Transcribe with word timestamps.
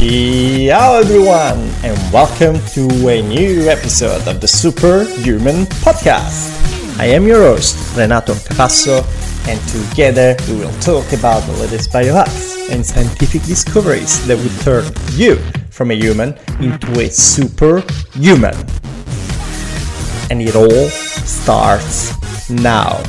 Ciao 0.00 0.94
everyone, 0.94 1.60
and 1.84 1.94
welcome 2.10 2.58
to 2.68 3.08
a 3.08 3.20
new 3.20 3.68
episode 3.68 4.26
of 4.26 4.40
the 4.40 4.46
Superyouman 4.46 5.66
Podcast. 5.84 6.56
I 6.98 7.04
am 7.04 7.26
your 7.26 7.40
host, 7.42 7.76
Renato 7.98 8.32
Capasso, 8.32 9.04
and 9.46 9.60
together 9.68 10.36
we 10.48 10.56
will 10.56 10.72
talk 10.80 11.12
about 11.12 11.40
the 11.40 11.52
latest 11.60 11.90
biohacks 11.92 12.70
and 12.70 12.84
scientific 12.84 13.42
discoveries 13.42 14.26
that 14.26 14.38
will 14.38 14.62
turn 14.64 14.90
you 15.18 15.36
from 15.68 15.90
a 15.90 15.94
human 15.94 16.32
into 16.60 16.98
a 16.98 17.10
superhuman. 17.10 18.56
And 20.30 20.40
it 20.40 20.56
all 20.56 20.88
starts 21.26 22.48
now. 22.48 23.02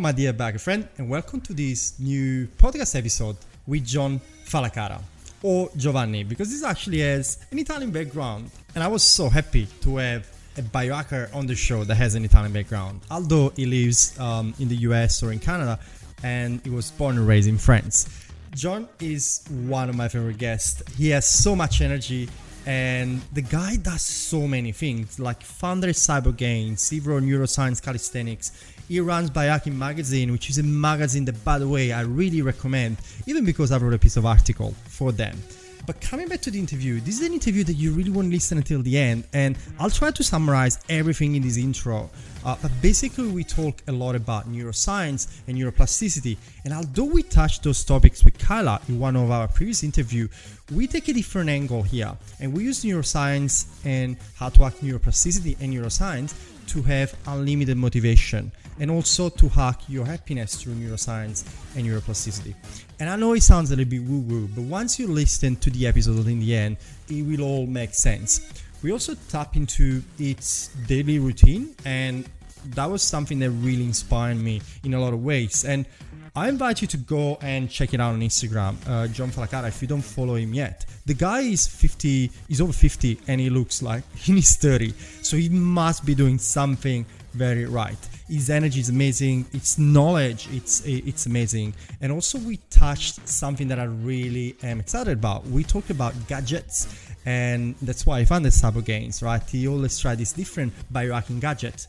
My 0.00 0.12
dear 0.12 0.32
bagger 0.32 0.58
friend, 0.58 0.88
and 0.96 1.10
welcome 1.10 1.42
to 1.42 1.52
this 1.52 2.00
new 2.00 2.46
podcast 2.56 2.98
episode 2.98 3.36
with 3.66 3.84
Jean 3.84 4.18
Fallacara, 4.46 4.98
or 5.42 5.68
Giovanni, 5.76 6.24
because 6.24 6.50
this 6.50 6.64
actually 6.64 7.00
has 7.00 7.44
an 7.50 7.58
Italian 7.58 7.90
background. 7.90 8.50
And 8.74 8.82
I 8.82 8.88
was 8.88 9.02
so 9.02 9.28
happy 9.28 9.68
to 9.82 9.98
have 9.98 10.26
a 10.56 10.62
biohacker 10.62 11.34
on 11.34 11.46
the 11.46 11.54
show 11.54 11.84
that 11.84 11.96
has 11.96 12.14
an 12.14 12.24
Italian 12.24 12.50
background, 12.50 13.02
although 13.10 13.50
he 13.50 13.66
lives 13.66 14.18
um, 14.18 14.54
in 14.58 14.68
the 14.70 14.76
US 14.88 15.22
or 15.22 15.32
in 15.32 15.38
Canada, 15.38 15.78
and 16.22 16.62
he 16.62 16.70
was 16.70 16.90
born 16.92 17.18
and 17.18 17.28
raised 17.28 17.46
in 17.46 17.58
France. 17.58 18.08
Jean 18.54 18.88
is 19.00 19.44
one 19.66 19.90
of 19.90 19.96
my 19.96 20.08
favorite 20.08 20.38
guests. 20.38 20.82
He 20.96 21.10
has 21.10 21.28
so 21.28 21.54
much 21.54 21.82
energy 21.82 22.26
and 22.66 23.22
the 23.32 23.40
guy 23.42 23.76
does 23.76 24.02
so 24.02 24.46
many 24.46 24.70
things 24.72 25.18
like 25.18 25.42
founder 25.42 25.88
Cyborg 25.88 26.34
Gainz 26.34 26.74
Civro 26.74 27.18
neuroscience 27.18 27.82
calisthenics 27.82 28.52
he 28.90 28.98
runs 28.98 29.30
Biohacking 29.30 29.76
Magazine, 29.76 30.32
which 30.32 30.50
is 30.50 30.58
a 30.58 30.64
magazine 30.64 31.24
that, 31.26 31.44
by 31.44 31.60
the 31.60 31.68
way, 31.68 31.92
I 31.92 32.00
really 32.00 32.42
recommend, 32.42 32.96
even 33.24 33.44
because 33.44 33.70
I 33.70 33.78
wrote 33.78 33.94
a 33.94 33.98
piece 33.98 34.16
of 34.16 34.26
article 34.26 34.74
for 34.86 35.12
them. 35.12 35.38
But 35.86 36.00
coming 36.00 36.26
back 36.26 36.40
to 36.40 36.50
the 36.50 36.58
interview, 36.58 36.98
this 36.98 37.20
is 37.20 37.24
an 37.24 37.32
interview 37.32 37.62
that 37.64 37.74
you 37.74 37.92
really 37.92 38.10
want 38.10 38.26
to 38.26 38.32
listen 38.32 38.58
until 38.58 38.82
the 38.82 38.98
end, 38.98 39.22
and 39.32 39.56
I'll 39.78 39.90
try 39.90 40.10
to 40.10 40.24
summarize 40.24 40.80
everything 40.88 41.36
in 41.36 41.42
this 41.42 41.56
intro. 41.56 42.10
Uh, 42.44 42.56
but 42.60 42.72
basically, 42.82 43.28
we 43.28 43.44
talk 43.44 43.80
a 43.86 43.92
lot 43.92 44.16
about 44.16 44.50
neuroscience 44.50 45.40
and 45.46 45.56
neuroplasticity, 45.56 46.36
and 46.64 46.74
although 46.74 47.04
we 47.04 47.22
touched 47.22 47.62
those 47.62 47.84
topics 47.84 48.24
with 48.24 48.38
Kyla 48.40 48.80
in 48.88 48.98
one 48.98 49.14
of 49.14 49.30
our 49.30 49.46
previous 49.46 49.84
interview, 49.84 50.26
we 50.74 50.88
take 50.88 51.06
a 51.06 51.12
different 51.12 51.48
angle 51.48 51.84
here, 51.84 52.16
and 52.40 52.52
we 52.52 52.64
use 52.64 52.82
neuroscience 52.82 53.66
and 53.84 54.16
how 54.34 54.48
to 54.48 54.64
hack 54.64 54.74
neuroplasticity 54.78 55.56
and 55.60 55.72
neuroscience 55.72 56.34
to 56.66 56.82
have 56.82 57.14
unlimited 57.26 57.76
motivation 57.76 58.50
and 58.80 58.90
also 58.90 59.28
to 59.28 59.48
hack 59.48 59.82
your 59.88 60.04
happiness 60.04 60.56
through 60.56 60.74
neuroscience 60.74 61.44
and 61.76 61.86
neuroplasticity. 61.86 62.54
And 62.98 63.08
I 63.08 63.16
know 63.16 63.34
it 63.34 63.42
sounds 63.42 63.70
a 63.70 63.76
little 63.76 63.90
bit 63.90 64.02
woo 64.02 64.20
woo, 64.20 64.48
but 64.48 64.62
once 64.62 64.98
you 64.98 65.06
listen 65.06 65.56
to 65.56 65.70
the 65.70 65.86
episode 65.86 66.26
in 66.26 66.40
the 66.40 66.56
end, 66.56 66.78
it 67.08 67.22
will 67.22 67.42
all 67.42 67.66
make 67.66 67.94
sense. 67.94 68.64
We 68.82 68.92
also 68.92 69.14
tap 69.28 69.56
into 69.56 70.02
its 70.18 70.68
daily 70.86 71.18
routine, 71.18 71.76
and 71.84 72.26
that 72.74 72.86
was 72.90 73.02
something 73.02 73.38
that 73.40 73.50
really 73.50 73.84
inspired 73.84 74.36
me 74.36 74.62
in 74.82 74.94
a 74.94 75.00
lot 75.00 75.12
of 75.12 75.22
ways. 75.22 75.64
And 75.64 75.86
I 76.34 76.48
invite 76.48 76.80
you 76.80 76.88
to 76.88 76.96
go 76.96 77.38
and 77.42 77.68
check 77.68 77.92
it 77.92 78.00
out 78.00 78.14
on 78.14 78.20
Instagram, 78.20 78.76
uh, 78.88 79.08
Jean 79.08 79.30
Fallacara, 79.30 79.68
if 79.68 79.82
you 79.82 79.88
don't 79.88 80.00
follow 80.00 80.36
him 80.36 80.54
yet. 80.54 80.86
The 81.04 81.14
guy 81.14 81.40
is 81.40 81.66
50, 81.66 82.30
he's 82.48 82.60
over 82.60 82.72
50, 82.72 83.20
and 83.26 83.40
he 83.40 83.50
looks 83.50 83.82
like 83.82 84.04
he's 84.14 84.56
30. 84.56 84.92
So 85.22 85.36
he 85.36 85.48
must 85.48 86.06
be 86.06 86.14
doing 86.14 86.38
something 86.38 87.04
very 87.32 87.66
right. 87.66 87.98
His 88.30 88.48
energy 88.48 88.78
is 88.78 88.88
amazing. 88.88 89.46
Its 89.52 89.76
knowledge, 89.76 90.48
it's 90.52 90.82
it's 90.86 91.26
amazing. 91.26 91.74
And 92.00 92.12
also 92.12 92.38
we 92.38 92.58
touched 92.70 93.26
something 93.28 93.66
that 93.68 93.80
I 93.80 93.84
really 93.84 94.56
am 94.62 94.78
excited 94.78 95.12
about. 95.12 95.44
We 95.46 95.64
talked 95.64 95.90
about 95.90 96.14
gadgets, 96.28 96.86
and 97.26 97.74
that's 97.82 98.06
why 98.06 98.20
I 98.20 98.24
found 98.24 98.44
the 98.44 98.50
Cyborg 98.50 98.84
Gainz. 98.84 99.20
Right? 99.22 99.42
He 99.42 99.66
always 99.66 99.98
try 99.98 100.14
these 100.14 100.32
different 100.32 100.72
biohacking 100.92 101.40
gadgets. 101.40 101.88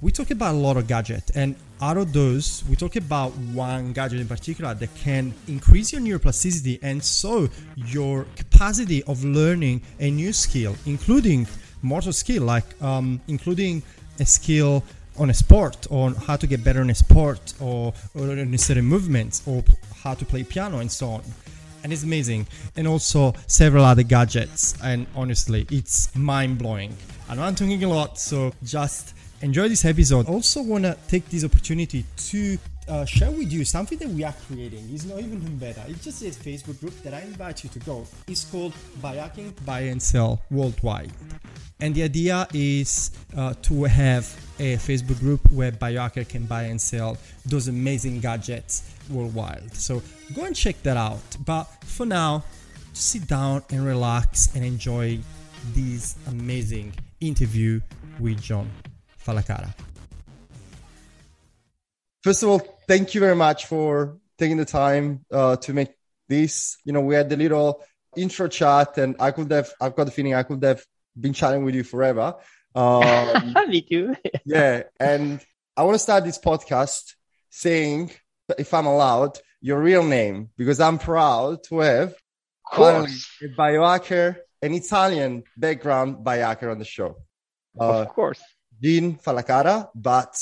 We 0.00 0.12
talk 0.12 0.30
about 0.30 0.54
a 0.54 0.58
lot 0.58 0.76
of 0.76 0.86
gadgets, 0.86 1.30
and 1.32 1.56
out 1.80 1.96
of 1.96 2.12
those, 2.12 2.62
we 2.68 2.76
talk 2.76 2.94
about 2.94 3.32
one 3.52 3.92
gadget 3.92 4.20
in 4.20 4.28
particular 4.28 4.74
that 4.74 4.94
can 4.96 5.34
increase 5.48 5.92
your 5.92 6.00
neuroplasticity 6.00 6.78
and 6.82 7.02
so 7.02 7.48
your 7.74 8.26
capacity 8.36 9.02
of 9.04 9.24
learning 9.24 9.82
a 9.98 10.08
new 10.10 10.32
skill, 10.32 10.76
including 10.86 11.48
motor 11.82 12.12
skill, 12.12 12.44
like 12.44 12.80
um, 12.82 13.20
including 13.26 13.82
a 14.20 14.26
skill 14.26 14.82
on 15.18 15.30
a 15.30 15.34
sport 15.34 15.86
or 15.90 16.10
how 16.10 16.36
to 16.36 16.46
get 16.46 16.62
better 16.64 16.80
in 16.80 16.90
a 16.90 16.94
sport 16.94 17.54
or, 17.60 17.92
or 18.14 18.30
in 18.30 18.56
certain 18.58 18.84
movements 18.84 19.42
or 19.46 19.64
how 20.02 20.14
to 20.14 20.24
play 20.24 20.44
piano 20.44 20.78
and 20.78 20.90
so 20.90 21.08
on. 21.08 21.22
And 21.84 21.92
it's 21.92 22.02
amazing. 22.02 22.46
And 22.76 22.88
also 22.88 23.34
several 23.46 23.84
other 23.84 24.02
gadgets. 24.02 24.74
And 24.82 25.06
honestly 25.14 25.66
it's 25.70 26.14
mind-blowing. 26.16 26.96
I'm 27.28 27.54
talking 27.54 27.84
a 27.84 27.88
lot 27.88 28.18
so 28.18 28.52
just 28.64 29.14
enjoy 29.42 29.68
this 29.68 29.84
episode. 29.84 30.26
Also 30.26 30.62
want 30.62 30.84
to 30.84 30.96
take 31.08 31.28
this 31.28 31.44
opportunity 31.44 32.04
to 32.16 32.58
uh, 32.88 33.04
share 33.04 33.30
with 33.30 33.52
you 33.52 33.64
something 33.64 33.98
that 33.98 34.08
we 34.08 34.24
are 34.24 34.34
creating. 34.46 34.88
It's 34.92 35.04
not 35.04 35.18
even 35.18 35.58
better. 35.58 35.82
It's 35.88 36.04
just 36.04 36.22
a 36.22 36.26
Facebook 36.26 36.80
group 36.80 36.94
that 37.02 37.14
I 37.14 37.20
invite 37.20 37.64
you 37.64 37.70
to 37.70 37.78
go. 37.80 38.06
It's 38.26 38.44
called 38.44 38.72
Biohacking 39.00 39.64
Buy 39.64 39.80
and 39.80 40.00
Sell 40.00 40.40
Worldwide. 40.50 41.12
And 41.80 41.94
the 41.94 42.02
idea 42.02 42.48
is 42.52 43.10
uh, 43.36 43.54
to 43.62 43.84
have 43.84 44.24
a 44.58 44.76
Facebook 44.76 45.20
group 45.20 45.40
where 45.52 45.70
biohacker 45.70 46.28
can 46.28 46.44
buy 46.46 46.64
and 46.64 46.80
sell 46.80 47.16
those 47.46 47.68
amazing 47.68 48.20
gadgets 48.20 48.94
worldwide. 49.08 49.74
So 49.74 50.02
go 50.34 50.44
and 50.44 50.56
check 50.56 50.82
that 50.82 50.96
out. 50.96 51.20
But 51.44 51.64
for 51.84 52.04
now, 52.06 52.44
sit 52.94 53.28
down 53.28 53.62
and 53.70 53.86
relax 53.86 54.54
and 54.56 54.64
enjoy 54.64 55.20
this 55.72 56.16
amazing 56.26 56.94
interview 57.20 57.80
with 58.18 58.40
Jean 58.42 58.68
Fallacara. 59.24 59.72
First 62.24 62.42
of 62.42 62.48
all, 62.48 62.77
thank 62.88 63.14
you 63.14 63.20
very 63.20 63.36
much 63.36 63.66
for 63.66 64.18
taking 64.38 64.56
the 64.56 64.64
time 64.64 65.24
uh, 65.30 65.56
to 65.56 65.72
make 65.72 65.90
this. 66.28 66.78
You 66.84 66.92
know, 66.92 67.02
we 67.02 67.14
had 67.14 67.28
the 67.28 67.36
little 67.36 67.84
intro 68.16 68.48
chat, 68.48 68.98
and 68.98 69.14
I 69.20 69.30
could 69.30 69.50
have, 69.52 69.70
I've 69.80 69.94
got 69.94 70.04
the 70.04 70.10
feeling 70.10 70.34
I 70.34 70.42
could 70.42 70.64
have 70.64 70.84
been 71.18 71.34
chatting 71.34 71.64
with 71.64 71.74
you 71.74 71.84
forever. 71.84 72.34
Um, 72.74 73.54
Me 73.68 73.82
too. 73.82 74.16
yeah, 74.44 74.84
and 74.98 75.40
I 75.76 75.82
want 75.84 75.94
to 75.94 76.00
start 76.00 76.24
this 76.24 76.38
podcast 76.38 77.14
saying, 77.50 78.10
if 78.58 78.72
I'm 78.72 78.86
allowed, 78.86 79.38
your 79.60 79.80
real 79.80 80.04
name 80.04 80.50
because 80.56 80.80
I'm 80.80 80.98
proud 80.98 81.64
to 81.64 81.80
have 81.80 82.14
finally 82.72 83.12
a 83.42 83.48
biohacker, 83.48 84.36
an 84.62 84.72
Italian 84.72 85.42
background 85.56 86.24
biohacker 86.24 86.70
on 86.70 86.78
the 86.78 86.84
show. 86.84 87.16
Uh, 87.78 88.02
of 88.02 88.08
course, 88.10 88.40
Jean 88.80 89.16
Fallacara, 89.16 89.88
but 89.94 90.36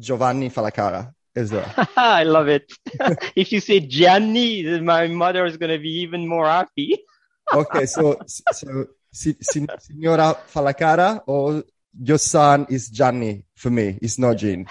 Giovanni 0.00 0.50
Fallacara 0.50 1.14
as 1.36 1.52
well. 1.52 1.70
I 1.96 2.24
love 2.24 2.48
it. 2.48 2.72
if 3.36 3.52
you 3.52 3.60
say 3.60 3.80
Gianni, 3.80 4.80
my 4.80 5.06
mother 5.08 5.44
is 5.44 5.56
going 5.56 5.72
to 5.72 5.78
be 5.78 6.00
even 6.00 6.26
more 6.26 6.46
happy. 6.46 6.98
okay, 7.52 7.86
so 7.86 8.18
so 8.26 8.86
Signora 9.12 10.36
Fallacara 10.52 11.22
or 11.26 11.62
your 11.98 12.18
son 12.18 12.66
is 12.68 12.88
Gianni 12.88 13.44
for 13.54 13.70
me. 13.70 13.98
It's 14.02 14.18
not 14.18 14.38
Jean. 14.38 14.66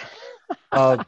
Uh, 0.71 1.03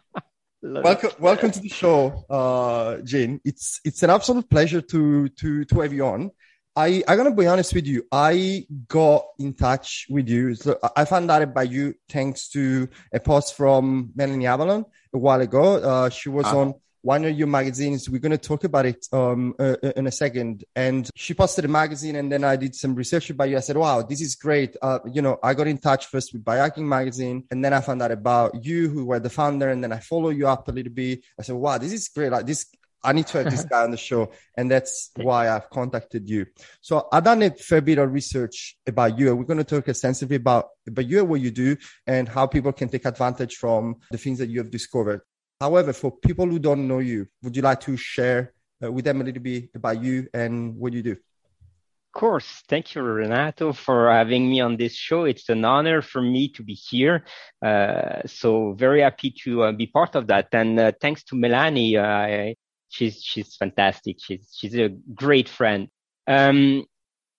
welcome, 0.62 1.12
welcome 1.20 1.52
to 1.52 1.60
the 1.60 1.70
show, 1.70 2.26
uh, 2.30 2.98
Jean. 3.04 3.42
It's 3.44 3.82
it's 3.84 4.02
an 4.04 4.10
absolute 4.10 4.50
pleasure 4.50 4.82
to 4.82 5.30
to 5.30 5.66
to 5.66 5.80
have 5.82 5.94
you 5.94 6.06
on. 6.06 6.32
I 6.78 7.04
I'm 7.08 7.18
gonna 7.18 7.34
be 7.34 7.48
honest 7.48 7.74
with 7.74 7.88
you. 7.88 8.06
I 8.12 8.68
got 8.88 9.26
in 9.40 9.56
touch 9.56 10.06
with 10.10 10.30
you. 10.30 10.54
So 10.54 10.78
I 10.96 11.06
found 11.06 11.32
out 11.32 11.42
about 11.42 11.72
you 11.72 11.96
thanks 12.08 12.50
to 12.50 12.88
a 13.12 13.20
post 13.20 13.58
from 13.58 14.12
Melanie 14.16 14.46
Avalon 14.46 14.86
a 15.12 15.18
while 15.18 15.42
ago. 15.42 15.78
Uh, 15.78 16.10
she 16.10 16.30
was 16.30 16.46
uh-huh. 16.46 16.60
on 16.60 16.76
one 17.02 17.26
of 17.26 17.36
your 17.36 17.48
magazines. 17.48 18.10
We're 18.10 18.20
going 18.20 18.32
to 18.34 18.38
talk 18.38 18.64
about 18.64 18.86
it 18.86 19.08
um, 19.14 19.56
uh, 19.58 19.78
uh, 19.82 19.94
in 19.96 20.08
a 20.08 20.12
second. 20.12 20.66
And 20.76 21.10
she 21.16 21.34
posted 21.34 21.66
a 21.66 21.68
magazine, 21.68 22.16
and 22.18 22.32
then 22.32 22.44
I 22.44 22.56
did 22.58 22.76
some 22.76 22.94
research 22.96 23.30
about 23.32 23.50
you. 23.50 23.58
I 23.58 23.62
said, 23.62 23.78
"Wow, 23.78 24.04
this 24.04 24.22
is 24.22 24.36
great." 24.36 24.78
Uh, 24.80 25.00
you 25.12 25.24
know, 25.24 25.40
I 25.42 25.56
got 25.56 25.68
in 25.68 25.80
touch 25.80 26.06
first 26.08 26.32
with 26.32 26.44
Biohacking 26.44 26.86
magazine, 26.86 27.46
and 27.50 27.66
then 27.66 27.74
I 27.74 27.82
found 27.82 28.04
out 28.04 28.12
about 28.12 28.64
you, 28.64 28.90
who 28.90 29.06
were 29.06 29.20
the 29.20 29.32
founder, 29.32 29.70
and 29.70 29.84
then 29.84 29.92
I 29.92 30.00
follow 30.00 30.30
you 30.30 30.48
up 30.48 30.68
a 30.68 30.72
little 30.72 30.94
bit. 30.94 31.24
I 31.40 31.42
said, 31.42 31.56
"Wow, 31.56 31.80
this 31.80 31.94
is 31.94 32.08
great! 32.10 32.32
Like 32.32 32.46
this." 32.46 32.68
I 33.04 33.14
need 33.14 33.28
to 33.28 33.44
have 33.44 33.52
this 33.52 33.64
guy 33.72 33.84
on 33.84 33.92
the 33.92 33.98
show. 33.98 34.32
And 34.58 34.70
that's 34.70 35.12
why 35.16 35.50
I've 35.50 35.70
contacted 35.70 36.30
you. 36.30 36.46
So 36.82 37.08
I've 37.12 37.24
done 37.24 37.42
a 37.44 37.52
fair 37.52 37.82
bit 37.82 37.98
of 37.98 38.12
research 38.12 38.78
about 38.88 39.18
you. 39.18 39.36
We're 39.36 39.46
going 39.46 39.58
to 39.58 39.64
talk 39.64 39.88
extensively 39.88 40.38
about, 40.38 40.70
about 40.88 41.06
you 41.06 41.20
and 41.20 41.30
what 41.30 41.42
you 41.42 41.52
do 41.52 41.78
and 42.06 42.28
how 42.28 42.48
people 42.48 42.74
can 42.74 42.90
take 42.90 43.06
advantage 43.06 43.56
from 43.56 43.98
the 44.12 44.18
things 44.18 44.40
that 44.40 44.50
you 44.50 44.60
have 44.60 44.72
discovered. 44.72 45.22
However, 45.60 45.94
for 45.94 46.12
people 46.12 46.46
who 46.46 46.60
don't 46.60 46.88
know 46.88 47.00
you, 47.00 47.28
would 47.42 47.56
you 47.56 47.62
like 47.62 47.80
to 47.82 47.98
share 47.98 48.54
uh, 48.84 48.92
with 48.92 49.06
them 49.06 49.22
a 49.22 49.24
little 49.24 49.42
bit 49.42 49.70
about 49.74 50.02
you 50.04 50.28
and 50.34 50.76
what 50.76 50.94
you 50.94 51.02
do? 51.02 51.12
Of 51.12 52.20
course. 52.20 52.64
Thank 52.68 52.96
you, 52.96 53.02
Renato, 53.02 53.74
for 53.74 54.12
having 54.12 54.50
me 54.50 54.60
on 54.60 54.78
this 54.78 54.96
show. 54.96 55.26
It's 55.26 55.50
an 55.50 55.66
honor 55.66 56.02
for 56.02 56.22
me 56.22 56.50
to 56.50 56.64
be 56.64 56.74
here. 56.74 57.26
Uh, 57.64 58.22
so 58.26 58.74
very 58.74 59.02
happy 59.02 59.34
to 59.44 59.64
uh, 59.64 59.72
be 59.72 59.88
part 59.88 60.16
of 60.16 60.28
that. 60.28 60.48
And 60.52 60.80
uh, 60.80 60.92
thanks 61.00 61.24
to 61.26 61.36
Melanie. 61.36 61.98
Uh, 61.98 62.54
she's 62.90 63.22
she's 63.22 63.56
fantastic. 63.56 64.18
She's 64.20 64.50
she's 64.56 64.76
a 64.76 64.90
great 65.14 65.50
friend. 65.50 65.90
Um, 66.28 66.86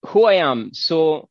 who 0.06 0.25
I 0.25 0.35
am. 0.35 0.73
So 0.73 1.29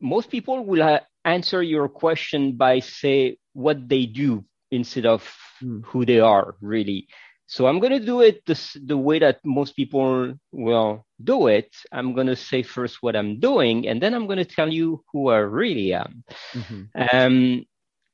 most 0.00 0.30
people 0.30 0.64
will 0.64 0.82
uh, 0.82 1.00
answer 1.24 1.62
your 1.62 1.88
question 1.88 2.56
by 2.56 2.80
say 2.80 3.38
what 3.52 3.88
they 3.88 4.06
do 4.06 4.44
instead 4.70 5.06
of 5.06 5.28
mm. 5.62 5.84
who 5.84 6.04
they 6.04 6.20
are 6.20 6.54
really. 6.60 7.08
So 7.48 7.66
I'm 7.66 7.78
going 7.78 7.92
to 7.92 8.04
do 8.04 8.22
it 8.22 8.44
this, 8.44 8.76
the 8.84 8.96
way 8.96 9.20
that 9.20 9.38
most 9.44 9.76
people 9.76 10.34
will 10.50 11.06
do 11.22 11.46
it. 11.46 11.70
I'm 11.92 12.12
going 12.12 12.26
to 12.26 12.34
say 12.34 12.62
first 12.64 13.02
what 13.02 13.14
I'm 13.14 13.38
doing, 13.38 13.86
and 13.86 14.02
then 14.02 14.14
I'm 14.14 14.26
going 14.26 14.38
to 14.38 14.44
tell 14.44 14.68
you 14.68 15.04
who 15.12 15.28
I 15.28 15.38
really 15.38 15.94
am. 15.94 16.24
Mm-hmm. 16.52 17.16
Um, 17.16 17.64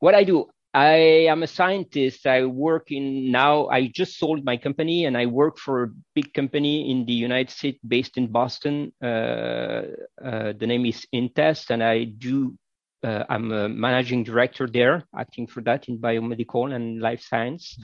what 0.01 0.15
I 0.15 0.25
do, 0.25 0.51
I 0.75 1.27
am 1.29 1.43
a 1.43 1.47
scientist. 1.47 2.27
I 2.27 2.45
work 2.47 2.91
in 2.91 3.31
now, 3.31 3.67
I 3.67 3.89
just 3.89 4.19
sold 4.19 4.45
my 4.45 4.57
company 4.57 5.05
and 5.05 5.17
I 5.19 5.27
work 5.27 5.59
for 5.59 5.83
a 5.83 5.91
big 6.15 6.33
company 6.33 6.91
in 6.91 7.05
the 7.05 7.13
United 7.13 7.51
States 7.51 7.79
based 7.87 8.17
in 8.17 8.29
Boston. 8.29 8.93
Uh, 9.03 9.83
uh, 10.25 10.53
the 10.59 10.67
name 10.67 10.87
is 10.87 11.07
Intest, 11.13 11.71
and 11.71 11.83
I 11.83 12.05
do 12.05 12.57
uh, 13.05 13.25
I'm 13.29 13.51
a 13.51 13.69
managing 13.69 14.23
director 14.23 14.69
there, 14.69 15.05
acting 15.19 15.49
for 15.49 15.61
that 15.63 15.89
in 15.89 15.99
biomedical 15.99 16.73
and 16.73 17.01
life 17.01 17.21
science. 17.21 17.77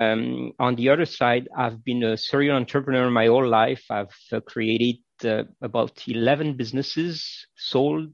Mm-hmm. 0.00 0.04
Um, 0.04 0.52
on 0.58 0.74
the 0.74 0.88
other 0.88 1.04
side, 1.04 1.48
I've 1.56 1.84
been 1.84 2.02
a 2.02 2.16
serial 2.16 2.56
entrepreneur 2.56 3.08
my 3.08 3.26
whole 3.26 3.46
life. 3.46 3.84
I've 3.90 4.16
uh, 4.32 4.40
created 4.40 4.98
uh, 5.24 5.44
about 5.62 6.02
11 6.08 6.56
businesses, 6.56 7.46
sold, 7.54 8.12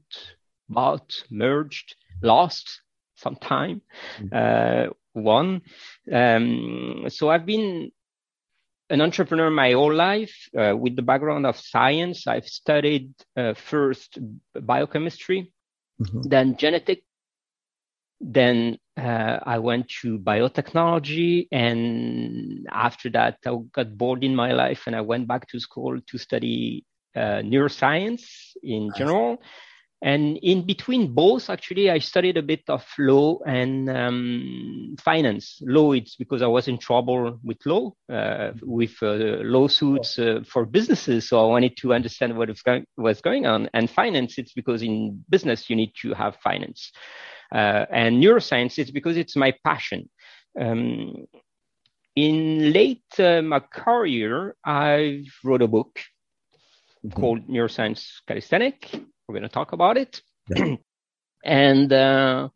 bought, 0.69 1.11
merged, 1.31 1.95
lost 2.21 2.81
sometime, 3.23 3.81
mm-hmm. 4.19 4.27
Uh, 4.31 4.93
one. 5.13 5.61
Um, 6.11 7.05
so 7.07 7.29
I've 7.29 7.45
been 7.45 7.91
an 8.89 9.01
entrepreneur 9.01 9.49
my 9.49 9.71
whole 9.71 9.93
life 9.93 10.49
uh, 10.57 10.75
with 10.77 10.95
the 10.95 11.01
background 11.01 11.45
of 11.45 11.57
science. 11.57 12.27
I've 12.27 12.47
studied 12.47 13.13
uh, 13.37 13.53
first 13.53 14.19
biochemistry 14.59 15.53
mm-hmm. 16.01 16.21
then 16.23 16.57
genetic. 16.57 17.03
Then 18.19 18.77
uh, 18.95 19.39
I 19.43 19.59
went 19.59 19.89
to 20.01 20.17
biotechnology, 20.17 21.47
and 21.51 22.65
after 22.71 23.09
that, 23.11 23.39
I 23.45 23.57
got 23.73 23.97
bored 23.97 24.23
in 24.23 24.35
my 24.35 24.53
life, 24.53 24.83
and 24.87 24.95
I 24.95 25.01
went 25.01 25.27
back 25.27 25.47
to 25.49 25.59
school 25.59 25.99
to 25.99 26.17
study 26.17 26.85
uh, 27.15 27.43
neuroscience 27.43 28.23
in 28.63 28.91
general. 28.95 29.41
And 30.03 30.37
in 30.39 30.65
between 30.65 31.13
both, 31.13 31.49
actually, 31.49 31.89
I 31.89 31.99
studied 31.99 32.35
a 32.35 32.41
bit 32.41 32.63
of 32.67 32.85
law 32.99 33.39
and 33.47 33.89
um, 33.89 34.97
finance. 34.99 35.59
Law, 35.61 35.93
it's 35.93 36.17
because 36.17 36.41
I 36.41 36.47
was 36.47 36.67
in 36.67 36.77
trouble 36.77 37.39
with 37.41 37.65
law, 37.65 37.93
uh, 38.11 38.51
with 38.61 39.01
uh, 39.01 39.39
lawsuits 39.43 40.19
uh, 40.19 40.41
for 40.45 40.65
businesses. 40.65 41.29
So 41.29 41.39
I 41.41 41.47
wanted 41.47 41.77
to 41.77 41.93
understand 41.93 42.37
what 42.37 42.49
was 42.49 42.61
going, 42.61 42.85
was 42.97 43.21
going 43.21 43.45
on. 43.45 43.69
And 43.73 43.89
finance, 43.89 44.37
it's 44.37 44.51
because 44.51 44.83
in 44.83 45.23
business, 45.29 45.69
you 45.69 45.77
need 45.77 45.93
to 46.01 46.13
have 46.13 46.35
finance. 46.43 46.91
Uh, 47.55 47.85
and 47.89 48.21
neuroscience, 48.21 48.77
it's 48.77 48.91
because 48.91 49.15
it's 49.15 49.37
my 49.37 49.53
passion. 49.63 50.09
Um, 50.59 51.27
in 52.17 52.73
late 52.73 53.05
uh, 53.19 53.41
my 53.41 53.61
career, 53.61 54.57
I 54.65 55.23
wrote 55.45 55.61
a 55.61 55.67
book 55.69 55.97
mm-hmm. 57.05 57.17
called 57.17 57.47
Neuroscience 57.47 58.05
Calisthenic 58.27 58.91
we're 59.27 59.33
going 59.33 59.43
to 59.43 59.49
talk 59.49 59.71
about 59.71 59.97
it. 59.97 60.21
Yeah. 60.49 60.75
and 61.45 61.91
uh, 61.91 62.49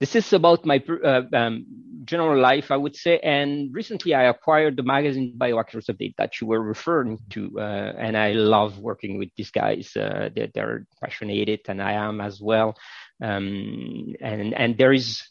this 0.00 0.14
is 0.14 0.32
about 0.32 0.64
my 0.64 0.82
uh, 1.04 1.22
um, 1.32 1.66
general 2.04 2.40
life, 2.40 2.70
I 2.70 2.76
would 2.76 2.96
say. 2.96 3.18
And 3.18 3.74
recently, 3.74 4.14
I 4.14 4.24
acquired 4.24 4.76
the 4.76 4.82
magazine 4.82 5.34
Biohackers 5.36 5.90
Update 5.90 6.14
that 6.16 6.40
you 6.40 6.46
were 6.46 6.62
referring 6.62 7.18
to, 7.30 7.52
uh, 7.58 7.92
and 7.98 8.16
I 8.16 8.32
love 8.32 8.78
working 8.78 9.18
with 9.18 9.30
these 9.36 9.50
guys. 9.50 9.94
Uh, 9.96 10.30
they're, 10.34 10.48
they're, 10.54 10.86
passionate, 11.02 11.68
and 11.68 11.82
I 11.82 11.92
am 11.92 12.20
as 12.20 12.40
well. 12.40 12.76
Um, 13.20 14.14
and 14.20 14.54
and 14.54 14.78
there 14.78 14.92
is 14.92 15.22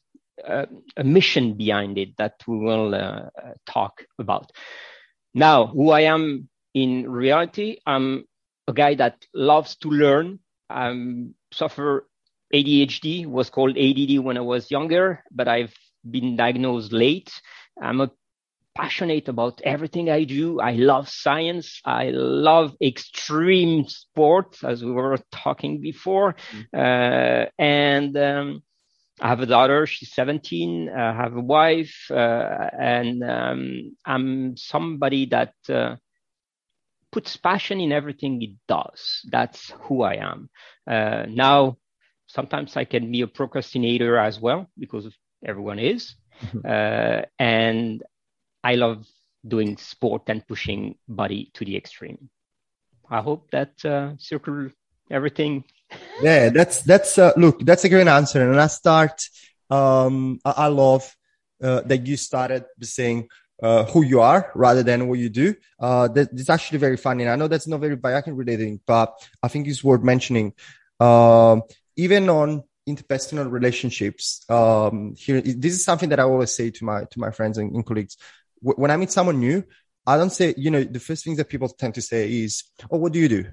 a, 0.45 0.67
a, 0.97 1.03
mission 1.03 1.53
behind 1.53 1.97
it 1.97 2.17
that 2.17 2.33
we 2.45 2.57
will 2.57 2.93
uh, 2.93 3.29
talk 3.65 4.03
about. 4.19 4.51
Now, 5.33 5.67
who 5.67 5.91
I 5.91 6.01
am 6.01 6.49
in 6.73 7.09
reality, 7.09 7.77
I'm 7.85 8.25
a 8.67 8.73
guy 8.73 8.95
that 8.95 9.25
loves 9.33 9.77
to 9.77 9.89
learn 9.89 10.39
um, 10.69 11.35
suffer 11.51 12.07
ADHD, 12.53 13.25
was 13.25 13.49
called 13.49 13.77
ADD 13.77 14.19
when 14.19 14.37
I 14.37 14.41
was 14.41 14.71
younger, 14.71 15.23
but 15.31 15.47
I've 15.47 15.73
been 16.09 16.35
diagnosed 16.35 16.91
late. 16.91 17.31
I'm 17.81 18.01
a 18.01 18.11
passionate 18.75 19.27
about 19.27 19.59
everything 19.63 20.09
I 20.09 20.23
do. 20.23 20.59
I 20.59 20.73
love 20.73 21.09
science. 21.09 21.81
I 21.83 22.11
love 22.11 22.75
extreme 22.81 23.85
sports, 23.87 24.63
as 24.63 24.83
we 24.83 24.91
were 24.91 25.17
talking 25.31 25.81
before. 25.81 26.35
Mm-hmm. 26.51 26.79
Uh, 26.79 27.45
and 27.57 28.17
um, 28.17 28.63
I 29.19 29.29
have 29.29 29.39
a 29.39 29.47
daughter. 29.47 29.87
She's 29.87 30.13
17. 30.13 30.89
I 30.89 31.13
have 31.13 31.35
a 31.35 31.41
wife, 31.41 31.95
uh, 32.11 32.69
and 32.79 33.23
um, 33.23 33.95
I'm 34.05 34.55
somebody 34.57 35.25
that 35.27 35.53
uh, 35.69 35.95
puts 37.17 37.35
passion 37.35 37.81
in 37.81 37.91
everything 37.91 38.39
it 38.43 38.51
does. 38.67 39.25
That's 39.31 39.73
who 39.85 40.03
I 40.03 40.17
am. 40.31 40.49
Uh, 40.85 41.25
now, 41.27 41.77
sometimes 42.27 42.77
I 42.77 42.85
can 42.85 43.11
be 43.11 43.21
a 43.21 43.27
procrastinator 43.27 44.19
as 44.19 44.39
well 44.39 44.69
because 44.77 45.09
everyone 45.43 45.79
is. 45.79 46.13
Mm-hmm. 46.43 46.59
Uh, 46.63 47.21
and 47.39 48.03
I 48.63 48.75
love 48.75 49.07
doing 49.47 49.77
sport 49.77 50.25
and 50.27 50.47
pushing 50.47 50.93
body 51.07 51.49
to 51.55 51.65
the 51.65 51.75
extreme. 51.75 52.29
I 53.09 53.21
hope 53.21 53.49
that 53.49 53.73
uh, 53.83 54.11
circle 54.19 54.69
everything. 55.09 55.63
yeah, 56.21 56.49
that's 56.49 56.83
that's 56.83 57.17
uh, 57.17 57.33
look, 57.35 57.65
that's 57.65 57.85
a 57.85 57.89
great 57.89 58.07
answer. 58.07 58.47
And 58.47 58.61
I 58.61 58.67
start. 58.67 59.23
Um, 59.71 60.39
I, 60.45 60.51
I 60.51 60.67
love 60.67 61.03
uh, 61.63 61.81
that 61.81 62.05
you 62.05 62.15
started 62.15 62.65
saying 62.83 63.27
uh, 63.61 63.85
who 63.85 64.03
you 64.03 64.21
are 64.21 64.51
rather 64.55 64.83
than 64.83 65.07
what 65.07 65.19
you 65.19 65.29
do. 65.29 65.55
Uh, 65.79 66.07
that, 66.09 66.29
it's 66.33 66.49
actually 66.49 66.77
very 66.77 66.97
funny. 66.97 67.23
And 67.23 67.31
I 67.31 67.35
know 67.35 67.47
that's 67.47 67.67
not 67.67 67.79
very 67.79 67.97
biohacking 67.97 68.37
related, 68.37 68.79
but 68.85 69.13
I 69.41 69.47
think 69.47 69.67
it's 69.67 69.83
worth 69.83 70.03
mentioning. 70.03 70.53
Um, 70.99 71.63
even 71.95 72.29
on 72.29 72.63
interpersonal 72.87 73.51
relationships, 73.51 74.45
um, 74.49 75.15
here, 75.17 75.41
this 75.41 75.73
is 75.73 75.83
something 75.83 76.09
that 76.09 76.19
I 76.19 76.23
always 76.23 76.53
say 76.53 76.69
to 76.71 76.85
my, 76.85 77.03
to 77.05 77.19
my 77.19 77.31
friends 77.31 77.57
and, 77.57 77.73
and 77.73 77.85
colleagues. 77.85 78.17
W- 78.63 78.79
when 78.79 78.91
I 78.91 78.97
meet 78.97 79.11
someone 79.11 79.39
new, 79.39 79.63
I 80.05 80.17
don't 80.17 80.29
say, 80.29 80.53
you 80.57 80.71
know, 80.71 80.83
the 80.83 80.99
first 80.99 81.23
things 81.23 81.37
that 81.37 81.49
people 81.49 81.67
tend 81.67 81.95
to 81.95 82.01
say 82.01 82.31
is, 82.31 82.63
Oh, 82.89 82.97
what 82.97 83.11
do 83.11 83.19
you 83.19 83.27
do? 83.27 83.45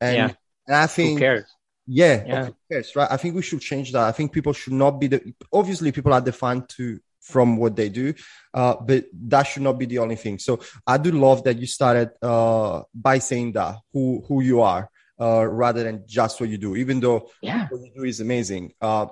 And, 0.00 0.16
yeah. 0.16 0.30
and 0.66 0.76
I 0.76 0.86
think, 0.86 1.20
yeah, 1.20 2.22
yeah. 2.26 2.48
Cares, 2.70 2.94
right. 2.96 3.08
I 3.10 3.16
think 3.16 3.34
we 3.34 3.42
should 3.42 3.60
change 3.60 3.92
that. 3.92 4.02
I 4.02 4.12
think 4.12 4.32
people 4.32 4.52
should 4.52 4.74
not 4.74 5.00
be 5.00 5.06
the, 5.06 5.34
obviously 5.52 5.90
people 5.90 6.12
are 6.12 6.20
defined 6.20 6.68
to 6.70 7.00
from 7.28 7.56
what 7.56 7.76
they 7.76 7.88
do. 7.88 8.14
Uh, 8.52 8.74
but 8.80 9.04
that 9.12 9.44
should 9.44 9.62
not 9.62 9.78
be 9.78 9.86
the 9.86 9.98
only 9.98 10.16
thing. 10.16 10.38
So 10.38 10.60
I 10.86 10.96
do 10.98 11.12
love 11.12 11.44
that 11.44 11.58
you 11.58 11.66
started 11.66 12.10
uh, 12.22 12.82
by 12.94 13.18
saying 13.18 13.52
that 13.52 13.76
who 13.92 14.24
who 14.26 14.42
you 14.42 14.62
are 14.62 14.90
uh, 15.20 15.46
rather 15.46 15.84
than 15.84 16.04
just 16.06 16.40
what 16.40 16.48
you 16.48 16.58
do, 16.58 16.76
even 16.76 17.00
though 17.00 17.30
yeah. 17.42 17.68
what 17.68 17.80
you 17.80 17.92
do 17.94 18.04
is 18.04 18.20
amazing. 18.20 18.72
Uh, 18.80 19.06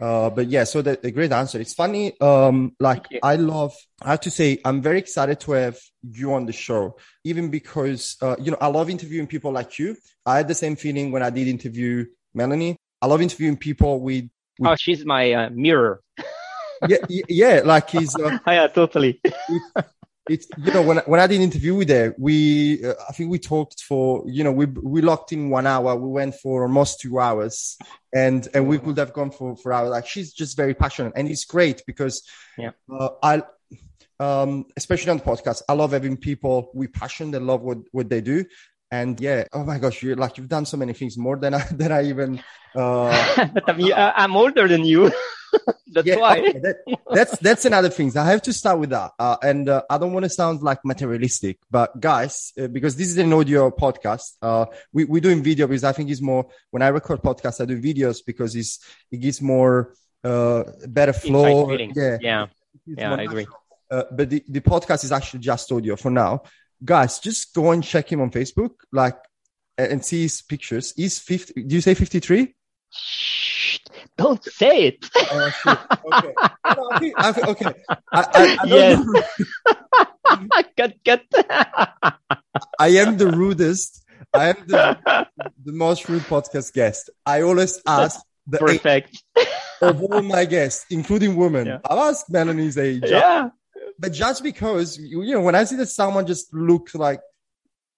uh, 0.00 0.30
but 0.30 0.46
yeah, 0.48 0.64
so 0.64 0.80
the, 0.80 0.98
the 1.00 1.10
great 1.10 1.30
answer. 1.30 1.60
It's 1.60 1.74
funny. 1.74 2.18
Um, 2.20 2.74
like 2.80 3.06
I 3.22 3.36
love, 3.36 3.74
I 4.00 4.12
have 4.12 4.20
to 4.20 4.30
say, 4.30 4.58
I'm 4.64 4.80
very 4.80 4.98
excited 4.98 5.40
to 5.40 5.52
have 5.52 5.78
you 6.02 6.32
on 6.32 6.46
the 6.46 6.52
show, 6.52 6.96
even 7.22 7.50
because, 7.50 8.16
uh, 8.22 8.36
you 8.40 8.50
know, 8.50 8.56
I 8.60 8.68
love 8.68 8.88
interviewing 8.88 9.26
people 9.26 9.52
like 9.52 9.78
you. 9.78 9.96
I 10.24 10.38
had 10.38 10.48
the 10.48 10.54
same 10.54 10.76
feeling 10.76 11.12
when 11.12 11.22
I 11.22 11.28
did 11.28 11.48
interview 11.48 12.06
Melanie. 12.32 12.76
I 13.02 13.06
love 13.06 13.20
interviewing 13.20 13.58
people 13.58 14.00
with. 14.00 14.30
with 14.58 14.70
oh, 14.70 14.76
she's 14.76 15.04
my 15.04 15.32
uh, 15.32 15.50
mirror. 15.50 16.00
Yeah, 16.88 17.22
yeah, 17.28 17.60
like 17.64 17.90
he's. 17.90 18.14
Uh, 18.16 18.38
yeah, 18.46 18.66
totally. 18.68 19.20
it's 20.28 20.46
you 20.58 20.72
know 20.72 20.82
when 20.82 20.98
when 20.98 21.20
I 21.20 21.26
did 21.26 21.36
an 21.36 21.42
interview 21.42 21.74
with 21.74 21.88
her, 21.88 22.14
we 22.18 22.84
uh, 22.84 22.94
I 23.08 23.12
think 23.12 23.30
we 23.30 23.38
talked 23.38 23.82
for 23.82 24.24
you 24.26 24.44
know 24.44 24.52
we 24.52 24.66
we 24.66 25.00
locked 25.00 25.32
in 25.32 25.50
one 25.50 25.66
hour. 25.66 25.96
We 25.96 26.08
went 26.08 26.34
for 26.36 26.62
almost 26.62 27.00
two 27.00 27.18
hours, 27.18 27.76
and 28.14 28.46
and 28.54 28.66
we 28.68 28.78
could 28.78 28.98
have 28.98 29.12
gone 29.12 29.30
for 29.30 29.56
for 29.56 29.72
hours. 29.72 29.90
Like 29.90 30.06
she's 30.06 30.32
just 30.32 30.56
very 30.56 30.74
passionate, 30.74 31.12
and 31.16 31.28
it's 31.28 31.44
great 31.44 31.82
because 31.86 32.22
yeah, 32.56 32.70
uh, 32.92 33.10
I. 33.22 33.42
Um, 34.18 34.66
especially 34.76 35.12
on 35.12 35.16
the 35.16 35.22
podcast, 35.22 35.62
I 35.66 35.72
love 35.72 35.92
having 35.92 36.18
people 36.18 36.70
with 36.74 36.92
passion 36.92 37.30
that 37.30 37.40
love 37.40 37.62
what, 37.62 37.78
what 37.90 38.10
they 38.10 38.20
do, 38.20 38.44
and 38.90 39.20
yeah, 39.20 39.44
oh 39.52 39.64
my 39.64 39.78
gosh, 39.78 40.02
you're 40.02 40.16
like 40.16 40.38
you've 40.38 40.48
done 40.48 40.66
so 40.66 40.76
many 40.76 40.92
things 40.92 41.16
more 41.16 41.36
than 41.36 41.54
I 41.54 41.64
than 41.70 41.92
I 41.92 42.04
even 42.04 42.42
Uh, 42.74 43.48
but 43.54 43.68
I'm, 43.68 43.92
I'm 43.92 44.36
older 44.36 44.68
than 44.68 44.84
you. 44.84 45.10
that's 45.92 46.06
yeah, 46.06 46.16
why. 46.16 46.38
Okay, 46.38 46.58
that, 46.60 46.76
that's 47.12 47.38
that's 47.38 47.64
another 47.64 47.88
thing. 47.88 48.16
I 48.16 48.30
have 48.30 48.42
to 48.42 48.52
start 48.52 48.78
with 48.78 48.90
that, 48.90 49.12
uh, 49.18 49.36
and 49.42 49.68
uh, 49.68 49.82
I 49.90 49.98
don't 49.98 50.12
want 50.12 50.24
to 50.24 50.30
sound 50.30 50.62
like 50.62 50.84
materialistic, 50.84 51.58
but 51.70 51.98
guys, 52.00 52.52
uh, 52.60 52.68
because 52.68 52.96
this 52.96 53.08
is 53.08 53.18
an 53.18 53.32
audio 53.32 53.70
podcast, 53.70 54.36
uh, 54.42 54.66
we 54.92 55.04
we're 55.04 55.20
doing 55.20 55.42
video 55.42 55.66
because 55.66 55.84
I 55.84 55.92
think 55.92 56.10
it's 56.10 56.22
more. 56.22 56.46
When 56.70 56.82
I 56.82 56.88
record 56.88 57.22
podcasts, 57.22 57.60
I 57.60 57.64
do 57.64 57.80
videos 57.80 58.24
because 58.24 58.54
it's 58.54 58.78
it 59.10 59.18
gives 59.18 59.42
more 59.42 59.94
uh, 60.22 60.64
better 60.86 61.12
flow. 61.12 61.70
Yeah, 61.72 62.18
yeah, 62.20 62.46
yeah, 62.86 63.14
I 63.14 63.22
agree. 63.22 63.46
Uh, 63.90 64.04
but 64.12 64.30
the, 64.30 64.44
the 64.48 64.60
podcast 64.60 65.02
is 65.02 65.10
actually 65.10 65.40
just 65.40 65.72
audio 65.72 65.96
for 65.96 66.12
now. 66.12 66.42
Guys, 66.84 67.18
just 67.18 67.54
go 67.54 67.70
and 67.72 67.84
check 67.84 68.10
him 68.10 68.20
on 68.20 68.30
Facebook, 68.30 68.70
like, 68.92 69.16
and 69.76 70.04
see 70.04 70.22
his 70.22 70.42
pictures. 70.42 70.92
He's 70.96 71.18
50. 71.18 71.62
Do 71.64 71.74
you 71.74 71.80
say 71.80 71.94
53? 71.94 72.54
Don't 74.16 74.44
say 74.44 74.88
it. 74.88 75.06
Oh, 75.16 75.50
okay. 76.12 76.34
No, 76.76 76.88
I 76.92 76.98
think, 77.00 77.14
I 77.16 77.32
think, 77.32 77.48
okay. 77.48 77.72
I, 77.88 77.98
I, 78.12 78.58
I 78.60 78.66
yes. 78.66 79.04
cut, 80.76 80.94
cut. 81.04 81.22
I 82.78 82.88
am 82.88 83.16
the 83.16 83.26
rudest. 83.26 84.04
I 84.32 84.50
am 84.50 84.56
the, 84.66 85.26
the 85.64 85.72
most 85.72 86.08
rude 86.08 86.22
podcast 86.22 86.72
guest. 86.72 87.10
I 87.26 87.42
always 87.42 87.82
ask 87.86 88.20
the 88.46 88.58
perfect 88.58 89.22
of 89.80 90.00
all 90.02 90.22
my 90.22 90.44
guests, 90.44 90.86
including 90.90 91.34
women. 91.34 91.66
Yeah. 91.66 91.78
I've 91.84 91.98
asked 91.98 92.30
Melanie's 92.30 92.78
age. 92.78 93.02
Yeah. 93.04 93.50
But 94.00 94.12
just 94.12 94.42
because 94.42 94.98
you 94.98 95.34
know, 95.34 95.42
when 95.42 95.54
I 95.54 95.64
see 95.64 95.76
that 95.76 95.86
someone 95.86 96.26
just 96.26 96.54
looks 96.54 96.94
like 96.94 97.20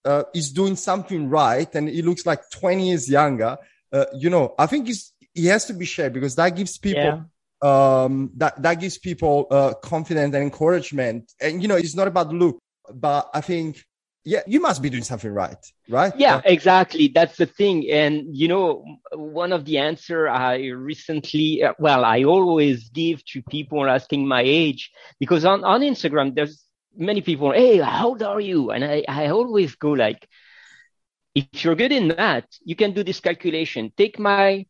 uh, 0.05 0.25
is 0.35 0.51
doing 0.51 0.75
something 0.75 1.29
right 1.29 1.73
and 1.77 1.89
he 1.89 2.03
looks 2.03 2.27
like 2.27 2.51
20 2.51 2.89
years 2.89 3.09
younger, 3.09 3.57
uh, 3.93 4.07
you 4.13 4.29
know, 4.29 4.55
I 4.59 4.67
think 4.67 4.89
he 5.35 5.47
has 5.47 5.67
to 5.67 5.75
be 5.75 5.85
shared 5.85 6.13
because 6.13 6.35
that 6.35 6.51
gives 6.57 6.77
people 6.79 7.03
yeah. 7.63 8.05
um 8.05 8.31
that 8.37 8.61
that 8.61 8.75
gives 8.81 8.99
people 8.99 9.47
uh 9.51 9.75
confidence 9.75 10.35
and 10.35 10.43
encouragement 10.43 11.33
and 11.41 11.63
you 11.63 11.69
know 11.69 11.77
it's 11.77 11.95
not 11.95 12.09
about 12.09 12.29
look 12.33 12.59
but 12.93 13.31
i 13.33 13.41
think 13.41 13.85
yeah 14.25 14.43
you 14.47 14.61
must 14.61 14.83
be 14.83 14.91
doing 14.91 15.03
something 15.03 15.33
right 15.33 15.65
right? 15.89 16.13
Yeah 16.17 16.41
exactly. 16.45 17.09
That's 17.09 17.37
the 17.37 17.47
thing. 17.47 17.91
And 17.91 18.37
you 18.37 18.49
know 18.49 18.85
one 19.13 19.53
of 19.53 19.65
the 19.65 19.79
answer 19.79 20.29
i 20.29 20.67
recently 20.67 21.63
well 21.79 22.05
i 22.05 22.25
always 22.25 22.89
give 22.91 23.25
to 23.27 23.43
people 23.43 23.89
asking 23.89 24.27
my 24.27 24.43
age 24.45 24.91
because 25.19 25.45
on 25.45 25.65
on 25.65 25.81
instagram 25.81 26.35
there's 26.35 26.65
many 26.97 27.21
people 27.21 27.53
hey 27.53 27.79
how 27.79 28.09
old 28.09 28.23
are 28.23 28.41
you? 28.41 28.71
And 28.71 28.85
i 28.85 29.05
i 29.09 29.27
always 29.29 29.75
go 29.75 29.91
like 29.91 30.29
if 31.35 31.65
you're 31.65 31.75
good 31.75 31.93
in 31.93 32.09
that 32.09 32.47
you 32.65 32.77
can 32.77 32.93
do 32.93 33.03
this 33.03 33.21
calculation. 33.21 33.93
Take 33.97 34.19
my 34.19 34.67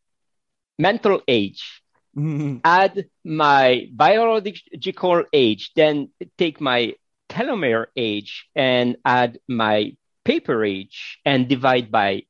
mental 0.79 1.21
age, 1.29 1.83
mm-hmm. 2.17 2.59
add 2.65 3.07
my 3.25 3.89
biological 3.93 5.25
age, 5.33 5.73
then 5.75 6.11
take 6.39 6.61
my 6.61 6.95
telomere 7.33 7.87
age 7.97 8.47
and 8.55 8.97
add 9.05 9.39
my 9.49 9.97
paper 10.25 10.65
age 10.65 11.19
and 11.25 11.49
divide 11.49 11.91
by 11.91 12.23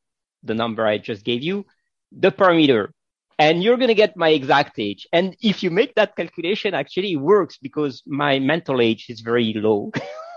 the 0.43 0.55
number 0.55 0.87
I 0.87 0.99
just 0.99 1.25
gave 1.25 1.43
you, 1.43 1.67
the 2.11 2.31
parameter. 2.31 2.89
And 3.39 3.63
you're 3.63 3.77
going 3.77 3.89
to 3.89 3.95
get 3.95 4.17
my 4.17 4.29
exact 4.29 4.79
age. 4.79 5.07
And 5.13 5.37
if 5.41 5.63
you 5.63 5.71
make 5.71 5.95
that 5.97 6.15
calculation, 6.15 6.75
actually 6.75 7.13
it 7.13 7.17
works 7.35 7.59
because 7.61 8.03
my 8.07 8.39
mental 8.39 8.81
age 8.81 9.07
is 9.09 9.21
very 9.21 9.53
low. 9.55 9.91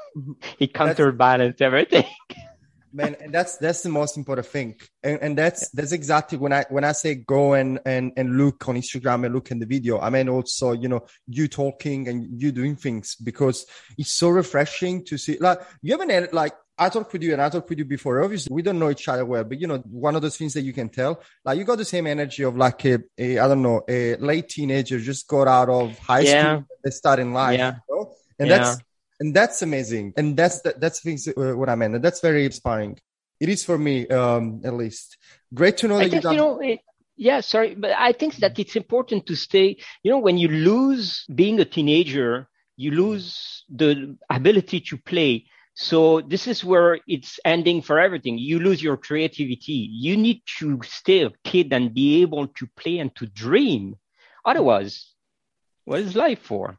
it 0.59 0.73
counterbalances 0.73 1.61
everything. 1.61 2.05
man 2.95 3.15
and 3.19 3.33
that's 3.33 3.57
that's 3.57 3.81
the 3.81 3.89
most 3.89 4.15
important 4.17 4.47
thing 4.47 4.75
and, 5.03 5.19
and 5.21 5.37
that's 5.37 5.69
that's 5.71 5.91
exactly 5.91 6.37
when 6.37 6.53
i 6.53 6.65
when 6.69 6.83
i 6.83 6.93
say 6.93 7.15
go 7.15 7.53
and 7.53 7.79
and 7.85 8.13
and 8.15 8.37
look 8.37 8.67
on 8.67 8.75
instagram 8.75 9.25
and 9.25 9.35
look 9.35 9.51
in 9.51 9.59
the 9.59 9.65
video 9.65 9.99
i 9.99 10.09
mean 10.09 10.29
also 10.29 10.71
you 10.71 10.87
know 10.87 11.05
you 11.27 11.47
talking 11.47 12.07
and 12.07 12.41
you 12.41 12.51
doing 12.51 12.75
things 12.75 13.15
because 13.15 13.65
it's 13.97 14.11
so 14.11 14.29
refreshing 14.29 15.03
to 15.03 15.17
see 15.17 15.37
like 15.39 15.59
you 15.81 15.97
haven't 15.97 16.33
like 16.33 16.53
I 16.77 16.89
talked 16.89 17.13
with 17.13 17.23
you 17.23 17.31
and 17.31 17.41
I 17.41 17.47
talked 17.47 17.69
with 17.69 17.79
you 17.79 17.85
before. 17.85 18.21
Obviously, 18.21 18.53
we 18.53 18.61
don't 18.61 18.77
know 18.77 18.89
each 18.89 19.07
other 19.07 19.25
well, 19.25 19.45
but 19.45 19.61
you 19.61 19.65
know, 19.65 19.77
one 19.89 20.13
of 20.13 20.21
those 20.21 20.35
things 20.35 20.53
that 20.55 20.63
you 20.63 20.73
can 20.73 20.89
tell, 20.89 21.21
like 21.45 21.57
you 21.57 21.63
got 21.63 21.77
the 21.77 21.85
same 21.85 22.05
energy 22.05 22.43
of 22.43 22.57
like 22.57 22.83
a, 22.83 22.99
a 23.17 23.39
I 23.39 23.47
don't 23.47 23.61
know, 23.61 23.81
a 23.87 24.17
late 24.17 24.49
teenager 24.49 24.99
just 24.99 25.25
got 25.25 25.47
out 25.47 25.69
of 25.69 25.97
high 25.99 26.19
yeah. 26.19 26.55
school, 26.55 26.67
they 26.83 26.91
start 26.91 27.19
in 27.19 27.31
life, 27.31 27.57
yeah. 27.57 27.75
You 27.87 27.95
know? 27.95 28.13
and 28.39 28.49
yeah. 28.49 28.57
that's 28.57 28.77
and 29.19 29.33
that's 29.33 29.61
amazing. 29.61 30.13
And 30.17 30.35
that's 30.35 30.61
the, 30.61 30.75
that's 30.77 30.99
things 31.01 31.27
uh, 31.27 31.53
what 31.55 31.69
i 31.69 31.75
meant. 31.75 31.95
And 31.95 32.03
that's 32.03 32.21
very 32.21 32.45
inspiring. 32.45 32.99
It 33.39 33.49
is 33.49 33.63
for 33.65 33.77
me 33.77 34.07
um 34.07 34.61
at 34.63 34.73
least. 34.73 35.17
Great 35.53 35.77
to 35.77 35.87
know 35.87 35.97
I 35.97 36.07
that 36.07 36.11
think, 36.11 36.23
you 36.23 36.37
know 36.37 36.59
it, 36.59 36.79
yeah 37.17 37.39
sorry 37.39 37.75
but 37.75 37.91
i 37.97 38.11
think 38.11 38.35
that 38.37 38.59
it's 38.59 38.75
important 38.75 39.25
to 39.25 39.35
stay 39.37 39.77
you 40.03 40.11
know 40.11 40.19
when 40.19 40.37
you 40.37 40.49
lose 40.49 41.25
being 41.33 41.57
a 41.61 41.63
teenager 41.63 42.49
you 42.77 42.91
lose 42.91 43.63
the 43.69 44.17
ability 44.29 44.81
to 44.81 44.97
play. 44.97 45.45
So 45.75 46.21
this 46.21 46.47
is 46.47 46.63
where 46.63 46.99
it's 47.07 47.39
ending 47.43 47.81
for 47.81 47.99
everything. 47.99 48.37
You 48.37 48.59
lose 48.59 48.81
your 48.81 48.97
creativity. 48.97 49.89
You 49.91 50.15
need 50.17 50.41
to 50.59 50.79
stay 50.83 51.23
a 51.23 51.31
kid 51.43 51.73
and 51.73 51.93
be 51.93 52.21
able 52.21 52.47
to 52.47 52.67
play 52.75 52.99
and 52.99 53.13
to 53.15 53.25
dream. 53.25 53.95
Otherwise 54.45 55.15
what 55.85 55.99
is 55.99 56.15
life 56.15 56.39
for 56.39 56.77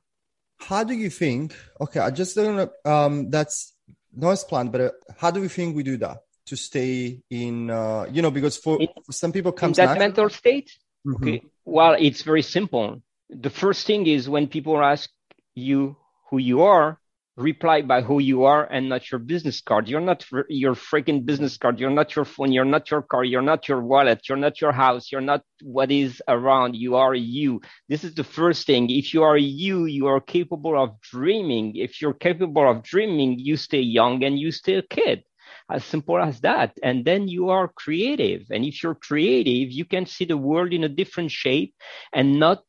how 0.59 0.85
do 0.85 0.95
you 0.95 1.11
think? 1.11 1.55
Okay, 1.81 2.01
I 2.01 2.11
just 2.11 2.37
don't 2.37 2.57
know. 2.57 2.91
Um, 2.91 3.31
that's 3.31 3.75
noise 4.15 4.45
plan, 4.45 4.69
but 4.69 4.81
uh, 4.81 4.91
how 5.19 5.31
do 5.31 5.41
we 5.41 5.49
think 5.49 5.77
we 5.77 5.83
do 5.83 5.97
that 5.99 6.19
to 6.47 6.57
stay 6.57 7.21
in? 7.31 7.71
Uh, 7.71 8.07
you 8.11 8.23
know, 8.23 8.31
because 8.31 8.57
for, 8.57 8.79
for 9.05 9.13
some 9.13 9.33
people, 9.33 9.53
comes 9.53 9.77
that 9.77 9.99
mental 9.99 10.29
state. 10.29 10.71
Mm-hmm. 11.07 11.23
Okay, 11.23 11.43
well, 11.65 11.97
it's 11.99 12.23
very 12.23 12.43
simple. 12.43 13.03
The 13.31 13.51
first 13.51 13.87
thing 13.87 14.07
is 14.07 14.29
when 14.29 14.47
people 14.47 14.83
ask 14.83 15.11
you 15.55 15.97
who 16.31 16.39
you 16.39 16.63
are, 16.63 16.99
reply 17.37 17.83
by 17.83 18.00
who 18.00 18.19
you 18.19 18.45
are 18.45 18.64
and 18.64 18.88
not 18.88 19.11
your 19.11 19.19
business 19.19 19.61
card. 19.61 19.88
You're 19.88 20.00
not 20.00 20.25
your 20.49 20.75
freaking 20.75 21.25
business 21.25 21.59
card. 21.59 21.78
You're 21.78 21.90
not 21.90 22.16
your 22.16 22.25
phone. 22.25 22.52
You're 22.52 22.64
not 22.64 22.90
your 22.90 23.02
car. 23.02 23.25
You're 23.25 23.43
not 23.43 23.69
your 23.69 23.83
wallet. 23.83 24.28
You're 24.28 24.38
not 24.38 24.61
your 24.61 24.73
house. 24.73 25.12
You're 25.12 25.21
not 25.21 25.43
what 25.62 25.90
is 25.90 26.23
around. 26.28 26.76
You 26.76 26.97
are 26.97 27.14
you. 27.14 27.61
This 27.88 28.05
is 28.05 28.14
the 28.14 28.25
first 28.25 28.66
thing. 28.66 28.88
If 28.90 29.12
you 29.12 29.23
are 29.23 29.37
you, 29.37 29.85
you 29.85 30.07
are 30.07 30.21
capable 30.21 30.83
of 30.83 31.00
dreaming. 31.02 31.76
If 31.76 32.00
you're 32.00 32.14
capable 32.14 32.71
of 32.71 32.83
dreaming, 32.83 33.38
you 33.38 33.57
stay 33.57 33.81
young 33.81 34.25
and 34.25 34.38
you 34.38 34.50
stay 34.50 34.75
a 34.75 34.83
kid. 34.83 35.23
As 35.71 35.85
simple 35.85 36.19
as 36.19 36.40
that. 36.40 36.76
And 36.83 37.05
then 37.05 37.28
you 37.28 37.50
are 37.50 37.69
creative. 37.69 38.43
And 38.50 38.64
if 38.64 38.83
you're 38.83 38.95
creative, 38.95 39.73
you 39.73 39.85
can 39.85 40.07
see 40.07 40.25
the 40.25 40.37
world 40.37 40.73
in 40.73 40.85
a 40.85 40.88
different 40.88 41.33
shape 41.33 41.75
and 42.12 42.38
not 42.38 42.62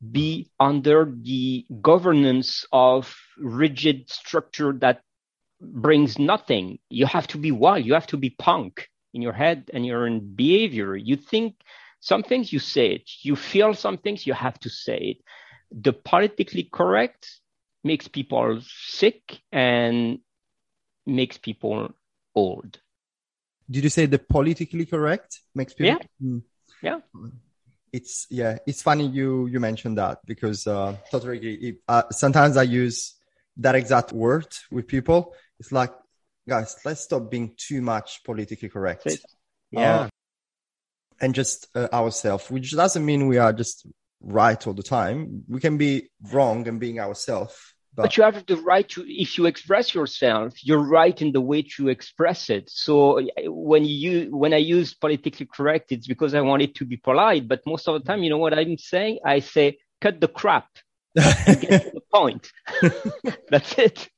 be 0.00 0.50
under 0.60 1.12
the 1.22 1.66
governance 1.82 2.64
of 2.72 3.14
rigid 3.38 4.08
structure 4.10 4.72
that 4.80 5.02
brings 5.60 6.18
nothing. 6.18 6.78
You 6.88 7.06
have 7.06 7.26
to 7.28 7.38
be 7.38 7.50
wild. 7.50 7.84
You 7.84 7.94
have 7.94 8.06
to 8.08 8.16
be 8.16 8.30
punk 8.30 8.88
in 9.12 9.22
your 9.22 9.32
head 9.32 9.70
and 9.72 9.84
your 9.84 10.06
own 10.06 10.34
behavior. 10.34 10.94
You 10.96 11.16
think 11.16 11.56
some 12.00 12.22
things, 12.22 12.52
you 12.52 12.60
say 12.60 12.92
it. 12.92 13.10
You 13.22 13.34
feel 13.34 13.74
some 13.74 13.98
things, 13.98 14.26
you 14.26 14.34
have 14.34 14.58
to 14.60 14.70
say 14.70 14.98
it. 14.98 15.16
The 15.72 15.92
politically 15.92 16.68
correct 16.72 17.40
makes 17.82 18.06
people 18.06 18.60
sick 18.62 19.40
and 19.50 20.20
makes 21.06 21.38
people 21.38 21.90
old. 22.34 22.78
Did 23.70 23.84
you 23.84 23.90
say 23.90 24.06
the 24.06 24.18
politically 24.18 24.86
correct 24.86 25.40
makes 25.54 25.74
people? 25.74 25.98
Yeah. 26.20 26.26
Mm. 26.26 26.42
Yeah 26.82 27.00
it's 27.92 28.26
yeah 28.30 28.58
it's 28.66 28.82
funny 28.82 29.06
you 29.06 29.46
you 29.46 29.60
mentioned 29.60 29.98
that 29.98 30.18
because 30.26 30.66
uh 30.66 30.96
totally 31.10 31.78
uh, 31.88 32.02
sometimes 32.10 32.56
i 32.56 32.62
use 32.62 33.18
that 33.58 33.74
exact 33.74 34.12
word 34.12 34.46
with 34.70 34.86
people. 34.86 35.34
It's 35.60 35.72
like 35.72 35.92
guys 36.48 36.76
let's 36.84 37.02
stop 37.02 37.30
being 37.30 37.54
too 37.56 37.82
much 37.82 38.24
politically 38.24 38.68
correct. 38.68 39.06
Yeah 39.70 39.96
uh, 39.96 40.08
and 41.20 41.34
just 41.34 41.66
uh, 41.74 41.88
ourselves 41.92 42.50
which 42.50 42.72
doesn't 42.72 43.04
mean 43.04 43.26
we 43.26 43.36
are 43.38 43.52
just 43.52 43.86
right 44.20 44.66
all 44.66 44.72
the 44.72 44.82
time. 44.82 45.44
We 45.48 45.60
can 45.60 45.76
be 45.76 46.08
wrong 46.32 46.66
and 46.68 46.80
being 46.80 47.00
ourselves 47.00 47.74
but, 47.98 48.04
but 48.04 48.16
you 48.16 48.22
have 48.22 48.46
the 48.46 48.56
right 48.58 48.88
to 48.90 49.04
if 49.08 49.36
you 49.36 49.46
express 49.46 49.92
yourself 49.92 50.54
you're 50.64 50.78
right 50.78 51.20
in 51.20 51.32
the 51.32 51.40
way 51.40 51.62
to 51.62 51.88
express 51.88 52.48
it. 52.48 52.70
So 52.70 53.20
when 53.46 53.84
you 53.84 54.28
when 54.30 54.54
i 54.54 54.58
use 54.58 54.94
politically 54.94 55.46
correct 55.52 55.90
it's 55.90 56.06
because 56.06 56.32
i 56.32 56.40
want 56.40 56.62
it 56.62 56.76
to 56.76 56.84
be 56.84 56.96
polite. 56.96 57.48
But 57.48 57.66
most 57.66 57.88
of 57.88 58.00
the 58.00 58.06
time 58.06 58.22
you 58.22 58.30
know 58.30 58.38
what 58.38 58.56
i'm 58.56 58.78
saying? 58.78 59.18
I 59.24 59.40
say 59.40 59.78
cut 60.00 60.20
the 60.20 60.28
crap 60.28 60.68
get 61.16 61.82
to 61.82 61.90
the 61.94 62.02
point. 62.14 62.52
That's 63.50 63.76
it. 63.78 64.08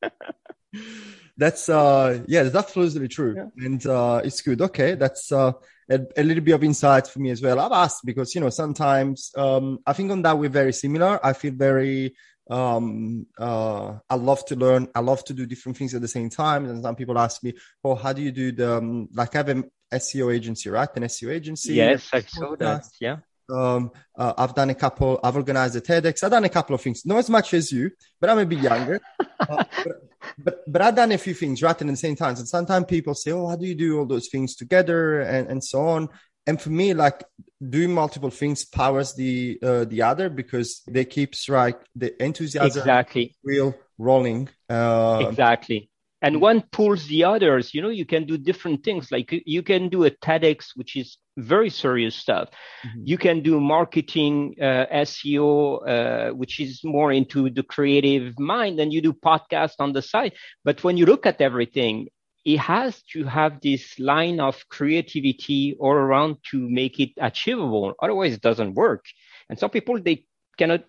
That's 1.38 1.70
uh 1.70 2.22
yeah 2.28 2.42
that's 2.42 2.54
absolutely 2.54 3.08
true. 3.08 3.34
Yeah. 3.34 3.66
and 3.66 3.86
uh 3.86 4.20
it's 4.22 4.42
good. 4.42 4.60
Okay 4.60 4.94
that's 4.94 5.32
uh 5.32 5.52
a, 5.90 6.00
a, 6.18 6.22
little 6.22 6.44
bit 6.44 6.52
of 6.52 6.62
insight 6.62 7.06
for 7.08 7.18
me 7.18 7.30
as 7.30 7.40
well. 7.40 7.58
I've 7.58 7.72
asked 7.72 8.04
because 8.04 8.34
you 8.34 8.42
know 8.42 8.50
sometimes 8.50 9.30
um 9.36 9.78
i 9.86 9.94
think 9.94 10.12
on 10.12 10.20
that 10.20 10.38
we're 10.38 10.50
very 10.50 10.74
similar. 10.74 11.18
I 11.24 11.32
feel 11.32 11.54
very 11.54 12.14
um, 12.50 13.26
uh, 13.38 13.94
I 14.08 14.16
love 14.16 14.44
to 14.46 14.56
learn. 14.56 14.88
I 14.94 15.00
love 15.00 15.24
to 15.24 15.32
do 15.32 15.46
different 15.46 15.78
things 15.78 15.94
at 15.94 16.02
the 16.02 16.08
same 16.08 16.28
time. 16.28 16.66
And 16.66 16.82
some 16.82 16.96
people 16.96 17.18
ask 17.18 17.42
me, 17.44 17.54
"Oh, 17.84 17.94
how 17.94 18.12
do 18.12 18.20
you 18.20 18.32
do 18.32 18.52
the 18.52 18.78
um, 18.78 19.08
like?" 19.14 19.34
I 19.34 19.38
have 19.38 19.48
an 19.48 19.70
SEO 19.92 20.34
agency, 20.34 20.68
right? 20.68 20.88
An 20.96 21.04
SEO 21.04 21.32
agency. 21.32 21.74
Yes, 21.74 22.08
I 22.12 22.20
saw 22.20 22.56
that. 22.56 22.84
Yeah. 23.00 23.18
Um, 23.48 23.90
uh, 24.16 24.32
I've 24.36 24.54
done 24.54 24.70
a 24.70 24.74
couple. 24.74 25.20
I've 25.22 25.36
organized 25.36 25.76
a 25.76 25.80
TEDx. 25.80 26.24
I've 26.24 26.30
done 26.30 26.44
a 26.44 26.48
couple 26.48 26.74
of 26.74 26.80
things, 26.80 27.06
not 27.06 27.18
as 27.18 27.30
much 27.30 27.54
as 27.54 27.72
you, 27.72 27.90
but 28.20 28.30
I'm 28.30 28.38
a 28.38 28.46
bit 28.46 28.60
younger. 28.60 29.00
uh, 29.40 29.64
but, 29.84 29.96
but, 30.38 30.72
but 30.72 30.82
I've 30.82 30.96
done 30.96 31.12
a 31.12 31.18
few 31.18 31.34
things 31.34 31.62
right 31.62 31.80
in 31.80 31.88
the 31.88 31.96
same 31.96 32.16
time. 32.16 32.36
And 32.36 32.48
sometimes 32.48 32.86
people 32.86 33.14
say, 33.14 33.30
"Oh, 33.30 33.48
how 33.48 33.56
do 33.56 33.66
you 33.66 33.74
do 33.74 33.98
all 33.98 34.06
those 34.06 34.28
things 34.28 34.56
together?" 34.56 35.20
and 35.20 35.48
and 35.48 35.62
so 35.62 35.86
on. 35.86 36.08
And 36.46 36.60
for 36.60 36.70
me, 36.70 36.94
like 36.94 37.22
doing 37.68 37.92
multiple 37.92 38.30
things 38.30 38.64
powers 38.64 39.14
the 39.14 39.58
uh, 39.62 39.84
the 39.84 40.02
other 40.02 40.28
because 40.28 40.82
they 40.88 41.04
keeps 41.04 41.48
right 41.48 41.76
the 41.94 42.22
enthusiasm 42.22 42.80
exactly. 42.80 43.36
real 43.44 43.74
rolling. 43.98 44.48
Uh, 44.68 45.26
exactly. 45.28 45.90
And 46.22 46.40
one 46.40 46.62
pulls 46.70 47.06
the 47.06 47.24
others 47.24 47.72
you 47.72 47.80
know 47.80 47.88
you 47.88 48.04
can 48.04 48.24
do 48.24 48.36
different 48.36 48.84
things. 48.84 49.10
Like 49.12 49.42
you 49.46 49.62
can 49.62 49.88
do 49.88 50.04
a 50.04 50.10
tedx 50.10 50.70
which 50.74 50.96
is 50.96 51.18
very 51.36 51.70
serious 51.70 52.14
stuff. 52.14 52.48
Mm-hmm. 52.86 53.02
you 53.04 53.18
can 53.18 53.42
do 53.42 53.60
marketing 53.60 54.56
uh, 54.60 54.86
seo 55.04 55.86
uh, 55.86 56.34
which 56.34 56.60
is 56.60 56.80
more 56.84 57.12
into 57.12 57.50
the 57.50 57.62
creative 57.62 58.38
mind 58.38 58.80
and 58.80 58.92
you 58.92 59.02
do 59.02 59.12
podcast 59.12 59.74
on 59.78 59.92
the 59.92 60.02
side. 60.02 60.32
But 60.64 60.82
when 60.84 60.96
you 60.96 61.06
look 61.06 61.26
at 61.26 61.40
everything 61.40 62.08
it 62.44 62.58
has 62.58 63.02
to 63.02 63.24
have 63.24 63.60
this 63.60 63.98
line 63.98 64.40
of 64.40 64.68
creativity 64.68 65.76
all 65.78 65.92
around 65.92 66.36
to 66.50 66.58
make 66.68 66.98
it 67.00 67.10
achievable 67.18 67.94
otherwise 68.02 68.32
it 68.32 68.40
doesn't 68.40 68.74
work 68.74 69.04
and 69.48 69.58
some 69.58 69.70
people 69.70 70.00
they 70.00 70.24
cannot 70.56 70.82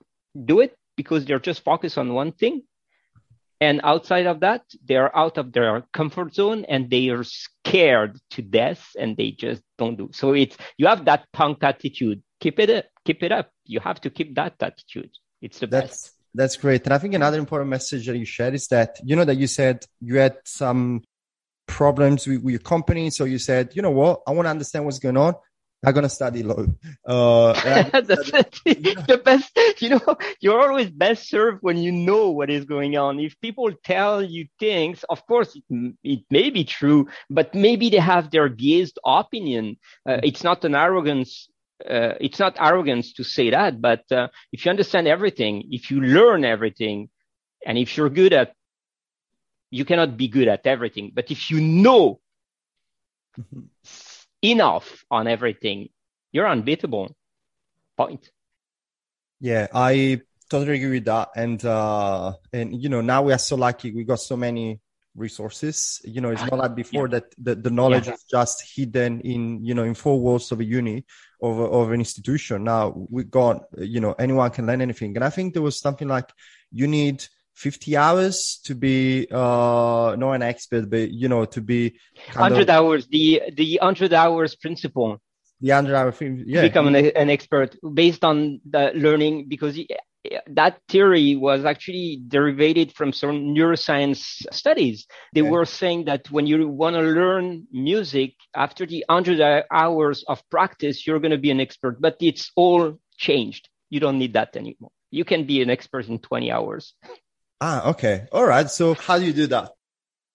do 0.46 0.60
it 0.60 0.76
because 0.96 1.26
they're 1.26 1.40
just 1.40 1.64
focused 1.64 1.98
on 1.98 2.14
one 2.14 2.32
thing 2.32 2.62
and 3.62 3.80
outside 3.84 4.26
of 4.26 4.40
that, 4.40 4.64
they're 4.84 5.16
out 5.16 5.38
of 5.38 5.54
their 5.54 5.84
comfort 5.94 6.34
zone 6.34 6.66
and 6.68 6.90
they 6.90 7.10
are 7.10 7.24
scared 7.24 8.20
to 8.32 8.42
death 8.42 8.84
and 8.98 9.16
they 9.16 9.30
just 9.30 9.62
don't 9.78 9.96
do. 9.96 10.10
So 10.14 10.34
it's, 10.34 10.58
you 10.78 10.88
have 10.88 11.06
that 11.06 11.28
punk 11.32 11.64
attitude. 11.64 12.24
Keep 12.40 12.60
it 12.60 12.70
up, 12.72 12.86
keep 13.06 13.22
it 13.22 13.32
up. 13.32 13.52
You 13.66 13.80
have 13.80 14.02
to 14.02 14.10
keep 14.10 14.34
that 14.34 14.56
attitude. 14.60 15.12
It's 15.44 15.60
the 15.60 15.68
that's, 15.68 15.88
best. 15.88 16.12
That's 16.34 16.58
great. 16.58 16.86
And 16.86 16.94
I 16.94 16.98
think 16.98 17.14
another 17.14 17.38
important 17.38 17.70
message 17.70 18.08
that 18.08 18.18
you 18.18 18.26
shared 18.26 18.56
is 18.56 18.68
that, 18.70 18.98
you 19.04 19.16
know, 19.16 19.26
that 19.26 19.38
you 19.38 19.46
said 19.46 19.86
you 20.00 20.18
had 20.18 20.38
some 20.44 21.04
problems 21.72 22.28
with, 22.28 22.44
with 22.44 22.52
your 22.52 22.60
company. 22.60 23.10
So 23.10 23.24
you 23.24 23.40
said, 23.40 23.76
you 23.76 23.82
know 23.82 23.92
what? 23.92 24.22
I 24.28 24.32
want 24.32 24.46
to 24.46 24.52
understand 24.52 24.86
what's 24.86 25.00
going 25.00 25.18
on. 25.18 25.36
I'm 25.84 25.96
gonna 25.96 26.10
study 26.10 26.44
law. 26.44 26.64
Uh, 27.06 27.54
the 28.02 29.22
best, 29.26 29.58
you 29.82 29.90
know, 29.90 30.18
you're 30.40 30.62
always 30.62 30.92
best 30.92 31.28
served 31.28 31.60
when 31.62 31.78
you 31.78 31.92
know 31.92 32.30
what 32.30 32.52
is 32.52 32.66
going 32.66 32.96
on. 32.98 33.20
If 33.20 33.40
people 33.42 33.72
tell 33.84 34.22
you 34.22 34.46
things, 34.60 35.04
of 35.10 35.26
course, 35.26 35.56
it, 35.56 35.96
it 36.04 36.20
may 36.30 36.52
be 36.52 36.66
true, 36.66 37.08
but 37.32 37.56
maybe 37.56 37.90
they 37.90 37.98
have 37.98 38.30
their 38.30 38.48
biased 38.48 39.00
opinion. 39.04 39.78
Uh, 40.06 40.12
mm-hmm. 40.12 40.26
it's 40.26 40.44
not 40.44 40.64
an 40.66 40.76
arrogance. 40.76 41.50
Uh, 41.84 42.14
it's 42.22 42.38
not 42.38 42.58
arrogance 42.60 43.14
to 43.14 43.24
say 43.24 43.50
that, 43.50 43.82
but 43.82 44.04
uh, 44.12 44.28
if 44.54 44.64
you 44.66 44.70
understand 44.70 45.08
everything, 45.08 45.64
if 45.72 45.90
you 45.90 46.00
learn 46.00 46.46
everything, 46.46 47.10
and 47.66 47.80
if 47.80 47.98
you're 47.98 48.10
good 48.10 48.34
at, 48.34 48.54
you 49.72 49.86
cannot 49.86 50.18
be 50.18 50.28
good 50.28 50.48
at 50.48 50.68
everything. 50.68 51.12
But 51.14 51.32
if 51.32 51.50
you 51.50 51.60
know. 51.60 52.20
Mm-hmm 53.40 53.62
enough 54.42 55.06
on 55.12 55.28
everything, 55.28 55.90
you're 56.32 56.48
unbeatable. 56.48 57.16
Point. 57.98 58.32
Yeah, 59.40 59.68
I 59.74 60.22
totally 60.50 60.78
agree 60.78 61.00
with 61.00 61.06
that. 61.06 61.30
And 61.36 61.64
uh 61.64 62.34
and 62.52 62.82
you 62.82 62.90
know, 62.90 63.02
now 63.02 63.24
we 63.24 63.34
are 63.34 63.40
so 63.40 63.56
lucky 63.56 63.92
we 63.92 64.04
got 64.04 64.20
so 64.20 64.38
many 64.38 64.80
resources. 65.16 66.02
You 66.04 66.22
know, 66.22 66.30
it's 66.30 66.42
not 66.42 66.58
like 66.58 66.76
before 66.76 67.08
yeah. 67.08 67.20
that 67.20 67.36
the, 67.38 67.56
the 67.56 67.70
knowledge 67.70 68.08
yeah. 68.08 68.14
is 68.14 68.24
just 68.24 68.76
hidden 68.76 69.20
in, 69.22 69.64
you 69.64 69.74
know, 69.74 69.84
in 69.84 69.94
four 69.94 70.20
walls 70.20 70.52
of 70.52 70.60
a 70.60 70.64
uni 70.64 71.06
of, 71.42 71.60
of 71.60 71.92
an 71.92 72.00
institution. 72.00 72.64
Now 72.64 72.94
we 73.10 73.24
got, 73.24 73.66
you 73.78 74.00
know, 74.00 74.14
anyone 74.14 74.52
can 74.52 74.68
learn 74.68 74.82
anything. 74.82 75.16
And 75.16 75.24
I 75.24 75.30
think 75.30 75.54
there 75.54 75.62
was 75.62 75.80
something 75.80 76.08
like 76.08 76.30
you 76.72 76.88
need 76.88 77.26
50 77.56 77.98
hours 77.98 78.60
to 78.66 78.76
be 78.76 79.28
uh 79.32 80.16
not 80.18 80.34
an 80.34 80.42
expert 80.42 80.90
but 80.90 81.12
you 81.12 81.28
know 81.28 81.46
to 81.46 81.62
be 81.62 81.98
100 82.34 82.62
of, 82.62 82.70
hours 82.70 83.08
the 83.08 83.42
the 83.56 83.78
100 83.82 84.14
hours 84.14 84.56
principle 84.56 85.22
the 85.60 85.70
100 85.70 85.96
hour 85.96 86.14
yeah 86.22 86.62
become 86.62 86.88
an, 86.88 86.96
an 86.96 87.30
expert 87.30 87.76
based 87.94 88.24
on 88.24 88.62
the 88.70 88.92
learning 88.96 89.48
because 89.48 89.78
that 90.48 90.80
theory 90.88 91.36
was 91.36 91.66
actually 91.66 92.22
derived 92.28 92.96
from 92.96 93.12
some 93.12 93.56
neuroscience 93.56 94.46
studies. 94.52 95.08
They 95.34 95.42
yeah. 95.42 95.50
were 95.50 95.66
saying 95.66 96.06
that 96.06 96.30
when 96.30 96.46
you 96.46 96.68
want 96.68 96.96
to 96.96 97.02
learn 97.02 97.68
music, 97.72 98.36
after 98.56 98.86
the 98.86 99.04
100 99.08 99.66
hours 99.72 100.24
of 100.28 100.48
practice, 100.50 101.06
you're 101.08 101.20
going 101.20 101.32
to 101.32 101.38
be 101.38 101.52
an 101.52 101.60
expert. 101.60 102.00
But 102.00 102.18
it's 102.20 102.52
all 102.56 103.00
changed. 103.18 103.70
You 103.90 104.00
don't 104.00 104.20
need 104.20 104.34
that 104.34 104.56
anymore. 104.56 104.92
You 105.10 105.26
can 105.26 105.46
be 105.46 105.62
an 105.62 105.70
expert 105.70 106.08
in 106.08 106.20
20 106.20 106.52
hours. 106.52 106.94
Ah, 107.62 107.90
okay. 107.92 108.26
All 108.32 108.46
right. 108.46 108.70
So 108.70 108.96
how 108.96 109.20
do 109.20 109.26
you 109.26 109.34
do 109.34 109.48
that? 109.48 109.72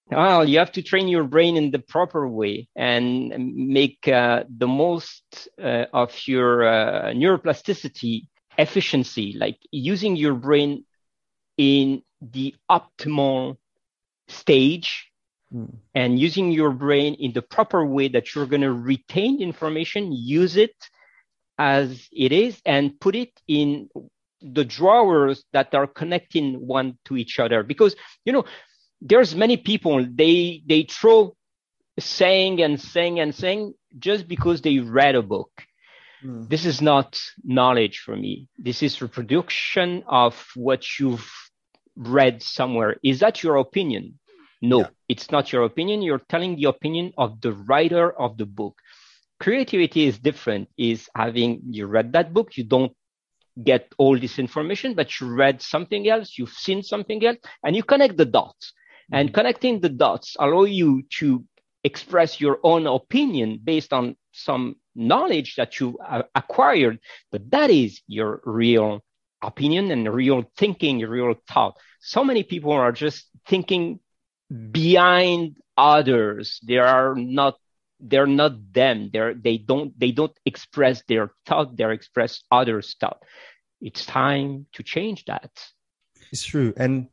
Well, 0.09 0.49
you 0.49 0.61
have 0.61 0.71
to 0.73 0.83
train 0.83 1.09
your 1.09 1.25
brain 1.25 1.57
in 1.57 1.73
the 1.73 1.81
proper 1.81 2.29
way 2.29 2.69
and 2.77 3.57
make 3.57 4.07
uh, 4.07 4.45
the 4.49 4.69
most 4.69 5.25
uh, 5.61 5.87
of 5.93 6.15
your 6.29 6.65
uh, 6.65 7.13
neuroplasticity 7.13 8.29
efficiency, 8.57 9.35
like 9.37 9.59
using 9.73 10.15
your 10.15 10.35
brain 10.35 10.85
in 11.59 12.03
the 12.23 12.55
optimal 12.71 13.57
stage 14.29 15.11
mm. 15.53 15.75
and 15.93 16.21
using 16.21 16.53
your 16.53 16.71
brain 16.71 17.15
in 17.15 17.33
the 17.33 17.43
proper 17.43 17.85
way 17.85 18.07
that 18.07 18.33
you're 18.33 18.47
going 18.47 18.63
to 18.63 18.73
retain 18.73 19.43
information, 19.43 20.13
use 20.13 20.57
it 20.57 20.77
as 21.59 22.07
it 22.13 22.31
is 22.31 22.61
and 22.65 23.01
put 23.01 23.17
it 23.17 23.33
in 23.49 23.89
the 24.41 24.65
drawers 24.65 25.45
that 25.53 25.75
are 25.75 25.87
connecting 25.87 26.67
one 26.67 26.99
to 27.07 27.17
each 27.17 27.39
other. 27.39 27.63
Because 27.63 27.97
you 28.25 28.33
know 28.33 28.45
there's 29.01 29.35
many 29.35 29.57
people 29.57 30.07
they 30.09 30.63
they 30.67 30.83
throw 30.85 31.37
saying 31.99 32.63
and 32.63 32.81
saying 32.81 33.21
and 33.21 33.35
saying 33.35 33.75
just 33.99 34.29
because 34.29 34.61
they 34.61 34.79
read 34.79 35.15
a 35.15 35.23
book. 35.23 35.51
Mm. 36.25 36.49
this 36.49 36.65
is 36.65 36.81
not 36.81 37.21
knowledge 37.45 37.99
for 37.99 38.17
me. 38.17 38.49
This 38.59 38.83
is 38.83 39.03
reproduction 39.03 40.03
of 40.07 40.47
what 40.55 40.99
you've 40.99 41.31
read 41.95 42.43
somewhere. 42.43 42.97
Is 43.03 43.21
that 43.21 43.43
your 43.43 43.57
opinion? 43.57 44.19
No 44.63 44.81
yeah. 44.81 44.89
it's 45.09 45.31
not 45.31 45.53
your 45.53 45.65
opinion. 45.65 46.03
You're 46.03 46.23
telling 46.29 46.57
the 46.57 46.65
opinion 46.65 47.13
of 47.19 47.41
the 47.41 47.53
writer 47.53 48.11
of 48.19 48.39
the 48.39 48.47
book. 48.47 48.79
Creativity 49.39 50.07
is 50.07 50.19
different 50.19 50.69
is 50.79 51.09
having 51.15 51.61
you 51.69 51.87
read 51.87 52.13
that 52.13 52.33
book 52.33 52.57
you 52.57 52.65
don't 52.65 52.93
get 53.63 53.93
all 53.99 54.19
this 54.19 54.39
information, 54.39 54.95
but 54.95 55.21
you 55.21 55.33
read 55.33 55.63
something 55.63 56.09
else, 56.09 56.39
you've 56.39 56.53
seen 56.53 56.83
something 56.83 57.25
else, 57.25 57.39
and 57.65 57.75
you 57.75 57.83
connect 57.83 58.17
the 58.17 58.25
dots. 58.25 58.73
And 59.13 59.29
mm-hmm. 59.29 59.35
connecting 59.35 59.81
the 59.81 59.89
dots 59.89 60.37
allow 60.39 60.65
you 60.65 61.03
to 61.19 61.45
express 61.85 62.41
your 62.41 62.59
own 62.65 62.87
opinion 62.87 63.61
based 63.63 63.93
on 63.93 64.17
some 64.33 64.77
knowledge 64.95 65.55
that 65.57 65.79
you 65.79 65.99
acquired, 66.35 66.99
but 67.31 67.51
that 67.51 67.71
is 67.71 68.01
your 68.09 68.41
real 68.45 69.03
opinion 69.43 69.91
and 69.91 70.13
real 70.13 70.45
thinking, 70.57 70.99
real 71.01 71.35
thought. 71.49 71.77
So 72.01 72.25
many 72.25 72.43
people 72.43 72.73
are 72.73 72.93
just 72.93 73.27
thinking 73.47 74.01
behind 74.71 75.57
others. 75.77 76.61
They 76.67 76.79
are 76.79 77.15
not 77.15 77.57
they're 78.01 78.27
not 78.27 78.73
them 78.73 79.11
they're 79.13 79.35
they 79.35 79.59
don't 79.59 79.99
they 79.99 80.11
don't 80.11 80.37
express 80.45 81.03
their 81.09 81.31
thought 81.47 81.77
they 81.77 81.91
express 81.93 82.43
others 82.51 82.95
thought 83.01 83.23
it's 83.81 84.05
time 84.05 84.67
to 84.73 84.83
change 84.83 85.25
that 85.25 85.51
it's 86.33 86.45
true 86.45 86.73
and 86.77 87.09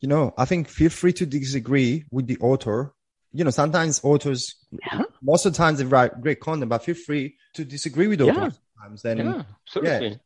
you 0.00 0.08
know 0.08 0.32
i 0.38 0.44
think 0.44 0.68
feel 0.68 0.90
free 0.90 1.12
to 1.12 1.26
disagree 1.26 2.04
with 2.10 2.26
the 2.26 2.38
author 2.38 2.94
you 3.32 3.44
know 3.44 3.50
sometimes 3.50 4.00
authors 4.02 4.56
yeah. 4.70 5.02
most 5.22 5.46
of 5.46 5.52
the 5.52 5.56
times 5.56 5.78
they 5.78 5.84
write 5.84 6.20
great 6.20 6.40
content 6.40 6.68
but 6.68 6.84
feel 6.84 6.94
free 6.94 7.36
to 7.54 7.64
disagree 7.64 8.06
with 8.06 8.20
authors 8.20 8.36
yeah. 8.36 8.50
sometimes 8.80 9.04
and 9.04 9.18
yeah, 9.20 9.42
absolutely. 9.66 10.08
Yeah. 10.08 10.16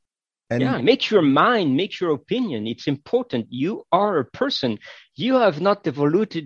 And 0.48 0.62
yeah, 0.62 0.78
make 0.78 1.10
your 1.10 1.22
mind, 1.22 1.76
make 1.76 1.98
your 1.98 2.12
opinion. 2.12 2.68
It's 2.68 2.86
important. 2.86 3.48
You 3.50 3.84
are 3.90 4.18
a 4.18 4.24
person. 4.24 4.78
You 5.16 5.34
have 5.34 5.60
not 5.60 5.84
evolved 5.88 6.36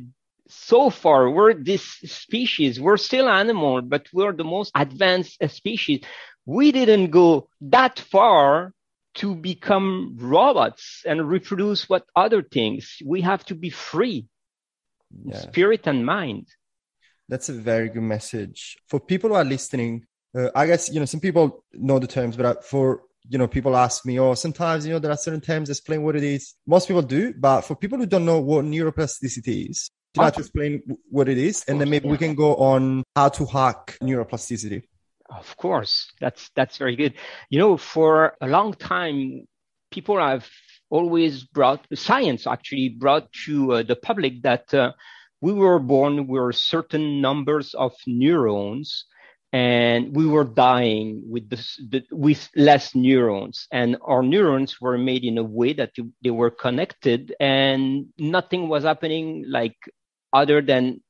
so 0.50 0.90
far 0.90 1.30
we're 1.30 1.54
this 1.54 1.82
species 2.04 2.80
we're 2.80 2.96
still 2.96 3.28
animal 3.28 3.80
but 3.82 4.06
we're 4.12 4.32
the 4.32 4.44
most 4.44 4.72
advanced 4.74 5.38
species. 5.48 6.02
We 6.46 6.72
didn't 6.72 7.10
go 7.10 7.48
that 7.60 8.00
far 8.00 8.72
to 9.16 9.34
become 9.34 10.16
robots 10.18 11.02
and 11.06 11.28
reproduce 11.28 11.88
what 11.88 12.04
other 12.14 12.42
things. 12.42 12.98
We 13.04 13.22
have 13.22 13.44
to 13.46 13.54
be 13.54 13.70
free 13.70 14.26
yeah. 15.24 15.38
spirit 15.38 15.86
and 15.86 16.06
mind. 16.06 16.46
That's 17.28 17.48
a 17.48 17.52
very 17.52 17.88
good 17.88 18.02
message. 18.02 18.76
For 18.88 18.98
people 19.00 19.30
who 19.30 19.36
are 19.36 19.44
listening 19.44 20.06
uh, 20.32 20.48
i 20.54 20.64
guess 20.64 20.88
you 20.88 21.00
know 21.00 21.06
some 21.06 21.18
people 21.18 21.64
know 21.72 21.98
the 21.98 22.06
terms 22.06 22.36
but 22.36 22.46
uh, 22.46 22.54
for 22.60 23.02
you 23.28 23.36
know 23.36 23.48
people 23.48 23.76
ask 23.76 24.06
me 24.06 24.16
oh 24.20 24.32
sometimes 24.34 24.86
you 24.86 24.92
know 24.92 25.00
there 25.00 25.10
are 25.10 25.16
certain 25.16 25.40
terms 25.40 25.68
explain 25.68 26.02
what 26.02 26.14
it 26.14 26.22
is. 26.22 26.54
Most 26.66 26.86
people 26.86 27.02
do 27.02 27.34
but 27.34 27.62
for 27.62 27.74
people 27.74 27.98
who 27.98 28.06
don't 28.06 28.24
know 28.24 28.40
what 28.40 28.64
neuroplasticity 28.64 29.70
is 29.70 29.90
you 30.16 30.22
like 30.22 30.34
to 30.34 30.40
explain 30.40 30.82
what 31.08 31.28
it 31.28 31.38
is, 31.38 31.64
and 31.68 31.80
then 31.80 31.88
maybe 31.90 32.08
we 32.08 32.18
can 32.18 32.34
go 32.34 32.56
on 32.56 33.02
how 33.14 33.28
to 33.28 33.46
hack 33.46 33.96
neuroplasticity. 34.02 34.82
Of 35.28 35.56
course, 35.56 36.10
that's 36.20 36.50
that's 36.56 36.78
very 36.78 36.96
good. 36.96 37.14
You 37.48 37.58
know, 37.60 37.76
for 37.76 38.34
a 38.40 38.48
long 38.48 38.74
time, 38.74 39.46
people 39.90 40.18
have 40.18 40.48
always 40.90 41.44
brought 41.44 41.86
science 41.94 42.46
actually 42.46 42.88
brought 42.88 43.32
to 43.44 43.72
uh, 43.72 43.82
the 43.82 43.96
public 43.96 44.42
that 44.42 44.74
uh, 44.74 44.92
we 45.40 45.52
were 45.52 45.78
born 45.78 46.26
with 46.26 46.56
certain 46.56 47.20
numbers 47.20 47.74
of 47.74 47.92
neurons 48.06 49.06
and 49.52 50.14
we 50.14 50.26
were 50.26 50.44
dying 50.44 51.22
with 51.26 51.48
this, 51.48 51.80
the, 51.88 52.02
with 52.10 52.48
less 52.54 52.94
neurons 52.94 53.66
and 53.72 53.96
our 54.02 54.22
neurons 54.22 54.80
were 54.80 54.98
made 54.98 55.24
in 55.24 55.38
a 55.38 55.42
way 55.42 55.72
that 55.72 55.92
they 56.22 56.30
were 56.30 56.50
connected 56.50 57.34
and 57.40 58.06
nothing 58.18 58.68
was 58.68 58.84
happening 58.84 59.44
like 59.48 59.76
other 60.32 60.60
than 60.62 61.00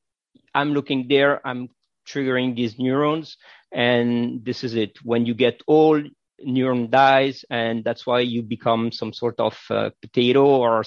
i'm 0.53 0.73
looking 0.73 1.07
there 1.07 1.45
i'm 1.45 1.69
triggering 2.07 2.55
these 2.55 2.77
neurons 2.79 3.37
and 3.71 4.43
this 4.43 4.63
is 4.63 4.75
it. 4.75 4.97
When 5.03 5.25
you 5.25 5.33
get 5.33 5.61
old 5.67 6.05
neuron 6.45 6.89
dies 6.89 7.45
and 7.49 7.83
that's 7.83 8.05
why 8.05 8.19
you 8.21 8.41
become 8.41 8.91
some 8.91 9.13
sort 9.13 9.39
of 9.39 9.57
uh, 9.69 9.91
potato 10.01 10.45
or 10.45 10.83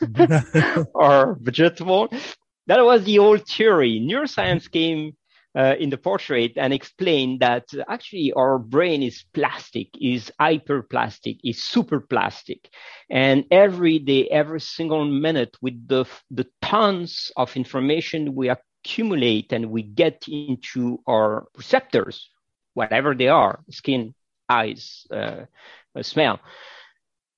or 0.94 1.38
vegetable. 1.40 2.08
That 2.66 2.84
was 2.84 3.04
the 3.04 3.18
old 3.18 3.46
theory. 3.46 4.00
Neuroscience 4.00 4.70
came 4.70 5.16
uh, 5.56 5.74
in 5.78 5.88
the 5.88 5.96
portrait 5.96 6.52
and 6.56 6.72
explain 6.72 7.38
that 7.38 7.64
actually 7.88 8.32
our 8.34 8.58
brain 8.58 9.02
is 9.02 9.24
plastic, 9.32 9.88
is 9.98 10.30
hyperplastic, 10.38 11.38
is 11.42 11.62
super 11.62 11.98
plastic. 11.98 12.68
And 13.08 13.44
every 13.50 13.98
day, 13.98 14.28
every 14.28 14.60
single 14.60 15.04
minute 15.06 15.56
with 15.62 15.88
the, 15.88 16.04
the 16.30 16.46
tons 16.60 17.32
of 17.36 17.56
information 17.56 18.34
we 18.34 18.50
accumulate 18.50 19.52
and 19.52 19.70
we 19.70 19.82
get 19.82 20.26
into 20.28 21.00
our 21.06 21.46
receptors, 21.56 22.28
whatever 22.74 23.14
they 23.14 23.28
are, 23.28 23.60
skin, 23.70 24.14
eyes, 24.50 25.06
uh, 25.10 25.46
smell, 26.02 26.38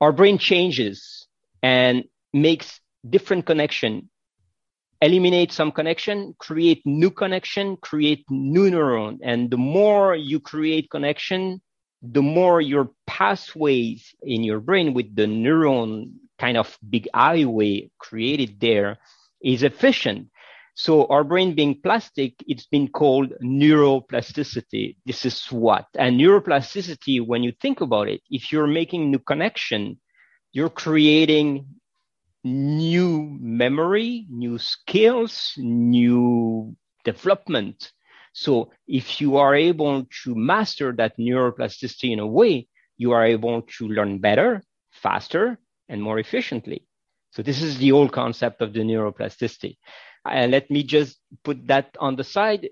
our 0.00 0.12
brain 0.12 0.38
changes 0.38 1.28
and 1.62 2.04
makes 2.32 2.80
different 3.08 3.46
connection 3.46 4.10
eliminate 5.00 5.52
some 5.52 5.72
connection, 5.72 6.34
create 6.38 6.82
new 6.84 7.10
connection, 7.10 7.76
create 7.76 8.24
new 8.30 8.70
neuron. 8.70 9.18
And 9.22 9.50
the 9.50 9.56
more 9.56 10.14
you 10.16 10.40
create 10.40 10.90
connection, 10.90 11.60
the 12.02 12.22
more 12.22 12.60
your 12.60 12.90
pathways 13.06 14.14
in 14.22 14.44
your 14.44 14.60
brain 14.60 14.94
with 14.94 15.14
the 15.14 15.26
neuron 15.26 16.12
kind 16.38 16.56
of 16.56 16.78
big 16.88 17.08
highway 17.14 17.90
created 17.98 18.60
there 18.60 18.98
is 19.42 19.62
efficient. 19.62 20.28
So 20.74 21.06
our 21.06 21.24
brain 21.24 21.56
being 21.56 21.80
plastic, 21.82 22.34
it's 22.46 22.66
been 22.66 22.86
called 22.86 23.32
neuroplasticity. 23.42 24.96
This 25.04 25.26
is 25.26 25.46
what? 25.50 25.86
And 25.98 26.20
neuroplasticity, 26.20 27.26
when 27.26 27.42
you 27.42 27.52
think 27.60 27.80
about 27.80 28.08
it, 28.08 28.20
if 28.30 28.52
you're 28.52 28.68
making 28.68 29.10
new 29.10 29.18
connection, 29.18 29.98
you're 30.52 30.70
creating 30.70 31.66
new 32.48 33.36
memory, 33.40 34.26
new 34.30 34.58
skills, 34.58 35.54
new 35.56 36.76
development. 37.04 37.92
So 38.32 38.70
if 38.86 39.20
you 39.20 39.36
are 39.36 39.54
able 39.54 40.06
to 40.24 40.34
master 40.34 40.92
that 40.96 41.18
neuroplasticity 41.18 42.12
in 42.12 42.18
a 42.18 42.26
way, 42.26 42.68
you 42.96 43.12
are 43.12 43.24
able 43.24 43.62
to 43.62 43.88
learn 43.88 44.18
better, 44.18 44.62
faster, 44.90 45.58
and 45.88 46.02
more 46.02 46.18
efficiently. 46.18 46.86
So 47.30 47.42
this 47.42 47.62
is 47.62 47.78
the 47.78 47.92
old 47.92 48.12
concept 48.12 48.62
of 48.62 48.72
the 48.72 48.80
neuroplasticity. 48.80 49.76
And 50.24 50.52
let 50.52 50.70
me 50.70 50.82
just 50.82 51.18
put 51.44 51.66
that 51.68 51.96
on 52.00 52.16
the 52.16 52.24
side, 52.24 52.68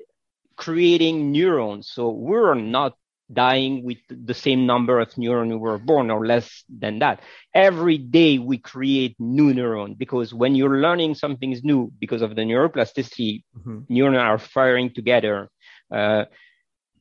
creating 0.57 1.33
neurons. 1.33 1.91
So 1.91 2.11
we're 2.11 2.55
not 2.55 2.97
dying 3.33 3.83
with 3.83 3.99
the 4.09 4.35
same 4.35 4.67
number 4.67 5.01
of 5.01 5.17
neurons 5.19 5.51
we 5.51 5.57
were 5.57 5.79
born 5.79 6.11
or 6.11 6.27
less 6.27 6.65
than 6.69 7.01
that. 7.01 7.21
Every 7.55 7.99
day 7.99 8.39
we 8.39 8.59
create 8.59 9.17
new 9.19 9.53
neurons 9.53 9.97
because 9.99 10.33
when 10.33 10.55
you're 10.55 10.81
learning 10.81 11.15
something 11.15 11.53
is 11.53 11.65
new 11.65 11.93
because 11.99 12.23
of 12.23 12.37
the 12.37 12.43
neuroplasticity, 12.43 13.43
mm-hmm. 13.59 13.81
neurons 13.89 14.19
are 14.19 14.39
firing 14.39 14.93
together. 14.93 15.49
Uh, 15.91 16.25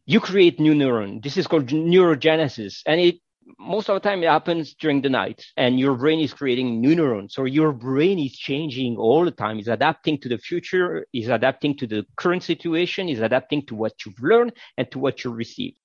you 0.06 0.20
create 0.20 0.60
new 0.60 0.74
neuron. 0.74 1.24
This 1.24 1.38
is 1.38 1.48
called 1.48 1.68
neurogenesis. 1.68 2.82
And 2.86 3.02
it 3.02 3.16
most 3.60 3.90
of 3.90 3.96
the 3.96 4.00
time 4.00 4.24
it 4.24 4.28
happens 4.28 4.74
during 4.74 5.02
the 5.02 5.10
night 5.10 5.46
and 5.56 5.80
your 5.80 5.96
brain 5.96 6.20
is 6.20 6.34
creating 6.34 6.82
new 6.82 6.96
neurons. 6.96 7.36
So 7.36 7.46
your 7.46 7.72
brain 7.72 8.18
is 8.18 8.36
changing 8.36 8.98
all 8.98 9.24
the 9.24 9.32
time, 9.32 9.60
is 9.60 9.68
adapting 9.68 10.18
to 10.22 10.30
the 10.30 10.40
future, 10.40 11.06
is 11.14 11.28
adapting 11.28 11.78
to 11.78 11.86
the 11.86 12.06
current 12.16 12.42
situation, 12.42 13.08
is 13.08 13.20
adapting 13.20 13.64
to 13.68 13.76
what 13.76 13.94
you've 14.04 14.20
learned 14.20 14.54
and 14.78 14.90
to 14.92 14.98
what 14.98 15.24
you 15.24 15.32
receive 15.32 15.76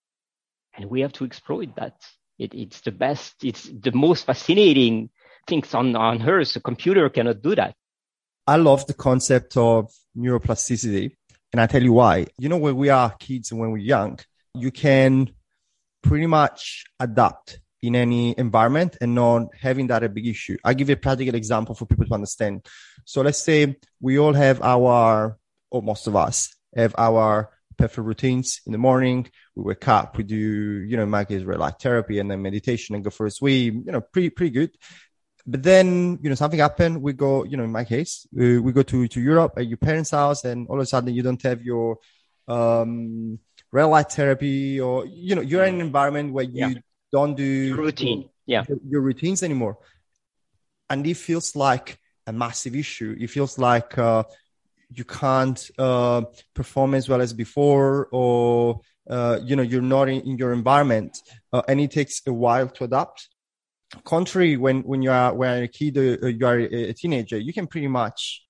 and 0.75 0.91
we 0.91 1.01
have 1.01 1.13
to 1.15 1.25
exploit 1.25 1.77
that. 1.77 1.97
It, 2.39 2.55
it's 2.55 2.81
the 2.81 2.93
best, 2.93 3.45
it's 3.45 3.65
the 3.65 3.93
most 3.93 4.25
fascinating 4.27 5.11
things 5.47 5.75
on, 5.75 5.95
on 5.97 6.23
Earth. 6.23 6.57
A 6.57 6.61
computer 6.61 7.09
cannot 7.11 7.43
do 7.43 7.55
that. 7.55 7.75
I 8.47 8.57
love 8.57 8.87
the 8.87 8.95
concept 8.95 9.57
of 9.57 9.93
neuroplasticity. 10.17 11.17
And 11.53 11.61
I 11.61 11.67
tell 11.67 11.83
you 11.83 11.93
why. 11.93 12.27
You 12.39 12.49
know, 12.49 12.57
when 12.57 12.77
we 12.77 12.89
are 12.91 13.11
kids 13.19 13.51
and 13.51 13.61
when 13.61 13.73
we're 13.73 13.79
young, 13.79 14.19
you 14.55 14.71
can 14.71 15.33
pretty 16.03 16.27
much 16.27 16.85
adapt 16.99 17.61
in 17.83 17.97
any 17.97 18.35
environment 18.39 18.97
and 19.01 19.15
not 19.15 19.49
having 19.61 19.89
that 19.89 20.03
a 20.03 20.09
big 20.09 20.27
issue. 20.27 20.57
I'll 20.65 20.75
give 20.75 20.89
you 20.89 20.95
a 20.95 20.99
practical 20.99 21.35
example 21.35 21.75
for 21.75 21.87
people 21.87 22.07
to 22.07 22.15
understand. 22.15 22.67
So 23.05 23.23
let's 23.23 23.43
say 23.43 23.77
we 24.01 24.19
all 24.19 24.33
have 24.33 24.63
our, 24.63 25.39
or 25.71 25.83
most 25.83 26.07
of 26.07 26.15
us 26.15 26.55
have 26.77 26.95
our 26.97 27.51
perfect 27.81 28.07
routines 28.07 28.61
in 28.67 28.73
the 28.73 28.79
morning. 28.89 29.19
We 29.55 29.63
wake 29.71 29.89
up, 29.89 30.17
we 30.19 30.25
do, 30.25 30.37
you 30.89 30.97
know, 30.97 31.05
in 31.09 31.11
my 31.19 31.25
case, 31.25 31.43
relax 31.43 31.83
therapy 31.83 32.19
and 32.21 32.31
then 32.31 32.43
meditation 32.43 32.95
and 32.95 33.03
go 33.03 33.11
for 33.11 33.27
a 33.27 33.31
swim, 33.31 33.85
you 33.87 33.93
know, 33.93 34.03
pretty, 34.03 34.31
pretty 34.31 34.53
good. 34.59 34.73
But 35.47 35.63
then, 35.63 36.19
you 36.23 36.29
know, 36.29 36.35
something 36.37 36.61
happened. 36.61 37.01
We 37.01 37.13
go, 37.15 37.45
you 37.45 37.57
know, 37.57 37.65
in 37.65 37.73
my 37.73 37.85
case, 37.85 38.27
we, 38.39 38.59
we 38.59 38.73
go 38.73 38.83
to, 38.83 39.09
to 39.09 39.21
Europe 39.21 39.55
at 39.57 39.67
your 39.67 39.79
parents' 39.79 40.11
house 40.11 40.45
and 40.45 40.69
all 40.69 40.77
of 40.77 40.83
a 40.83 40.87
sudden 40.87 41.15
you 41.15 41.23
don't 41.23 41.43
have 41.43 41.63
your, 41.63 41.99
um, 42.47 43.39
red 43.73 43.85
light 43.85 44.13
therapy 44.13 44.81
or, 44.81 45.07
you 45.07 45.35
know, 45.37 45.41
you're 45.41 45.65
in 45.65 45.77
an 45.77 45.81
environment 45.81 46.35
where 46.35 46.45
you 46.45 46.67
yeah. 46.67 46.75
don't 47.11 47.35
do 47.35 47.45
your 47.45 47.79
routine. 47.79 48.29
Yeah. 48.45 48.65
Your, 48.69 48.79
your 48.93 49.01
routines 49.01 49.43
anymore. 49.43 49.79
And 50.91 51.07
it 51.07 51.17
feels 51.17 51.57
like 51.57 51.99
a 52.27 52.33
massive 52.33 52.75
issue. 52.77 53.17
It 53.19 53.31
feels 53.31 53.59
like, 53.59 53.97
uh, 53.97 54.25
you 54.93 55.05
can't 55.05 55.71
uh, 55.79 56.23
perform 56.55 56.95
as 56.95 57.09
well 57.09 57.21
as 57.21 57.33
before 57.33 58.09
or 58.13 58.81
uh, 59.09 59.39
you 59.45 59.57
know 59.57 59.63
you're 59.63 59.83
not 59.83 60.09
in, 60.09 60.21
in 60.23 60.37
your 60.37 60.53
environment 60.53 61.19
uh, 61.53 61.63
and 61.69 61.81
it 61.81 61.91
takes 61.91 62.23
a 62.27 62.33
while 62.33 62.69
to 62.69 62.85
adapt. 62.85 63.29
Contrary 64.05 64.57
when 64.57 64.83
when 64.83 65.03
you 65.03 65.11
are 65.11 65.35
when 65.35 65.57
you're 65.57 65.65
a 65.65 65.69
kid 65.69 65.99
uh, 65.99 66.27
you 66.27 66.47
are 66.47 66.59
a 66.59 66.93
teenager 66.93 67.39
you 67.39 67.53
can 67.53 67.67
pretty 67.67 67.89
much 67.89 68.45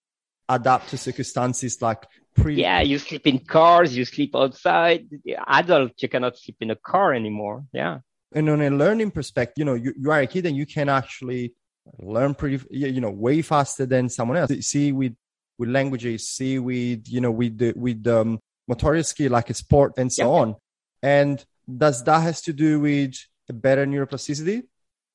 adapt 0.49 0.91
to 0.91 0.99
circumstances 0.99 1.81
like 1.81 2.05
pre 2.35 2.57
yeah 2.57 2.81
you 2.81 2.99
sleep 2.99 3.27
in 3.27 3.39
cars 3.39 3.97
you 3.97 4.05
sleep 4.05 4.35
outside. 4.35 5.09
Adult 5.47 5.93
you 5.99 6.09
cannot 6.09 6.37
sleep 6.39 6.57
in 6.61 6.71
a 6.71 6.77
car 6.77 7.15
anymore. 7.15 7.65
Yeah. 7.73 8.01
And 8.33 8.49
on 8.49 8.61
a 8.61 8.71
learning 8.71 9.13
perspective 9.13 9.55
you 9.59 9.65
know 9.65 9.75
you, 9.75 9.95
you 9.97 10.11
are 10.11 10.21
a 10.21 10.27
kid 10.27 10.47
and 10.47 10.57
you 10.57 10.67
can 10.67 10.89
actually 10.89 11.55
learn 11.99 12.35
pretty 12.35 12.63
you 12.71 13.01
know 13.01 13.11
way 13.11 13.41
faster 13.43 13.87
than 13.87 14.09
someone 14.09 14.37
else. 14.37 14.53
See 14.67 14.93
with 14.93 15.15
with 15.61 15.69
languages, 15.69 16.27
see 16.27 16.59
with 16.59 17.07
you 17.07 17.21
know 17.21 17.31
with 17.31 17.59
the 17.59 17.73
with 17.77 18.03
the 18.03 18.23
um, 18.23 18.41
motor 18.67 19.03
skill 19.03 19.31
like 19.33 19.51
a 19.51 19.55
sport 19.55 19.93
and 19.99 20.13
so 20.13 20.33
on. 20.33 20.57
And 21.03 21.45
does 21.85 22.03
that 22.05 22.21
has 22.21 22.41
to 22.43 22.53
do 22.53 22.81
with 22.81 23.15
a 23.49 23.53
better 23.53 23.87
neuroplasticity? 23.87 24.63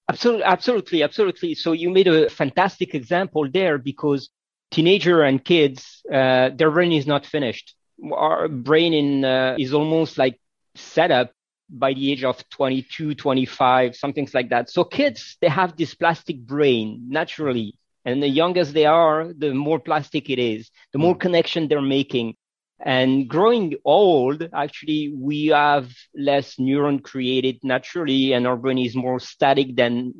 Absolutely, 0.07 0.43
absolutely, 0.43 1.03
absolutely. 1.03 1.55
So 1.55 1.71
you 1.71 1.89
made 1.89 2.07
a 2.07 2.29
fantastic 2.29 2.93
example 2.93 3.49
there 3.51 3.77
because 3.79 4.29
teenager 4.69 5.23
and 5.23 5.43
kids, 5.43 6.01
uh, 6.11 6.49
their 6.55 6.69
brain 6.69 6.91
is 6.91 7.07
not 7.07 7.25
finished. 7.25 7.75
Our 8.13 8.47
brain 8.47 8.93
in, 8.93 9.25
uh, 9.25 9.55
is 9.57 9.73
almost 9.73 10.17
like 10.17 10.39
set 10.75 11.09
up 11.09 11.31
by 11.69 11.93
the 11.93 12.11
age 12.11 12.23
of 12.23 12.47
22, 12.49 13.15
25, 13.15 13.95
something 13.95 14.29
like 14.33 14.49
that. 14.49 14.69
So 14.69 14.83
kids, 14.83 15.37
they 15.41 15.49
have 15.49 15.75
this 15.75 15.95
plastic 15.95 16.37
brain 16.39 17.05
naturally. 17.09 17.75
And 18.05 18.21
the 18.21 18.29
younger 18.29 18.63
they 18.63 18.85
are, 18.85 19.33
the 19.35 19.53
more 19.53 19.79
plastic 19.79 20.29
it 20.29 20.39
is, 20.39 20.69
the 20.93 20.99
more 20.99 21.15
mm. 21.15 21.19
connection 21.19 21.67
they're 21.67 21.81
making. 21.81 22.35
And 22.79 23.27
growing 23.27 23.75
old, 23.83 24.47
actually, 24.53 25.13
we 25.17 25.47
have 25.47 25.91
less 26.13 26.55
neuron 26.55 27.01
created 27.01 27.59
naturally, 27.63 28.33
and 28.33 28.45
our 28.45 28.57
brain 28.57 28.77
is 28.77 28.95
more 28.95 29.19
static 29.19 29.75
than 29.75 30.13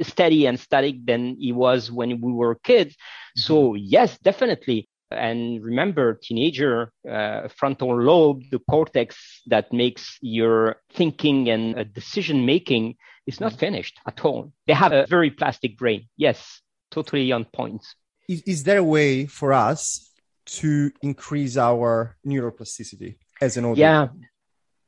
steady 0.00 0.46
and 0.46 0.58
static 0.58 1.04
than 1.04 1.36
it 1.40 1.52
was 1.52 1.90
when 1.90 2.20
we 2.20 2.32
were 2.32 2.54
kids. 2.56 2.94
Mm-hmm. 2.94 3.40
So 3.40 3.74
yes, 3.74 4.18
definitely. 4.18 4.88
And 5.10 5.62
remember, 5.62 6.18
teenager 6.20 6.90
uh, 7.08 7.48
frontal 7.48 8.00
lobe, 8.00 8.42
the 8.50 8.58
cortex 8.70 9.42
that 9.46 9.72
makes 9.72 10.18
your 10.20 10.76
thinking 10.94 11.48
and 11.48 11.78
uh, 11.78 11.84
decision 11.84 12.44
making, 12.44 12.96
is 13.26 13.40
not 13.40 13.52
mm. 13.52 13.58
finished 13.58 13.98
at 14.06 14.24
all. 14.24 14.52
They 14.66 14.72
have 14.72 14.92
a 14.92 15.06
very 15.06 15.30
plastic 15.30 15.76
brain. 15.76 16.08
Yes, 16.16 16.60
totally 16.90 17.32
on 17.32 17.44
point. 17.44 17.84
Is, 18.28 18.42
is 18.42 18.64
there 18.64 18.78
a 18.78 18.84
way 18.84 19.26
for 19.26 19.52
us 19.52 20.10
to 20.46 20.90
increase 21.02 21.56
our 21.56 22.16
neuroplasticity 22.26 23.16
as 23.40 23.56
an 23.56 23.64
audience? 23.64 23.78
Yeah, 23.78 24.08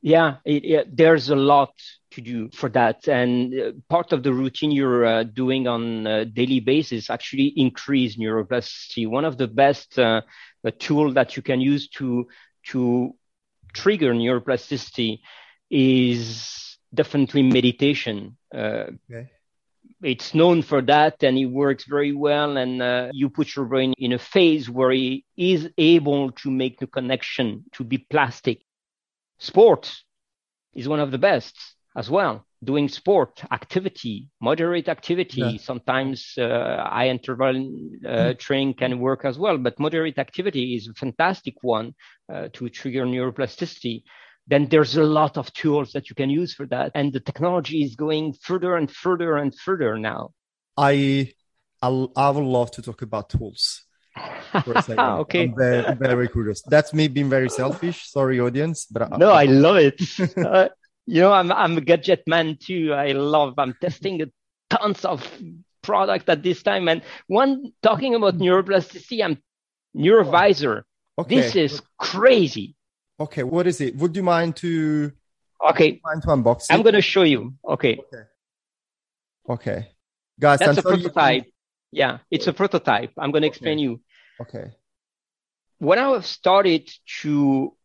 yeah, 0.01 0.35
it, 0.45 0.65
it, 0.65 0.97
there's 0.97 1.29
a 1.29 1.35
lot 1.35 1.73
to 2.11 2.21
do 2.21 2.49
for 2.51 2.69
that, 2.69 3.07
and 3.07 3.53
uh, 3.53 3.71
part 3.89 4.13
of 4.13 4.23
the 4.23 4.33
routine 4.33 4.71
you're 4.71 5.05
uh, 5.05 5.23
doing 5.23 5.67
on 5.67 6.07
a 6.07 6.25
daily 6.25 6.61
basis 6.61 7.09
actually 7.09 7.47
increase 7.57 8.17
neuroplasticity. 8.17 9.07
One 9.07 9.25
of 9.25 9.37
the 9.37 9.47
best 9.47 9.99
uh, 9.99 10.21
tool 10.79 11.13
that 11.13 11.35
you 11.35 11.43
can 11.43 11.59
use 11.59 11.89
to 11.89 12.27
to 12.67 13.15
trigger 13.73 14.13
neuroplasticity 14.13 15.19
is 15.69 16.77
definitely 16.93 17.43
meditation. 17.43 18.37
Uh, 18.53 18.91
okay. 19.11 19.29
It's 20.01 20.33
known 20.33 20.61
for 20.61 20.81
that, 20.83 21.23
and 21.23 21.37
it 21.37 21.47
works 21.47 21.85
very 21.85 22.13
well. 22.13 22.57
And 22.57 22.81
uh, 22.81 23.09
you 23.11 23.29
put 23.29 23.55
your 23.55 23.65
brain 23.65 23.93
in 23.97 24.13
a 24.13 24.19
phase 24.19 24.69
where 24.69 24.91
it 24.91 25.23
is 25.35 25.69
able 25.77 26.31
to 26.31 26.49
make 26.49 26.79
the 26.79 26.87
connection 26.87 27.65
to 27.73 27.83
be 27.83 27.97
plastic 27.97 28.61
Sport 29.39 29.89
is 30.73 30.87
one 30.87 30.99
of 30.99 31.11
the 31.11 31.17
best 31.17 31.55
as 31.95 32.09
well. 32.09 32.45
Doing 32.61 32.89
sport 32.89 33.41
activity, 33.51 34.27
moderate 34.41 34.89
activity. 34.89 35.41
Yeah. 35.41 35.57
Sometimes 35.57 36.33
uh, 36.37 36.83
high 36.83 37.07
interval 37.07 37.55
uh, 37.55 38.09
mm. 38.09 38.39
training 38.39 38.73
can 38.73 38.99
work 38.99 39.23
as 39.23 39.39
well, 39.39 39.57
but 39.57 39.79
moderate 39.79 40.19
activity 40.19 40.75
is 40.75 40.89
a 40.89 40.93
fantastic 40.93 41.55
one 41.61 41.95
uh, 42.31 42.49
to 42.51 42.67
trigger 42.67 43.05
neuroplasticity. 43.05 44.03
Then 44.49 44.67
there's 44.67 44.97
a 44.97 45.03
lot 45.03 45.37
of 45.37 45.53
tools 45.53 45.91
that 45.93 46.09
you 46.09 46.15
can 46.15 46.29
use 46.29 46.53
for 46.53 46.65
that, 46.67 46.91
and 46.95 47.13
the 47.13 47.19
technology 47.19 47.83
is 47.83 47.95
going 47.95 48.33
further 48.33 48.75
and 48.75 48.89
further 48.89 49.37
and 49.37 49.53
further 49.53 49.97
now. 49.97 50.31
I 50.75 51.33
I 51.81 52.07
I 52.15 52.29
would 52.29 52.43
love 52.43 52.71
to 52.71 52.81
talk 52.81 53.01
about 53.01 53.29
tools 53.29 53.85
okay. 54.99 55.43
I'm 55.43 55.55
very, 55.55 55.95
very 55.95 56.27
curious. 56.27 56.61
That's 56.63 56.93
me 56.93 57.07
being 57.07 57.29
very 57.29 57.49
selfish. 57.49 58.09
Sorry, 58.09 58.39
audience, 58.39 58.85
but 58.85 59.03
I, 59.03 59.17
no, 59.17 59.31
I 59.31 59.45
love 59.45 59.77
it. 59.77 60.01
uh, 60.37 60.69
you 61.05 61.21
know, 61.21 61.31
I'm 61.31 61.51
I'm 61.51 61.77
a 61.77 61.81
gadget 61.81 62.23
man 62.27 62.57
too. 62.59 62.93
I 62.93 63.11
love. 63.11 63.53
I'm 63.57 63.75
testing 63.79 64.21
tons 64.69 65.05
of 65.05 65.25
product 65.81 66.29
at 66.29 66.43
this 66.43 66.63
time, 66.63 66.87
and 66.87 67.01
one 67.27 67.71
talking 67.81 68.15
about 68.15 68.37
neuroplasticity. 68.37 69.23
I'm 69.23 69.37
Neurovizor. 69.95 70.83
Okay. 71.17 71.35
This 71.35 71.55
is 71.55 71.81
crazy. 71.97 72.75
Okay, 73.19 73.43
what 73.43 73.67
is 73.67 73.81
it? 73.81 73.95
Would 73.97 74.15
you 74.15 74.23
mind 74.23 74.55
to? 74.57 75.11
Okay. 75.69 75.99
Mind 76.03 76.21
to 76.23 76.27
unbox 76.29 76.63
it? 76.63 76.73
I'm 76.73 76.83
going 76.83 76.95
to 76.95 77.01
show 77.01 77.23
you. 77.23 77.53
Okay. 77.67 77.97
Okay. 77.97 78.23
Okay, 79.49 79.87
guys. 80.39 80.59
That's 80.59 80.77
a 80.77 80.83
prototype. 80.83 81.45
Yeah, 81.91 82.19
it's 82.29 82.47
a 82.47 82.53
prototype. 82.53 83.11
I'm 83.17 83.31
going 83.31 83.41
to 83.41 83.47
explain 83.47 83.77
okay. 83.77 83.83
you. 83.83 84.01
Okay. 84.41 84.71
When 85.79 85.97
I 85.97 86.19
started 86.21 86.89
to 87.21 87.75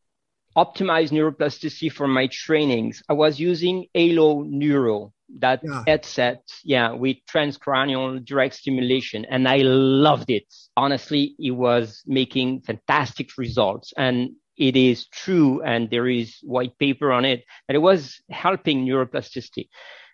optimize 0.57 1.11
neuroplasticity 1.11 1.91
for 1.91 2.07
my 2.07 2.27
trainings, 2.27 3.03
I 3.09 3.15
was 3.15 3.41
using 3.41 3.87
Halo 3.95 4.43
Neuro, 4.43 5.13
that 5.39 5.61
yeah. 5.65 5.83
headset, 5.87 6.43
yeah, 6.65 6.93
with 6.93 7.17
transcranial 7.33 8.25
direct 8.25 8.57
stimulation. 8.57 9.25
And 9.25 9.49
I 9.49 9.59
loved 9.59 10.31
it. 10.31 10.53
Honestly, 10.77 11.35
it 11.39 11.53
was 11.53 12.03
making 12.07 12.61
fantastic 12.61 13.39
results. 13.39 13.93
And 13.97 14.33
it 14.57 14.77
is 14.77 15.07
true, 15.09 15.63
and 15.63 15.91
there 15.91 16.09
is 16.09 16.39
white 16.43 16.79
paper 16.79 17.13
on 17.13 17.25
it, 17.25 17.45
that 17.67 17.75
it 17.75 17.81
was 17.81 18.21
helping 18.31 18.87
neuroplasticity. 18.87 19.69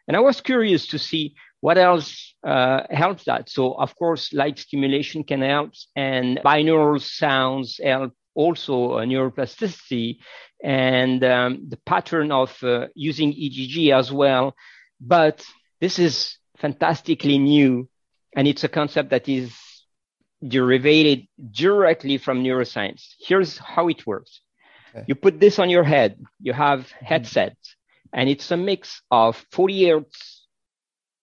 And 0.08 0.16
I 0.16 0.20
was 0.20 0.40
curious 0.40 0.88
to 0.88 0.98
see 0.98 1.34
what 1.60 1.76
else 1.76 2.34
uh, 2.42 2.82
helps 2.90 3.24
that? 3.24 3.50
So, 3.50 3.74
of 3.74 3.94
course, 3.96 4.32
light 4.32 4.58
stimulation 4.58 5.24
can 5.24 5.42
help, 5.42 5.72
and 5.94 6.38
binaural 6.38 7.00
sounds 7.00 7.78
help 7.82 8.12
also 8.34 8.94
uh, 8.94 9.04
neuroplasticity 9.04 10.18
and 10.62 11.22
um, 11.24 11.66
the 11.68 11.78
pattern 11.84 12.32
of 12.32 12.56
uh, 12.62 12.86
using 12.94 13.32
EEG 13.32 13.92
as 13.92 14.10
well. 14.10 14.54
But 15.00 15.44
this 15.80 15.98
is 15.98 16.36
fantastically 16.58 17.38
new, 17.38 17.88
and 18.34 18.48
it's 18.48 18.64
a 18.64 18.68
concept 18.68 19.10
that 19.10 19.28
is 19.28 19.52
derived 20.46 21.26
directly 21.52 22.18
from 22.18 22.42
neuroscience. 22.42 23.14
Here's 23.18 23.58
how 23.58 23.88
it 23.88 24.06
works. 24.06 24.40
Okay. 24.94 25.04
You 25.08 25.14
put 25.14 25.38
this 25.38 25.58
on 25.58 25.70
your 25.70 25.84
head, 25.84 26.18
you 26.40 26.52
have 26.52 26.80
mm-hmm. 26.80 27.04
headset, 27.04 27.56
and 28.12 28.28
it's 28.28 28.50
a 28.50 28.56
mix 28.56 29.02
of 29.10 29.44
40 29.52 29.88
hertz 29.90 30.46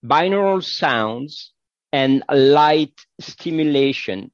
binaural 0.05 0.63
sounds 0.63 1.51
and 1.91 2.23
light 2.29 2.93
stimulation. 3.19 4.31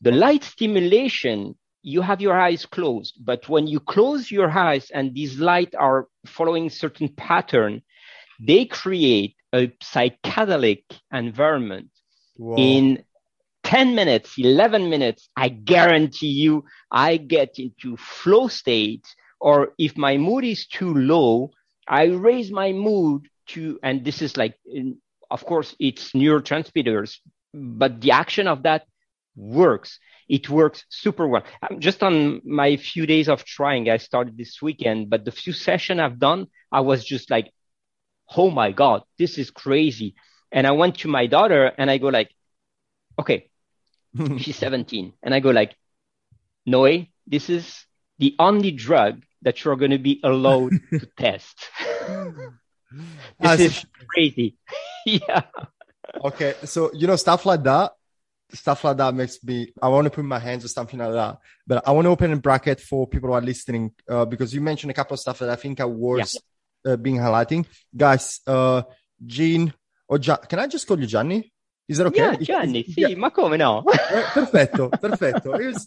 The 0.00 0.12
light 0.12 0.42
stimulation, 0.42 1.56
you 1.82 2.00
have 2.00 2.20
your 2.20 2.38
eyes 2.38 2.66
closed, 2.66 3.18
but 3.24 3.48
when 3.48 3.66
you 3.66 3.78
close 3.78 4.30
your 4.30 4.50
eyes 4.50 4.90
and 4.90 5.14
these 5.14 5.38
light 5.38 5.74
are 5.78 6.08
following 6.26 6.70
certain 6.70 7.08
pattern, 7.08 7.82
they 8.40 8.64
create 8.64 9.36
a 9.52 9.68
psychedelic 9.82 10.84
environment 11.12 11.90
Whoa. 12.36 12.56
in 12.56 13.04
10 13.72 13.94
minutes, 13.94 14.34
11 14.36 14.90
minutes. 14.90 15.30
I 15.34 15.48
guarantee 15.48 16.26
you, 16.26 16.64
I 16.90 17.16
get 17.16 17.58
into 17.58 17.96
flow 17.96 18.48
state, 18.48 19.06
or 19.40 19.72
if 19.78 19.96
my 19.96 20.18
mood 20.18 20.44
is 20.44 20.66
too 20.66 20.92
low, 20.92 21.52
I 21.88 22.04
raise 22.04 22.50
my 22.50 22.72
mood 22.72 23.28
to, 23.48 23.78
and 23.82 24.04
this 24.04 24.20
is 24.20 24.36
like 24.36 24.56
of 25.30 25.46
course, 25.46 25.74
it's 25.80 26.12
neurotransmitters, 26.12 27.16
but 27.54 28.02
the 28.02 28.10
action 28.10 28.46
of 28.46 28.64
that 28.64 28.84
works. 29.34 29.98
It 30.28 30.50
works 30.50 30.84
super 30.90 31.26
well. 31.26 31.44
I'm 31.62 31.80
just 31.80 32.02
on 32.02 32.42
my 32.44 32.76
few 32.76 33.06
days 33.06 33.30
of 33.30 33.42
trying. 33.42 33.88
I 33.88 33.96
started 33.96 34.36
this 34.36 34.60
weekend, 34.60 35.08
but 35.08 35.24
the 35.24 35.32
few 35.32 35.54
sessions 35.54 36.00
I've 36.00 36.18
done, 36.18 36.48
I 36.70 36.80
was 36.80 37.02
just 37.02 37.30
like, 37.30 37.50
oh 38.36 38.50
my 38.50 38.72
God, 38.72 39.04
this 39.18 39.38
is 39.38 39.50
crazy. 39.50 40.14
And 40.52 40.66
I 40.66 40.72
went 40.72 40.98
to 40.98 41.08
my 41.08 41.26
daughter 41.26 41.72
and 41.78 41.90
I 41.90 41.96
go 41.96 42.08
like, 42.08 42.30
okay, 43.18 43.48
she's 44.38 44.56
17. 44.56 45.12
And 45.22 45.34
I 45.34 45.40
go 45.40 45.50
like, 45.50 45.76
Noe, 46.66 47.06
this 47.26 47.50
is 47.50 47.84
the 48.18 48.34
only 48.38 48.70
drug 48.70 49.22
that 49.42 49.64
you're 49.64 49.76
going 49.76 49.90
to 49.90 49.98
be 49.98 50.20
allowed 50.22 50.72
to 50.90 51.06
test. 51.16 51.58
this 53.40 53.60
is 53.60 53.86
crazy. 54.08 54.56
yeah. 55.06 55.42
Okay, 56.24 56.54
so 56.64 56.90
you 56.92 57.06
know 57.06 57.16
stuff 57.16 57.46
like 57.46 57.62
that, 57.62 57.92
stuff 58.52 58.84
like 58.84 58.98
that 58.98 59.14
makes 59.14 59.42
me. 59.42 59.72
I 59.80 59.88
want 59.88 60.04
to 60.04 60.10
put 60.10 60.24
my 60.24 60.38
hands 60.38 60.64
or 60.64 60.68
something 60.68 60.98
like 60.98 61.12
that. 61.12 61.38
But 61.66 61.88
I 61.88 61.92
want 61.92 62.04
to 62.04 62.10
open 62.10 62.32
a 62.32 62.36
bracket 62.36 62.80
for 62.80 63.06
people 63.06 63.30
who 63.30 63.34
are 63.34 63.40
listening 63.40 63.92
uh, 64.08 64.24
because 64.24 64.54
you 64.54 64.60
mentioned 64.60 64.90
a 64.90 64.94
couple 64.94 65.14
of 65.14 65.20
stuff 65.20 65.38
that 65.38 65.48
I 65.48 65.56
think 65.56 65.80
are 65.80 65.88
worth 65.88 66.36
yeah. 66.84 66.92
uh, 66.92 66.96
being 66.96 67.16
highlighting, 67.16 67.66
guys. 67.96 68.40
Uh, 68.46 68.82
Gene 69.24 69.72
or 70.08 70.18
Gian, 70.18 70.38
can 70.48 70.58
I 70.58 70.66
just 70.66 70.86
call 70.86 70.98
you 70.98 71.06
Gianni? 71.06 71.51
Is 71.92 71.98
that 71.98 72.06
okay? 72.06 72.20
Yeah, 72.20 72.36
Gianni, 72.36 72.84
sì, 72.84 73.00
yeah. 73.00 73.14
ma 73.16 73.30
come 73.30 73.58
no? 73.58 73.82
Eh, 73.82 74.22
perfetto, 74.32 74.88
perfetto. 74.88 75.52
It's, 75.60 75.86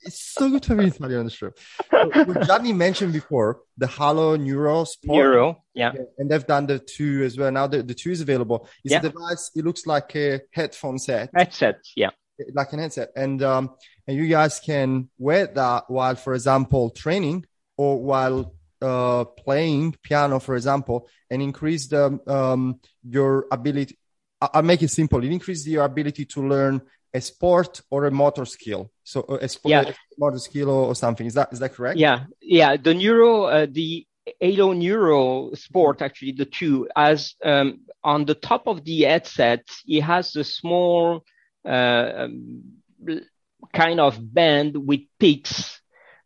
it's 0.00 0.32
so 0.32 0.48
good 0.48 0.62
to 0.62 0.68
have 0.70 0.78
an 0.78 0.86
Italian 0.86 1.18
on 1.18 1.24
the 1.26 1.30
show. 1.30 1.52
So, 1.90 2.42
Gianni 2.42 2.72
mentioned 2.72 3.12
before 3.12 3.60
the 3.76 3.86
Halo 3.86 4.36
Neuro 4.36 4.84
Sport. 4.84 5.18
Neuro, 5.18 5.62
yeah. 5.74 5.92
And 6.16 6.30
they've 6.30 6.46
done 6.46 6.66
the 6.66 6.78
two 6.78 7.22
as 7.24 7.36
well. 7.36 7.52
Now 7.52 7.66
the, 7.66 7.82
the 7.82 7.92
two 7.92 8.10
is 8.10 8.22
available. 8.22 8.66
It's 8.82 8.92
yeah. 8.92 9.00
a 9.00 9.02
device, 9.02 9.50
it 9.54 9.62
looks 9.62 9.86
like 9.86 10.16
a 10.16 10.40
headphone 10.52 10.98
set. 10.98 11.28
Headset, 11.34 11.80
yeah. 11.96 12.10
Like 12.54 12.72
an 12.72 12.78
headset. 12.78 13.10
And 13.14 13.42
um, 13.42 13.76
and 14.08 14.16
you 14.16 14.26
guys 14.28 14.58
can 14.58 15.10
wear 15.18 15.48
that 15.48 15.84
while, 15.88 16.16
for 16.16 16.32
example, 16.32 16.88
training 16.88 17.44
or 17.76 18.02
while 18.02 18.54
uh, 18.80 19.24
playing 19.24 19.96
piano, 20.02 20.40
for 20.40 20.56
example, 20.56 21.08
and 21.30 21.42
increase 21.42 21.88
the 21.88 22.18
um, 22.26 22.80
your 23.06 23.46
ability 23.52 23.98
I'll 24.54 24.62
make 24.62 24.82
it 24.82 24.90
simple. 24.90 25.22
It 25.24 25.30
increases 25.30 25.68
your 25.68 25.84
ability 25.84 26.24
to 26.26 26.46
learn 26.46 26.82
a 27.14 27.20
sport 27.20 27.80
or 27.90 28.06
a 28.06 28.10
motor 28.10 28.44
skill. 28.44 28.90
So 29.04 29.22
uh, 29.28 29.38
a 29.40 29.48
sport, 29.48 29.70
yeah. 29.70 29.82
a 29.82 29.94
motor 30.18 30.38
skill 30.38 30.70
or, 30.70 30.94
something. 30.94 31.26
Is 31.26 31.34
that 31.34 31.52
is 31.52 31.58
that 31.58 31.74
correct? 31.74 31.98
Yeah, 31.98 32.24
yeah. 32.40 32.76
The 32.76 32.94
neuro, 32.94 33.44
uh, 33.44 33.66
the 33.70 34.06
Halo 34.40 34.72
Neuro 34.72 35.54
Sport, 35.54 36.00
actually, 36.00 36.32
the 36.32 36.44
two, 36.44 36.88
as 36.96 37.34
um, 37.44 37.80
on 38.02 38.24
the 38.24 38.34
top 38.34 38.66
of 38.66 38.84
the 38.84 39.02
headset, 39.02 39.66
it 39.86 40.02
has 40.02 40.36
a 40.36 40.44
small 40.44 41.24
uh, 41.64 42.12
um, 42.16 42.62
kind 43.72 44.00
of 44.00 44.18
band 44.34 44.76
with 44.76 45.00
peaks 45.18 45.80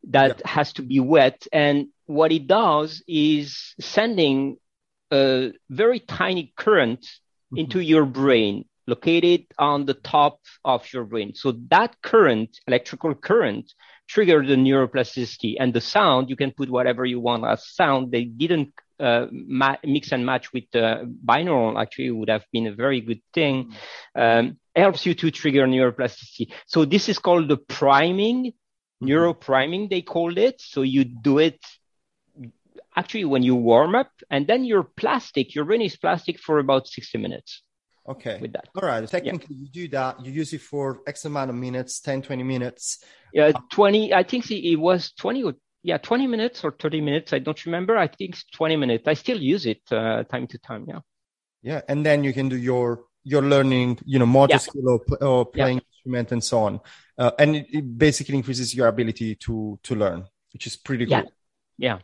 that 0.09 0.41
yeah. 0.41 0.49
has 0.49 0.73
to 0.75 0.83
be 0.83 1.01
wet, 1.01 1.47
and 1.53 1.89
what 2.07 2.33
it 2.33 2.47
does 2.47 3.03
is 3.09 3.75
sending 3.81 4.59
a 5.11 5.53
very 5.69 6.01
tiny 6.01 6.53
current 6.57 7.07
mm-hmm. 7.47 7.59
into 7.59 7.81
your 7.81 8.05
brain 8.05 8.65
located 8.87 9.47
on 9.59 9.85
the 9.85 9.95
top 9.95 10.39
of 10.65 10.93
your 10.93 11.05
brain. 11.05 11.35
So 11.35 11.53
that 11.71 11.97
current, 12.03 12.59
electrical 12.67 13.15
current, 13.15 13.73
triggered 14.09 14.47
the 14.47 14.55
neuroplasticity 14.55 15.57
and 15.59 15.75
the 15.75 15.81
sound. 15.81 16.31
You 16.31 16.37
can 16.37 16.53
put 16.53 16.71
whatever 16.71 17.05
you 17.05 17.21
want 17.21 17.45
as 17.45 17.67
sound. 17.67 18.13
They 18.13 18.25
didn't 18.25 18.73
uh, 19.01 19.27
ma- 19.31 19.77
mix 19.85 20.13
and 20.13 20.25
match 20.25 20.53
with 20.53 20.65
uh, 20.75 21.05
binaural. 21.25 21.81
Actually, 21.81 22.13
would 22.13 22.31
have 22.31 22.45
been 22.53 22.69
a 22.69 22.75
very 22.75 23.01
good 23.01 23.21
thing. 23.35 23.73
Um, 24.15 24.59
helps 24.75 25.07
you 25.07 25.15
to 25.15 25.31
trigger 25.31 25.67
neuroplasticity. 25.67 26.53
So 26.67 26.85
this 26.85 27.09
is 27.09 27.19
called 27.19 27.49
the 27.49 27.57
priming 27.57 28.53
mm-hmm. 29.03 29.07
neuropriming, 29.07 29.91
they 29.91 30.03
called 30.03 30.39
it. 30.39 30.61
So 30.61 30.83
you 30.83 31.05
do 31.05 31.39
it 31.39 31.61
actually 32.97 33.25
when 33.25 33.43
you 33.43 33.55
warm 33.55 33.95
up 33.95 34.11
and 34.31 34.47
then 34.47 34.65
you're 34.65 34.83
plastic, 34.83 35.55
your 35.55 35.65
brain 35.65 35.83
is 35.83 35.97
plastic 35.97 36.41
for 36.41 36.59
about 36.59 36.89
60 36.89 37.19
minutes. 37.19 37.63
Okay. 38.09 38.39
With 38.41 38.53
that. 38.53 38.69
All 38.81 38.89
right. 38.89 39.07
Technically, 39.09 39.57
yeah. 39.57 39.63
you 39.63 39.69
do 39.69 39.89
that. 39.89 40.25
You 40.25 40.33
use 40.33 40.53
it 40.53 40.61
for 40.61 41.01
X 41.07 41.25
amount 41.25 41.51
of 41.51 41.57
minutes, 41.57 42.01
10, 42.01 42.23
20 42.23 42.43
minutes. 42.43 43.05
Yeah, 43.33 43.53
20. 43.71 44.15
I 44.15 44.23
think 44.23 44.51
it 44.51 44.77
was 44.77 45.13
20 45.13 45.43
or 45.43 45.55
yeah, 45.83 45.99
20 45.99 46.27
minutes 46.27 46.65
or 46.65 46.75
30 46.79 47.01
minutes. 47.01 47.33
I 47.33 47.41
don't 47.41 47.65
remember. 47.67 47.97
I 47.97 48.07
think 48.07 48.35
it's 48.35 48.45
20 48.55 48.77
minutes. 48.77 49.05
I 49.07 49.15
still 49.15 49.41
use 49.41 49.67
it 49.67 49.83
uh, 49.91 50.23
time 50.25 50.47
to 50.49 50.59
time. 50.59 50.87
Yeah. 50.89 51.01
Yeah. 51.63 51.81
And 51.89 52.07
then 52.07 52.23
you 52.23 52.33
can 52.33 52.49
do 52.49 52.57
your, 52.57 53.05
your 53.25 53.43
learning, 53.43 53.99
you 54.05 54.19
know, 54.21 54.27
motor 54.27 54.55
yeah. 54.55 54.59
skill 54.59 54.89
or, 54.89 55.25
or 55.25 55.47
playing 55.47 55.79
yeah. 55.79 55.85
instrument 55.97 56.33
and 56.33 56.45
so 56.45 56.61
on. 56.61 56.81
Uh, 57.19 57.33
and 57.39 57.57
it, 57.57 57.67
it, 57.71 57.99
basically 57.99 58.37
increases 58.37 58.75
your 58.75 58.87
ability 58.87 59.35
to, 59.35 59.79
to 59.83 59.95
learn, 59.97 60.25
which 60.53 60.67
is 60.67 60.77
pretty 60.77 61.07
yeah. 61.07 61.23
cool. 61.23 61.33
Yeah 61.79 61.99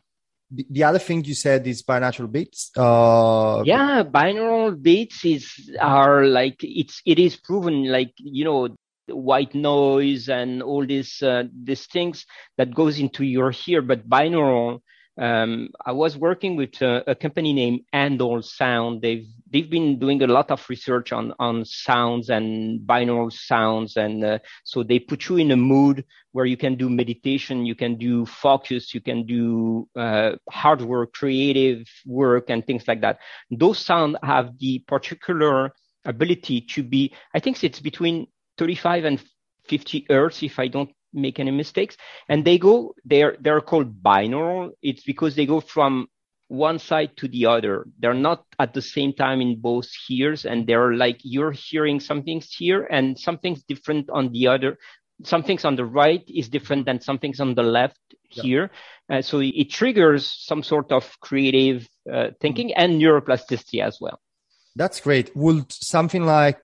the, 0.52 0.66
the 0.70 0.84
other 0.84 0.98
thing 0.98 1.24
you 1.24 1.34
said 1.34 1.66
is 1.66 1.82
binaural 1.82 2.30
beats. 2.30 2.70
Uh, 2.76 3.62
yeah, 3.64 4.02
binaural 4.04 4.80
beats 4.80 5.24
is 5.24 5.70
are 5.80 6.24
like 6.24 6.56
it's 6.60 7.00
it 7.06 7.18
is 7.18 7.36
proven 7.36 7.84
like 7.84 8.12
you 8.18 8.44
know 8.44 8.68
white 9.08 9.54
noise 9.54 10.28
and 10.28 10.62
all 10.62 10.86
these 10.86 11.22
uh, 11.22 11.44
these 11.64 11.86
things 11.86 12.26
that 12.58 12.74
goes 12.74 12.98
into 12.98 13.24
your 13.24 13.52
ear, 13.66 13.82
but 13.82 14.08
binaural 14.08 14.80
um, 15.18 15.68
I 15.84 15.92
was 15.92 16.16
working 16.16 16.56
with 16.56 16.80
a, 16.80 17.10
a, 17.10 17.14
company 17.14 17.52
named 17.52 17.80
Endel 17.92 18.42
Sound. 18.42 19.02
They've 19.02 19.26
they've 19.50 19.68
been 19.68 19.98
doing 19.98 20.22
a 20.22 20.26
lot 20.26 20.50
of 20.50 20.64
research 20.70 21.12
on 21.12 21.34
on 21.38 21.66
sounds 21.66 22.30
and 22.30 22.80
binaural 22.80 23.30
sounds, 23.30 23.96
and 23.98 24.24
uh, 24.24 24.38
so 24.64 24.82
they 24.82 24.98
put 24.98 25.28
you 25.28 25.36
in 25.36 25.50
a 25.50 25.56
mood 25.56 26.04
where 26.32 26.46
you 26.46 26.56
can 26.56 26.76
do 26.76 26.88
meditation, 26.88 27.66
you 27.66 27.74
can 27.74 27.96
do 27.96 28.24
focus, 28.24 28.94
you 28.94 29.02
can 29.02 29.26
do 29.26 29.86
uh, 29.96 30.32
hard 30.50 30.80
work, 30.80 31.12
creative 31.12 31.86
work, 32.06 32.48
and 32.48 32.66
things 32.66 32.88
like 32.88 33.02
that. 33.02 33.18
Those 33.50 33.78
sounds 33.78 34.16
have 34.22 34.58
the 34.58 34.78
particular 34.88 35.74
ability 36.06 36.62
to 36.62 36.82
be. 36.82 37.14
I 37.34 37.40
think 37.40 37.62
it's 37.62 37.80
between 37.80 38.28
35 38.56 39.04
and 39.04 39.22
50 39.68 40.06
hertz, 40.08 40.42
if 40.42 40.58
I 40.58 40.68
don't 40.68 40.90
make 41.12 41.38
any 41.38 41.50
mistakes. 41.50 41.96
And 42.28 42.44
they 42.44 42.58
go, 42.58 42.94
they're, 43.04 43.36
they're 43.40 43.60
called 43.60 44.02
binaural. 44.02 44.70
It's 44.82 45.02
because 45.02 45.34
they 45.34 45.46
go 45.46 45.60
from 45.60 46.08
one 46.48 46.78
side 46.78 47.16
to 47.16 47.28
the 47.28 47.46
other. 47.46 47.86
They're 47.98 48.14
not 48.14 48.44
at 48.58 48.74
the 48.74 48.82
same 48.82 49.14
time 49.14 49.40
in 49.40 49.60
both 49.60 49.88
ears. 50.10 50.44
And 50.44 50.66
they're 50.66 50.94
like, 50.94 51.20
you're 51.22 51.52
hearing 51.52 51.98
something's 51.98 52.52
here 52.52 52.84
and 52.84 53.18
something's 53.18 53.62
different 53.62 54.10
on 54.10 54.32
the 54.32 54.48
other. 54.48 54.78
Something's 55.24 55.64
on 55.64 55.76
the 55.76 55.84
right 55.84 56.22
is 56.28 56.48
different 56.48 56.84
than 56.84 57.00
something's 57.00 57.40
on 57.40 57.54
the 57.54 57.62
left 57.62 57.98
yeah. 58.30 58.42
here. 58.42 58.70
Uh, 59.10 59.22
so 59.22 59.40
it 59.40 59.70
triggers 59.70 60.30
some 60.30 60.62
sort 60.62 60.92
of 60.92 61.18
creative 61.20 61.88
uh, 62.12 62.28
thinking 62.40 62.68
mm. 62.68 62.74
and 62.76 63.00
neuroplasticity 63.00 63.82
as 63.82 63.98
well. 64.00 64.20
That's 64.76 65.00
great. 65.00 65.34
Would 65.36 65.70
something 65.72 66.24
like, 66.24 66.60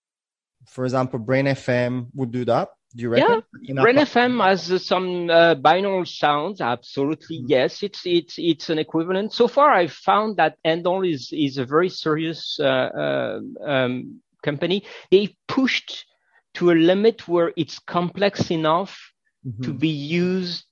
for 0.67 0.85
example, 0.85 1.19
Brain 1.19 1.47
FM 1.47 2.09
would 2.15 2.31
do 2.31 2.45
that? 2.47 2.69
Do 2.99 3.03
you 3.03 3.11
reckon? 3.11 3.45
Yeah, 3.63 3.81
Brain 3.81 3.95
FM 3.95 4.45
has 4.45 4.85
some 4.85 5.31
uh, 5.31 5.55
binaural 5.55 6.05
sounds. 6.05 6.61
Absolutely, 6.61 7.39
mm-hmm. 7.39 7.47
yes. 7.49 7.85
It's 7.85 8.05
it's 8.05 8.35
it's 8.39 8.71
an 8.71 8.79
equivalent. 8.81 9.33
So 9.33 9.47
far, 9.47 9.71
I've 9.71 9.93
found 9.93 10.37
that 10.39 10.57
Endel 10.67 11.09
is 11.09 11.31
is 11.33 11.59
a 11.59 11.65
very 11.65 11.91
serious 11.91 12.59
uh, 12.59 12.65
uh, 12.67 13.41
um, 13.65 14.21
company. 14.43 14.83
They 15.13 15.37
pushed 15.47 16.07
to 16.55 16.73
a 16.73 16.75
limit 16.75 17.29
where 17.29 17.53
it's 17.57 17.79
complex 17.79 18.51
enough 18.51 18.99
mm-hmm. 19.47 19.63
to 19.63 19.73
be 19.73 19.91
used 19.91 20.65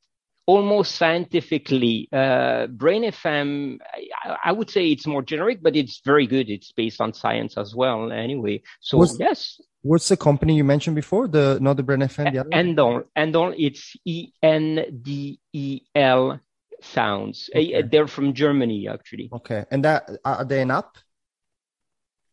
almost 0.46 0.94
scientifically. 0.94 2.08
Uh, 2.12 2.68
Brain 2.68 3.02
FM, 3.02 3.78
I, 4.24 4.36
I, 4.44 4.52
would 4.52 4.70
say 4.70 4.86
it's 4.86 5.06
more 5.06 5.22
generic, 5.22 5.58
but 5.62 5.76
it's 5.76 6.00
very 6.04 6.26
good. 6.26 6.48
It's 6.48 6.72
based 6.72 7.00
on 7.00 7.12
science 7.12 7.58
as 7.58 7.74
well. 7.74 8.12
Anyway, 8.12 8.62
so 8.80 8.98
was, 8.98 9.18
yes. 9.18 9.60
What's 9.82 10.08
the 10.08 10.16
company 10.16 10.56
you 10.56 10.64
mentioned 10.64 10.96
before? 10.96 11.28
The 11.28 11.58
not 11.60 11.76
the 11.76 11.82
Brain 11.82 12.00
FM, 12.00 12.32
the 12.32 12.38
other. 12.40 12.50
Endel. 12.50 13.04
Endel. 13.16 13.54
It's 13.58 13.96
E 14.04 14.32
N 14.42 15.00
D 15.02 15.38
E 15.52 15.80
L 15.94 16.40
sounds. 16.82 17.50
Okay. 17.54 17.82
They're 17.82 18.08
from 18.08 18.32
Germany, 18.32 18.88
actually. 18.88 19.28
Okay, 19.32 19.64
and 19.70 19.84
that 19.84 20.10
are 20.24 20.44
they 20.44 20.62
an 20.62 20.70
app? 20.70 20.96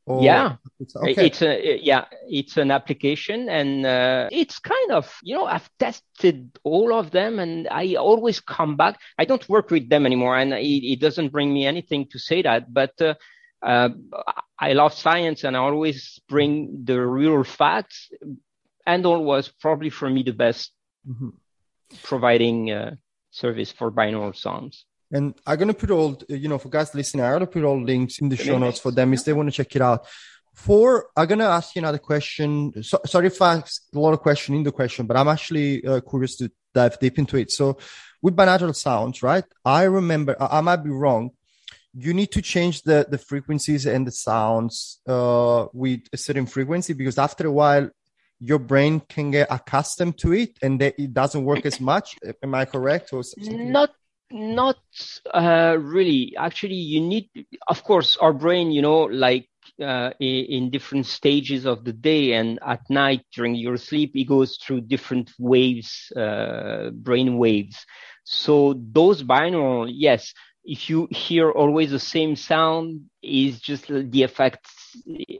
Or 0.05 0.21
yeah, 0.21 0.57
it's, 0.81 0.95
okay. 0.97 1.25
it's 1.25 1.41
a 1.41 1.79
yeah, 1.81 2.05
it's 2.27 2.57
an 2.57 2.71
application, 2.71 3.47
and 3.47 3.85
uh, 3.85 4.27
it's 4.33 4.59
kind 4.59 4.91
of 4.91 5.17
you 5.23 5.33
know 5.33 5.45
I've 5.45 5.69
tested 5.79 6.51
all 6.63 6.93
of 6.93 7.11
them, 7.11 7.39
and 7.39 7.69
I 7.69 7.95
always 7.95 8.41
come 8.41 8.75
back. 8.75 8.99
I 9.17 9.23
don't 9.23 9.47
work 9.47 9.71
with 9.71 9.87
them 9.87 10.05
anymore, 10.05 10.37
and 10.37 10.51
it, 10.53 10.83
it 10.93 10.99
doesn't 10.99 11.31
bring 11.31 11.53
me 11.53 11.65
anything 11.65 12.07
to 12.11 12.19
say 12.19 12.41
that, 12.41 12.73
but. 12.73 12.99
Uh, 13.01 13.15
uh, 13.63 13.89
I 14.59 14.73
love 14.73 14.93
science 14.93 15.45
and 15.45 15.55
I 15.55 15.59
always 15.59 16.19
bring 16.27 16.83
the 16.83 16.99
real 16.99 17.43
facts. 17.43 18.11
Endel 18.87 19.23
was 19.23 19.47
probably 19.47 19.89
for 19.89 20.09
me 20.09 20.23
the 20.23 20.33
best 20.33 20.73
mm-hmm. 21.07 21.29
providing 22.03 22.71
uh, 22.71 22.95
service 23.31 23.71
for 23.71 23.89
binaural 23.91 24.35
sounds. 24.35 24.85
And 25.13 25.36
I'm 25.45 25.60
gonna 25.60 25.76
put 25.76 25.91
all, 25.91 26.19
you 26.28 26.49
know, 26.49 26.58
for 26.58 26.69
guys 26.69 26.93
listening, 26.95 27.23
I'm 27.23 27.34
gonna 27.34 27.45
put 27.45 27.63
all 27.63 27.80
links 27.80 28.19
in 28.19 28.30
the 28.30 28.36
show 28.36 28.58
notes 28.58 28.80
for 28.80 28.91
them 28.91 29.13
if 29.13 29.23
they 29.23 29.32
want 29.32 29.47
to 29.47 29.56
check 29.56 29.76
it 29.76 29.82
out. 29.82 30.08
For 30.56 31.08
I'm 31.15 31.28
gonna 31.28 31.47
ask 31.47 31.76
you 31.76 31.82
another 31.82 31.99
question. 31.99 32.84
So, 32.84 32.99
sorry 33.06 33.28
if 33.28 33.39
I 33.39 33.58
ask 33.58 33.84
a 33.93 33.99
lot 33.99 34.13
of 34.13 34.21
question 34.21 34.56
in 34.56 34.63
the 34.63 34.71
question, 34.71 35.06
but 35.06 35.15
I'm 35.15 35.28
actually 35.28 35.86
uh, 35.86 36.02
curious 36.02 36.36
to 36.38 36.52
dive 36.73 36.99
deep 36.99 37.19
into 37.19 37.38
it. 37.38 37.52
So, 37.52 37.78
with 38.23 38.36
binaural 38.36 38.76
sounds, 38.76 39.21
right? 39.21 39.43
I 39.63 39.84
remember 39.84 40.36
I, 40.39 40.58
I 40.58 40.62
might 40.62 40.84
be 40.84 40.89
wrong. 40.89 41.30
You 41.93 42.15
need 42.15 42.32
to 42.32 42.41
change 42.41 42.82
the 42.82 43.06
the 43.08 43.19
frequencies 43.19 43.86
and 43.86 44.08
the 44.08 44.12
sounds 44.12 44.99
uh, 45.08 45.67
with 45.73 46.02
a 46.12 46.17
certain 46.17 46.47
frequency 46.47 46.93
because 46.93 47.19
after 47.19 47.45
a 47.47 47.52
while 47.52 47.88
your 48.39 48.60
brain 48.60 48.99
can 48.99 49.32
get 49.32 49.47
accustomed 49.49 50.17
to 50.17 50.34
it 50.34 50.58
and 50.62 50.82
it 50.82 51.13
doesn't 51.13 51.45
work 51.45 51.65
as 51.65 51.80
much. 51.80 52.17
Am 52.41 52.54
I 52.56 52.65
correct? 52.65 53.13
Or 53.13 53.23
not 53.38 53.91
not 54.33 54.77
uh, 55.33 55.77
really. 55.79 56.33
Actually, 56.37 56.75
you 56.75 57.01
need, 57.01 57.29
of 57.67 57.83
course, 57.83 58.17
our 58.17 58.33
brain, 58.33 58.71
you 58.71 58.81
know, 58.81 59.03
like 59.03 59.47
uh, 59.81 60.11
in 60.19 60.69
different 60.71 61.05
stages 61.05 61.65
of 61.65 61.85
the 61.85 61.93
day 61.93 62.33
and 62.33 62.59
at 62.65 62.81
night 62.89 63.21
during 63.33 63.55
your 63.55 63.77
sleep, 63.77 64.11
it 64.15 64.25
goes 64.25 64.57
through 64.57 64.81
different 64.81 65.31
waves, 65.39 66.11
uh, 66.17 66.89
brain 66.91 67.37
waves. 67.37 67.85
So 68.23 68.75
those 68.91 69.23
binaural, 69.23 69.89
yes, 69.91 70.33
if 70.65 70.89
you 70.89 71.07
hear 71.11 71.51
always 71.51 71.91
the 71.91 71.99
same 71.99 72.35
sound, 72.35 73.01
is 73.21 73.59
just 73.61 73.87
the 73.87 74.23
effect 74.23 74.67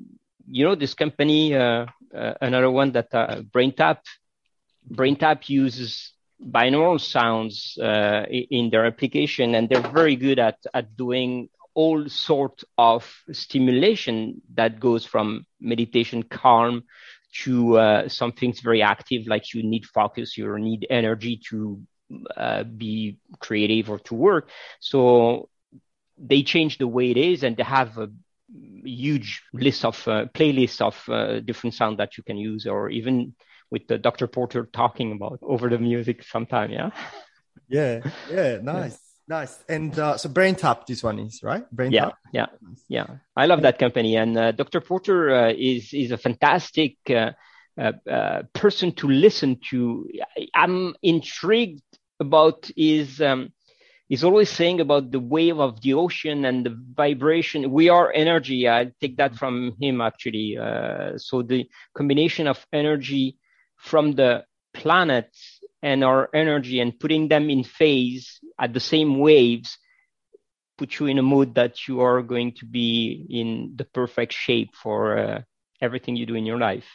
you 0.50 0.64
know 0.64 0.74
this 0.74 0.94
company, 0.94 1.54
uh, 1.54 1.86
uh, 2.14 2.34
another 2.40 2.70
one 2.70 2.92
that 2.92 3.14
uh, 3.14 3.42
BrainTap, 3.42 3.98
BrainTap 4.90 5.48
uses 5.48 6.12
binaural 6.42 7.00
sounds 7.00 7.76
uh, 7.82 8.24
in 8.28 8.70
their 8.70 8.86
application, 8.86 9.54
and 9.54 9.68
they're 9.68 9.90
very 9.92 10.16
good 10.16 10.38
at 10.38 10.58
at 10.72 10.96
doing 10.96 11.48
all 11.74 12.08
sort 12.08 12.64
of 12.76 13.08
stimulation 13.30 14.42
that 14.54 14.80
goes 14.80 15.04
from 15.04 15.46
meditation 15.60 16.22
calm 16.24 16.82
to 17.32 17.78
uh, 17.78 18.08
some 18.08 18.32
things 18.32 18.60
very 18.60 18.82
active, 18.82 19.26
like 19.26 19.54
you 19.54 19.62
need 19.62 19.86
focus, 19.86 20.36
you 20.36 20.58
need 20.58 20.86
energy 20.90 21.40
to 21.50 21.80
uh, 22.36 22.64
be 22.64 23.18
creative 23.38 23.90
or 23.90 23.98
to 24.00 24.14
work. 24.14 24.50
So 24.80 25.48
they 26.18 26.42
change 26.42 26.78
the 26.78 26.88
way 26.88 27.10
it 27.10 27.16
is, 27.16 27.42
and 27.42 27.56
they 27.56 27.62
have 27.62 27.98
a 27.98 28.08
huge 28.84 29.42
list 29.52 29.84
of 29.84 29.96
uh, 30.08 30.26
playlists 30.34 30.80
of 30.80 31.08
uh, 31.08 31.40
different 31.40 31.74
sound 31.74 31.98
that 31.98 32.16
you 32.16 32.24
can 32.24 32.36
use, 32.36 32.66
or 32.66 32.90
even 32.90 33.34
with 33.70 33.86
the 33.86 33.98
Dr. 33.98 34.26
Porter 34.26 34.68
talking 34.72 35.12
about 35.12 35.38
over 35.42 35.68
the 35.68 35.78
music 35.78 36.22
sometime. 36.24 36.70
Yeah. 36.70 36.90
Yeah. 37.70 38.00
Yeah. 38.30 38.60
Nice. 38.62 38.98
Nice. 39.28 39.62
And 39.68 39.98
uh, 39.98 40.16
so 40.16 40.30
BrainTap, 40.30 40.86
this 40.86 41.02
one 41.02 41.18
is 41.18 41.42
right. 41.42 41.70
Brain 41.70 41.92
yeah, 41.92 42.04
Tap. 42.06 42.18
Yeah. 42.32 42.46
Yeah. 42.88 43.06
I 43.36 43.44
love 43.44 43.60
that 43.60 43.78
company, 43.78 44.16
and 44.16 44.38
uh, 44.38 44.52
Dr. 44.52 44.80
Porter 44.80 45.34
uh, 45.34 45.52
is 45.52 45.92
is 45.92 46.10
a 46.10 46.16
fantastic 46.16 46.96
uh, 47.10 47.32
uh, 47.78 47.92
uh, 48.10 48.42
person 48.54 48.92
to 48.92 49.08
listen 49.08 49.60
to. 49.70 50.08
I'm 50.54 50.94
intrigued 51.02 51.82
about 52.18 52.70
his. 52.74 53.20
Um, 53.20 53.52
he's 54.08 54.24
always 54.24 54.50
saying 54.50 54.80
about 54.80 55.10
the 55.10 55.20
wave 55.20 55.58
of 55.58 55.80
the 55.80 55.94
ocean 55.94 56.44
and 56.44 56.64
the 56.64 56.76
vibration. 56.94 57.70
We 57.70 57.88
are 57.88 58.12
energy. 58.12 58.68
I 58.68 58.92
take 59.00 59.16
that 59.18 59.36
from 59.36 59.74
him 59.80 60.00
actually. 60.00 60.56
so 61.16 61.42
the 61.42 61.68
combination 61.94 62.46
of 62.46 62.64
energy 62.72 63.36
from 63.76 64.12
the 64.12 64.44
planets 64.74 65.60
and 65.82 66.02
our 66.02 66.28
energy 66.34 66.80
and 66.80 66.98
putting 66.98 67.28
them 67.28 67.50
in 67.50 67.64
phase 67.64 68.40
at 68.58 68.72
the 68.72 68.80
same 68.80 69.18
waves 69.18 69.78
put 70.76 70.98
you 70.98 71.06
in 71.06 71.18
a 71.18 71.22
mood 71.22 71.56
that 71.56 71.88
you 71.88 72.00
are 72.00 72.22
going 72.22 72.52
to 72.52 72.64
be 72.64 73.26
in 73.28 73.72
the 73.76 73.84
perfect 73.84 74.32
shape 74.32 74.74
for 74.74 75.18
uh, 75.18 75.42
everything 75.80 76.16
you 76.16 76.24
do 76.24 76.36
in 76.36 76.46
your 76.46 76.58
life. 76.58 76.86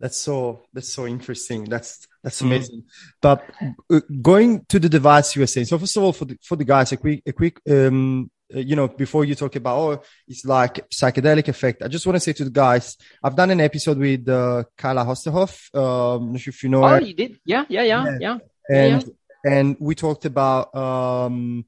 That's 0.00 0.16
so 0.16 0.62
that's 0.72 0.92
so 0.92 1.06
interesting. 1.06 1.64
That's 1.64 2.06
that's 2.22 2.38
mm-hmm. 2.38 2.46
amazing. 2.46 2.82
Mm-hmm. 2.82 3.18
But 3.20 3.50
uh, 3.90 4.00
going 4.22 4.64
to 4.68 4.78
the 4.78 4.88
device 4.88 5.34
you 5.34 5.40
were 5.40 5.46
saying. 5.46 5.66
So 5.66 5.78
first 5.78 5.96
of 5.96 6.02
all, 6.02 6.12
for 6.12 6.24
the 6.24 6.38
for 6.42 6.56
the 6.56 6.64
guys, 6.64 6.92
a 6.92 6.96
quick 6.96 7.22
a 7.26 7.32
quick 7.32 7.60
um 7.68 8.30
uh, 8.54 8.60
you 8.60 8.76
know 8.76 8.88
before 8.88 9.24
you 9.24 9.34
talk 9.34 9.56
about 9.56 9.78
oh 9.78 10.02
it's 10.26 10.44
like 10.44 10.88
psychedelic 10.90 11.48
effect. 11.48 11.82
I 11.82 11.88
just 11.88 12.06
want 12.06 12.16
to 12.16 12.20
say 12.20 12.32
to 12.34 12.44
the 12.44 12.50
guys, 12.50 12.96
I've 13.22 13.36
done 13.36 13.50
an 13.50 13.60
episode 13.60 13.98
with 13.98 14.28
uh, 14.28 14.64
Kyla 14.76 15.04
Osterhoff. 15.04 15.74
Um, 15.74 16.32
not 16.32 16.40
sure 16.40 16.52
if 16.52 16.62
you 16.62 16.68
know. 16.68 16.84
Oh, 16.84 16.88
her. 16.88 17.00
you 17.00 17.14
did? 17.14 17.38
Yeah, 17.44 17.64
yeah, 17.68 17.82
yeah, 17.82 18.04
yeah. 18.04 18.18
yeah. 18.20 18.38
And 18.70 19.02
yeah. 19.02 19.52
and 19.52 19.76
we 19.80 19.94
talked 19.94 20.24
about 20.24 20.74
um 20.74 21.64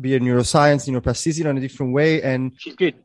being 0.00 0.22
neuroscience, 0.22 0.88
neuroplasticity 0.88 1.44
in 1.44 1.56
a 1.56 1.60
different 1.60 1.92
way, 1.92 2.22
and 2.22 2.52
she's 2.58 2.74
good 2.74 2.96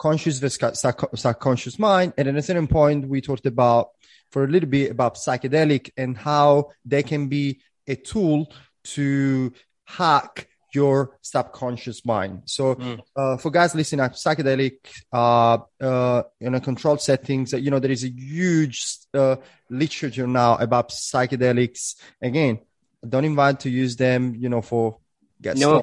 conscious 0.00 0.38
versus 0.38 0.80
subconscious 1.14 1.78
mind. 1.78 2.14
And 2.16 2.26
at 2.26 2.34
a 2.34 2.42
certain 2.42 2.66
point, 2.66 3.06
we 3.06 3.20
talked 3.20 3.44
about 3.44 3.90
for 4.32 4.44
a 4.44 4.48
little 4.48 4.68
bit 4.68 4.90
about 4.90 5.16
psychedelic 5.16 5.90
and 5.96 6.16
how 6.16 6.70
they 6.86 7.02
can 7.02 7.28
be 7.28 7.60
a 7.86 7.96
tool 7.96 8.50
to 8.82 9.52
hack 9.84 10.48
your 10.72 11.18
subconscious 11.20 12.06
mind. 12.06 12.42
So, 12.46 12.76
mm. 12.76 13.00
uh, 13.14 13.36
for 13.36 13.50
guys 13.50 13.74
listening 13.74 14.00
at 14.00 14.12
psychedelic, 14.12 14.78
uh, 15.12 15.58
uh, 15.80 16.22
in 16.40 16.54
a 16.54 16.60
controlled 16.60 17.02
settings, 17.02 17.52
you 17.52 17.70
know, 17.70 17.80
there 17.80 17.90
is 17.90 18.04
a 18.04 18.08
huge, 18.10 18.96
uh, 19.12 19.36
literature 19.68 20.28
now 20.28 20.56
about 20.56 20.90
psychedelics. 20.90 21.96
Again, 22.22 22.60
don't 23.06 23.24
invite 23.24 23.60
to 23.60 23.70
use 23.70 23.96
them, 23.96 24.34
you 24.36 24.48
know, 24.48 24.62
for 24.62 24.98
get 25.42 25.56
no, 25.56 25.82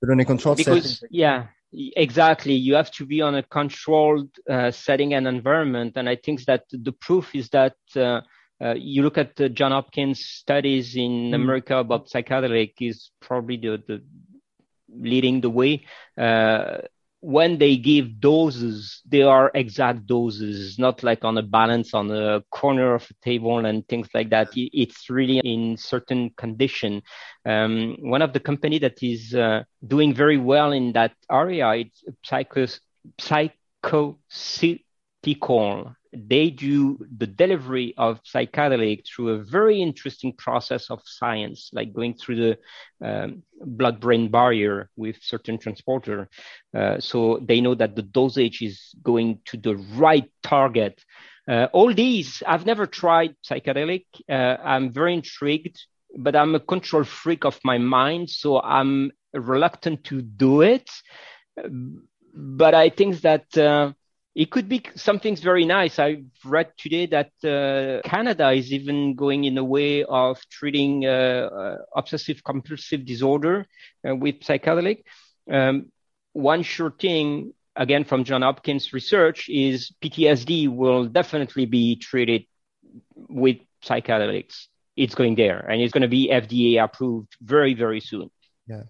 but 0.00 0.10
in 0.10 0.20
a 0.20 0.24
controlled 0.24 0.58
because, 0.58 1.00
setting. 1.00 1.08
Yeah 1.10 1.46
exactly. 1.72 2.54
You 2.54 2.74
have 2.74 2.90
to 2.92 3.06
be 3.06 3.20
on 3.20 3.34
a 3.34 3.42
controlled 3.42 4.30
uh, 4.48 4.70
setting 4.70 5.14
and 5.14 5.26
environment. 5.26 5.92
And 5.96 6.08
i 6.08 6.16
think 6.16 6.44
that 6.44 6.64
the 6.70 6.92
proof 6.92 7.34
is 7.34 7.48
that 7.50 7.76
uh, 7.96 8.20
uh, 8.60 8.74
you 8.76 9.02
look 9.02 9.18
at 9.18 9.36
the 9.36 9.48
john 9.48 9.70
hopkins 9.70 10.24
studies 10.24 10.96
in 10.96 11.30
mm. 11.30 11.34
america 11.34 11.76
about 11.76 12.08
psychedelic 12.08 12.72
is 12.80 13.12
probably 13.20 13.56
the, 13.56 13.80
the 13.86 14.02
leading 14.94 15.40
the 15.40 15.50
way. 15.50 15.84
Uh, 16.16 16.78
when 17.20 17.58
they 17.58 17.76
give 17.76 18.20
doses, 18.20 19.02
they 19.08 19.22
are 19.22 19.50
exact 19.54 20.06
doses, 20.06 20.78
not 20.78 21.02
like 21.02 21.24
on 21.24 21.36
a 21.36 21.42
balance 21.42 21.92
on 21.94 22.10
a 22.10 22.42
corner 22.50 22.94
of 22.94 23.02
a 23.10 23.14
table 23.24 23.64
and 23.66 23.86
things 23.88 24.08
like 24.14 24.30
that. 24.30 24.48
It's 24.54 25.10
really 25.10 25.38
in 25.38 25.76
certain 25.76 26.30
condition. 26.36 27.02
Um, 27.44 27.96
one 28.00 28.22
of 28.22 28.32
the 28.32 28.40
company 28.40 28.78
that 28.78 29.02
is 29.02 29.34
uh, 29.34 29.64
doing 29.86 30.14
very 30.14 30.38
well 30.38 30.72
in 30.72 30.92
that 30.92 31.12
area, 31.30 31.70
it's 31.72 32.04
psychos, 32.24 32.80
they 36.12 36.50
do 36.50 36.98
the 37.16 37.26
delivery 37.26 37.94
of 37.96 38.22
psychedelic 38.22 39.06
through 39.06 39.30
a 39.30 39.42
very 39.42 39.80
interesting 39.82 40.32
process 40.32 40.90
of 40.90 41.00
science, 41.04 41.70
like 41.72 41.92
going 41.92 42.14
through 42.14 42.36
the 42.36 42.58
um, 43.06 43.42
blood-brain 43.60 44.30
barrier 44.30 44.90
with 44.96 45.16
certain 45.20 45.58
transporter. 45.58 46.28
Uh, 46.74 46.98
so 47.00 47.38
they 47.42 47.60
know 47.60 47.74
that 47.74 47.96
the 47.96 48.02
dosage 48.02 48.62
is 48.62 48.94
going 49.02 49.40
to 49.44 49.56
the 49.56 49.76
right 49.96 50.30
target. 50.42 51.02
Uh, 51.48 51.68
all 51.72 51.94
these, 51.94 52.42
I've 52.46 52.66
never 52.66 52.86
tried 52.86 53.34
psychedelic. 53.48 54.04
Uh, 54.28 54.56
I'm 54.62 54.92
very 54.92 55.14
intrigued, 55.14 55.78
but 56.16 56.36
I'm 56.36 56.54
a 56.54 56.60
control 56.60 57.04
freak 57.04 57.44
of 57.44 57.58
my 57.64 57.78
mind, 57.78 58.30
so 58.30 58.60
I'm 58.60 59.12
reluctant 59.32 60.04
to 60.04 60.20
do 60.20 60.62
it. 60.62 60.90
But 62.34 62.74
I 62.74 62.90
think 62.90 63.22
that 63.22 63.56
uh, 63.56 63.92
it 64.38 64.52
could 64.52 64.68
be 64.68 64.84
something 64.94 65.34
very 65.34 65.64
nice. 65.64 65.98
I've 65.98 66.22
read 66.44 66.70
today 66.78 67.06
that 67.06 67.32
uh, 67.42 68.08
Canada 68.08 68.52
is 68.52 68.72
even 68.72 69.16
going 69.16 69.42
in 69.42 69.58
a 69.58 69.64
way 69.64 70.04
of 70.04 70.38
treating 70.48 71.04
uh, 71.04 71.08
uh, 71.08 71.76
obsessive 71.96 72.44
compulsive 72.44 73.04
disorder 73.04 73.66
uh, 74.08 74.14
with 74.14 74.38
psychedelic. 74.38 75.02
Um, 75.50 75.90
one 76.34 76.62
sure 76.62 76.92
thing, 76.92 77.52
again 77.74 78.04
from 78.04 78.22
John 78.22 78.42
Hopkins 78.42 78.92
research, 78.92 79.48
is 79.48 79.90
PTSD 80.00 80.68
will 80.68 81.06
definitely 81.06 81.66
be 81.66 81.96
treated 81.96 82.44
with 83.16 83.56
psychedelics. 83.84 84.66
It's 84.96 85.16
going 85.16 85.34
there, 85.34 85.66
and 85.68 85.82
it's 85.82 85.92
going 85.92 86.02
to 86.02 86.08
be 86.08 86.30
FDA 86.30 86.80
approved 86.80 87.34
very, 87.42 87.74
very 87.74 87.98
soon. 88.00 88.30
Yeah. 88.68 88.82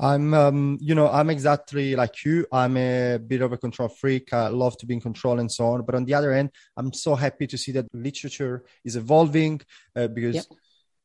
I'm, 0.00 0.34
um, 0.34 0.78
you 0.80 0.94
know, 0.94 1.08
I'm 1.08 1.30
exactly 1.30 1.94
like 1.94 2.24
you. 2.24 2.46
I'm 2.50 2.76
a 2.76 3.18
bit 3.18 3.42
of 3.42 3.52
a 3.52 3.58
control 3.58 3.88
freak. 3.88 4.32
I 4.32 4.48
love 4.48 4.76
to 4.78 4.86
be 4.86 4.94
in 4.94 5.00
control 5.00 5.38
and 5.38 5.50
so 5.50 5.66
on. 5.66 5.82
But 5.82 5.94
on 5.94 6.04
the 6.04 6.14
other 6.14 6.32
end, 6.32 6.50
I'm 6.76 6.92
so 6.92 7.14
happy 7.14 7.46
to 7.46 7.56
see 7.56 7.72
that 7.72 7.86
literature 7.92 8.64
is 8.84 8.96
evolving 8.96 9.60
uh, 9.94 10.08
because 10.08 10.34
yep. 10.36 10.44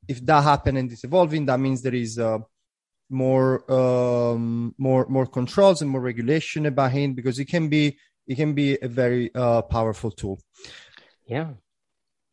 if 0.07 0.26
that 0.26 0.43
happens 0.43 0.80
and 0.80 0.91
it's 0.91 1.03
evolving, 1.03 1.45
that 1.45 1.59
means 1.59 1.84
there 1.84 1.93
is 1.93 2.17
uh, 2.17 2.39
more, 3.09 3.71
um, 3.71 4.73
more, 4.78 5.05
more 5.07 5.28
controls 5.28 5.84
and 5.84 5.91
more 5.91 6.01
regulation 6.01 6.73
behind 6.73 7.15
because 7.15 7.38
it 7.38 7.45
can 7.45 7.69
be, 7.69 7.97
it 8.28 8.36
can 8.36 8.53
be 8.53 8.78
a 8.82 8.88
very 8.88 9.30
uh, 9.36 9.61
powerful 9.61 10.09
tool. 10.09 10.39
Yeah 11.28 11.51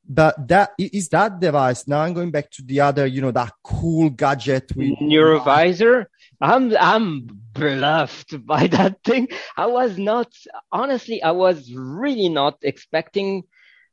but 0.09 0.34
that 0.48 0.72
is 0.78 1.09
that 1.09 1.38
device 1.38 1.86
now 1.86 2.00
i'm 2.00 2.12
going 2.12 2.30
back 2.30 2.50
to 2.50 2.62
the 2.62 2.80
other 2.80 3.07
you 3.07 3.20
know 3.20 3.30
that 3.30 3.53
cool 3.62 4.11
gadget 4.11 4.70
with 4.76 4.98
Neurovizor 5.00 6.07
I'm 6.42 6.76
I'm 6.76 7.28
bluffed 7.55 8.44
by 8.44 8.66
that 8.66 9.05
thing. 9.05 9.28
I 9.57 9.66
was 9.66 9.96
not 9.96 10.34
honestly. 10.72 11.22
I 11.22 11.30
was 11.30 11.72
really 11.72 12.28
not 12.28 12.59
expecting 12.62 13.44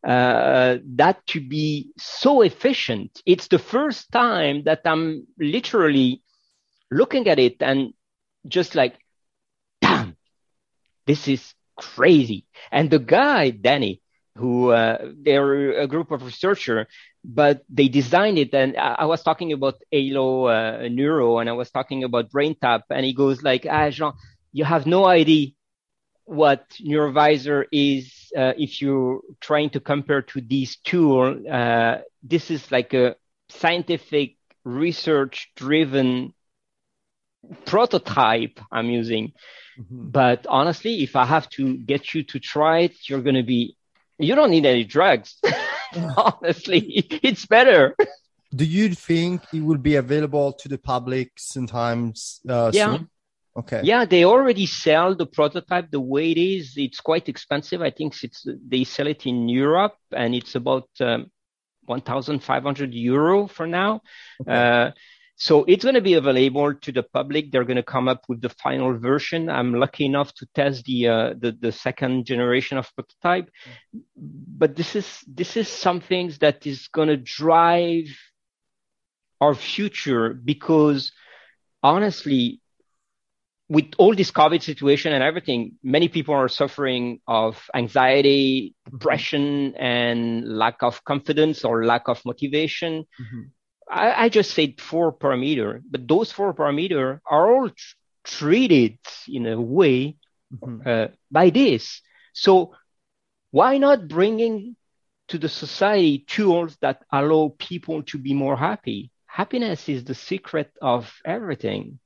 uh, 0.05 0.77
that 0.95 1.25
to 1.27 1.41
be 1.41 1.91
so 1.99 2.41
efficient. 2.41 3.21
It's 3.27 3.49
the 3.49 3.59
first 3.59 4.11
time 4.11 4.63
that 4.63 4.81
I'm 4.85 5.27
literally 5.37 6.23
looking 6.89 7.27
at 7.27 7.37
it 7.37 7.57
and 7.59 7.93
just 8.47 8.73
like, 8.73 8.97
damn, 9.79 10.17
this 11.05 11.27
is 11.27 11.53
crazy. 11.77 12.45
And 12.71 12.89
the 12.89 12.99
guy 12.99 13.51
Danny, 13.51 14.01
who 14.39 14.71
uh, 14.71 14.97
they're 15.23 15.81
a 15.81 15.87
group 15.87 16.11
of 16.11 16.23
researchers 16.23 16.87
but 17.23 17.63
they 17.69 17.87
designed 17.89 18.37
it 18.37 18.53
and 18.53 18.77
i 18.77 19.05
was 19.05 19.21
talking 19.23 19.51
about 19.51 19.75
halo 19.91 20.45
uh, 20.45 20.87
neuro 20.89 21.39
and 21.39 21.49
i 21.49 21.53
was 21.53 21.69
talking 21.69 22.03
about 22.03 22.31
BrainTap 22.31 22.83
and 22.89 23.05
he 23.05 23.13
goes 23.13 23.43
like 23.43 23.65
ah 23.69 23.89
jean 23.89 24.13
you 24.51 24.63
have 24.63 24.85
no 24.85 25.05
idea 25.05 25.49
what 26.25 26.63
Neurovizor 26.79 27.65
is 27.71 28.31
uh, 28.37 28.53
if 28.55 28.81
you're 28.81 29.21
trying 29.41 29.71
to 29.71 29.79
compare 29.79 30.21
to 30.21 30.41
these 30.41 30.77
tools 30.77 31.45
uh, 31.47 32.01
this 32.23 32.51
is 32.51 32.71
like 32.71 32.93
a 32.93 33.15
scientific 33.49 34.37
research 34.63 35.51
driven 35.55 36.33
prototype 37.65 38.59
i'm 38.71 38.89
using 38.89 39.31
mm-hmm. 39.79 40.09
but 40.09 40.45
honestly 40.47 41.03
if 41.03 41.15
i 41.15 41.25
have 41.25 41.49
to 41.49 41.77
get 41.77 42.13
you 42.13 42.23
to 42.23 42.39
try 42.39 42.79
it 42.79 42.93
you're 43.07 43.21
going 43.21 43.35
to 43.43 43.49
be 43.57 43.75
you 44.19 44.35
don't 44.35 44.51
need 44.51 44.65
any 44.65 44.83
drugs 44.83 45.39
Honestly, 46.17 46.79
it's 47.23 47.45
better. 47.45 47.95
Do 48.53 48.65
you 48.65 48.93
think 48.93 49.41
it 49.53 49.63
will 49.63 49.77
be 49.77 49.95
available 49.95 50.53
to 50.53 50.67
the 50.67 50.77
public 50.77 51.31
sometimes 51.37 52.41
uh, 52.47 52.71
yeah. 52.73 52.97
Soon? 52.97 53.09
Okay. 53.57 53.81
Yeah, 53.83 54.05
they 54.05 54.23
already 54.23 54.65
sell 54.65 55.15
the 55.15 55.25
prototype 55.25 55.91
the 55.91 55.99
way 55.99 56.31
it 56.31 56.37
is. 56.37 56.73
It's 56.77 57.01
quite 57.01 57.27
expensive. 57.27 57.81
I 57.81 57.89
think 57.89 58.15
it's 58.23 58.45
they 58.45 58.83
sell 58.83 59.07
it 59.07 59.25
in 59.25 59.49
Europe 59.49 59.95
and 60.11 60.33
it's 60.33 60.55
about 60.55 60.87
um, 61.01 61.31
1,500 61.85 62.93
euro 62.93 63.47
for 63.47 63.67
now. 63.67 64.01
Okay. 64.41 64.51
Uh, 64.51 64.91
so 65.39 65.63
it's 65.69 65.85
going 65.85 65.95
to 65.95 66.01
be 66.01 66.15
available 66.15 66.73
to 66.75 66.91
the 66.91 67.01
public. 67.01 67.49
They're 67.49 67.63
going 67.63 67.77
to 67.77 67.83
come 67.83 68.09
up 68.09 68.25
with 68.27 68.41
the 68.41 68.49
final 68.49 68.97
version. 68.99 69.49
I'm 69.49 69.73
lucky 69.73 70.05
enough 70.05 70.33
to 70.33 70.45
test 70.53 70.83
the 70.83 71.07
uh, 71.07 71.33
the, 71.39 71.53
the, 71.57 71.71
second 71.71 72.25
generation 72.25 72.77
of 72.77 72.93
prototype, 72.93 73.49
but 74.17 74.75
this 74.75 74.97
is 74.97 75.23
this 75.25 75.55
is 75.55 75.69
something 75.69 76.33
that 76.41 76.67
is 76.67 76.89
going 76.89 77.07
to 77.07 77.15
drive 77.15 78.07
our 79.39 79.55
future 79.55 80.33
because 80.33 81.13
honestly, 81.81 82.59
with 83.69 83.93
all 83.97 84.13
this 84.13 84.31
COVID 84.31 84.61
situation 84.61 85.13
and 85.13 85.23
everything, 85.23 85.77
many 85.81 86.09
people 86.09 86.35
are 86.35 86.49
suffering 86.49 87.21
of 87.27 87.63
anxiety, 87.73 88.75
depression, 88.91 89.73
and 89.77 90.57
lack 90.57 90.83
of 90.83 91.01
confidence 91.05 91.63
or 91.63 91.85
lack 91.85 92.09
of 92.09 92.19
motivation. 92.25 93.05
Mm-hmm 93.21 93.43
I, 93.89 94.25
I 94.25 94.29
just 94.29 94.51
said 94.51 94.79
four 94.79 95.11
parameter, 95.11 95.81
but 95.89 96.07
those 96.07 96.31
four 96.31 96.53
parameter 96.53 97.19
are 97.25 97.53
all 97.53 97.69
tr- 97.69 97.95
treated 98.23 98.99
in 99.27 99.47
a 99.47 99.59
way 99.59 100.17
mm-hmm. 100.53 100.87
uh, 100.87 101.07
by 101.31 101.49
this. 101.49 102.01
So 102.33 102.75
why 103.51 103.77
not 103.79 104.07
bringing 104.07 104.75
to 105.29 105.37
the 105.37 105.49
society 105.49 106.19
tools 106.19 106.77
that 106.81 107.03
allow 107.11 107.55
people 107.57 108.03
to 108.03 108.17
be 108.17 108.33
more 108.33 108.55
happy? 108.55 109.11
Happiness 109.25 109.89
is 109.89 110.03
the 110.03 110.15
secret 110.15 110.71
of 110.81 111.11
everything. 111.25 111.99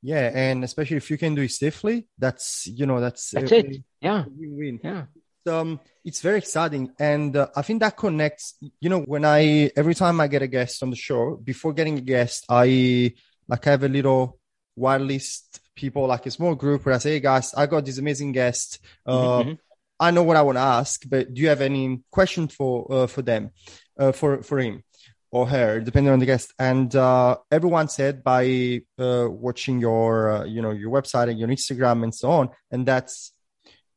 Yeah, 0.00 0.30
and 0.32 0.62
especially 0.62 0.96
if 0.96 1.10
you 1.10 1.18
can 1.18 1.34
do 1.34 1.42
it 1.42 1.50
safely, 1.50 2.06
that's 2.18 2.66
you 2.66 2.86
know 2.86 3.00
that's 3.00 3.30
that's 3.32 3.50
it. 3.50 3.82
Yeah, 4.00 4.24
win-win. 4.28 4.78
Yeah. 4.82 5.06
Um, 5.48 5.80
it's 6.04 6.20
very 6.20 6.38
exciting, 6.38 6.92
and 6.98 7.36
uh, 7.36 7.48
I 7.56 7.62
think 7.62 7.80
that 7.80 7.96
connects. 7.96 8.54
You 8.80 8.88
know, 8.88 9.00
when 9.00 9.24
I 9.24 9.70
every 9.76 9.94
time 9.94 10.20
I 10.20 10.28
get 10.28 10.42
a 10.42 10.46
guest 10.46 10.82
on 10.82 10.90
the 10.90 10.96
show, 10.96 11.36
before 11.36 11.72
getting 11.72 11.98
a 11.98 12.02
guest, 12.02 12.44
I 12.48 13.14
like 13.48 13.66
I 13.66 13.70
have 13.70 13.84
a 13.84 13.88
little 13.88 14.38
white 14.74 15.00
list 15.00 15.60
people, 15.74 16.06
like 16.06 16.26
a 16.26 16.30
small 16.30 16.54
group, 16.54 16.84
where 16.84 16.94
I 16.94 16.98
say, 16.98 17.12
"Hey 17.12 17.20
guys, 17.20 17.54
I 17.54 17.66
got 17.66 17.84
this 17.84 17.98
amazing 17.98 18.32
guest. 18.32 18.78
Uh, 19.04 19.42
mm-hmm. 19.42 19.52
I 20.00 20.10
know 20.10 20.22
what 20.22 20.36
I 20.36 20.42
want 20.42 20.56
to 20.56 20.62
ask, 20.62 21.02
but 21.08 21.34
do 21.34 21.42
you 21.42 21.48
have 21.48 21.60
any 21.60 22.00
questions 22.10 22.54
for 22.54 22.86
uh, 22.90 23.06
for 23.06 23.22
them, 23.22 23.50
uh, 23.98 24.12
for 24.12 24.42
for 24.42 24.58
him?" 24.58 24.84
or 25.30 25.46
her, 25.46 25.80
depending 25.80 26.12
on 26.12 26.18
the 26.18 26.26
guest. 26.26 26.54
And 26.58 26.94
uh, 26.96 27.36
everyone 27.50 27.88
said 27.88 28.24
by 28.24 28.80
uh, 28.98 29.28
watching 29.28 29.78
your, 29.78 30.30
uh, 30.30 30.44
you 30.44 30.62
know, 30.62 30.70
your 30.70 30.90
website 30.90 31.28
and 31.28 31.38
your 31.38 31.48
Instagram 31.48 32.02
and 32.02 32.14
so 32.14 32.30
on, 32.30 32.48
and 32.70 32.86
that's 32.86 33.32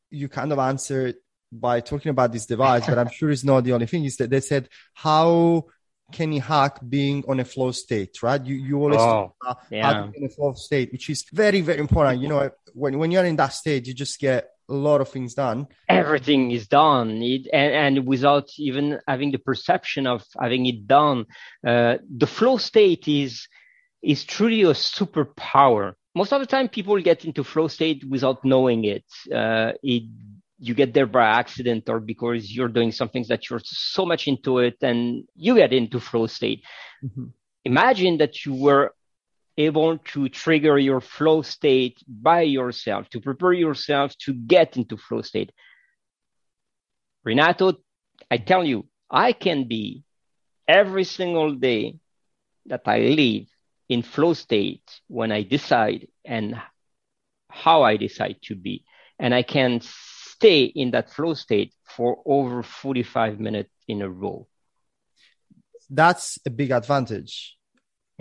you 0.09 0.27
kind 0.27 0.51
of 0.51 0.59
answered 0.59 1.15
by 1.51 1.81
talking 1.81 2.09
about 2.09 2.31
this 2.31 2.45
device. 2.45 2.85
but 2.85 2.97
I'm 2.97 3.09
sure 3.09 3.29
it's 3.29 3.43
not 3.43 3.63
the 3.63 3.73
only 3.73 3.87
thing. 3.87 4.05
Is 4.05 4.17
that 4.17 4.29
they 4.29 4.41
said 4.41 4.69
how 4.93 5.65
can 6.11 6.31
you 6.31 6.41
hack 6.41 6.79
being 6.87 7.23
on 7.27 7.39
a 7.39 7.45
flow 7.45 7.71
state, 7.71 8.21
right? 8.21 8.43
You 8.43 8.55
you 8.55 8.77
always 8.77 8.99
oh, 8.99 9.33
talk 9.43 9.65
yeah. 9.69 10.09
in 10.13 10.25
a 10.25 10.29
flow 10.29 10.53
state, 10.53 10.91
which 10.91 11.09
is 11.09 11.25
very 11.31 11.61
very 11.61 11.79
important. 11.79 12.21
You 12.21 12.29
know, 12.29 12.51
when 12.73 12.97
when 12.97 13.11
you're 13.11 13.25
in 13.25 13.35
that 13.37 13.53
state, 13.53 13.87
you 13.87 13.93
just 13.93 14.19
get 14.19 14.49
a 14.69 14.73
lot 14.73 15.01
of 15.01 15.09
things 15.09 15.33
done. 15.33 15.67
Everything 15.89 16.51
is 16.51 16.67
done, 16.67 17.21
it, 17.21 17.47
and, 17.51 17.97
and, 17.97 18.07
without 18.07 18.49
even 18.57 18.99
having 19.05 19.31
the 19.31 19.37
perception 19.37 20.07
of 20.07 20.23
having 20.39 20.65
it 20.65 20.87
done. 20.87 21.25
Uh, 21.65 21.97
the 22.09 22.27
flow 22.27 22.57
state 22.57 23.07
is 23.07 23.47
is 24.01 24.23
truly 24.23 24.63
a 24.63 24.73
superpower. 24.73 25.93
Most 26.15 26.33
of 26.33 26.41
the 26.41 26.47
time, 26.47 26.67
people 26.67 26.99
get 27.01 27.25
into 27.25 27.43
flow 27.43 27.67
state 27.67 28.03
without 28.03 28.43
knowing 28.43 28.83
it. 28.83 29.05
Uh, 29.33 29.73
it 29.83 30.03
you 30.61 30.75
get 30.75 30.93
there 30.93 31.07
by 31.07 31.25
accident 31.25 31.89
or 31.89 31.99
because 31.99 32.55
you're 32.55 32.67
doing 32.67 32.91
something 32.91 33.25
that 33.29 33.49
you're 33.49 33.61
so 33.63 34.05
much 34.05 34.27
into 34.27 34.59
it 34.59 34.77
and 34.83 35.23
you 35.35 35.55
get 35.55 35.73
into 35.73 35.99
flow 35.99 36.27
state. 36.27 36.63
Mm-hmm. 37.03 37.25
Imagine 37.65 38.19
that 38.19 38.45
you 38.45 38.53
were 38.53 38.93
able 39.57 39.97
to 39.97 40.29
trigger 40.29 40.77
your 40.77 41.01
flow 41.01 41.41
state 41.41 41.97
by 42.07 42.41
yourself, 42.41 43.09
to 43.09 43.19
prepare 43.19 43.53
yourself 43.53 44.15
to 44.19 44.33
get 44.33 44.77
into 44.77 44.97
flow 44.97 45.23
state. 45.23 45.51
Renato, 47.23 47.73
I 48.29 48.37
tell 48.37 48.63
you, 48.63 48.85
I 49.09 49.33
can 49.33 49.67
be 49.67 50.03
every 50.67 51.05
single 51.05 51.55
day 51.55 51.95
that 52.67 52.83
I 52.85 52.99
live 52.99 53.47
in 53.89 54.03
flow 54.03 54.33
state 54.33 55.01
when 55.07 55.31
I 55.31 55.41
decide 55.41 56.07
and 56.23 56.55
how 57.49 57.81
I 57.81 57.97
decide 57.97 58.37
to 58.43 58.55
be. 58.55 58.85
And 59.17 59.33
I 59.33 59.41
can 59.41 59.81
stay 60.41 60.63
in 60.63 60.91
that 60.91 61.09
flow 61.09 61.33
state 61.33 61.73
for 61.83 62.21
over 62.25 62.63
45 62.63 63.39
minutes 63.39 63.71
in 63.87 64.01
a 64.01 64.09
row. 64.09 64.47
That's 65.89 66.39
a 66.45 66.49
big 66.49 66.71
advantage 66.71 67.57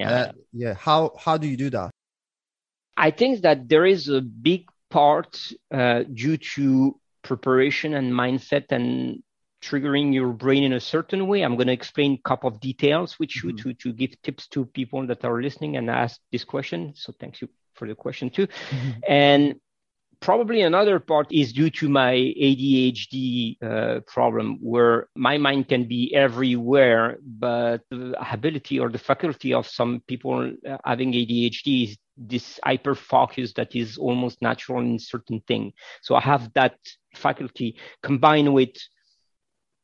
yeah. 0.00 0.10
Uh, 0.10 0.32
yeah. 0.52 0.74
How 0.74 1.12
how 1.18 1.36
do 1.36 1.46
you 1.46 1.56
do 1.56 1.70
that? 1.70 1.90
I 2.96 3.10
think 3.10 3.42
that 3.42 3.68
there 3.68 3.86
is 3.86 4.08
a 4.08 4.20
big 4.20 4.64
part 4.88 5.38
uh, 5.72 6.04
due 6.12 6.36
to 6.54 6.98
preparation 7.22 7.94
and 7.94 8.12
mindset 8.12 8.72
and 8.72 9.22
triggering 9.62 10.14
your 10.14 10.32
brain 10.32 10.64
in 10.64 10.72
a 10.72 10.80
certain 10.80 11.26
way. 11.26 11.42
I'm 11.42 11.56
going 11.56 11.66
to 11.66 11.72
explain 11.72 12.14
a 12.14 12.28
couple 12.28 12.48
of 12.48 12.60
details 12.60 13.18
with 13.18 13.30
you 13.36 13.52
mm-hmm. 13.52 13.68
to, 13.68 13.74
to 13.74 13.92
give 13.92 14.20
tips 14.22 14.48
to 14.48 14.64
people 14.64 15.06
that 15.06 15.24
are 15.24 15.40
listening 15.42 15.76
and 15.76 15.90
ask 15.90 16.18
this 16.32 16.44
question. 16.44 16.94
So 16.96 17.12
thanks 17.20 17.42
you 17.42 17.48
for 17.74 17.86
the 17.86 17.94
question 17.94 18.30
too. 18.30 18.46
Mm-hmm. 18.46 18.90
And 19.06 19.54
probably 20.20 20.60
another 20.62 21.00
part 21.00 21.32
is 21.32 21.52
due 21.52 21.70
to 21.70 21.88
my 21.88 22.12
ADHD 22.14 23.56
uh, 23.62 24.00
problem, 24.06 24.58
where 24.60 25.08
my 25.16 25.38
mind 25.38 25.68
can 25.68 25.84
be 25.84 26.14
everywhere, 26.14 27.18
but 27.22 27.80
the 27.90 28.14
ability 28.32 28.78
or 28.78 28.90
the 28.90 28.98
faculty 28.98 29.54
of 29.54 29.66
some 29.66 30.02
people 30.06 30.52
uh, 30.68 30.76
having 30.84 31.12
ADHD 31.12 31.84
is 31.88 31.98
this 32.16 32.60
hyper 32.62 32.94
focus 32.94 33.54
that 33.54 33.74
is 33.74 33.96
almost 33.96 34.42
natural 34.42 34.80
in 34.80 34.98
certain 34.98 35.40
thing. 35.48 35.72
So 36.02 36.14
I 36.14 36.20
have 36.20 36.52
that 36.52 36.76
faculty 37.14 37.76
combined 38.02 38.52
with 38.52 38.76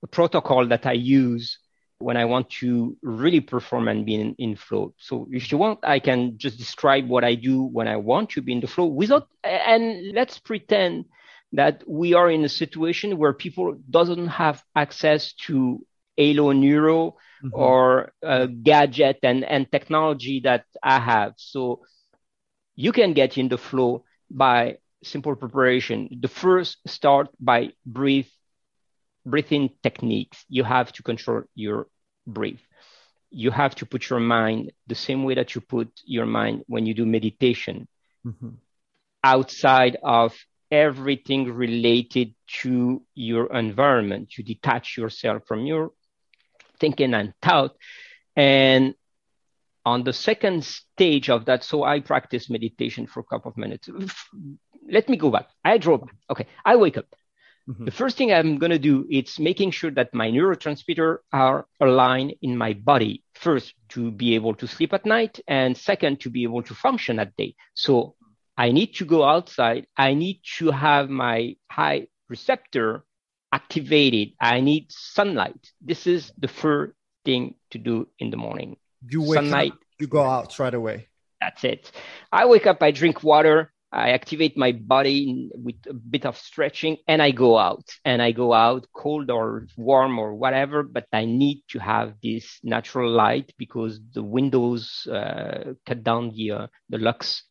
a 0.03 0.07
protocol 0.07 0.66
that 0.68 0.87
I 0.87 0.93
use 0.93 1.59
when 1.99 2.16
I 2.16 2.26
want 2.26 2.51
to 2.51 2.97
really 3.03 3.40
perform 3.40 3.88
and 3.88 4.05
be 4.05 4.14
in, 4.14 4.34
in 4.38 4.57
flow. 4.57 4.94
So 4.99 5.26
if 5.30 5.51
you 5.51 5.59
want, 5.59 5.80
I 5.82 5.99
can 5.99 6.36
just 6.36 6.59
describe 6.59 7.09
what 7.09 7.24
I 7.24 7.34
do 7.34 7.62
when 7.62 7.88
I 7.88 7.97
want 7.97 8.30
to 8.30 8.42
be 8.42 8.53
in 8.53 8.61
the 8.61 8.66
flow 8.66 8.86
without, 8.86 9.28
and 9.42 10.12
let's 10.12 10.38
pretend 10.38 11.07
that 11.53 11.82
we 11.86 12.14
are 12.14 12.30
in 12.30 12.44
a 12.44 12.49
situation 12.49 13.16
where 13.16 13.32
people 13.32 13.78
doesn't 13.88 14.28
have 14.28 14.62
access 14.74 15.32
to 15.47 15.84
Halo 16.16 16.53
Neuro 16.53 17.16
mm-hmm. 17.42 17.49
or 17.53 18.12
a 18.22 18.47
gadget 18.47 19.18
and, 19.22 19.44
and 19.44 19.70
technology 19.70 20.40
that 20.44 20.64
I 20.82 20.99
have. 20.99 21.34
So 21.36 21.80
you 22.74 22.92
can 22.92 23.14
get 23.14 23.38
in 23.38 23.49
the 23.49 23.59
flow 23.59 24.05
by 24.30 24.78
simple 25.03 25.34
preparation. 25.34 26.09
The 26.20 26.28
first 26.28 26.78
start 26.86 27.28
by 27.40 27.72
breathe 27.86 28.28
breathing 29.26 29.70
techniques, 29.82 30.44
you 30.48 30.64
have 30.64 30.92
to 30.92 31.02
control 31.02 31.42
your 31.54 31.88
breath. 32.26 32.62
You 33.30 33.50
have 33.50 33.74
to 33.76 33.86
put 33.86 34.08
your 34.08 34.20
mind 34.20 34.72
the 34.86 34.94
same 34.94 35.24
way 35.24 35.34
that 35.34 35.54
you 35.54 35.60
put 35.60 35.90
your 36.04 36.26
mind 36.26 36.62
when 36.68 36.86
you 36.86 36.94
do 36.94 37.04
meditation 37.04 37.88
mm-hmm. 38.24 38.50
outside 39.24 39.98
of 40.02 40.34
everything 40.70 41.52
related 41.52 42.34
to 42.62 43.02
your 43.14 43.52
environment. 43.52 44.38
You 44.38 44.44
detach 44.44 44.96
yourself 44.96 45.42
from 45.46 45.66
your 45.66 45.90
thinking 46.78 47.14
and 47.14 47.34
thought. 47.42 47.76
And 48.36 48.94
on 49.84 50.04
the 50.04 50.12
second 50.12 50.64
stage 50.64 51.30
of 51.30 51.46
that, 51.46 51.64
so 51.64 51.82
I 51.82 52.00
practice 52.00 52.48
meditation 52.48 53.06
for 53.06 53.20
a 53.20 53.24
couple 53.24 53.50
of 53.50 53.56
minutes. 53.56 53.88
Let 54.88 55.08
me 55.08 55.16
go 55.16 55.30
back. 55.30 55.48
I 55.64 55.78
drove. 55.78 56.08
Okay. 56.30 56.46
I 56.64 56.76
wake 56.76 56.96
up. 56.96 57.06
Mm-hmm. 57.68 57.84
The 57.84 57.90
first 57.90 58.16
thing 58.16 58.32
I'm 58.32 58.58
going 58.58 58.70
to 58.70 58.78
do 58.78 59.06
is 59.10 59.38
making 59.40 59.72
sure 59.72 59.90
that 59.90 60.14
my 60.14 60.30
neurotransmitter 60.30 61.18
are 61.32 61.66
aligned 61.80 62.34
in 62.40 62.56
my 62.56 62.74
body. 62.74 63.24
First, 63.34 63.74
to 63.90 64.10
be 64.10 64.34
able 64.36 64.54
to 64.54 64.68
sleep 64.68 64.92
at 64.92 65.04
night, 65.04 65.40
and 65.48 65.76
second, 65.76 66.20
to 66.20 66.30
be 66.30 66.44
able 66.44 66.62
to 66.62 66.74
function 66.74 67.18
at 67.18 67.36
day. 67.36 67.56
So 67.74 68.14
I 68.56 68.72
need 68.72 68.94
to 68.96 69.04
go 69.04 69.24
outside. 69.24 69.86
I 69.96 70.14
need 70.14 70.40
to 70.58 70.70
have 70.70 71.10
my 71.10 71.56
high 71.70 72.06
receptor 72.28 73.04
activated. 73.52 74.34
I 74.40 74.60
need 74.60 74.86
sunlight. 74.90 75.72
This 75.80 76.06
is 76.06 76.32
the 76.38 76.48
first 76.48 76.92
thing 77.24 77.56
to 77.70 77.78
do 77.78 78.08
in 78.18 78.30
the 78.30 78.36
morning. 78.36 78.76
You 79.08 79.22
wake 79.22 79.36
sunlight. 79.36 79.72
Up, 79.72 79.78
you 79.98 80.06
go 80.06 80.22
out 80.22 80.58
right 80.58 80.74
away. 80.74 81.08
That's 81.40 81.64
it. 81.64 81.92
I 82.32 82.46
wake 82.46 82.66
up, 82.66 82.82
I 82.82 82.90
drink 82.90 83.22
water, 83.22 83.72
I 83.93 84.11
activate 84.11 84.57
my 84.57 84.72
body 84.72 85.49
with 85.55 85.76
a 85.89 85.95
bit 85.95 86.26
of 86.26 86.37
stretching 86.37 86.97
and 87.07 87.22
I 87.22 87.30
go 87.30 87.57
out 87.57 87.84
and 88.05 88.20
I 88.20 88.32
go 88.32 88.53
out 88.53 88.87
cold 88.95 89.30
or 89.30 89.66
warm 89.76 90.18
or 90.18 90.34
whatever, 90.34 90.82
but 90.82 91.07
I 91.12 91.24
need 91.24 91.62
to 91.70 91.78
have 91.78 92.14
this 92.22 92.59
natural 92.62 93.11
light 93.11 93.53
because 93.59 94.01
the 94.12 94.22
windows 94.22 95.07
uh, 95.07 95.74
cut 95.87 96.03
down 96.03 96.32
the, 96.34 96.51
uh, 96.51 96.66
the 96.89 96.99
lux 96.99 97.45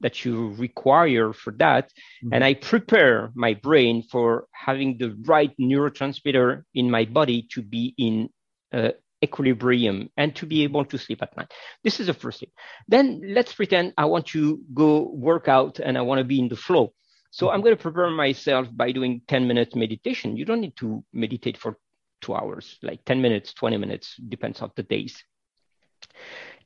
that 0.00 0.24
you 0.24 0.50
require 0.54 1.32
for 1.32 1.52
that. 1.58 1.86
Mm-hmm. 1.86 2.34
And 2.34 2.44
I 2.44 2.54
prepare 2.54 3.30
my 3.34 3.54
brain 3.54 4.02
for 4.10 4.46
having 4.52 4.98
the 4.98 5.16
right 5.24 5.52
neurotransmitter 5.60 6.62
in 6.74 6.90
my 6.90 7.04
body 7.04 7.46
to 7.52 7.62
be 7.62 7.94
in 7.96 8.28
uh, 8.72 8.90
equilibrium 9.24 10.08
and 10.16 10.34
to 10.36 10.46
be 10.46 10.62
able 10.62 10.84
to 10.84 10.96
sleep 10.98 11.22
at 11.22 11.36
night. 11.36 11.52
This 11.82 12.00
is 12.00 12.06
the 12.06 12.14
first 12.14 12.40
thing. 12.40 12.50
Then 12.86 13.20
let's 13.24 13.52
pretend 13.52 13.94
I 13.98 14.04
want 14.04 14.26
to 14.28 14.60
go 14.72 15.10
work 15.12 15.48
out 15.48 15.80
and 15.80 15.98
I 15.98 16.02
want 16.02 16.18
to 16.18 16.24
be 16.24 16.38
in 16.38 16.48
the 16.48 16.56
flow. 16.56 16.92
So 17.30 17.50
I'm 17.50 17.62
going 17.62 17.76
to 17.76 17.82
prepare 17.82 18.10
myself 18.10 18.68
by 18.72 18.92
doing 18.92 19.22
10 19.26 19.48
minutes 19.48 19.74
meditation. 19.74 20.36
You 20.36 20.44
don't 20.44 20.60
need 20.60 20.76
to 20.76 21.04
meditate 21.12 21.56
for 21.58 21.76
two 22.20 22.34
hours, 22.34 22.78
like 22.82 23.04
10 23.04 23.20
minutes, 23.20 23.52
20 23.54 23.76
minutes, 23.76 24.16
depends 24.28 24.62
on 24.62 24.70
the 24.76 24.84
days. 24.84 25.22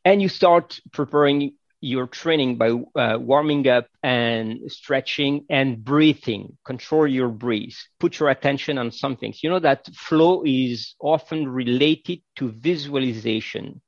And 0.05 0.21
you 0.21 0.29
start 0.29 0.79
preparing 0.93 1.55
your 1.81 2.07
training 2.07 2.57
by 2.57 2.71
uh, 2.71 3.19
warming 3.19 3.69
up 3.69 3.87
and 4.03 4.61
stretching 4.71 5.45
and 5.49 5.85
breathing. 5.85 6.57
Control 6.65 7.07
your 7.07 7.29
breath. 7.29 7.77
Put 8.01 8.19
your 8.19 8.29
attention 8.31 8.79
on 8.79 8.91
some 8.91 9.17
things. 9.17 9.43
You 9.43 9.51
know 9.51 9.61
that 9.61 9.87
flow 9.95 10.43
is 10.45 10.95
often 11.01 11.49
related 11.49 12.21
to 12.37 12.51
visualization. 12.51 13.81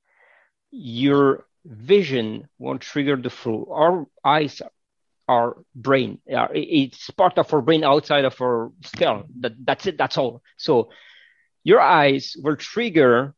Your 0.71 1.47
vision 1.65 2.49
won't 2.59 2.83
trigger 2.83 3.17
the 3.17 3.31
flow. 3.31 3.69
Our 3.71 4.07
eyes, 4.25 4.63
our 5.29 5.57
brain, 5.75 6.19
it's 6.27 7.11
part 7.11 7.39
of 7.39 7.53
our 7.53 7.61
brain 7.61 7.85
outside 7.85 8.25
of 8.25 8.41
our 8.41 8.73
skull. 8.85 9.25
That, 9.41 9.53
that's 9.65 9.87
it. 9.87 9.99
That's 9.99 10.17
all. 10.19 10.43
So 10.57 10.91
your 11.65 11.81
eyes 11.81 12.37
will 12.43 12.57
trigger 12.57 13.35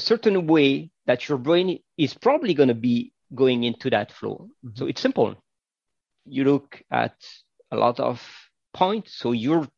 a 0.00 0.06
certain 0.12 0.46
way 0.46 0.90
that 1.06 1.28
your 1.28 1.38
brain 1.38 1.78
is 1.98 2.14
probably 2.14 2.54
going 2.54 2.72
to 2.74 2.80
be 2.90 3.12
going 3.34 3.64
into 3.64 3.90
that 3.90 4.10
flow. 4.12 4.48
Mm-hmm. 4.64 4.76
So 4.78 4.86
it's 4.86 5.02
simple. 5.02 5.36
You 6.24 6.44
look 6.44 6.82
at 6.90 7.16
a 7.70 7.76
lot 7.76 8.00
of 8.00 8.16
points. 8.72 9.18
So 9.18 9.32
you're 9.32 9.68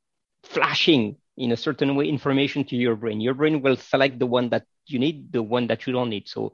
flashing 0.44 1.16
in 1.36 1.50
a 1.50 1.56
certain 1.56 1.96
way 1.96 2.08
information 2.08 2.64
to 2.66 2.76
your 2.76 2.94
brain. 2.94 3.20
Your 3.20 3.34
brain 3.34 3.62
will 3.62 3.76
select 3.76 4.18
the 4.18 4.26
one 4.26 4.50
that 4.50 4.64
you 4.86 4.98
need, 4.98 5.32
the 5.32 5.42
one 5.42 5.66
that 5.66 5.86
you 5.86 5.92
don't 5.92 6.10
need. 6.10 6.28
So 6.28 6.52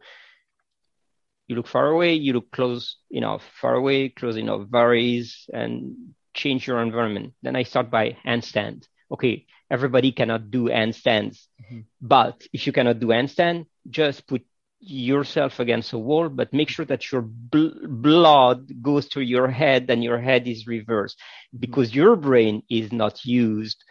you 1.47 1.57
look 1.57 1.67
far 1.67 1.89
away, 1.89 2.15
you 2.15 2.33
look 2.33 2.51
close 2.51 2.97
enough, 3.11 3.43
far 3.61 3.75
away, 3.75 4.09
close 4.09 4.37
enough, 4.37 4.69
varies, 4.69 5.47
and 5.53 6.15
change 6.33 6.67
your 6.67 6.81
environment. 6.81 7.35
Then 7.43 7.57
I 7.57 7.65
start 7.65 7.91
by 7.91 8.17
handstand. 8.27 8.87
Okay, 9.11 9.47
everybody 9.71 10.13
cannot 10.13 10.51
do 10.51 10.65
handstands, 10.65 11.47
mm-hmm. 11.63 11.81
but 12.01 12.47
if 12.53 12.67
you 12.67 12.73
cannot 12.73 13.01
do 13.01 13.09
handstand, 13.09 13.67
just 13.89 14.27
put 14.27 14.45
yourself 14.81 15.59
against 15.59 15.93
a 15.93 15.99
wall, 15.99 16.29
but 16.29 16.53
make 16.53 16.69
sure 16.69 16.85
that 16.85 17.11
your 17.11 17.23
bl- 17.23 17.87
blood 17.89 18.83
goes 18.83 19.09
to 19.09 19.21
your 19.21 19.49
head 19.49 19.91
and 19.91 20.05
your 20.05 20.19
head 20.19 20.47
is 20.47 20.67
reversed 20.67 21.19
mm-hmm. 21.19 21.59
because 21.59 21.95
your 21.95 22.17
brain 22.17 22.63
is 22.71 22.93
not 22.93 23.25
used 23.25 23.83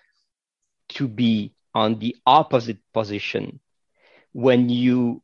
to 0.90 1.08
be 1.08 1.54
on 1.74 2.00
the 2.00 2.16
opposite 2.26 2.80
position. 2.94 3.60
When 4.32 4.70
you 4.70 5.22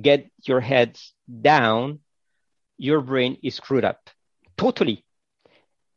get 0.00 0.30
your 0.44 0.60
head 0.60 0.98
down, 1.28 2.00
your 2.78 3.00
brain 3.00 3.38
is 3.42 3.56
screwed 3.56 3.84
up 3.84 4.08
totally. 4.56 5.04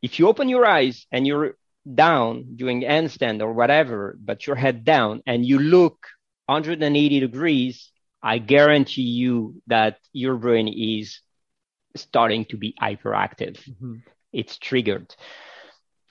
If 0.01 0.19
you 0.19 0.27
open 0.27 0.49
your 0.49 0.65
eyes 0.65 1.05
and 1.11 1.25
you're 1.25 1.55
down 1.93 2.55
doing 2.55 2.81
handstand 2.81 3.41
or 3.41 3.53
whatever, 3.53 4.17
but 4.23 4.47
your 4.47 4.55
head 4.55 4.83
down 4.83 5.21
and 5.25 5.45
you 5.45 5.59
look 5.59 6.07
180 6.47 7.19
degrees, 7.19 7.91
I 8.21 8.39
guarantee 8.39 9.03
you 9.03 9.61
that 9.67 9.97
your 10.13 10.35
brain 10.35 10.67
is 10.67 11.19
starting 11.95 12.45
to 12.45 12.57
be 12.57 12.75
hyperactive. 12.81 13.57
Mm-hmm. 13.69 13.95
It's 14.33 14.57
triggered. 14.57 15.15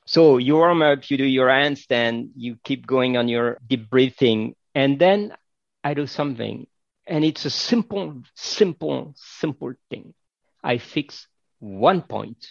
So 0.06 0.38
you 0.38 0.54
warm 0.54 0.82
up, 0.82 1.10
you 1.10 1.16
do 1.16 1.24
your 1.24 1.48
handstand, 1.48 2.30
you 2.36 2.56
keep 2.62 2.86
going 2.86 3.16
on 3.16 3.28
your 3.28 3.58
deep 3.66 3.88
breathing, 3.88 4.54
and 4.74 4.98
then 4.98 5.34
I 5.82 5.94
do 5.94 6.06
something. 6.06 6.66
And 7.06 7.24
it's 7.24 7.44
a 7.44 7.50
simple, 7.50 8.22
simple, 8.34 9.14
simple 9.16 9.74
thing. 9.90 10.14
I 10.62 10.78
fix 10.78 11.26
one 11.58 12.02
point, 12.02 12.46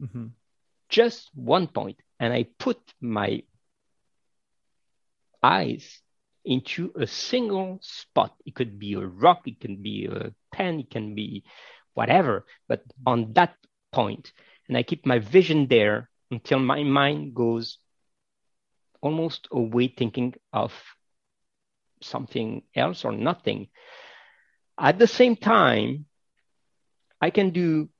mm-hmm. 0.00 0.28
just 0.88 1.30
one 1.34 1.66
point, 1.66 1.98
and 2.22 2.32
I 2.32 2.46
put 2.56 2.78
my 3.00 3.42
eyes 5.42 6.00
into 6.44 6.92
a 6.96 7.04
single 7.04 7.80
spot. 7.82 8.32
It 8.46 8.54
could 8.54 8.78
be 8.78 8.92
a 8.94 9.00
rock, 9.00 9.42
it 9.46 9.58
can 9.58 9.82
be 9.82 10.06
a 10.06 10.32
pen, 10.54 10.78
it 10.78 10.90
can 10.90 11.16
be 11.16 11.42
whatever, 11.94 12.46
but 12.68 12.84
on 13.04 13.32
that. 13.32 13.56
And 13.94 14.76
I 14.78 14.84
keep 14.84 15.04
my 15.04 15.18
vision 15.18 15.66
there 15.66 16.08
until 16.30 16.60
my 16.60 16.84
mind 16.84 17.34
goes 17.34 17.78
almost 19.02 19.48
away 19.50 19.88
thinking 19.88 20.34
of 20.52 20.72
something 22.00 22.62
else 22.74 23.04
or 23.04 23.12
nothing. 23.12 23.68
At 24.78 24.98
the 24.98 25.08
same 25.08 25.36
time, 25.36 26.06
I 27.20 27.30
can 27.30 27.50
do, 27.50 27.90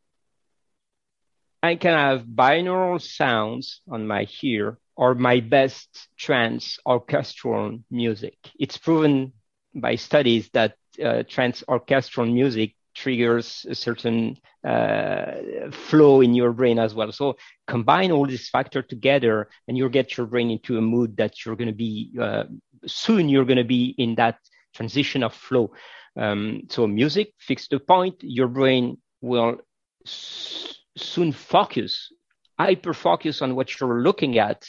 I 1.63 1.77
can 1.77 1.93
have 1.95 2.25
binaural 2.27 3.01
sounds 3.01 3.81
on 3.91 4.07
my 4.07 4.27
ear 4.43 4.79
or 4.97 5.15
my 5.15 5.41
best 5.41 6.09
trance 6.19 6.79
orchestral 6.87 7.79
music. 7.91 8.37
It's 8.59 8.77
proven 8.79 9.33
by 9.75 9.97
studies 9.97 10.51
that 10.53 10.77
uh, 11.05 11.23
trance 11.29 11.63
orchestral 11.69 12.27
music 12.27 12.75
triggers 12.95 13.65
a 13.69 13.75
certain 13.75 14.37
uh, 14.67 15.71
flow 15.73 16.21
in 16.21 16.35
your 16.35 16.53
brain 16.53 16.79
as 16.79 16.95
well. 16.95 17.13
So 17.13 17.37
combine 17.67 18.11
all 18.13 18.27
these 18.27 18.49
factors 18.49 18.85
together, 18.89 19.49
and 19.69 19.77
you'll 19.77 19.89
get 19.89 20.17
your 20.17 20.27
brain 20.27 20.51
into 20.51 20.77
a 20.79 20.83
mood 20.83 21.17
that 21.17 21.45
you're 21.45 21.57
going 21.57 21.69
to 21.69 21.75
be 21.75 22.13
uh, 22.21 22.45
soon. 22.87 23.29
You're 23.29 23.45
going 23.47 23.59
to 23.59 23.65
be 23.65 23.95
in 23.99 24.17
that 24.17 24.39
transition 24.75 25.23
of 25.23 25.35
flow. 25.35 25.73
Um, 26.17 26.63
so 26.71 26.87
music, 26.87 27.33
fix 27.39 27.69
the 27.69 27.79
point. 27.81 28.17
Your 28.21 28.49
brain 28.49 28.99
will 29.21 29.59
s- 30.07 30.82
soon 30.97 31.33
focus, 31.33 32.13
hyper 32.59 32.95
focus 32.95 33.43
on 33.43 33.55
what 33.55 33.79
you're 33.79 34.03
looking 34.03 34.39
at. 34.39 34.69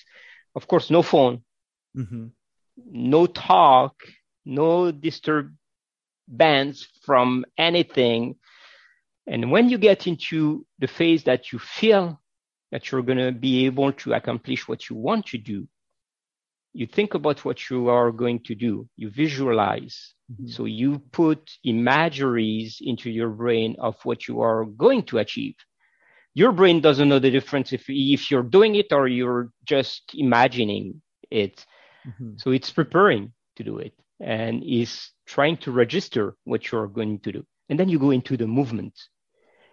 Of 0.55 0.67
course, 0.67 0.89
no 0.89 1.01
phone, 1.01 1.43
mm-hmm. 1.97 2.27
no 2.91 3.25
talk, 3.25 3.95
no 4.45 4.91
disturb 4.91 5.53
bands 6.27 6.87
from 7.05 7.45
anything. 7.57 8.35
And 9.27 9.51
when 9.51 9.69
you 9.69 9.77
get 9.77 10.07
into 10.07 10.65
the 10.79 10.87
phase 10.87 11.23
that 11.23 11.51
you 11.51 11.59
feel 11.59 12.21
that 12.71 12.91
you're 12.91 13.03
going 13.03 13.19
to 13.19 13.31
be 13.31 13.65
able 13.65 13.91
to 13.93 14.13
accomplish 14.13 14.67
what 14.67 14.89
you 14.89 14.95
want 14.95 15.27
to 15.27 15.37
do, 15.37 15.67
you 16.73 16.87
think 16.87 17.13
about 17.13 17.45
what 17.45 17.69
you 17.69 17.89
are 17.89 18.11
going 18.11 18.39
to 18.39 18.55
do, 18.55 18.87
you 18.95 19.09
visualize. 19.09 20.13
Mm-hmm. 20.31 20.47
So 20.47 20.65
you 20.65 20.99
put 21.11 21.51
imageries 21.63 22.79
into 22.81 23.11
your 23.11 23.29
brain 23.29 23.75
of 23.79 23.95
what 24.03 24.27
you 24.27 24.41
are 24.41 24.65
going 24.65 25.03
to 25.03 25.19
achieve. 25.19 25.55
Your 26.33 26.51
brain 26.51 26.81
doesn't 26.81 27.09
know 27.09 27.19
the 27.19 27.31
difference 27.31 27.73
if, 27.73 27.85
if 27.87 28.31
you're 28.31 28.43
doing 28.43 28.75
it 28.75 28.91
or 28.91 29.07
you're 29.07 29.51
just 29.65 30.11
imagining 30.15 31.01
it. 31.29 31.65
Mm-hmm. 32.07 32.33
So 32.37 32.51
it's 32.51 32.71
preparing 32.71 33.33
to 33.55 33.63
do 33.63 33.77
it 33.77 33.93
and 34.19 34.63
is 34.63 35.09
trying 35.25 35.57
to 35.57 35.71
register 35.71 36.35
what 36.43 36.71
you're 36.71 36.87
going 36.87 37.19
to 37.19 37.31
do. 37.31 37.45
And 37.69 37.79
then 37.79 37.89
you 37.89 37.99
go 37.99 38.11
into 38.11 38.35
the 38.37 38.47
movement 38.47 38.93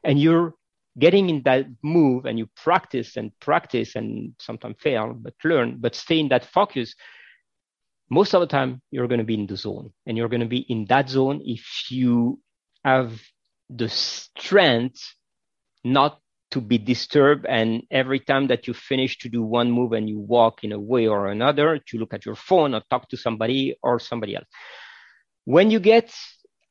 and 0.04 0.20
you're 0.20 0.54
getting 0.98 1.30
in 1.30 1.42
that 1.44 1.66
move 1.82 2.26
and 2.26 2.38
you 2.38 2.48
practice 2.56 3.16
and 3.16 3.32
practice 3.40 3.96
and 3.96 4.34
sometimes 4.38 4.76
fail, 4.80 5.14
but 5.14 5.34
learn, 5.44 5.76
but 5.78 5.94
stay 5.94 6.18
in 6.18 6.28
that 6.28 6.44
focus. 6.44 6.94
Most 8.10 8.34
of 8.34 8.40
the 8.40 8.46
time, 8.46 8.82
you're 8.90 9.06
going 9.06 9.18
to 9.18 9.24
be 9.24 9.34
in 9.34 9.46
the 9.46 9.56
zone 9.56 9.92
and 10.06 10.16
you're 10.16 10.28
going 10.28 10.40
to 10.40 10.46
be 10.46 10.66
in 10.68 10.84
that 10.86 11.08
zone 11.08 11.40
if 11.44 11.90
you 11.90 12.40
have 12.84 13.20
the 13.68 13.88
strength 13.88 15.14
not 15.84 16.18
to 16.50 16.60
be 16.60 16.78
disturbed 16.78 17.46
and 17.46 17.82
every 17.90 18.18
time 18.18 18.48
that 18.48 18.66
you 18.66 18.74
finish 18.74 19.18
to 19.18 19.28
do 19.28 19.42
one 19.42 19.70
move 19.70 19.92
and 19.92 20.08
you 20.08 20.18
walk 20.18 20.64
in 20.64 20.72
a 20.72 20.78
way 20.78 21.06
or 21.06 21.28
another 21.28 21.78
to 21.86 21.98
look 21.98 22.12
at 22.12 22.26
your 22.26 22.34
phone 22.34 22.74
or 22.74 22.82
talk 22.90 23.08
to 23.08 23.16
somebody 23.16 23.76
or 23.82 23.98
somebody 23.98 24.34
else. 24.34 24.46
When 25.44 25.70
you 25.70 25.80
get 25.80 26.12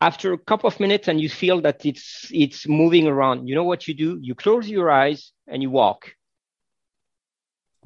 after 0.02 0.34
a 0.34 0.38
couple 0.38 0.68
of 0.68 0.80
minutes 0.80 1.08
and 1.08 1.20
you 1.20 1.30
feel 1.30 1.62
that 1.62 1.86
it's 1.86 2.30
it's 2.32 2.68
moving 2.68 3.08
around 3.08 3.48
you 3.48 3.56
know 3.56 3.64
what 3.64 3.88
you 3.88 3.94
do? 3.94 4.20
You 4.22 4.36
close 4.36 4.70
your 4.70 4.90
eyes 4.92 5.32
and 5.48 5.62
you 5.62 5.70
walk. 5.70 6.14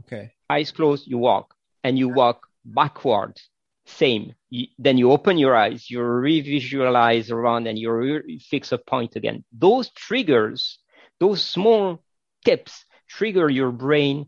Okay. 0.02 0.34
Eyes 0.50 0.72
closed 0.72 1.08
you 1.08 1.18
walk. 1.18 1.54
And 1.84 1.98
you 2.00 2.10
walk 2.10 2.48
backwards 2.64 3.50
same. 3.86 4.34
You, 4.50 4.68
then 4.80 4.98
you 4.98 5.12
open 5.12 5.38
your 5.38 5.56
eyes 5.56 5.90
you 5.90 6.00
revisualize 6.00 7.32
around 7.32 7.68
and 7.68 7.78
you 7.78 7.92
re- 7.92 8.40
fix 8.40 8.72
a 8.72 8.78
point 8.78 9.16
again. 9.16 9.44
Those 9.52 9.90
triggers 9.92 10.80
those 11.24 11.42
small 11.42 12.04
tips 12.44 12.84
trigger 13.08 13.48
your 13.50 13.72
brain 13.72 14.26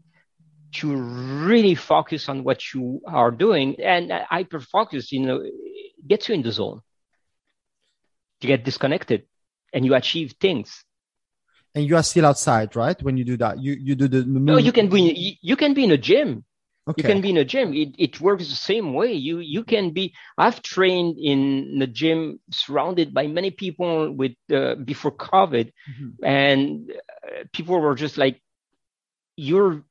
to 0.80 0.96
really 1.50 1.76
focus 1.76 2.30
on 2.30 2.46
what 2.48 2.60
you 2.74 3.02
are 3.06 3.32
doing. 3.32 3.76
And 3.82 4.12
uh, 4.12 4.24
hyper 4.30 4.62
focus 4.62 5.12
you 5.12 5.22
know 5.28 5.38
gets 6.08 6.30
you 6.30 6.36
in 6.36 6.42
the 6.42 6.54
zone. 6.60 6.80
You 8.40 8.48
get 8.48 8.64
disconnected 8.64 9.22
and 9.74 9.84
you 9.86 9.94
achieve 9.94 10.36
things. 10.40 10.70
And 11.74 11.84
you 11.86 11.98
are 11.98 12.04
still 12.04 12.26
outside 12.26 12.70
right? 12.78 12.98
When 13.04 13.18
you 13.18 13.26
do 13.26 13.38
that 13.44 13.62
you 13.66 13.74
you 13.88 13.94
do 13.96 14.08
the, 14.08 14.22
the 14.22 14.40
no 14.40 14.58
you 14.58 14.72
can 14.72 14.88
be 14.88 15.38
you 15.42 15.56
can 15.58 15.74
be 15.74 15.84
in 15.84 15.92
a 15.92 16.02
gym 16.10 16.46
okay. 16.88 17.02
you 17.02 17.04
can 17.04 17.22
be 17.22 17.30
in 17.30 17.38
a 17.38 17.46
gym 17.46 17.74
it, 17.74 17.96
it 17.98 18.22
works 18.22 18.50
the 18.50 18.56
same 18.56 18.94
way 18.94 19.12
you 19.14 19.40
you 19.40 19.64
can 19.64 19.92
be 19.92 20.14
i've 20.38 20.62
trained 20.62 21.18
in 21.18 21.80
the 21.80 21.88
gym 21.88 22.40
surrounded 22.52 23.14
by 23.14 23.28
many 23.28 23.52
people 23.52 24.12
with 24.12 24.34
uh, 24.54 24.76
before 24.76 25.12
covid 25.12 25.72
mm-hmm. 25.90 26.10
and 26.24 26.92
uh, 26.92 27.44
people 27.54 27.80
were 27.80 27.96
just 27.96 28.18
like 28.18 28.42
you're 29.38 29.84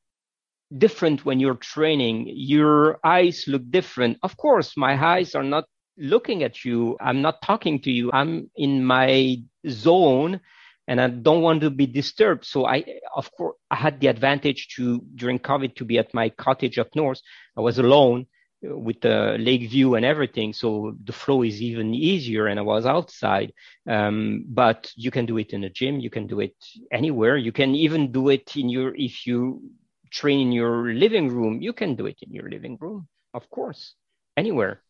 different 0.76 1.24
when 1.24 1.40
you're 1.40 1.54
training. 1.54 2.26
Your 2.28 2.98
eyes 3.04 3.44
look 3.46 3.62
different. 3.70 4.18
Of 4.22 4.36
course, 4.36 4.76
my 4.76 5.02
eyes 5.02 5.34
are 5.34 5.42
not 5.42 5.64
looking 5.96 6.42
at 6.42 6.64
you. 6.64 6.96
I'm 7.00 7.22
not 7.22 7.42
talking 7.42 7.80
to 7.82 7.90
you. 7.90 8.10
I'm 8.12 8.50
in 8.56 8.84
my 8.84 9.36
zone 9.68 10.40
and 10.86 11.00
I 11.00 11.08
don't 11.08 11.42
want 11.42 11.62
to 11.62 11.70
be 11.70 11.86
disturbed. 11.86 12.44
So 12.44 12.66
I, 12.66 12.84
of 13.14 13.30
course, 13.32 13.56
I 13.70 13.76
had 13.76 14.00
the 14.00 14.08
advantage 14.08 14.68
to, 14.76 15.02
during 15.14 15.38
COVID, 15.38 15.76
to 15.76 15.84
be 15.84 15.98
at 15.98 16.12
my 16.14 16.28
cottage 16.28 16.78
up 16.78 16.94
north. 16.94 17.20
I 17.56 17.60
was 17.60 17.78
alone 17.78 18.26
with 18.62 19.00
the 19.00 19.36
lake 19.38 19.68
view 19.68 19.94
and 19.94 20.04
everything. 20.04 20.52
So 20.52 20.96
the 21.04 21.12
flow 21.12 21.42
is 21.42 21.60
even 21.60 21.94
easier 21.94 22.46
and 22.46 22.58
I 22.58 22.62
was 22.62 22.86
outside. 22.86 23.52
Um, 23.88 24.44
but 24.48 24.90
you 24.96 25.10
can 25.10 25.26
do 25.26 25.38
it 25.38 25.52
in 25.52 25.64
a 25.64 25.70
gym. 25.70 26.00
You 26.00 26.10
can 26.10 26.26
do 26.26 26.40
it 26.40 26.56
anywhere. 26.90 27.36
You 27.36 27.52
can 27.52 27.74
even 27.74 28.12
do 28.12 28.28
it 28.28 28.56
in 28.56 28.68
your, 28.68 28.94
if 28.94 29.26
you 29.26 29.62
train 30.10 30.40
in 30.40 30.52
your 30.52 30.94
living 30.94 31.28
room, 31.28 31.60
you 31.60 31.72
can 31.72 31.94
do 31.94 32.06
it 32.06 32.18
in 32.22 32.32
your 32.32 32.48
living 32.48 32.78
room, 32.80 33.08
of 33.34 33.48
course, 33.50 33.94
anywhere. 34.36 34.80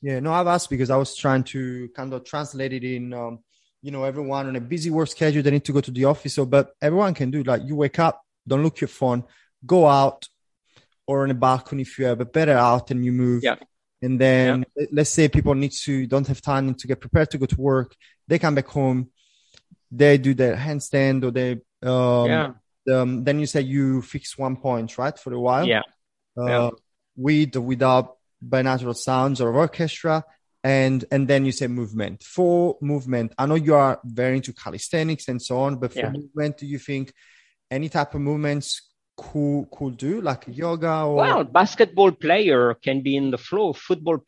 Yeah, 0.00 0.20
no, 0.20 0.32
I've 0.32 0.46
asked 0.46 0.70
because 0.70 0.90
I 0.90 0.96
was 0.96 1.16
trying 1.16 1.42
to 1.44 1.88
kind 1.96 2.12
of 2.12 2.24
translate 2.24 2.72
it 2.72 2.84
in 2.84 3.12
um, 3.12 3.40
you 3.82 3.90
know, 3.90 4.04
everyone 4.04 4.46
on 4.46 4.56
a 4.56 4.60
busy 4.60 4.90
work 4.90 5.08
schedule, 5.08 5.42
they 5.42 5.50
need 5.50 5.64
to 5.64 5.72
go 5.72 5.80
to 5.80 5.90
the 5.90 6.04
office. 6.04 6.34
So, 6.34 6.46
but 6.46 6.72
everyone 6.80 7.14
can 7.14 7.30
do 7.30 7.42
like 7.42 7.62
you 7.64 7.76
wake 7.76 7.98
up, 7.98 8.22
don't 8.46 8.62
look 8.62 8.80
your 8.80 8.88
phone, 8.88 9.24
go 9.64 9.86
out 9.86 10.28
or 11.06 11.24
on 11.24 11.30
a 11.30 11.34
balcony 11.34 11.82
if 11.82 11.98
you 11.98 12.06
have, 12.06 12.20
a 12.20 12.24
better 12.24 12.52
out 12.52 12.90
and 12.90 13.04
you 13.04 13.12
move. 13.12 13.42
Yeah. 13.42 13.56
And 14.02 14.20
then 14.20 14.64
yeah. 14.76 14.86
let's 14.92 15.10
say 15.10 15.28
people 15.28 15.54
need 15.54 15.72
to 15.72 16.06
don't 16.06 16.26
have 16.26 16.40
time 16.40 16.74
to 16.74 16.86
get 16.86 17.00
prepared 17.00 17.30
to 17.30 17.38
go 17.38 17.46
to 17.46 17.60
work. 17.60 17.94
They 18.26 18.38
come 18.38 18.54
back 18.54 18.68
home, 18.68 19.10
they 19.90 20.18
do 20.18 20.34
their 20.34 20.56
handstand 20.56 21.24
or 21.24 21.30
they 21.30 21.60
um, 21.82 22.26
yeah. 22.26 22.52
Um, 22.90 23.24
then 23.24 23.38
you 23.38 23.46
say 23.46 23.60
you 23.60 24.02
fix 24.02 24.38
one 24.38 24.56
point, 24.56 24.96
right, 24.96 25.18
for 25.18 25.32
a 25.32 25.40
while. 25.40 25.66
Yeah. 25.66 25.82
Uh, 26.36 26.46
yeah. 26.46 26.70
With 27.16 27.56
or 27.56 27.60
without 27.60 28.16
binaural 28.46 28.96
sounds 28.96 29.40
or 29.40 29.52
orchestra, 29.52 30.24
and 30.64 31.04
and 31.10 31.28
then 31.28 31.44
you 31.44 31.52
say 31.52 31.66
movement. 31.66 32.22
For 32.22 32.76
movement, 32.80 33.32
I 33.38 33.46
know 33.46 33.54
you 33.54 33.74
are 33.74 34.00
very 34.04 34.36
into 34.36 34.52
calisthenics 34.52 35.28
and 35.28 35.40
so 35.40 35.58
on, 35.60 35.76
but 35.76 35.92
for 35.92 36.00
yeah. 36.00 36.10
movement, 36.10 36.58
do 36.58 36.66
you 36.66 36.78
think 36.78 37.12
any 37.70 37.88
type 37.88 38.14
of 38.14 38.20
movements 38.20 38.82
could 39.16 39.66
could 39.70 39.96
do? 39.96 40.20
Like 40.20 40.44
yoga 40.48 41.02
or 41.02 41.14
well 41.14 41.44
basketball 41.44 42.12
player 42.12 42.74
can 42.74 43.02
be 43.02 43.16
in 43.16 43.30
the 43.30 43.38
flow 43.38 43.72
football 43.72 44.18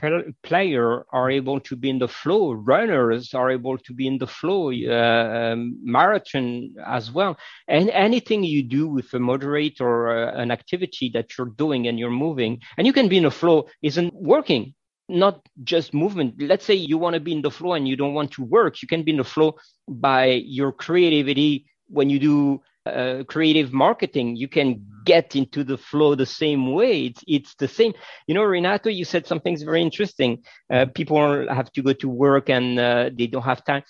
player 0.43 1.05
are 1.13 1.31
able 1.31 1.61
to 1.61 1.77
be 1.77 1.91
in 1.91 1.99
the 1.99 2.09
flow 2.09 2.53
runners 2.53 3.35
are 3.35 3.51
able 3.51 3.79
to 3.79 3.95
be 3.95 4.07
in 4.07 4.19
the 4.19 4.27
flow 4.27 4.73
uh, 4.73 5.53
um, 5.53 5.79
marathon 5.83 6.75
as 6.85 7.11
well. 7.11 7.37
And 7.67 7.91
anything 7.91 8.45
you 8.45 8.63
do 8.63 8.89
with 8.89 9.13
a 9.15 9.19
moderate 9.19 9.81
or 9.81 9.95
uh, 10.11 10.33
an 10.41 10.51
activity 10.51 11.11
that 11.15 11.37
you're 11.37 11.55
doing 11.57 11.87
and 11.89 11.99
you're 11.99 12.11
moving 12.11 12.61
and 12.77 12.87
you 12.87 12.93
can 12.93 13.09
be 13.09 13.17
in 13.17 13.25
the 13.25 13.31
flow 13.31 13.67
isn't 13.83 14.15
working 14.15 14.75
not 15.11 15.41
just 15.65 15.93
movement. 15.93 16.35
Let's 16.41 16.65
say 16.65 16.75
you 16.75 16.99
want 16.99 17.15
to 17.15 17.21
be 17.21 17.33
in 17.33 17.43
the 17.43 17.51
flow 17.51 17.75
and 17.75 17.87
you 17.87 17.97
don't 17.97 18.15
want 18.15 18.33
to 18.33 18.45
work. 18.45 18.83
You 18.83 18.89
can 18.89 19.03
be 19.03 19.11
in 19.13 19.19
the 19.19 19.25
flow 19.25 19.57
by 19.89 20.27
your 20.45 20.73
creativity 20.73 21.67
when 21.89 22.09
you 22.11 22.19
do 22.19 22.61
uh, 22.87 23.23
creative 23.29 23.73
marketing 23.75 24.37
you 24.37 24.49
can 24.49 24.83
get 25.05 25.37
into 25.37 25.63
the 25.63 25.77
flow 25.77 26.15
the 26.15 26.25
same 26.25 26.73
way 26.73 27.05
it's 27.07 27.23
it's 27.27 27.55
the 27.57 27.69
same 27.69 27.93
you 28.27 28.35
know 28.35 28.43
renato 28.43 28.89
you 28.89 29.05
said 29.05 29.27
something 29.27 29.57
very 29.65 29.83
interesting 29.83 30.39
uh, 30.73 30.87
people 30.95 31.47
have 31.53 31.71
to 31.73 31.83
go 31.83 31.93
to 31.93 32.09
work 32.09 32.49
and 32.49 32.79
uh, 32.79 33.11
they 33.17 33.27
don't 33.27 33.43
have 33.43 33.63
time 33.65 33.83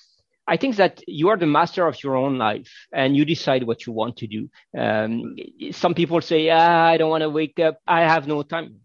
I 0.48 0.56
think 0.56 0.76
that 0.76 1.00
you 1.06 1.28
are 1.28 1.36
the 1.36 1.46
master 1.46 1.86
of 1.86 2.02
your 2.02 2.16
own 2.16 2.36
life 2.36 2.68
and 2.92 3.16
you 3.16 3.24
decide 3.24 3.62
what 3.62 3.86
you 3.86 3.92
want 3.92 4.16
to 4.16 4.26
do. 4.26 4.48
Um, 4.76 5.36
some 5.70 5.94
people 5.94 6.20
say, 6.20 6.50
ah, 6.50 6.86
I 6.86 6.96
don't 6.96 7.08
want 7.10 7.22
to 7.22 7.30
wake 7.30 7.60
up. 7.60 7.78
I 7.86 8.00
have 8.00 8.26
no 8.26 8.42
time 8.42 8.80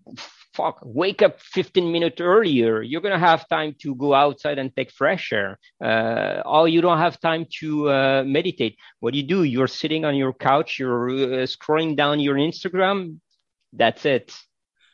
fuck, 0.56 0.80
wake 0.84 1.22
up 1.22 1.40
15 1.42 1.92
minutes 1.92 2.22
earlier. 2.22 2.82
You're 2.82 3.02
going 3.02 3.20
to 3.20 3.28
have 3.28 3.48
time 3.48 3.76
to 3.82 3.94
go 3.96 4.14
outside 4.14 4.58
and 4.58 4.76
take 4.76 4.92
fresh 4.92 5.34
air. 5.34 5.60
Uh, 5.84 6.42
or 6.46 6.68
you 6.68 6.82
don't 6.82 6.98
have 6.98 7.20
time 7.20 7.46
to 7.60 7.90
uh, 7.90 8.24
meditate. 8.26 8.78
What 9.00 9.14
do 9.14 9.20
you 9.20 9.28
do? 9.28 9.44
You're 9.44 9.68
sitting 9.68 10.06
on 10.06 10.16
your 10.16 10.34
couch, 10.34 10.80
you're 10.80 11.10
uh, 11.10 11.48
scrolling 11.56 11.96
down 11.96 12.20
your 12.20 12.36
Instagram. 12.36 13.20
That's 13.74 14.06
it. 14.06 14.34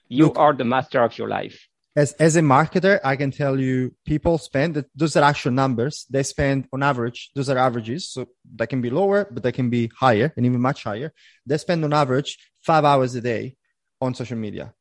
You 0.10 0.26
Look, 0.26 0.40
are 0.40 0.54
the 0.54 0.66
master 0.66 1.04
of 1.04 1.18
your 1.18 1.28
life. 1.28 1.68
As, 1.96 2.14
as 2.14 2.36
a 2.38 2.42
marketer, 2.42 3.00
I 3.04 3.16
can 3.16 3.32
tell 3.32 3.60
you 3.60 3.94
people 4.06 4.38
spend, 4.38 4.84
those 4.96 5.16
are 5.18 5.24
actual 5.24 5.52
numbers. 5.52 6.06
They 6.10 6.24
spend 6.24 6.68
on 6.74 6.82
average, 6.84 7.32
those 7.36 7.50
are 7.50 7.58
averages. 7.58 8.10
So 8.12 8.28
they 8.56 8.68
can 8.68 8.82
be 8.82 8.90
lower, 8.90 9.28
but 9.30 9.44
they 9.44 9.52
can 9.52 9.70
be 9.70 9.92
higher 9.96 10.34
and 10.36 10.46
even 10.46 10.62
much 10.62 10.84
higher. 10.84 11.14
They 11.46 11.58
spend 11.58 11.84
on 11.84 11.94
average 11.94 12.38
five 12.62 12.86
hours 12.86 13.14
a 13.16 13.22
day 13.22 13.56
on 14.00 14.16
social 14.16 14.38
media 14.38 14.74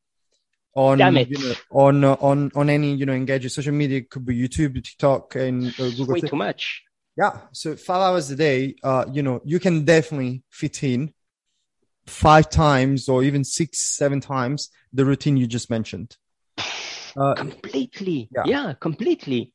on 0.75 0.99
you 0.99 1.39
know, 1.39 1.55
on 1.71 2.05
on 2.05 2.51
on 2.55 2.71
any 2.71 2.95
you 2.95 3.07
know 3.07 3.12
engaging 3.12 3.49
social 3.49 3.73
media. 3.73 3.99
It 3.99 4.11
could 4.11 4.25
be 4.25 4.39
youtube 4.39 4.75
tiktok 4.75 5.35
and 5.35 5.68
uh, 5.81 5.91
google 5.91 6.14
way 6.14 6.21
too 6.21 6.37
much. 6.37 6.83
Yeah. 7.16 7.41
So 7.53 7.77
five 7.77 8.01
hours 8.03 8.31
a 8.31 8.37
day 8.37 8.77
uh 8.83 9.05
you 9.12 9.23
know 9.23 9.41
you 9.45 9.59
can 9.59 9.85
definitely 9.85 10.43
fit 10.51 10.83
in 10.83 11.12
five 12.07 12.49
times 12.51 13.09
or 13.09 13.23
even 13.23 13.45
six 13.45 13.97
seven 13.97 14.21
times 14.21 14.71
the 14.93 15.05
routine 15.05 15.37
you 15.37 15.47
just 15.47 15.71
mentioned. 15.71 16.16
Uh, 17.16 17.35
completely. 17.35 18.29
yeah. 18.35 18.43
yeah 18.47 18.73
completely. 18.81 19.53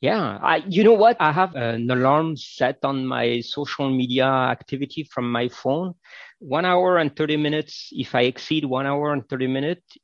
Yeah. 0.00 0.38
I 0.40 0.62
you 0.68 0.84
know 0.84 0.92
what? 0.92 1.16
I 1.18 1.32
have 1.32 1.56
an 1.56 1.90
alarm 1.90 2.36
set 2.36 2.78
on 2.84 3.04
my 3.06 3.40
social 3.40 3.90
media 3.90 4.26
activity 4.26 5.02
from 5.02 5.30
my 5.32 5.48
phone. 5.48 5.94
One 6.38 6.64
hour 6.64 6.98
and 6.98 7.16
30 7.16 7.38
minutes. 7.38 7.88
If 7.92 8.14
i 8.14 8.22
exceed 8.22 8.64
one 8.64 8.86
hour 8.86 9.12
and 9.12 9.28
30 9.28 9.48
minutes 9.48 9.96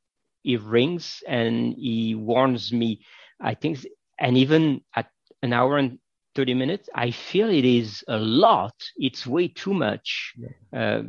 he 0.43 0.57
rings 0.57 1.23
and 1.27 1.73
he 1.73 2.15
warns 2.15 2.71
me. 2.71 3.01
I 3.39 3.55
think, 3.55 3.85
and 4.19 4.37
even 4.37 4.81
at 4.95 5.07
an 5.41 5.53
hour 5.53 5.77
and 5.77 5.99
30 6.35 6.53
minutes, 6.53 6.89
I 6.93 7.11
feel 7.11 7.49
it 7.49 7.65
is 7.65 8.03
a 8.07 8.17
lot. 8.17 8.73
It's 8.95 9.25
way 9.25 9.47
too 9.47 9.73
much. 9.73 10.33
Yeah. 10.37 10.49
Uh, 10.79 11.03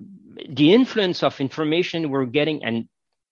the 0.49 0.72
influence 0.72 1.22
of 1.22 1.41
information 1.41 2.11
we're 2.11 2.26
getting 2.26 2.64
and 2.64 2.89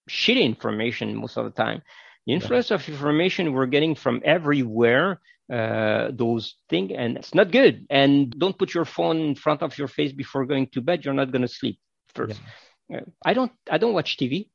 shitty 0.09 0.43
information 0.43 1.17
most 1.17 1.37
of 1.37 1.45
the 1.45 1.51
time, 1.51 1.83
the 2.27 2.33
influence 2.33 2.71
yeah. 2.71 2.77
of 2.77 2.89
information 2.89 3.53
we're 3.53 3.67
getting 3.67 3.95
from 3.95 4.23
everywhere, 4.25 5.21
uh, 5.53 6.11
those 6.13 6.55
things, 6.71 6.93
and 6.97 7.17
it's 7.17 7.35
not 7.35 7.51
good. 7.51 7.87
And 7.91 8.31
don't 8.31 8.59
put 8.59 8.75
your 8.75 8.85
phone 8.85 9.21
in 9.21 9.35
front 9.35 9.63
of 9.63 9.77
your 9.77 9.89
face 9.89 10.13
before 10.13 10.47
going 10.47 10.69
to 10.69 10.81
bed. 10.81 11.05
You're 11.05 11.15
not 11.15 11.31
going 11.31 11.43
to 11.43 11.49
sleep 11.49 11.79
first. 12.15 12.41
Yeah. 12.89 12.99
Uh, 12.99 13.05
I 13.25 13.35
don't, 13.35 13.53
I 13.71 13.79
don't 13.79 13.93
watch 13.93 14.17
TV. 14.17 14.49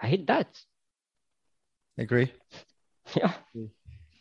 I 0.00 0.08
hate 0.08 0.26
that. 0.26 0.48
Agree. 1.98 2.32
Yeah. 3.16 3.32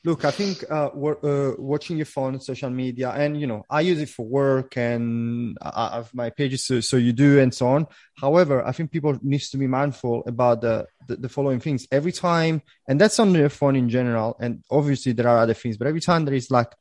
Look, 0.05 0.25
I 0.25 0.31
think 0.31 0.65
uh, 0.69 0.87
uh, 0.87 1.53
watching 1.57 1.95
your 1.95 2.05
phone, 2.05 2.37
social 2.41 2.69
media, 2.69 3.11
and 3.11 3.39
you 3.39 3.47
know, 3.47 3.63
I 3.69 3.81
use 3.81 4.01
it 4.01 4.09
for 4.09 4.25
work 4.25 4.75
and 4.75 5.57
I 5.61 5.95
have 5.95 6.13
my 6.13 6.29
pages, 6.29 6.65
so, 6.65 6.81
so 6.81 6.97
you 6.97 7.13
do, 7.13 7.39
and 7.39 7.53
so 7.53 7.67
on. 7.67 7.87
However, 8.17 8.67
I 8.67 8.73
think 8.73 8.91
people 8.91 9.17
needs 9.21 9.49
to 9.51 9.57
be 9.57 9.65
mindful 9.65 10.23
about 10.27 10.59
the, 10.59 10.87
the, 11.07 11.15
the 11.15 11.29
following 11.29 11.61
things 11.61 11.87
every 11.89 12.11
time, 12.11 12.61
and 12.85 12.99
that's 12.99 13.17
on 13.17 13.33
your 13.33 13.47
phone 13.47 13.77
in 13.77 13.87
general. 13.87 14.35
And 14.41 14.61
obviously, 14.69 15.13
there 15.13 15.29
are 15.29 15.37
other 15.37 15.53
things, 15.53 15.77
but 15.77 15.87
every 15.87 16.01
time 16.01 16.25
there 16.25 16.35
is 16.35 16.51
like 16.51 16.73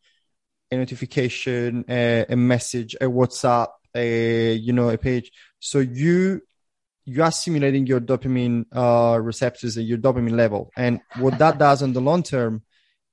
a 0.73 0.77
notification, 0.77 1.85
a, 1.89 2.27
a 2.29 2.37
message, 2.37 2.97
a 3.01 3.05
WhatsApp, 3.05 3.69
a 3.95 4.55
you 4.55 4.73
know, 4.73 4.89
a 4.89 4.99
page, 4.99 5.31
so 5.61 5.79
you 5.79 6.43
you 7.05 7.23
are 7.23 7.33
stimulating 7.33 7.87
your 7.87 8.01
dopamine 8.01 8.65
uh, 8.73 9.19
receptors 9.21 9.77
and 9.77 9.87
your 9.87 9.99
dopamine 9.99 10.37
level. 10.37 10.71
And 10.77 11.01
what 11.19 11.39
that 11.39 11.59
does 11.59 11.83
on 11.83 11.93
the 11.93 12.01
long 12.01 12.23
term, 12.23 12.63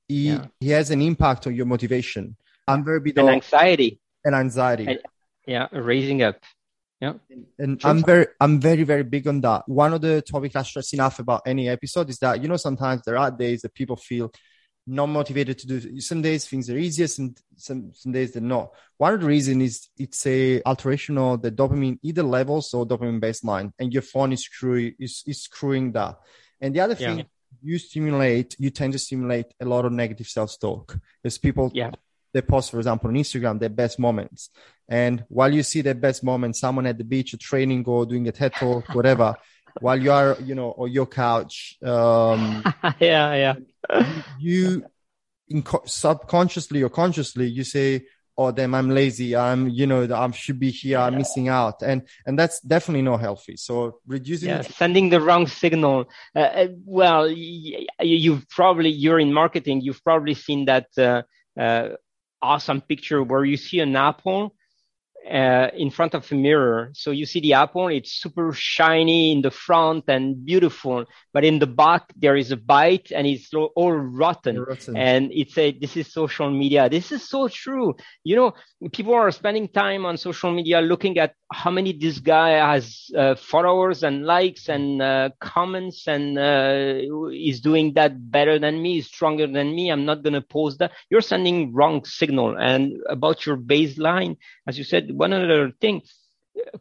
it, 0.08 0.14
yeah. 0.14 0.46
it 0.62 0.70
has 0.70 0.92
an 0.92 1.02
impact 1.02 1.48
on 1.48 1.56
your 1.56 1.66
motivation. 1.66 2.36
I'm 2.68 2.84
very 2.86 3.00
big 3.00 3.18
and 3.18 3.30
anxiety 3.30 4.00
and 4.24 4.36
anxiety. 4.36 4.86
And, 4.86 5.00
yeah, 5.48 5.68
raising 5.72 6.22
up. 6.22 6.38
Yeah. 7.02 7.14
And, 7.30 7.46
and 7.58 7.82
I'm 7.84 8.04
very, 8.04 8.28
I'm 8.40 8.60
very, 8.60 8.84
very 8.84 9.04
big 9.04 9.28
on 9.28 9.42
that. 9.42 9.68
One 9.68 9.94
of 9.94 10.02
the 10.02 10.22
topics 10.22 10.56
I 10.56 10.64
stress 10.64 10.94
enough 10.94 11.20
about 11.20 11.44
any 11.46 11.70
episode 11.70 12.10
is 12.10 12.20
that, 12.20 12.42
you 12.42 12.48
know, 12.48 12.58
sometimes 12.58 13.02
there 13.06 13.18
are 13.18 13.32
days 13.32 13.62
that 13.62 13.74
people 13.74 13.96
feel 13.96 14.32
not 14.88 15.08
motivated 15.08 15.58
to 15.60 15.68
do 15.68 16.02
some 16.02 16.22
days 16.22 16.48
things 16.48 16.70
are 16.70 16.78
easier 16.78 17.08
some, 17.08 17.36
some 17.56 17.92
some 17.94 18.12
days 18.12 18.32
they're 18.32 18.42
not 18.42 18.72
one 18.98 19.14
of 19.14 19.22
the 19.22 19.28
reasons 19.28 19.64
is 19.64 19.90
it's 19.98 20.26
a 20.26 20.62
alteration 20.64 21.18
of 21.18 21.42
the 21.42 21.52
dopamine 21.52 22.00
either 22.02 22.24
levels 22.24 22.74
or 22.74 22.88
dopamine 22.88 23.22
baseline 23.22 23.72
and 23.80 23.94
your 23.94 24.02
phone 24.02 24.32
is 24.34 24.44
screwing 24.44 24.94
is, 25.00 25.24
is 25.28 25.44
screwing 25.44 25.92
that 25.92 26.18
and 26.60 26.74
the 26.74 26.80
other 26.80 26.96
yeah. 27.00 27.16
thing 27.16 27.26
you 27.62 27.78
stimulate 27.78 28.56
you 28.60 28.70
tend 28.70 28.94
to 28.94 29.00
stimulate 29.00 29.48
a 29.60 29.66
lot 29.66 29.86
of 29.86 29.92
negative 29.92 30.28
self-talk 30.28 30.98
as 31.24 31.38
people 31.38 31.72
yeah 31.74 31.92
they 32.34 32.42
post 32.42 32.72
for 32.72 32.78
example 32.78 33.10
on 33.10 33.16
instagram 33.16 33.60
their 33.60 33.70
best 33.70 34.00
moments 34.00 34.50
and 34.88 35.24
while 35.30 35.54
you 35.54 35.64
see 35.64 35.82
their 35.82 35.96
best 35.96 36.24
moments 36.24 36.60
someone 36.60 36.86
at 36.86 36.98
the 36.98 37.04
beach 37.04 37.36
training 37.40 37.84
or 37.86 38.06
doing 38.06 38.28
a 38.28 38.32
ted 38.32 38.54
talk 38.54 38.88
whatever 38.96 39.36
while 39.80 40.02
you 40.02 40.12
are, 40.12 40.38
you 40.44 40.56
know, 40.56 40.74
on 40.78 40.92
your 40.92 41.06
couch. 41.06 41.78
Um, 41.84 42.64
yeah, 43.00 43.34
yeah. 43.36 43.56
You, 44.40 44.86
you 45.48 45.64
subconsciously 45.86 46.84
or 46.84 46.90
consciously, 46.90 47.48
you 47.48 47.64
say, 47.64 48.06
"Oh, 48.38 48.52
damn, 48.52 48.76
I'm 48.76 48.90
lazy. 48.90 49.36
I'm, 49.36 49.70
you 49.70 49.88
know, 49.88 50.08
I 50.14 50.32
should 50.32 50.60
be 50.60 50.72
here. 50.72 51.00
I'm 51.00 51.18
missing 51.18 51.50
out," 51.50 51.82
and 51.82 52.08
and 52.26 52.38
that's 52.38 52.60
definitely 52.62 53.04
not 53.04 53.22
healthy. 53.22 53.58
So 53.58 54.00
reducing, 54.08 54.50
yeah, 54.50 54.62
sending 54.62 55.10
the 55.10 55.22
wrong 55.22 55.48
signal. 55.48 56.10
Uh, 56.36 56.40
uh 56.40 56.68
well, 56.86 57.30
you've 57.30 58.48
probably 58.50 58.90
you're 58.90 59.20
in 59.20 59.34
marketing. 59.34 59.82
You've 59.82 60.04
probably 60.04 60.36
seen 60.36 60.66
that 60.66 60.88
uh, 60.98 61.24
uh, 61.60 61.90
awesome 62.42 62.82
picture 62.82 63.24
where 63.24 63.46
you 63.46 63.58
see 63.58 63.80
an 63.80 63.96
apple 63.96 64.56
uh, 65.30 65.68
in 65.76 65.90
front 65.90 66.14
of 66.14 66.32
a 66.32 66.36
mirror. 66.36 66.92
So 66.94 67.12
you 67.12 67.26
see 67.26 67.40
the 67.40 67.54
apple, 67.54 67.88
it's 67.88 68.12
super 68.12 68.52
shiny 68.54 69.32
in 69.32 69.42
the 69.42 69.52
front 69.52 70.06
and 70.08 70.44
beautiful, 70.46 71.06
but 71.34 71.44
in 71.44 71.60
the 71.60 71.68
back 71.68 72.04
there 72.16 72.36
is 72.36 72.52
a 72.52 72.58
bite 72.58 73.12
and 73.12 73.28
it's 73.28 73.52
all 73.54 73.92
rotten. 73.92 74.60
rotten. 74.60 74.96
And 74.96 75.32
it's 75.32 75.58
a 75.58 75.72
this 75.72 75.98
is 75.98 76.12
social 76.12 76.50
media. 76.50 76.90
This 76.90 77.12
is 77.12 77.28
so 77.28 77.48
true. 77.48 77.96
You 78.24 78.36
know, 78.36 78.54
people 78.92 79.14
are 79.14 79.32
spending 79.32 79.68
time 79.68 80.06
on 80.06 80.18
social 80.18 80.52
media 80.52 80.82
looking 80.82 81.18
at 81.18 81.36
how 81.52 81.72
many 81.72 81.94
this 81.94 82.20
guy 82.20 82.52
has 82.74 83.10
uh, 83.18 83.36
followers 83.36 84.04
and 84.04 84.26
likes 84.26 84.70
and 84.70 85.02
uh, 85.02 85.30
comments 85.40 86.08
and 86.08 86.38
uh, 86.38 86.96
is 87.34 87.60
doing 87.62 87.94
that 87.94 88.32
better 88.32 88.60
than 88.60 88.82
me, 88.82 89.00
is 89.00 89.08
stronger 89.08 89.48
than 89.48 89.76
me. 89.76 89.90
I'm 89.90 90.06
not 90.06 90.24
gonna 90.24 90.42
post 90.42 90.80
that. 90.80 90.92
You're 91.10 91.22
sending 91.22 91.74
wrong 91.74 92.06
signal. 92.06 92.56
And 92.58 92.94
about 93.10 93.46
your 93.46 93.58
baseline, 93.58 94.38
as 94.68 94.78
you 94.78 94.84
said 94.84 95.12
one 95.20 95.34
other 95.34 95.72
thing, 95.82 96.02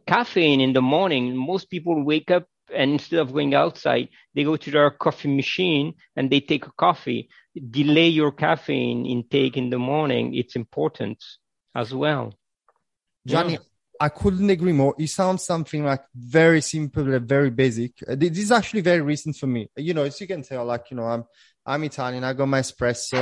caffeine 0.07 0.61
in 0.61 0.73
the 0.73 0.81
morning, 0.81 1.35
most 1.35 1.69
people 1.69 2.03
wake 2.03 2.31
up 2.31 2.45
and 2.73 2.91
instead 2.91 3.19
of 3.19 3.33
going 3.33 3.53
outside, 3.53 4.09
they 4.33 4.43
go 4.43 4.55
to 4.55 4.71
their 4.71 4.91
coffee 4.91 5.35
machine 5.35 5.95
and 6.15 6.29
they 6.29 6.39
take 6.39 6.65
a 6.65 6.71
coffee. 6.71 7.29
Delay 7.71 8.07
your 8.07 8.31
caffeine 8.31 9.05
intake 9.05 9.57
in 9.57 9.69
the 9.69 9.79
morning. 9.79 10.35
It's 10.35 10.55
important 10.55 11.21
as 11.75 11.93
well. 11.93 12.33
Johnny, 13.25 13.53
yeah. 13.53 13.59
I 13.99 14.09
couldn't 14.09 14.49
agree 14.49 14.71
more. 14.71 14.95
It 14.97 15.09
sounds 15.09 15.45
something 15.45 15.83
like 15.83 16.03
very 16.15 16.61
simple 16.61 17.13
and 17.13 17.27
very 17.27 17.49
basic. 17.49 17.91
Uh, 18.07 18.15
this 18.15 18.37
is 18.37 18.51
actually 18.51 18.81
very 18.81 19.01
recent 19.01 19.35
for 19.35 19.47
me. 19.47 19.69
You 19.75 19.93
know, 19.93 20.03
as 20.03 20.21
you 20.21 20.27
can 20.27 20.43
tell, 20.43 20.63
like, 20.63 20.85
you 20.91 20.97
know, 20.97 21.03
I'm, 21.03 21.25
I'm 21.65 21.83
Italian. 21.83 22.23
I 22.23 22.31
got 22.33 22.47
my 22.47 22.61
espresso. 22.61 23.19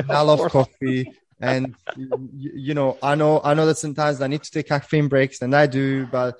I 0.08 0.20
love 0.22 0.50
coffee 0.50 1.06
and 1.42 1.74
you, 1.96 2.72
know 2.72 2.96
i 3.02 3.14
know 3.14 3.40
i 3.44 3.52
know 3.52 3.66
that 3.66 3.76
sometimes 3.76 4.20
i 4.22 4.26
need 4.26 4.42
to 4.42 4.50
take 4.50 4.68
caffeine 4.68 5.08
breaks 5.08 5.42
and 5.42 5.54
i 5.54 5.66
do 5.66 6.06
but 6.06 6.38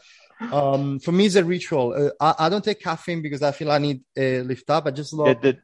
um, 0.50 0.98
for 0.98 1.12
me 1.12 1.26
it's 1.26 1.36
a 1.36 1.44
ritual. 1.44 1.94
Uh, 1.94 2.10
I, 2.20 2.46
I, 2.46 2.48
don't 2.48 2.64
take 2.64 2.80
caffeine 2.80 3.22
because 3.22 3.42
i 3.42 3.52
feel 3.52 3.70
i 3.70 3.78
need 3.78 4.02
a 4.16 4.40
lift 4.42 4.68
up. 4.70 4.86
I 4.86 4.90
just 4.90 5.12
love 5.12 5.40
the, 5.40 5.58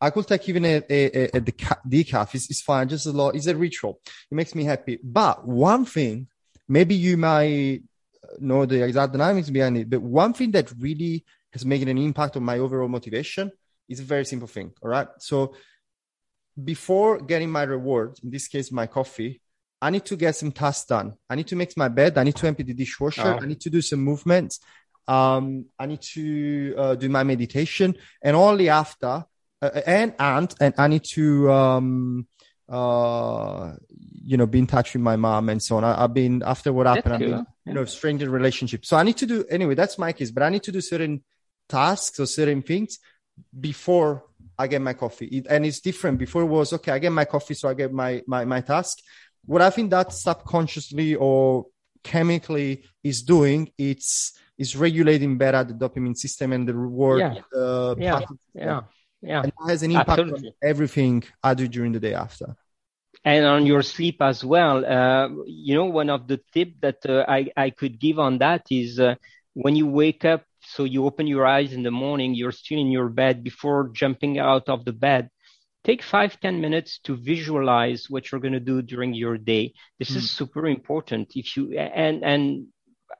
i 0.00 0.10
could 0.10 0.26
take 0.26 0.46
even 0.48 0.66
a, 0.66 0.82
a, 0.90 1.04
a, 1.06 1.24
a 1.36 1.40
decaf. 1.40 2.34
It's, 2.34 2.50
it's 2.50 2.60
fine. 2.60 2.88
Just 2.88 3.06
a 3.06 3.10
lot. 3.10 3.34
It's 3.34 3.46
a 3.46 3.56
ritual. 3.56 4.00
It 4.30 4.34
makes 4.34 4.54
me 4.54 4.64
happy. 4.64 4.98
But 5.02 5.46
one 5.46 5.86
thing 5.86 6.28
maybe 6.68 6.94
you 6.94 7.16
might 7.16 7.82
know 8.38 8.66
the 8.66 8.84
exact 8.84 9.12
dynamics 9.12 9.48
behind 9.48 9.78
it 9.78 9.88
but 9.88 10.02
one 10.02 10.34
thing 10.34 10.50
that 10.50 10.70
really 10.78 11.24
has 11.50 11.64
made 11.64 11.88
an 11.88 11.96
impact 11.96 12.36
on 12.36 12.42
my 12.42 12.58
overall 12.58 12.88
motivation 12.88 13.50
is 13.88 14.00
a 14.00 14.02
very 14.02 14.26
simple 14.26 14.48
thing 14.48 14.70
all 14.82 14.90
right? 14.90 15.08
So 15.18 15.54
before 16.62 17.18
getting 17.18 17.50
my 17.50 17.62
reward, 17.62 18.18
in 18.22 18.30
this 18.30 18.48
case, 18.48 18.72
my 18.72 18.86
coffee, 18.86 19.40
I 19.80 19.90
need 19.90 20.04
to 20.06 20.16
get 20.16 20.34
some 20.34 20.50
tasks 20.50 20.86
done. 20.86 21.14
I 21.30 21.36
need 21.36 21.46
to 21.48 21.56
make 21.56 21.76
my 21.76 21.88
bed. 21.88 22.18
I 22.18 22.24
need 22.24 22.36
to 22.36 22.46
empty 22.46 22.64
the 22.64 22.74
dishwasher. 22.74 23.38
Oh. 23.38 23.42
I 23.42 23.46
need 23.46 23.60
to 23.60 23.70
do 23.70 23.80
some 23.80 24.00
movements. 24.00 24.60
Um, 25.06 25.66
I 25.78 25.86
need 25.86 26.02
to 26.14 26.74
uh, 26.76 26.94
do 26.96 27.08
my 27.08 27.22
meditation, 27.22 27.96
and 28.20 28.36
only 28.36 28.68
after, 28.68 29.24
uh, 29.62 29.80
and 29.86 30.14
and 30.18 30.54
and 30.60 30.74
I 30.76 30.88
need 30.88 31.04
to, 31.12 31.50
um, 31.50 32.26
uh, 32.68 33.72
you 33.88 34.36
know, 34.36 34.46
be 34.46 34.58
in 34.58 34.66
touch 34.66 34.92
with 34.92 35.02
my 35.02 35.16
mom 35.16 35.48
and 35.48 35.62
so 35.62 35.78
on. 35.78 35.84
I, 35.84 36.02
have 36.02 36.12
been 36.12 36.42
after 36.44 36.74
what 36.74 36.86
happened. 36.86 37.14
I've 37.14 37.20
been, 37.20 37.46
you 37.64 37.72
know, 37.72 37.86
strained 37.86 38.20
in 38.20 38.30
relationship. 38.30 38.84
So 38.84 38.98
I 38.98 39.02
need 39.02 39.16
to 39.18 39.26
do 39.26 39.46
anyway. 39.48 39.74
That's 39.74 39.96
my 39.96 40.12
case, 40.12 40.30
but 40.30 40.42
I 40.42 40.50
need 40.50 40.64
to 40.64 40.72
do 40.72 40.82
certain 40.82 41.24
tasks 41.70 42.20
or 42.20 42.26
certain 42.26 42.60
things 42.60 42.98
before 43.58 44.24
I 44.58 44.66
get 44.66 44.82
my 44.82 44.94
coffee. 44.94 45.26
It, 45.26 45.46
and 45.48 45.64
it's 45.64 45.80
different. 45.80 46.18
Before 46.18 46.42
it 46.42 46.46
was 46.46 46.72
okay, 46.72 46.92
I 46.92 46.98
get 46.98 47.12
my 47.12 47.24
coffee, 47.24 47.54
so 47.54 47.68
I 47.68 47.74
get 47.74 47.92
my 47.92 48.22
my 48.26 48.44
my 48.44 48.60
task. 48.60 48.98
What 49.44 49.62
I 49.62 49.70
think 49.70 49.90
that 49.90 50.12
subconsciously 50.12 51.14
or 51.14 51.66
chemically 52.02 52.84
is 53.02 53.22
doing, 53.22 53.70
it's 53.78 54.36
is 54.58 54.76
regulating 54.76 55.38
better 55.38 55.62
the 55.64 55.74
dopamine 55.74 56.16
system 56.16 56.52
and 56.52 56.68
the 56.68 56.74
reward. 56.74 57.20
Yeah, 57.20 57.34
uh, 57.56 57.94
yeah, 57.98 58.20
yeah, 58.54 58.80
yeah. 59.22 59.42
And 59.42 59.48
it 59.48 59.54
has 59.68 59.82
an 59.82 59.92
impact 59.92 60.10
Absolutely. 60.10 60.48
on 60.48 60.54
everything 60.62 61.24
I 61.42 61.54
do 61.54 61.68
during 61.68 61.92
the 61.92 62.00
day 62.00 62.14
after. 62.14 62.56
And 63.24 63.44
on 63.44 63.66
your 63.66 63.82
sleep 63.82 64.20
as 64.20 64.44
well. 64.44 64.84
Uh, 64.84 65.28
you 65.46 65.74
know, 65.74 65.86
one 65.86 66.10
of 66.10 66.26
the 66.26 66.40
tips 66.52 66.76
that 66.80 67.06
uh, 67.06 67.24
I 67.28 67.50
I 67.56 67.70
could 67.70 67.98
give 68.00 68.18
on 68.18 68.38
that 68.38 68.66
is 68.70 68.98
uh, 68.98 69.14
when 69.54 69.76
you 69.76 69.86
wake 69.86 70.24
up 70.24 70.44
so 70.68 70.84
you 70.84 71.06
open 71.06 71.26
your 71.26 71.46
eyes 71.46 71.72
in 71.72 71.82
the 71.82 71.90
morning, 71.90 72.34
you're 72.34 72.52
still 72.52 72.78
in 72.78 72.90
your 72.90 73.08
bed 73.08 73.42
before 73.42 73.90
jumping 73.94 74.38
out 74.38 74.68
of 74.68 74.84
the 74.84 74.92
bed. 74.92 75.30
Take 75.84 76.02
five 76.02 76.38
ten 76.40 76.60
minutes 76.60 76.98
to 77.04 77.16
visualize 77.16 78.10
what 78.10 78.30
you're 78.30 78.40
going 78.40 78.52
to 78.52 78.60
do 78.60 78.82
during 78.82 79.14
your 79.14 79.38
day. 79.38 79.72
This 79.98 80.10
mm. 80.10 80.16
is 80.16 80.30
hmm. 80.30 80.44
super 80.44 80.66
important. 80.66 81.32
If 81.34 81.56
you, 81.56 81.78
and, 81.78 82.22
and 82.22 82.66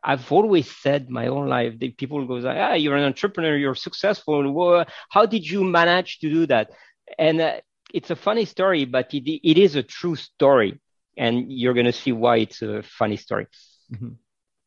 I've 0.04 0.30
always 0.30 0.70
said 0.70 1.08
my 1.08 1.28
own 1.28 1.48
life 1.48 1.78
that 1.78 1.96
people 1.96 2.26
go, 2.26 2.46
ah, 2.46 2.74
you're 2.74 2.96
an 2.96 3.04
entrepreneur, 3.04 3.56
you're 3.56 3.74
successful. 3.74 4.52
Well, 4.52 4.84
how 5.08 5.24
did 5.24 5.48
you 5.48 5.64
manage 5.64 6.18
to 6.18 6.30
do 6.30 6.46
that? 6.46 6.70
And 7.18 7.40
uh, 7.40 7.60
it's 7.94 8.10
a 8.10 8.16
funny 8.16 8.44
story, 8.44 8.84
but 8.84 9.14
it, 9.14 9.26
it 9.26 9.56
is 9.56 9.74
a 9.76 9.82
true 9.82 10.16
story. 10.16 10.80
And 11.16 11.50
you're 11.50 11.74
going 11.74 11.86
to 11.86 11.92
see 11.92 12.12
why 12.12 12.38
it's 12.38 12.60
a 12.62 12.82
funny 12.82 13.16
story. 13.16 13.46
Mm-hmm. 13.92 14.10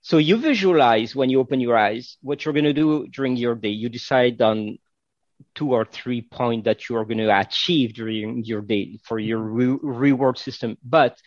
So 0.02 0.18
you 0.18 0.38
visualize 0.38 1.16
when 1.16 1.30
you 1.30 1.40
open 1.40 1.60
your 1.60 1.78
eyes 1.78 2.18
what 2.22 2.44
you're 2.44 2.54
going 2.54 2.66
to 2.66 2.74
do 2.74 3.08
during 3.08 3.36
your 3.36 3.56
day. 3.56 3.70
You 3.70 3.90
decide 3.90 4.42
on 4.42 4.78
two 5.56 5.74
or 5.74 5.86
three 5.86 6.22
points 6.22 6.66
that 6.66 6.90
you 6.90 6.98
are 6.98 7.06
going 7.06 7.20
to 7.20 7.40
achieve 7.40 7.94
during 7.94 8.44
your 8.44 8.62
day 8.62 9.00
for 9.04 9.20
your 9.20 9.40
mm-hmm. 9.40 9.88
re- 9.88 10.10
reward 10.10 10.38
system. 10.38 10.78
But 10.84 11.18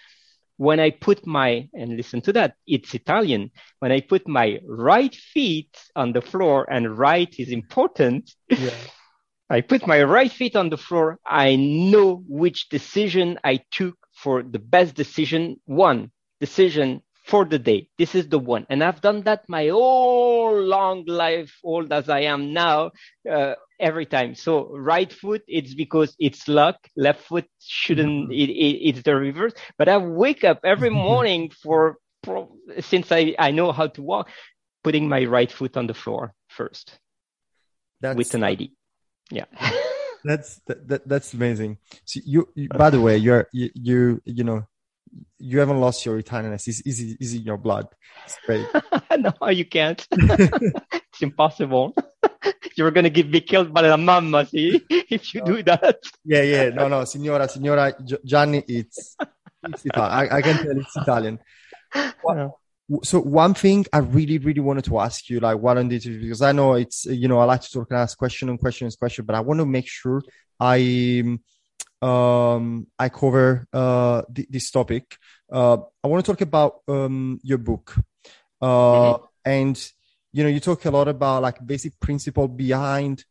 when 0.56 0.80
I 0.80 0.90
put 0.90 1.26
my, 1.26 1.68
and 1.72 1.96
listen 1.96 2.20
to 2.22 2.32
that, 2.34 2.54
it's 2.66 2.94
Italian. 2.94 3.50
When 3.80 3.92
I 3.92 4.00
put 4.00 4.28
my 4.28 4.60
right 4.64 5.14
feet 5.14 5.76
on 5.96 6.12
the 6.12 6.22
floor, 6.22 6.66
and 6.70 6.96
right 6.96 7.32
is 7.38 7.50
important. 7.50 8.30
Yeah. 8.48 8.70
I 9.50 9.60
put 9.60 9.86
my 9.86 10.02
right 10.02 10.32
feet 10.32 10.56
on 10.56 10.70
the 10.70 10.76
floor. 10.76 11.18
I 11.26 11.56
know 11.56 12.24
which 12.26 12.70
decision 12.70 13.38
I 13.44 13.60
took 13.70 13.96
for 14.14 14.42
the 14.42 14.58
best 14.58 14.94
decision. 14.94 15.60
One 15.66 16.10
decision 16.40 17.02
for 17.24 17.44
the 17.46 17.58
day. 17.58 17.88
This 17.96 18.14
is 18.14 18.28
the 18.28 18.38
one. 18.38 18.66
And 18.68 18.84
I've 18.84 19.00
done 19.00 19.22
that 19.22 19.48
my 19.48 19.68
whole 19.68 20.60
long 20.60 21.04
life, 21.06 21.58
old 21.64 21.92
as 21.92 22.08
I 22.08 22.20
am 22.20 22.52
now, 22.52 22.92
uh, 23.30 23.54
every 23.80 24.04
time. 24.06 24.34
So 24.34 24.76
right 24.76 25.10
foot, 25.10 25.42
it's 25.48 25.74
because 25.74 26.14
it's 26.18 26.46
luck. 26.48 26.76
Left 26.96 27.20
foot 27.22 27.46
shouldn't, 27.60 28.28
mm-hmm. 28.28 28.32
it, 28.32 28.50
it, 28.50 28.88
it's 28.88 29.02
the 29.02 29.16
reverse. 29.16 29.54
But 29.78 29.88
I 29.88 29.96
wake 29.96 30.44
up 30.44 30.60
every 30.64 30.90
morning 31.08 31.50
for, 31.50 31.96
for, 32.24 32.48
since 32.80 33.10
I, 33.10 33.34
I 33.38 33.52
know 33.52 33.72
how 33.72 33.86
to 33.88 34.02
walk, 34.02 34.28
putting 34.82 35.08
my 35.08 35.24
right 35.24 35.50
foot 35.50 35.78
on 35.78 35.86
the 35.86 35.94
floor 35.94 36.34
first 36.48 36.98
that's, 38.02 38.16
with 38.16 38.34
an 38.34 38.44
ID. 38.44 38.72
Yeah. 39.30 39.46
that's 40.24 40.60
that, 40.66 41.08
that's 41.08 41.32
amazing. 41.32 41.78
So 42.04 42.20
you, 42.24 42.48
you, 42.54 42.68
by 42.68 42.90
the 42.90 43.00
way, 43.00 43.16
you're 43.16 43.48
you 43.52 43.70
you, 43.74 44.22
you 44.24 44.44
know 44.44 44.66
you 45.38 45.58
haven't 45.58 45.80
lost 45.80 46.04
your 46.06 46.20
Italianness. 46.20 46.68
It's, 46.68 46.80
it's, 46.84 47.00
it's 47.00 47.34
in 47.34 47.42
your 47.42 47.58
blood. 47.58 47.86
It's 48.24 48.38
great. 48.46 48.66
no, 49.18 49.48
you 49.48 49.64
can't. 49.64 50.06
it's 50.12 51.22
impossible. 51.22 51.94
You're 52.76 52.90
going 52.90 53.04
to 53.04 53.10
get 53.10 53.30
be 53.30 53.40
killed 53.40 53.72
by 53.72 53.82
the 53.82 53.96
mamma, 53.96 54.46
see, 54.46 54.82
if 54.90 55.34
you 55.34 55.40
no. 55.40 55.46
do 55.46 55.62
that. 55.64 55.96
yeah, 56.24 56.42
yeah. 56.42 56.68
No, 56.70 56.88
no, 56.88 57.04
signora, 57.04 57.48
signora 57.48 57.94
Gianni, 58.24 58.64
it's, 58.66 59.16
it's 59.62 59.84
Italian. 59.84 60.32
I, 60.32 60.36
I 60.36 60.42
can 60.42 60.56
tell 60.56 60.78
it's 60.78 60.96
Italian. 60.96 61.38
So 63.02 63.20
one 63.20 63.54
thing 63.54 63.86
I 63.92 63.98
really, 63.98 64.38
really 64.38 64.60
wanted 64.60 64.84
to 64.84 64.98
ask 64.98 65.30
you, 65.30 65.40
like, 65.40 65.58
what 65.58 65.78
on 65.78 65.88
this, 65.88 66.04
because 66.04 66.42
I 66.42 66.52
know 66.52 66.74
it's, 66.74 67.06
you 67.06 67.28
know, 67.28 67.38
I 67.38 67.44
like 67.44 67.62
to 67.62 67.70
talk 67.70 67.86
and 67.90 67.98
ask 67.98 68.18
question 68.18 68.48
and 68.48 68.58
question 68.58 68.86
and 68.86 68.98
question, 68.98 69.24
but 69.24 69.36
I 69.36 69.40
want 69.40 69.60
to 69.60 69.66
make 69.66 69.86
sure 69.86 70.22
I, 70.58 71.22
um, 71.24 71.40
I 72.04 73.08
cover 73.08 73.66
uh, 73.72 74.22
th- 74.34 74.48
this 74.50 74.70
topic. 74.70 75.16
Uh, 75.50 75.78
I 76.02 76.08
want 76.08 76.24
to 76.24 76.32
talk 76.32 76.40
about 76.40 76.80
um, 76.88 77.38
your 77.42 77.58
book, 77.58 77.94
uh, 78.60 78.66
mm-hmm. 78.66 79.24
and 79.44 79.92
you 80.32 80.42
know, 80.42 80.48
you 80.50 80.60
talk 80.60 80.84
a 80.84 80.90
lot 80.90 81.08
about 81.08 81.42
like 81.42 81.64
basic 81.64 81.98
principle 82.00 82.48
behind. 82.48 83.24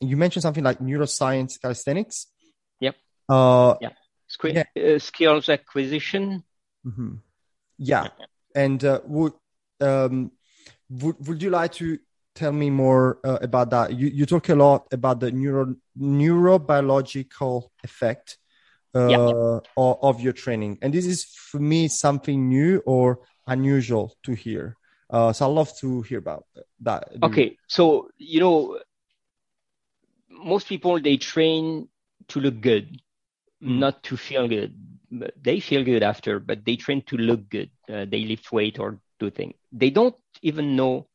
You 0.00 0.16
mentioned 0.16 0.42
something 0.42 0.62
like 0.62 0.78
neuroscience 0.78 1.60
calisthenics. 1.60 2.26
Yep. 2.80 2.96
Uh, 3.28 3.74
yeah. 3.80 3.90
Squ- 4.28 4.54
yeah. 4.54 4.94
Uh, 4.94 4.98
skills 4.98 5.48
acquisition. 5.48 6.44
Mm-hmm. 6.86 7.14
Yeah. 7.78 8.08
And 8.54 8.84
uh, 8.84 9.00
would 9.06 9.32
um, 9.80 10.32
would 10.90 11.16
would 11.26 11.42
you 11.42 11.50
like 11.50 11.72
to 11.74 11.98
tell 12.38 12.52
me 12.52 12.70
more 12.70 13.18
uh, 13.24 13.38
about 13.42 13.70
that? 13.70 13.94
You 13.98 14.06
you 14.08 14.24
talk 14.24 14.48
a 14.48 14.54
lot 14.54 14.86
about 14.92 15.20
the 15.20 15.30
neuro 15.30 15.74
neurobiological 15.98 17.68
effect 17.82 18.38
uh, 18.94 19.08
yeah. 19.08 19.60
of, 19.76 19.98
of, 20.02 20.20
your 20.20 20.32
training, 20.32 20.78
and 20.80 20.94
this 20.94 21.06
is 21.06 21.24
for 21.24 21.58
me 21.58 21.88
something 21.88 22.48
new 22.48 22.78
or 22.86 23.20
unusual 23.46 24.14
to 24.22 24.32
hear. 24.32 24.76
Uh, 25.10 25.32
so 25.32 25.46
I'd 25.46 25.54
love 25.54 25.76
to 25.78 26.02
hear 26.02 26.18
about 26.18 26.44
that. 26.80 27.08
Okay, 27.22 27.56
so 27.66 28.08
you 28.16 28.40
know, 28.40 28.78
most 30.30 30.68
people 30.68 31.00
they 31.00 31.16
train 31.16 31.88
to 32.28 32.40
look 32.40 32.60
good, 32.60 33.02
mm. 33.62 33.78
not 33.78 34.02
to 34.04 34.16
feel 34.16 34.46
good. 34.46 34.74
they 35.42 35.58
feel 35.58 35.82
good 35.82 36.02
after, 36.02 36.38
but 36.38 36.64
they 36.64 36.76
train 36.76 37.02
to 37.10 37.16
look 37.16 37.48
good. 37.48 37.70
Uh, 37.88 38.04
they 38.04 38.24
lift 38.24 38.52
weight 38.52 38.78
or 38.78 39.00
do 39.18 39.30
things. 39.30 39.54
They 39.72 39.90
don't 39.90 40.14
even 40.42 40.76
know 40.76 41.07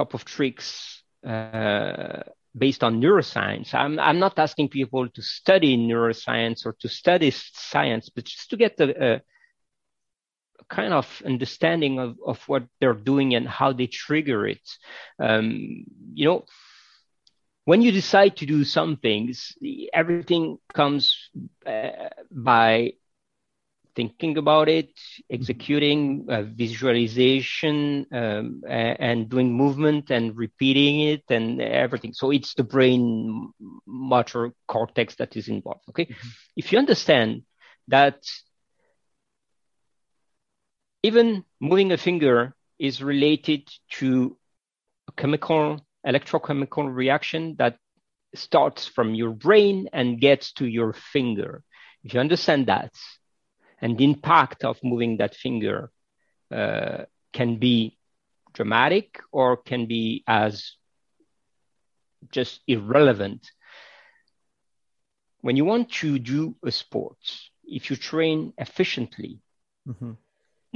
couple 0.00 0.16
of 0.16 0.24
tricks 0.24 1.02
uh, 1.26 2.22
based 2.56 2.82
on 2.82 3.00
neuroscience. 3.00 3.74
I'm, 3.74 3.98
I'm 3.98 4.18
not 4.18 4.38
asking 4.38 4.70
people 4.70 5.08
to 5.08 5.22
study 5.22 5.76
neuroscience 5.76 6.64
or 6.64 6.74
to 6.80 6.88
study 6.88 7.30
science, 7.30 8.08
but 8.08 8.24
just 8.24 8.48
to 8.50 8.56
get 8.56 8.80
a, 8.80 9.20
kind 10.68 10.94
of 10.94 11.22
understanding 11.26 11.98
of, 11.98 12.16
of 12.24 12.38
what 12.48 12.64
they're 12.80 12.94
doing 12.94 13.34
and 13.34 13.46
how 13.48 13.72
they 13.72 13.88
trigger 13.88 14.46
it. 14.46 14.66
Um, 15.18 15.84
you 16.14 16.24
know, 16.26 16.44
when 17.64 17.82
you 17.82 17.92
decide 17.92 18.36
to 18.36 18.46
do 18.46 18.64
some 18.64 18.96
things, 18.96 19.52
everything 19.92 20.58
comes 20.72 21.28
uh, 21.66 22.08
by 22.30 22.92
thinking 24.00 24.38
about 24.38 24.68
it, 24.68 24.90
executing 25.30 26.26
uh, 26.30 26.42
visualization, 26.42 28.06
um, 28.12 28.62
and 28.66 29.28
doing 29.28 29.52
movement 29.52 30.10
and 30.10 30.36
repeating 30.36 31.00
it 31.00 31.24
and 31.28 31.60
everything. 31.60 32.12
So 32.14 32.30
it's 32.30 32.54
the 32.54 32.64
brain 32.64 33.52
motor 33.86 34.52
cortex 34.66 35.16
that 35.16 35.36
is 35.36 35.48
involved. 35.48 35.84
Okay. 35.90 36.06
Mm-hmm. 36.06 36.28
If 36.56 36.72
you 36.72 36.78
understand 36.78 37.42
that 37.88 38.18
even 41.02 41.44
moving 41.60 41.92
a 41.92 41.98
finger 41.98 42.54
is 42.78 43.02
related 43.02 43.68
to 43.98 44.38
a 45.08 45.12
chemical, 45.20 45.84
electrochemical 46.06 46.94
reaction 47.02 47.56
that 47.58 47.76
starts 48.34 48.86
from 48.86 49.14
your 49.14 49.30
brain 49.30 49.88
and 49.92 50.20
gets 50.20 50.52
to 50.52 50.64
your 50.64 50.94
finger. 51.12 51.62
If 52.04 52.14
you 52.14 52.20
understand 52.20 52.68
that, 52.68 52.92
and 53.80 53.96
the 53.96 54.04
impact 54.04 54.64
of 54.64 54.78
moving 54.82 55.18
that 55.18 55.34
finger 55.34 55.90
uh, 56.50 57.04
can 57.32 57.56
be 57.56 57.96
dramatic 58.52 59.20
or 59.32 59.56
can 59.56 59.86
be 59.86 60.24
as 60.26 60.72
just 62.30 62.60
irrelevant. 62.66 63.50
When 65.40 65.56
you 65.56 65.64
want 65.64 65.90
to 65.92 66.18
do 66.18 66.54
a 66.64 66.70
sport, 66.70 67.18
if 67.64 67.88
you 67.88 67.96
train 67.96 68.52
efficiently, 68.58 69.40
mm-hmm. 69.88 70.12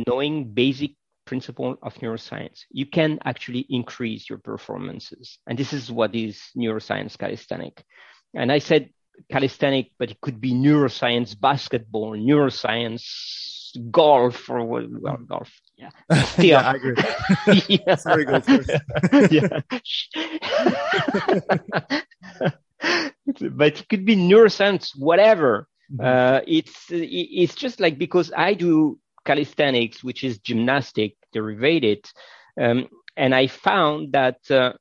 knowing 0.07 0.55
basic 0.55 0.93
principle 1.27 1.77
of 1.83 1.95
neuroscience, 1.97 2.65
you 2.71 2.87
can 2.87 3.19
actually 3.25 3.67
increase 3.69 4.29
your 4.29 4.39
performances. 4.39 5.39
And 5.47 5.59
this 5.59 5.73
is 5.73 5.91
what 5.91 6.15
is 6.15 6.41
neuroscience 6.57 7.19
calisthenic. 7.19 7.83
And 8.35 8.51
I 8.51 8.59
said 8.59 8.91
calisthenic, 9.31 9.91
but 9.99 10.11
it 10.11 10.21
could 10.21 10.41
be 10.41 10.53
neuroscience, 10.53 11.39
basketball, 11.39 12.17
neuroscience, 12.17 13.77
golf, 13.91 14.49
or 14.49 14.65
well, 14.65 14.87
mm. 14.87 15.27
golf. 15.27 15.51
Yeah, 15.77 15.91
Still. 16.23 16.45
yeah, 16.45 16.61
I 16.61 16.75
agree. 16.75 16.95
yeah. 17.85 17.97
Sorry, 17.97 18.25
go 18.25 18.41
first. 18.41 18.71
yeah. 19.33 19.59
but 23.51 23.81
it 23.81 23.89
could 23.89 24.05
be 24.05 24.15
neuroscience, 24.15 24.97
whatever. 24.97 25.67
Mm-hmm. 25.93 26.07
Uh, 26.07 26.41
it's 26.47 26.87
it's 26.91 27.57
just 27.57 27.81
like 27.81 27.99
because 27.99 28.31
I 28.37 28.55
do 28.55 29.01
calisthenics, 29.27 30.05
which 30.05 30.23
is 30.23 30.39
gymnastic 30.39 31.17
derivated, 31.33 32.09
um, 32.61 32.87
and 33.17 33.35
I 33.35 33.49
found 33.49 34.13
that 34.13 34.49
uh, 34.53 34.75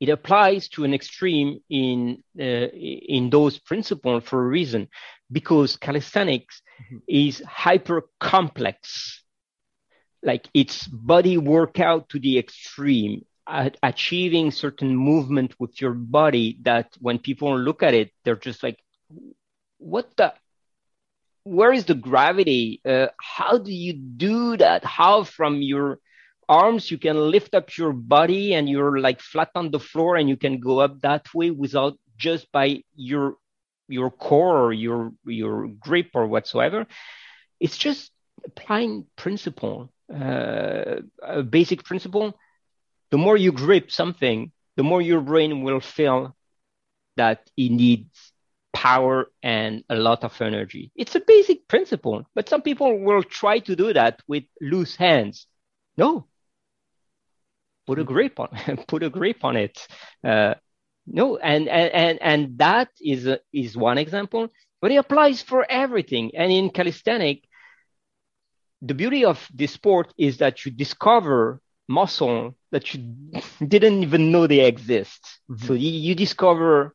it 0.00 0.08
applies 0.08 0.68
to 0.68 0.84
an 0.84 0.94
extreme 0.94 1.60
in 1.68 2.22
uh, 2.38 2.42
in 2.42 3.30
those 3.30 3.58
principles 3.58 4.24
for 4.24 4.42
a 4.42 4.48
reason 4.48 4.88
because 5.30 5.76
calisthenics 5.76 6.62
mm-hmm. 6.82 6.98
is 7.08 7.42
hyper 7.46 8.02
complex 8.20 9.22
like 10.22 10.48
it's 10.54 10.86
body 10.86 11.36
workout 11.38 12.08
to 12.08 12.18
the 12.18 12.38
extreme 12.38 13.24
achieving 13.82 14.50
certain 14.50 14.94
movement 14.94 15.54
with 15.58 15.80
your 15.80 15.94
body 15.94 16.58
that 16.62 16.94
when 17.00 17.18
people 17.18 17.58
look 17.58 17.82
at 17.82 17.94
it 17.94 18.10
they're 18.24 18.36
just 18.36 18.62
like 18.62 18.78
what 19.78 20.10
the 20.16 20.34
where 21.48 21.72
is 21.72 21.86
the 21.86 21.94
gravity? 21.94 22.80
Uh, 22.84 23.06
how 23.18 23.58
do 23.58 23.72
you 23.72 23.94
do 23.94 24.56
that? 24.58 24.84
How 24.84 25.24
from 25.24 25.62
your 25.62 25.98
arms, 26.48 26.90
you 26.90 26.98
can 26.98 27.16
lift 27.16 27.54
up 27.54 27.76
your 27.76 27.92
body 27.92 28.54
and 28.54 28.68
you're 28.68 28.98
like 29.00 29.20
flat 29.20 29.50
on 29.54 29.70
the 29.70 29.80
floor 29.80 30.16
and 30.16 30.28
you 30.28 30.36
can 30.36 30.60
go 30.60 30.80
up 30.80 31.00
that 31.00 31.26
way 31.34 31.50
without 31.50 31.98
just 32.16 32.50
by 32.52 32.82
your 32.96 33.36
your 33.88 34.10
core 34.10 34.58
or 34.64 34.72
your 34.72 35.12
your 35.24 35.68
grip 35.68 36.10
or 36.14 36.26
whatsoever. 36.26 36.86
It's 37.60 37.78
just 37.78 38.10
applying 38.44 39.06
principle, 39.16 39.90
uh, 40.12 40.96
a 41.22 41.42
basic 41.42 41.84
principle. 41.84 42.38
The 43.10 43.18
more 43.18 43.36
you 43.36 43.52
grip 43.52 43.90
something, 43.90 44.52
the 44.76 44.82
more 44.82 45.02
your 45.02 45.20
brain 45.20 45.62
will 45.62 45.80
feel 45.80 46.36
that 47.16 47.50
it 47.56 47.70
needs 47.70 48.32
power 48.72 49.30
and 49.42 49.82
a 49.88 49.96
lot 49.96 50.22
of 50.22 50.40
energy. 50.40 50.92
It's 50.94 51.16
a 51.16 51.20
basic 51.20 51.66
principle, 51.66 52.24
but 52.34 52.48
some 52.48 52.62
people 52.62 53.00
will 53.00 53.22
try 53.24 53.58
to 53.60 53.74
do 53.74 53.92
that 53.92 54.20
with 54.28 54.44
loose 54.60 54.94
hands. 54.94 55.46
No, 55.96 56.27
put 57.88 58.00
a 58.00 58.04
grip 58.04 58.40
on 58.40 58.50
put 58.88 59.04
a 59.04 59.10
grip 59.10 59.44
on 59.44 59.56
it. 59.56 59.88
Uh, 60.24 60.54
no 61.06 61.38
and, 61.38 61.68
and 61.68 62.20
and 62.22 62.58
that 62.58 62.90
is 63.00 63.26
a, 63.26 63.40
is 63.52 63.76
one 63.76 63.98
example 63.98 64.48
but 64.82 64.92
it 64.92 64.96
applies 64.96 65.42
for 65.42 65.66
everything. 65.70 66.32
And 66.36 66.52
in 66.52 66.70
calisthenic 66.70 67.44
the 68.82 68.94
beauty 68.94 69.24
of 69.24 69.48
this 69.54 69.72
sport 69.72 70.14
is 70.18 70.38
that 70.38 70.64
you 70.64 70.72
discover 70.72 71.60
muscle 71.88 72.54
that 72.72 72.94
you 72.94 73.00
didn't 73.66 74.02
even 74.02 74.30
know 74.32 74.46
they 74.46 74.66
exist. 74.66 75.40
Mm-hmm. 75.50 75.66
so 75.66 75.74
you, 75.74 75.90
you 75.90 76.14
discover 76.14 76.94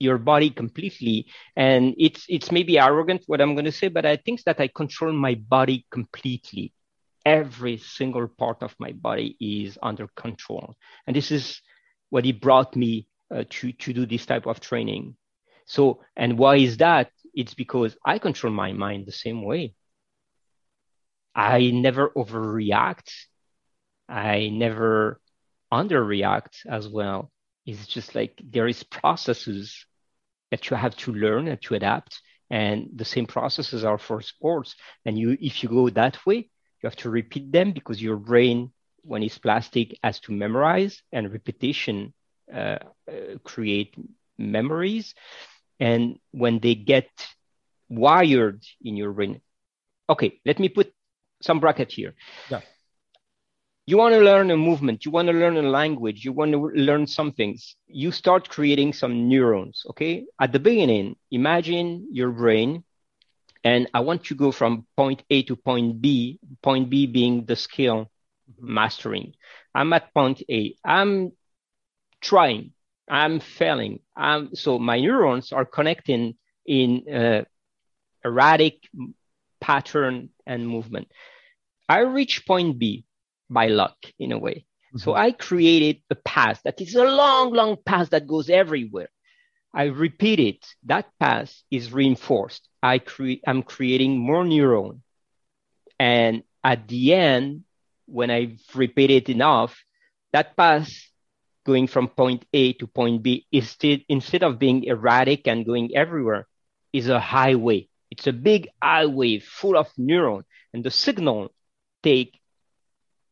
your 0.00 0.18
body 0.18 0.50
completely 0.50 1.26
and 1.56 1.94
it's 1.98 2.26
it's 2.28 2.52
maybe 2.52 2.78
arrogant 2.78 3.22
what 3.26 3.40
i'm 3.40 3.54
going 3.54 3.64
to 3.64 3.72
say 3.72 3.88
but 3.88 4.06
i 4.06 4.16
think 4.16 4.42
that 4.44 4.60
i 4.60 4.68
control 4.68 5.12
my 5.12 5.34
body 5.34 5.86
completely 5.90 6.72
every 7.28 7.76
single 7.76 8.26
part 8.26 8.62
of 8.62 8.74
my 8.78 8.92
body 8.92 9.36
is 9.40 9.78
under 9.82 10.08
control. 10.16 10.74
And 11.06 11.14
this 11.14 11.30
is 11.30 11.60
what 12.10 12.24
it 12.24 12.40
brought 12.40 12.74
me 12.74 13.06
uh, 13.34 13.44
to, 13.50 13.72
to 13.72 13.92
do 13.92 14.06
this 14.06 14.24
type 14.26 14.46
of 14.46 14.60
training. 14.60 15.16
So, 15.66 16.00
and 16.16 16.38
why 16.38 16.56
is 16.56 16.78
that? 16.78 17.10
It's 17.34 17.54
because 17.54 17.96
I 18.04 18.18
control 18.18 18.52
my 18.52 18.72
mind 18.72 19.04
the 19.06 19.12
same 19.12 19.44
way. 19.44 19.74
I 21.34 21.70
never 21.70 22.10
overreact. 22.16 23.12
I 24.08 24.48
never 24.48 25.20
underreact 25.70 26.66
as 26.66 26.88
well. 26.88 27.30
It's 27.66 27.86
just 27.86 28.14
like 28.14 28.40
there 28.42 28.66
is 28.66 28.82
processes 28.82 29.84
that 30.50 30.70
you 30.70 30.76
have 30.76 30.96
to 30.96 31.12
learn 31.12 31.48
and 31.48 31.60
to 31.62 31.74
adapt. 31.74 32.22
And 32.50 32.88
the 32.96 33.04
same 33.04 33.26
processes 33.26 33.84
are 33.84 33.98
for 33.98 34.22
sports. 34.22 34.74
And 35.04 35.18
you, 35.18 35.36
if 35.38 35.62
you 35.62 35.68
go 35.68 35.90
that 35.90 36.16
way, 36.24 36.48
you 36.82 36.86
have 36.86 36.96
to 36.96 37.10
repeat 37.10 37.52
them 37.52 37.72
because 37.72 38.02
your 38.02 38.16
brain, 38.16 38.70
when 39.02 39.22
it's 39.22 39.38
plastic, 39.38 39.96
has 40.02 40.20
to 40.20 40.32
memorize 40.32 41.02
and 41.12 41.32
repetition 41.32 42.12
uh, 42.52 42.78
uh, 43.08 43.38
create 43.44 43.94
memories. 44.38 45.14
And 45.80 46.18
when 46.32 46.58
they 46.60 46.74
get 46.74 47.08
wired 47.88 48.62
in 48.82 48.96
your 48.96 49.12
brain, 49.12 49.40
okay, 50.08 50.40
let 50.46 50.58
me 50.58 50.68
put 50.68 50.92
some 51.42 51.60
bracket 51.60 51.92
here. 51.92 52.14
Yeah. 52.48 52.60
You 53.86 53.96
want 53.98 54.14
to 54.14 54.20
learn 54.20 54.50
a 54.50 54.56
movement, 54.56 55.04
you 55.04 55.10
want 55.10 55.28
to 55.28 55.32
learn 55.34 55.56
a 55.56 55.62
language, 55.62 56.24
you 56.24 56.32
want 56.32 56.52
to 56.52 56.58
learn 56.74 57.06
some 57.06 57.32
things. 57.32 57.76
You 57.86 58.10
start 58.12 58.48
creating 58.48 58.92
some 58.92 59.28
neurons, 59.28 59.84
okay? 59.90 60.26
At 60.40 60.52
the 60.52 60.58
beginning, 60.60 61.16
imagine 61.30 62.06
your 62.12 62.30
brain 62.30 62.84
and 63.64 63.88
I 63.92 64.00
want 64.00 64.24
to 64.24 64.34
go 64.34 64.52
from 64.52 64.86
point 64.96 65.22
A 65.30 65.42
to 65.44 65.56
point 65.56 66.00
B, 66.00 66.38
point 66.62 66.90
B 66.90 67.06
being 67.06 67.44
the 67.44 67.56
skill 67.56 68.10
mastering. 68.60 69.34
I'm 69.74 69.92
at 69.92 70.14
point 70.14 70.42
A. 70.50 70.74
I'm 70.84 71.32
trying. 72.20 72.72
I'm 73.08 73.40
failing. 73.40 74.00
I'm, 74.16 74.54
so 74.54 74.78
my 74.78 75.00
neurons 75.00 75.52
are 75.52 75.64
connecting 75.64 76.36
in 76.66 77.04
uh, 77.12 77.44
erratic 78.24 78.88
pattern 79.60 80.30
and 80.46 80.68
movement. 80.68 81.08
I 81.88 82.00
reach 82.00 82.46
point 82.46 82.78
B 82.78 83.06
by 83.48 83.68
luck 83.68 83.96
in 84.18 84.32
a 84.32 84.38
way. 84.38 84.66
Mm-hmm. 84.88 84.98
So 84.98 85.14
I 85.14 85.32
created 85.32 86.02
a 86.10 86.14
path 86.14 86.60
that 86.64 86.80
is 86.80 86.94
a 86.94 87.04
long, 87.04 87.52
long 87.52 87.76
path 87.84 88.10
that 88.10 88.26
goes 88.26 88.50
everywhere. 88.50 89.08
I 89.74 89.84
repeat 89.84 90.40
it. 90.40 90.66
That 90.84 91.06
path 91.20 91.54
is 91.70 91.92
reinforced. 91.92 92.68
I 92.82 92.98
cre- 92.98 93.42
I'm 93.46 93.62
creating 93.62 94.18
more 94.18 94.44
neuron. 94.44 95.00
And 95.98 96.42
at 96.64 96.88
the 96.88 97.14
end, 97.14 97.64
when 98.06 98.30
I've 98.30 98.60
repeated 98.74 99.28
enough, 99.28 99.76
that 100.32 100.56
path 100.56 100.90
going 101.64 101.86
from 101.86 102.08
point 102.08 102.44
A 102.52 102.72
to 102.74 102.86
point 102.86 103.22
B 103.22 103.46
is 103.52 103.76
instead 104.08 104.42
of 104.42 104.58
being 104.58 104.84
erratic 104.84 105.46
and 105.46 105.66
going 105.66 105.94
everywhere, 105.94 106.46
is 106.92 107.08
a 107.08 107.20
highway. 107.20 107.88
It's 108.10 108.26
a 108.26 108.32
big 108.32 108.68
highway 108.82 109.38
full 109.40 109.76
of 109.76 109.88
neurons, 109.98 110.46
and 110.72 110.82
the 110.82 110.90
signal 110.90 111.52
take 112.02 112.40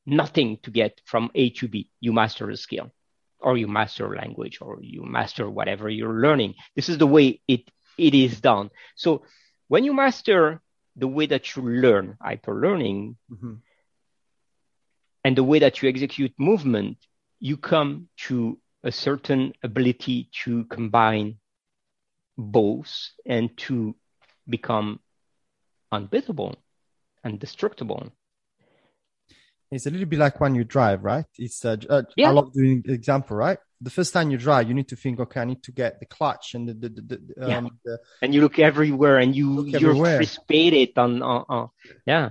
nothing 0.05 0.59
to 0.63 0.71
get 0.71 1.01
from 1.05 1.31
A 1.35 1.51
to 1.51 1.69
B. 1.69 1.89
You 2.01 2.13
master 2.13 2.51
a 2.51 2.57
skill, 2.57 2.93
or 3.41 3.57
you 3.57 3.69
master 3.69 4.15
language, 4.15 4.59
or 4.61 4.79
you 4.83 5.03
master 5.05 5.49
whatever 5.49 5.89
you're 5.89 6.21
learning. 6.21 6.55
This 6.75 6.89
is 6.89 6.99
the 6.99 7.07
way 7.07 7.41
it 7.47 7.71
it 7.99 8.15
is 8.15 8.41
done. 8.41 8.71
So 8.95 9.23
when 9.69 9.85
you 9.85 9.95
master 9.95 10.61
the 10.97 11.09
way 11.09 11.27
that 11.27 11.55
you 11.55 11.63
learn 11.63 12.17
hyper 12.21 12.55
learning 12.55 13.17
mm-hmm. 13.31 13.55
and 15.25 15.37
the 15.37 15.45
way 15.45 15.59
that 15.59 15.83
you 15.83 15.89
execute 15.89 16.33
movement, 16.39 16.99
you 17.41 17.57
come 17.57 18.09
to 18.29 18.59
a 18.83 18.93
certain 18.93 19.53
ability 19.63 20.31
to 20.45 20.65
combine 20.65 21.37
both 22.39 23.11
and 23.25 23.57
to 23.59 23.95
become 24.49 25.01
unbeatable 25.91 26.55
and 27.25 27.35
indestructible. 27.35 28.13
It's 29.71 29.87
a 29.87 29.91
little 29.91 30.07
bit 30.07 30.19
like 30.19 30.41
when 30.41 30.55
you 30.55 30.65
drive, 30.65 31.03
right? 31.03 31.27
It's 31.39 31.65
uh, 31.65 31.77
uh, 31.89 32.03
yeah. 32.17 32.29
I 32.29 32.33
love 32.33 32.53
doing 32.53 32.83
the 32.85 32.93
example, 32.93 33.37
right? 33.37 33.59
The 33.81 33.91
first 33.91 34.13
time 34.13 34.31
you 34.31 34.39
drive, 34.39 34.69
you 34.69 34.75
need 34.75 34.89
to 34.89 34.97
think, 34.97 35.21
okay, 35.21 35.41
I 35.41 35.45
need 35.45 35.63
to 35.65 35.73
get 35.73 35.99
the 36.01 36.07
clutch 36.07 36.55
and 36.55 36.69
the, 36.69 36.75
the, 36.75 36.89
the, 36.89 37.03
the 37.03 37.49
yeah. 37.49 37.59
Um, 37.59 37.79
the 37.85 37.99
and 38.23 38.35
you 38.35 38.41
look 38.41 38.59
everywhere 38.59 39.19
and 39.19 39.35
you 39.35 39.65
you're 39.65 39.91
everywhere. 39.91 40.17
crispated 40.17 40.97
on, 40.97 41.23
on, 41.23 41.45
on, 41.49 41.69
yeah. 42.07 42.31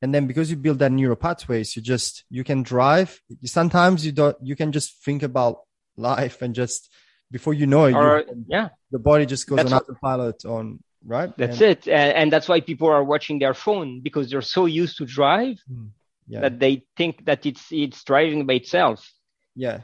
And 0.00 0.12
then 0.12 0.26
because 0.26 0.50
you 0.50 0.56
build 0.56 0.80
that 0.80 0.90
neural 0.90 1.14
pathways, 1.14 1.76
you 1.76 1.82
just 1.82 2.24
you 2.30 2.42
can 2.42 2.62
drive. 2.62 3.20
Sometimes 3.44 4.04
you 4.04 4.10
don't. 4.10 4.36
You 4.42 4.56
can 4.56 4.72
just 4.72 5.04
think 5.04 5.22
about 5.22 5.60
life 5.96 6.42
and 6.42 6.54
just 6.54 6.90
before 7.30 7.54
you 7.54 7.66
know 7.66 7.84
it, 7.84 7.94
or, 7.94 8.24
you, 8.26 8.44
yeah, 8.48 8.68
the 8.90 8.98
body 8.98 9.26
just 9.26 9.46
goes 9.46 9.58
that's 9.58 9.72
on 9.72 9.80
autopilot 9.80 10.44
on 10.44 10.82
right. 11.04 11.30
That's 11.36 11.60
and, 11.60 11.70
it, 11.70 11.88
and, 11.88 12.12
and, 12.12 12.32
that's 12.32 12.48
why 12.48 12.60
people 12.60 12.88
are 12.88 13.04
watching 13.04 13.38
their 13.38 13.54
phone 13.54 14.00
because 14.00 14.30
they're 14.30 14.42
so 14.42 14.66
used 14.66 14.98
to 14.98 15.06
drive 15.06 15.58
hmm. 15.68 15.86
Yeah. 16.26 16.40
that 16.40 16.58
they 16.58 16.84
think 16.96 17.24
that 17.24 17.46
it's 17.46 17.70
it's 17.70 18.02
driving 18.04 18.46
by 18.46 18.54
itself. 18.54 19.10
Yeah, 19.54 19.80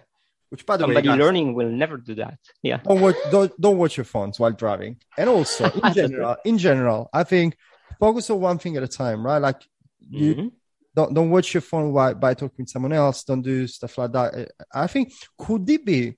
which 0.51 0.65
by 0.65 0.77
the 0.77 0.85
somebody 0.85 1.09
way, 1.09 1.17
learning 1.17 1.55
will 1.55 1.69
never 1.69 1.97
do 1.97 2.15
that. 2.17 2.39
Yeah, 2.63 2.79
don't 2.79 3.01
watch 3.01 3.17
don't, 3.31 3.61
don't 3.61 3.79
watch 3.79 3.97
your 3.97 4.05
phones 4.05 4.39
while 4.39 4.53
driving. 4.53 4.97
And 5.17 5.29
also 5.29 5.71
in 5.85 5.93
general, 5.95 6.37
in 6.45 6.59
general, 6.59 7.11
I 7.13 7.25
think 7.25 7.57
focus 8.01 8.31
on 8.31 8.41
one 8.41 8.59
thing 8.59 8.77
at 8.77 8.83
a 8.83 8.89
time, 8.89 9.25
right? 9.25 9.39
Like 9.39 9.63
you. 10.01 10.35
Mm-hmm. 10.35 10.49
Don't, 10.97 11.15
don't 11.15 11.31
watch 11.31 11.55
your 11.55 11.61
phone 11.61 11.93
while 11.93 12.15
by 12.15 12.35
talking 12.35 12.65
to 12.65 12.71
someone 12.71 12.93
else. 12.93 13.23
Don't 13.23 13.43
do 13.43 13.69
stuff 13.69 13.99
like 13.99 14.11
that. 14.13 14.51
I 14.75 14.89
think 14.89 15.13
could 15.39 15.69
it 15.71 15.85
be 15.85 16.18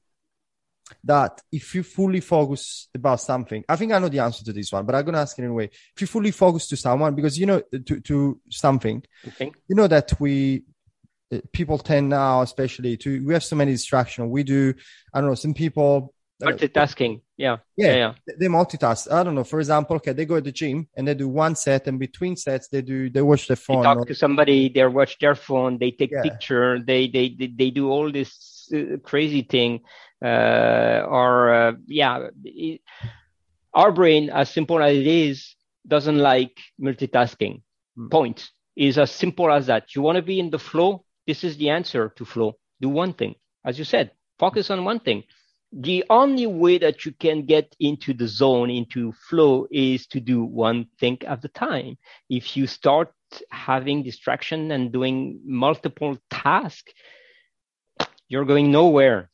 that 1.05 1.41
if 1.53 1.75
you 1.75 1.83
fully 1.83 2.21
focus 2.21 2.89
about 2.95 3.21
something, 3.21 3.65
I 3.69 3.77
think 3.77 3.93
I 3.93 3.99
know 3.99 4.09
the 4.09 4.21
answer 4.21 4.45
to 4.45 4.53
this 4.53 4.73
one, 4.73 4.87
but 4.87 4.95
I'm 4.95 5.05
gonna 5.05 5.19
ask 5.19 5.39
it 5.39 5.45
anyway. 5.45 5.71
If 5.95 6.01
you 6.01 6.07
fully 6.07 6.31
focus 6.31 6.69
to 6.69 6.77
someone, 6.77 7.15
because 7.15 7.39
you 7.39 7.47
know 7.47 7.61
to 7.87 8.01
to 8.01 8.41
something, 8.51 9.03
okay. 9.29 9.53
you 9.69 9.77
know 9.77 9.87
that 9.87 10.13
we 10.21 10.65
uh, 11.33 11.39
people 11.53 11.79
tend 11.79 12.09
now, 12.09 12.43
especially 12.43 12.97
to 12.99 13.25
we 13.25 13.33
have 13.35 13.45
so 13.45 13.57
many 13.57 13.73
distractions. 13.73 14.31
We 14.31 14.43
do, 14.43 14.75
I 15.15 15.21
don't 15.21 15.31
know, 15.31 15.35
some 15.35 15.55
people 15.55 16.15
multitasking. 16.43 17.21
Yeah. 17.37 17.59
yeah. 17.77 17.87
yeah, 17.87 17.97
yeah, 18.27 18.35
They 18.39 18.47
multitask. 18.47 19.11
I 19.11 19.23
don't 19.23 19.35
know. 19.35 19.45
For 19.45 19.61
example, 19.61 19.97
okay, 19.97 20.13
they 20.13 20.25
go 20.25 20.37
to 20.37 20.41
the 20.41 20.53
gym 20.53 20.89
and 20.97 21.07
they 21.07 21.15
do 21.15 21.29
one 21.29 21.55
set, 21.55 21.87
and 21.87 21.99
between 21.99 22.37
sets 22.37 22.69
they 22.69 22.83
do 22.83 23.11
they 23.11 23.23
watch 23.23 23.47
their 23.47 23.57
phone. 23.57 23.79
They 23.79 23.85
talk 23.85 23.99
or, 23.99 24.05
to 24.07 24.15
somebody. 24.15 24.69
They 24.69 24.85
watch 24.87 25.19
their 25.19 25.35
phone. 25.35 25.79
They 25.79 25.91
take 25.91 26.11
yeah. 26.13 26.23
picture. 26.23 26.79
They, 26.79 27.09
they 27.09 27.35
they 27.39 27.47
they 27.47 27.71
do 27.71 27.91
all 27.91 28.11
this 28.11 28.71
uh, 28.75 28.97
crazy 29.03 29.43
thing 29.43 29.81
uh, 29.85 30.10
or 30.23 31.55
uh, 31.55 31.73
yeah, 31.87 32.29
it, 32.45 32.81
our 33.75 33.93
brain, 33.93 34.31
as 34.31 34.51
simple 34.51 34.83
as 34.83 34.97
it 34.97 35.07
is, 35.07 35.55
doesn't 35.87 36.19
like 36.19 36.59
multitasking. 36.81 37.63
Mm. 37.99 38.11
Point 38.11 38.51
is 38.77 38.99
as 38.99 39.11
simple 39.11 39.51
as 39.51 39.67
that. 39.67 39.95
You 39.95 40.03
want 40.03 40.17
to 40.17 40.23
be 40.23 40.41
in 40.41 40.51
the 40.51 40.59
flow. 40.59 41.05
This 41.27 41.45
is 41.45 41.57
the 41.57 41.71
answer 41.71 42.13
to 42.17 42.25
flow. 42.25 42.57
Do 42.81 42.89
one 42.89 43.13
thing, 43.13 43.35
as 43.65 43.79
you 43.79 43.85
said. 43.85 44.13
Focus 44.39 44.71
on 44.71 44.85
one 44.85 45.01
thing. 45.01 45.25
The 45.73 46.05
only 46.11 46.47
way 46.47 46.79
that 46.79 47.05
you 47.05 47.13
can 47.13 47.47
get 47.47 47.77
into 47.79 48.13
the 48.13 48.27
zone, 48.27 48.71
into 48.71 49.13
flow, 49.13 49.69
is 49.71 50.07
to 50.09 50.19
do 50.19 50.43
one 50.43 50.87
thing 50.99 51.19
at 51.25 51.45
a 51.45 51.49
time. 51.49 51.97
If 52.29 52.57
you 52.57 52.67
start 52.67 53.13
having 53.51 54.03
distraction 54.03 54.73
and 54.73 54.91
doing 54.91 55.41
multiple 55.45 56.19
tasks, 56.29 56.93
you're 58.29 58.45
going 58.45 58.73
nowhere 58.73 59.30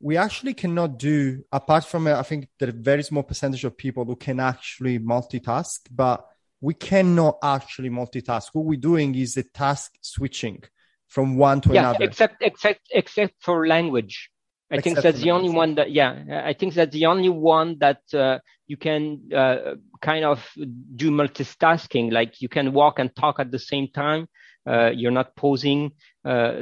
we 0.00 0.16
actually 0.16 0.54
cannot 0.54 0.98
do 0.98 1.44
apart 1.52 1.84
from 1.84 2.06
i 2.06 2.22
think 2.22 2.48
there 2.58 2.68
a 2.70 2.72
very 2.72 3.02
small 3.02 3.22
percentage 3.22 3.64
of 3.64 3.76
people 3.76 4.04
who 4.04 4.16
can 4.16 4.40
actually 4.40 4.98
multitask 4.98 5.80
but 5.90 6.26
we 6.60 6.74
cannot 6.74 7.38
actually 7.42 7.90
multitask. 7.90 8.48
What 8.52 8.66
we're 8.66 8.78
doing 8.78 9.14
is 9.14 9.36
a 9.36 9.42
task 9.42 9.92
switching 10.02 10.62
from 11.08 11.36
one 11.36 11.60
to 11.62 11.72
yeah, 11.72 11.90
another. 11.90 12.04
except 12.04 12.42
except 12.42 12.80
except 12.90 13.34
for 13.40 13.66
language. 13.66 14.30
I 14.70 14.76
except 14.76 14.84
think 14.84 15.02
that's 15.02 15.20
the 15.20 15.30
only 15.32 15.50
one 15.50 15.74
that 15.76 15.90
yeah 15.90 16.42
i 16.44 16.52
think 16.52 16.74
that's 16.74 16.92
the 16.92 17.06
only 17.06 17.28
one 17.28 17.78
that 17.80 18.02
uh, 18.14 18.38
you 18.68 18.76
can 18.76 19.28
uh, 19.34 19.74
kind 20.00 20.24
of 20.24 20.48
do 20.94 21.10
multitasking. 21.10 22.12
Like 22.12 22.40
you 22.40 22.48
can 22.48 22.72
walk 22.72 22.98
and 22.98 23.14
talk 23.16 23.40
at 23.40 23.50
the 23.50 23.58
same 23.58 23.88
time 23.88 24.28
uh, 24.66 24.90
you're 24.94 25.10
not 25.10 25.34
posing 25.36 25.92
uh, 26.24 26.52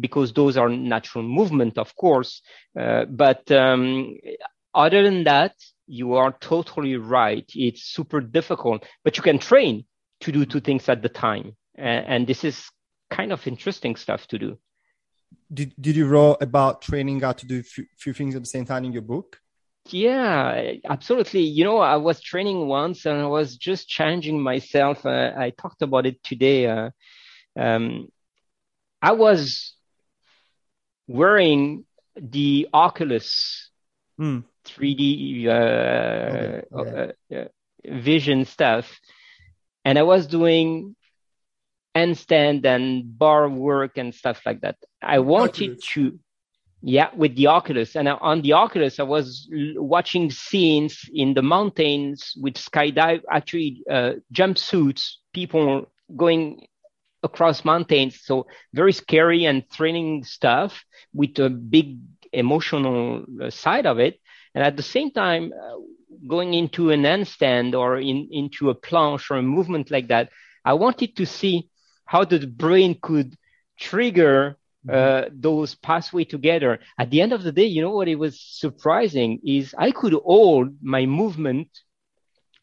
because 0.00 0.32
those 0.32 0.56
are 0.56 0.68
natural 0.68 1.24
movement, 1.24 1.78
of 1.78 1.94
course. 1.96 2.42
Uh, 2.78 3.04
but 3.04 3.50
um, 3.50 4.16
other 4.74 5.02
than 5.02 5.24
that, 5.24 5.54
you 5.86 6.14
are 6.14 6.32
totally 6.40 6.96
right. 6.96 7.50
It's 7.54 7.82
super 7.82 8.20
difficult, 8.20 8.86
but 9.04 9.16
you 9.16 9.22
can 9.22 9.38
train 9.38 9.84
to 10.20 10.32
do 10.32 10.44
two 10.44 10.60
things 10.60 10.88
at 10.88 11.02
the 11.02 11.08
time. 11.08 11.56
And, 11.76 12.06
and 12.06 12.26
this 12.26 12.44
is 12.44 12.68
kind 13.10 13.32
of 13.32 13.46
interesting 13.46 13.96
stuff 13.96 14.26
to 14.28 14.38
do. 14.38 14.58
Did, 15.52 15.74
did 15.80 15.96
you 15.96 16.06
write 16.06 16.36
about 16.40 16.82
training 16.82 17.20
how 17.20 17.32
to 17.32 17.46
do 17.46 17.60
a 17.60 17.62
few, 17.62 17.86
few 17.98 18.12
things 18.12 18.34
at 18.34 18.42
the 18.42 18.46
same 18.46 18.64
time 18.64 18.84
in 18.84 18.92
your 18.92 19.02
book? 19.02 19.40
Yeah, 19.90 20.72
absolutely. 20.84 21.40
You 21.40 21.64
know, 21.64 21.78
I 21.78 21.96
was 21.96 22.20
training 22.20 22.66
once 22.66 23.06
and 23.06 23.20
I 23.20 23.26
was 23.26 23.56
just 23.56 23.88
challenging 23.88 24.40
myself. 24.40 25.06
Uh, 25.06 25.32
I 25.36 25.50
talked 25.56 25.80
about 25.82 26.04
it 26.06 26.22
today. 26.22 26.66
Uh, 26.66 26.90
um, 27.58 28.08
I 29.02 29.12
was 29.12 29.74
wearing 31.08 31.84
the 32.16 32.68
Oculus 32.72 33.70
mm. 34.18 34.44
3D 34.64 35.46
uh, 35.46 36.78
okay. 36.78 37.12
yeah. 37.28 37.38
uh, 37.38 37.98
vision 38.00 38.44
stuff, 38.44 39.00
and 39.84 39.98
I 39.98 40.02
was 40.02 40.26
doing 40.26 40.94
handstand 41.96 42.64
and 42.64 43.18
bar 43.18 43.48
work 43.48 43.98
and 43.98 44.14
stuff 44.14 44.40
like 44.46 44.60
that. 44.60 44.76
I 45.02 45.18
wanted 45.18 45.70
Oculus. 45.70 45.86
to, 45.94 46.18
yeah, 46.82 47.10
with 47.16 47.34
the 47.34 47.48
Oculus, 47.48 47.96
and 47.96 48.08
on 48.08 48.42
the 48.42 48.52
Oculus, 48.52 49.00
I 49.00 49.04
was 49.04 49.48
watching 49.50 50.30
scenes 50.30 51.10
in 51.12 51.34
the 51.34 51.42
mountains 51.42 52.34
with 52.40 52.54
skydive, 52.54 53.22
actually 53.30 53.82
uh, 53.90 54.12
jumpsuits, 54.32 55.14
people 55.32 55.86
going 56.16 56.66
across 57.22 57.64
mountains. 57.64 58.20
So 58.22 58.46
very 58.72 58.92
scary 58.92 59.44
and 59.44 59.68
thrilling 59.70 60.24
stuff 60.24 60.84
with 61.12 61.38
a 61.38 61.50
big 61.50 61.98
emotional 62.32 63.24
uh, 63.42 63.50
side 63.50 63.86
of 63.86 63.98
it. 63.98 64.20
And 64.54 64.64
at 64.64 64.76
the 64.76 64.82
same 64.82 65.10
time, 65.10 65.52
uh, 65.52 65.76
going 66.26 66.54
into 66.54 66.90
an 66.90 67.02
handstand 67.02 67.78
or 67.78 67.98
in, 67.98 68.28
into 68.30 68.70
a 68.70 68.74
planche 68.74 69.30
or 69.30 69.36
a 69.36 69.42
movement 69.42 69.90
like 69.90 70.08
that, 70.08 70.30
I 70.64 70.74
wanted 70.74 71.16
to 71.16 71.26
see 71.26 71.70
how 72.04 72.24
the 72.24 72.46
brain 72.46 72.98
could 73.00 73.36
trigger 73.78 74.56
uh, 74.88 74.92
mm-hmm. 74.92 75.40
those 75.40 75.74
pathway 75.74 76.24
together. 76.24 76.80
At 76.98 77.10
the 77.10 77.20
end 77.20 77.32
of 77.32 77.42
the 77.42 77.52
day, 77.52 77.66
you 77.66 77.82
know 77.82 77.94
what 77.94 78.08
it 78.08 78.16
was 78.16 78.40
surprising 78.40 79.40
is 79.44 79.74
I 79.76 79.90
could 79.90 80.12
hold 80.12 80.76
my 80.82 81.06
movement 81.06 81.68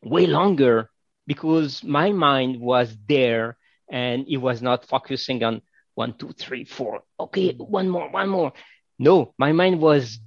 way 0.03 0.25
longer 0.25 0.89
because 1.27 1.83
my 1.83 2.11
mind 2.11 2.59
was 2.59 2.95
there 3.07 3.57
and 3.89 4.25
it 4.27 4.37
was 4.37 4.61
not 4.61 4.85
focusing 4.85 5.43
on 5.43 5.61
one, 5.95 6.13
two, 6.17 6.33
three, 6.37 6.65
four. 6.65 7.03
Okay, 7.19 7.53
mm-hmm. 7.53 7.63
one 7.63 7.89
more, 7.89 8.09
one 8.09 8.29
more. 8.29 8.53
No, 8.99 9.33
my 9.37 9.51
mind 9.51 9.79
was 9.79 10.19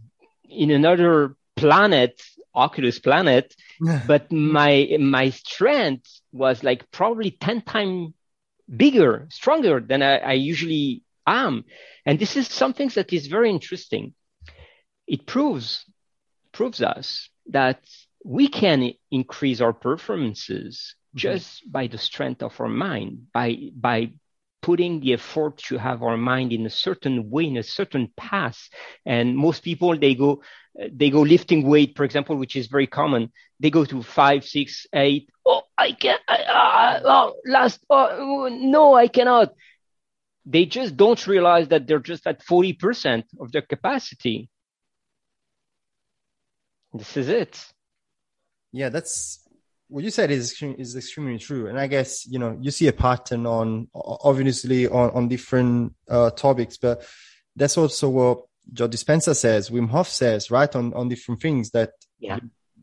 in 0.49 0.71
another 0.71 1.37
planet, 1.57 2.21
Oculus 2.55 2.99
planet, 2.99 3.55
but 4.07 4.31
my 4.33 4.97
my 4.99 5.31
strength 5.31 6.21
was 6.33 6.65
like 6.65 6.91
probably 6.91 7.31
10 7.31 7.63
times 7.63 8.15
bigger, 8.75 9.27
stronger 9.31 9.81
than 9.81 10.03
I, 10.03 10.19
I 10.19 10.33
usually 10.33 11.03
am. 11.27 11.65
And 12.05 12.19
this 12.19 12.37
is 12.37 12.49
something 12.49 12.89
that 12.91 13.13
is 13.13 13.27
very 13.27 13.51
interesting. 13.51 14.15
It 15.07 15.27
proves 15.27 15.85
proves 16.53 16.83
us 16.83 17.29
that 17.47 17.81
we 18.25 18.49
can 18.49 18.93
increase 19.11 19.61
our 19.61 19.73
performances 19.73 20.95
Mm-hmm. 21.09 21.19
just 21.19 21.73
by 21.73 21.87
the 21.87 21.97
strength 21.97 22.43
of 22.43 22.61
our 22.61 22.69
mind, 22.69 23.29
by 23.33 23.71
by 23.75 24.13
putting 24.61 25.01
the 25.01 25.15
effort 25.15 25.57
to 25.57 25.79
have 25.79 26.03
our 26.03 26.17
mind 26.19 26.53
in 26.53 26.67
a 26.67 26.71
certain 26.71 27.31
way, 27.31 27.47
in 27.47 27.57
a 27.57 27.63
certain 27.63 28.13
path. 28.17 28.69
And 29.07 29.37
most 29.37 29.63
people, 29.63 29.97
they 29.97 30.15
go, 30.15 30.43
they 30.93 31.09
go 31.09 31.23
lifting 31.23 31.67
weight, 31.67 31.97
for 31.97 32.05
example, 32.05 32.37
which 32.37 32.57
is 32.57 32.67
very 32.67 32.87
common. 32.87 33.33
They 33.61 33.71
go 33.71 33.87
to 33.87 34.03
five, 34.03 34.45
six, 34.45 34.87
eight. 34.93 35.31
Oh, 35.47 35.63
I 35.79 35.93
can't. 35.93 36.21
I, 36.29 36.35
uh, 36.35 37.01
oh, 37.05 37.35
last. 37.47 37.81
Oh, 37.89 38.49
no, 38.53 38.95
I 38.95 39.09
cannot. 39.09 39.55
They 40.45 40.67
just 40.67 40.97
don't 40.97 41.27
realize 41.27 41.69
that 41.69 41.87
they're 41.87 41.99
just 41.99 42.27
at 42.27 42.45
40% 42.45 43.25
of 43.41 43.53
their 43.53 43.63
capacity. 43.63 44.51
This 46.93 47.17
is 47.17 47.29
it. 47.29 47.65
Yeah, 48.73 48.89
that's 48.89 49.48
what 49.89 50.05
you 50.05 50.11
said 50.11 50.31
is 50.31 50.61
is 50.63 50.97
extremely 50.97 51.39
true, 51.39 51.67
and 51.67 51.79
I 51.79 51.87
guess 51.87 52.27
you 52.27 52.39
know 52.39 52.57
you 52.61 52.71
see 52.71 52.89
a 52.89 52.93
pattern 52.93 53.47
on 53.47 53.89
obviously 53.95 54.87
on 54.87 55.11
on 55.11 55.29
different 55.29 55.95
uh, 56.09 56.31
topics, 56.31 56.77
but 56.77 57.05
that's 57.57 57.79
also 57.79 58.09
what 58.09 58.45
Joe 58.73 58.89
Dispenza 58.89 59.35
says, 59.35 59.71
Wim 59.71 59.89
Hof 59.89 60.09
says, 60.09 60.51
right 60.51 60.75
on 60.77 60.93
on 60.95 61.09
different 61.09 61.41
things 61.41 61.71
that 61.71 61.93
yeah. 62.19 62.39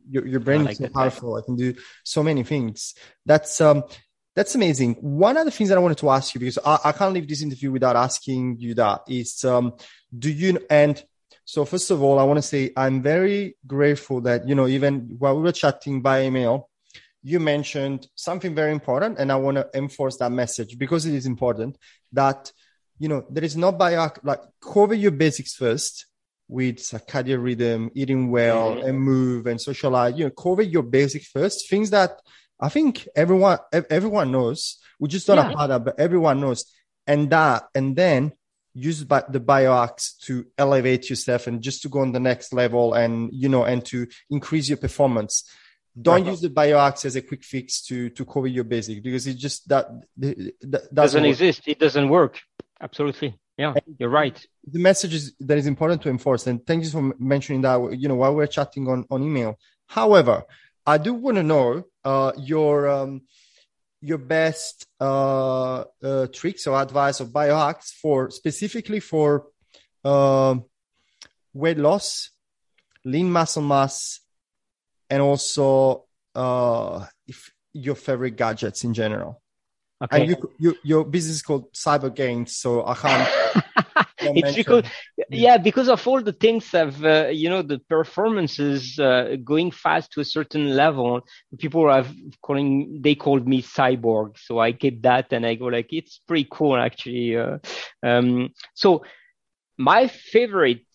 your 0.09 0.25
your 0.27 0.39
brain 0.39 0.65
like 0.65 0.73
is 0.73 0.77
so 0.79 0.89
powerful. 0.89 1.35
I 1.35 1.41
can 1.41 1.55
do 1.55 1.75
so 2.03 2.23
many 2.23 2.43
things. 2.43 2.95
That's 3.25 3.61
um 3.61 3.83
that's 4.35 4.55
amazing. 4.55 4.95
One 4.95 5.37
of 5.37 5.45
the 5.45 5.51
things 5.51 5.69
that 5.69 5.77
I 5.77 5.81
wanted 5.81 5.99
to 5.99 6.09
ask 6.09 6.33
you 6.33 6.39
because 6.39 6.57
I, 6.65 6.79
I 6.85 6.91
can't 6.91 7.13
leave 7.13 7.27
this 7.27 7.41
interview 7.41 7.71
without 7.71 7.95
asking 7.95 8.57
you 8.59 8.73
that 8.75 9.01
is 9.07 9.43
um 9.45 9.73
do 10.17 10.31
you 10.31 10.59
and 10.69 11.01
so 11.47 11.63
first 11.63 11.91
of 11.91 12.01
all, 12.01 12.17
I 12.17 12.23
want 12.23 12.37
to 12.37 12.41
say 12.41 12.71
I'm 12.75 13.03
very 13.03 13.55
grateful 13.67 14.21
that 14.21 14.47
you 14.47 14.55
know 14.55 14.67
even 14.67 15.15
while 15.19 15.35
we 15.35 15.43
were 15.43 15.51
chatting 15.51 16.01
by 16.01 16.23
email 16.23 16.69
you 17.25 17.39
mentioned 17.39 18.07
something 18.13 18.53
very 18.53 18.71
important, 18.71 19.17
and 19.17 19.31
I 19.31 19.35
want 19.37 19.57
to 19.57 19.67
enforce 19.73 20.17
that 20.17 20.31
message 20.31 20.77
because 20.77 21.07
it 21.07 21.15
is 21.15 21.25
important 21.25 21.75
that 22.13 22.51
you 22.99 23.09
know 23.09 23.25
there 23.31 23.43
is 23.43 23.57
no 23.57 23.71
bio 23.71 24.11
like 24.23 24.41
cover 24.61 24.93
your 24.93 25.09
basics 25.09 25.55
first 25.55 26.05
with 26.47 26.75
circadian 26.77 27.41
rhythm, 27.43 27.89
eating 27.95 28.29
well, 28.29 28.75
mm-hmm. 28.75 28.87
and 28.87 28.99
move 28.99 29.47
and 29.47 29.59
socialize. 29.59 30.15
You 30.19 30.25
know, 30.25 30.29
cover 30.29 30.61
your 30.61 30.83
basics 30.83 31.27
first. 31.27 31.67
Things 31.67 31.89
that 31.89 32.21
I 32.59 32.69
think 32.69 33.07
everyone 33.15 33.57
everyone 33.73 34.31
knows. 34.31 34.77
We 34.99 35.09
just 35.09 35.25
don't 35.25 35.37
yeah. 35.37 35.49
apply 35.49 35.67
that, 35.67 35.83
but 35.83 35.99
everyone 35.99 36.39
knows. 36.41 36.65
And 37.07 37.31
that, 37.31 37.63
and 37.73 37.95
then 37.95 38.33
use 38.75 38.99
the 38.99 39.05
biohacks 39.05 40.19
to 40.25 40.45
elevate 40.59 41.09
yourself 41.09 41.47
and 41.47 41.63
just 41.63 41.81
to 41.81 41.89
go 41.89 42.01
on 42.01 42.11
the 42.11 42.19
next 42.19 42.53
level 42.53 42.93
and 42.93 43.29
you 43.33 43.49
know 43.49 43.63
and 43.63 43.83
to 43.85 44.05
increase 44.29 44.67
your 44.69 44.77
performance 44.77 45.49
don't 45.99 46.23
right. 46.23 46.31
use 46.31 46.41
the 46.41 46.49
biohacks 46.49 47.05
as 47.05 47.15
a 47.15 47.21
quick 47.21 47.43
fix 47.43 47.81
to 47.83 48.09
to 48.09 48.25
cover 48.25 48.47
your 48.47 48.63
basic 48.63 49.01
because 49.01 49.27
it 49.27 49.35
just 49.35 49.67
that, 49.69 49.87
that 50.17 50.69
doesn't, 50.69 50.95
doesn't 50.95 51.25
exist. 51.25 51.61
It 51.67 51.79
doesn't 51.79 52.09
work. 52.09 52.41
Absolutely. 52.81 53.37
Yeah 53.57 53.73
and 53.73 53.95
you're 53.97 54.09
right. 54.09 54.45
the 54.69 54.79
message 54.79 55.13
is 55.13 55.33
that 55.39 55.57
is 55.57 55.65
important 55.65 56.01
to 56.01 56.09
enforce 56.09 56.45
and 56.47 56.65
thank 56.67 56.83
you 56.83 56.89
for 56.89 57.13
mentioning 57.17 57.61
that 57.61 57.97
you 57.97 58.09
know 58.09 58.15
while 58.15 58.35
we're 58.35 58.47
chatting 58.47 58.87
on 58.87 59.05
on 59.09 59.23
email. 59.23 59.57
However 59.87 60.43
i 60.85 60.97
do 60.97 61.13
want 61.13 61.37
to 61.37 61.43
know 61.43 61.83
uh, 62.03 62.31
your 62.37 62.87
um, 62.87 63.21
your 64.01 64.19
best 64.19 64.85
uh, 64.99 65.83
uh, 66.03 66.27
tricks 66.31 66.67
or 66.67 66.79
advice 66.79 67.21
or 67.21 67.25
biohacks 67.25 67.91
for 67.93 68.29
specifically 68.29 68.99
for 68.99 69.47
uh, 70.03 70.55
weight 71.53 71.77
loss 71.77 72.29
lean 73.03 73.31
muscle 73.31 73.63
mass 73.63 74.19
and 75.09 75.21
also 75.21 76.05
uh, 76.33 77.05
if 77.27 77.51
your 77.73 77.95
favorite 77.95 78.37
gadgets 78.37 78.83
in 78.83 78.93
general. 78.93 79.41
Okay. 80.01 80.21
And 80.21 80.29
you, 80.29 80.51
you, 80.59 80.75
your 80.83 81.05
business 81.05 81.37
is 81.37 81.41
called 81.41 81.71
Cyborg 81.73 82.15
Gainz, 82.15 82.49
so 82.49 82.85
I 82.85 82.95
can't. 82.95 84.07
it's 84.19 84.55
because, 84.55 84.83
yeah, 85.29 85.57
because 85.57 85.87
of 85.87 86.05
all 86.05 86.21
the 86.21 86.33
things 86.33 86.73
of, 86.73 87.03
uh, 87.03 87.27
you 87.27 87.49
know, 87.49 87.61
the 87.61 87.79
performances 87.79 88.99
uh, 88.99 89.37
going 89.43 89.71
fast 89.71 90.11
to 90.11 90.19
a 90.19 90.25
certain 90.25 90.75
level. 90.75 91.21
People 91.57 91.89
are 91.89 92.05
calling, 92.41 92.99
they 93.01 93.15
called 93.15 93.47
me 93.47 93.61
cyborg, 93.61 94.37
so 94.37 94.59
I 94.59 94.73
keep 94.73 95.01
that 95.03 95.31
and 95.31 95.45
I 95.45 95.55
go 95.55 95.65
like, 95.65 95.93
it's 95.93 96.19
pretty 96.27 96.47
cool 96.51 96.75
actually. 96.75 97.37
Uh, 97.37 97.59
um, 98.03 98.49
so 98.73 99.03
my 99.77 100.07
favorite 100.07 100.85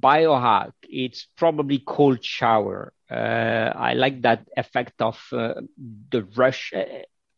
biohack, 0.00 0.72
it's 0.82 1.26
probably 1.36 1.82
cold 1.86 2.24
shower. 2.24 2.92
Uh, 3.10 3.72
I 3.74 3.94
like 3.94 4.22
that 4.22 4.46
effect 4.56 5.00
of 5.00 5.18
uh, 5.32 5.54
the 6.10 6.24
rush 6.36 6.72
uh, 6.74 6.84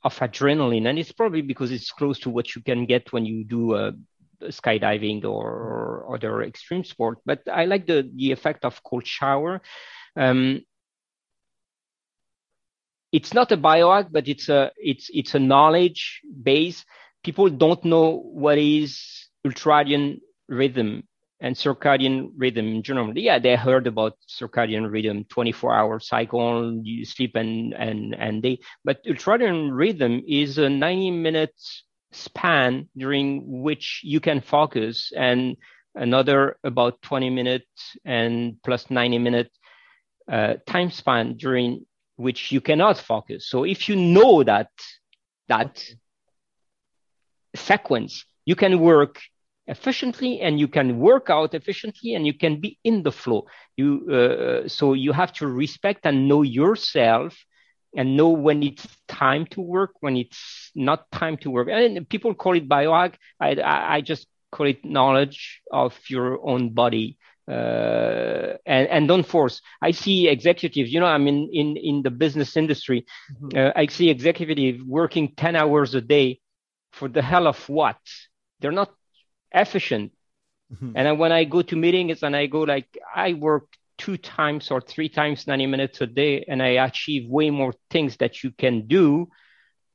of 0.02 0.18
adrenaline, 0.18 0.88
and 0.88 0.98
it's 0.98 1.12
probably 1.12 1.42
because 1.42 1.70
it's 1.70 1.90
close 1.90 2.18
to 2.20 2.30
what 2.30 2.54
you 2.54 2.62
can 2.62 2.86
get 2.86 3.12
when 3.12 3.26
you 3.26 3.44
do 3.44 3.74
uh, 3.74 3.92
skydiving 4.44 5.24
or, 5.24 5.50
or, 6.06 6.14
other 6.14 6.42
extreme 6.42 6.84
sport. 6.84 7.18
But 7.26 7.42
I 7.52 7.66
like 7.66 7.86
the 7.86 8.10
the 8.14 8.32
effect 8.32 8.64
of 8.64 8.82
cold 8.82 9.06
shower. 9.06 9.60
Um, 10.16 10.62
it's 13.12 13.34
not 13.34 13.52
a 13.52 13.56
biohack, 13.56 14.08
but 14.10 14.28
it's 14.28 14.48
a 14.48 14.72
it's 14.76 15.10
it's 15.12 15.34
a 15.34 15.38
knowledge 15.38 16.22
base. 16.42 16.84
People 17.22 17.50
don't 17.50 17.84
know 17.84 18.16
what 18.16 18.58
is 18.58 19.28
ultradian 19.46 20.20
rhythm 20.48 21.04
and 21.40 21.54
circadian 21.54 22.30
rhythm 22.36 22.66
in 22.66 22.82
general. 22.82 23.16
Yeah, 23.16 23.38
they 23.38 23.54
heard 23.54 23.86
about 23.86 24.14
circadian 24.28 24.90
rhythm, 24.90 25.24
24 25.28 25.74
hour 25.74 26.00
cycle, 26.00 26.80
you 26.82 27.04
sleep 27.04 27.36
and, 27.36 27.74
and, 27.74 28.14
and 28.14 28.42
day. 28.42 28.58
But 28.84 29.04
ultradian 29.04 29.70
rhythm 29.72 30.22
is 30.26 30.58
a 30.58 30.68
90 30.68 31.12
minute 31.12 31.54
span 32.10 32.88
during 32.96 33.62
which 33.62 34.00
you 34.02 34.18
can 34.18 34.40
focus 34.40 35.12
and 35.16 35.56
another 35.94 36.56
about 36.64 37.00
20 37.02 37.30
minutes 37.30 37.96
and 38.04 38.56
plus 38.64 38.90
90 38.90 39.18
minute 39.18 39.50
uh, 40.30 40.54
time 40.66 40.90
span 40.90 41.36
during 41.36 41.84
which 42.16 42.50
you 42.50 42.60
cannot 42.60 42.98
focus. 42.98 43.48
So 43.48 43.64
if 43.64 43.88
you 43.88 43.96
know 43.96 44.42
that, 44.42 44.70
that 45.48 45.84
sequence, 47.54 48.24
you 48.44 48.56
can 48.56 48.80
work 48.80 49.20
efficiently 49.68 50.40
and 50.40 50.58
you 50.58 50.66
can 50.66 50.98
work 50.98 51.30
out 51.30 51.54
efficiently 51.54 52.14
and 52.14 52.26
you 52.26 52.34
can 52.34 52.60
be 52.60 52.78
in 52.82 53.02
the 53.02 53.12
flow 53.12 53.46
you 53.76 53.88
uh, 54.10 54.68
so 54.68 54.94
you 54.94 55.12
have 55.12 55.32
to 55.32 55.46
respect 55.46 56.00
and 56.04 56.26
know 56.26 56.42
yourself 56.42 57.36
and 57.96 58.16
know 58.16 58.30
when 58.30 58.62
it's 58.62 58.86
time 59.06 59.46
to 59.46 59.60
work 59.60 59.92
when 60.00 60.16
it's 60.16 60.70
not 60.74 61.10
time 61.12 61.36
to 61.36 61.50
work 61.50 61.68
and 61.70 62.08
people 62.08 62.34
call 62.34 62.56
it 62.56 62.68
biohack 62.68 63.14
i 63.40 63.50
i 63.96 64.00
just 64.00 64.26
call 64.50 64.66
it 64.66 64.84
knowledge 64.84 65.60
of 65.70 65.96
your 66.08 66.46
own 66.46 66.70
body 66.70 67.18
uh, 67.48 68.58
and, 68.66 68.88
and 68.88 69.08
don't 69.08 69.26
force. 69.26 69.62
I 69.80 69.92
see 69.92 70.28
executives, 70.28 70.92
you 70.92 71.00
know, 71.00 71.06
I'm 71.06 71.26
in, 71.26 71.48
in, 71.50 71.76
in 71.78 72.02
the 72.02 72.10
business 72.10 72.58
industry. 72.58 73.06
Mm-hmm. 73.32 73.58
Uh, 73.58 73.72
I 73.74 73.86
see 73.86 74.10
executives 74.10 74.82
working 74.84 75.32
10 75.34 75.56
hours 75.56 75.94
a 75.94 76.02
day 76.02 76.40
for 76.92 77.08
the 77.08 77.22
hell 77.22 77.46
of 77.46 77.66
what? 77.68 77.96
They're 78.60 78.70
not 78.70 78.92
efficient. 79.52 80.12
Mm-hmm. 80.72 80.92
And 80.96 81.18
when 81.18 81.32
I 81.32 81.44
go 81.44 81.62
to 81.62 81.76
meetings 81.76 82.22
and 82.22 82.36
I 82.36 82.46
go 82.46 82.60
like, 82.60 82.98
I 83.14 83.34
work 83.34 83.66
two 83.96 84.16
times 84.16 84.70
or 84.70 84.80
three 84.80 85.08
times 85.08 85.46
90 85.46 85.66
minutes 85.66 86.00
a 86.00 86.06
day 86.06 86.44
and 86.46 86.62
I 86.62 86.84
achieve 86.86 87.28
way 87.28 87.50
more 87.50 87.74
things 87.90 88.16
that 88.18 88.44
you 88.44 88.52
can 88.52 88.86
do, 88.86 89.28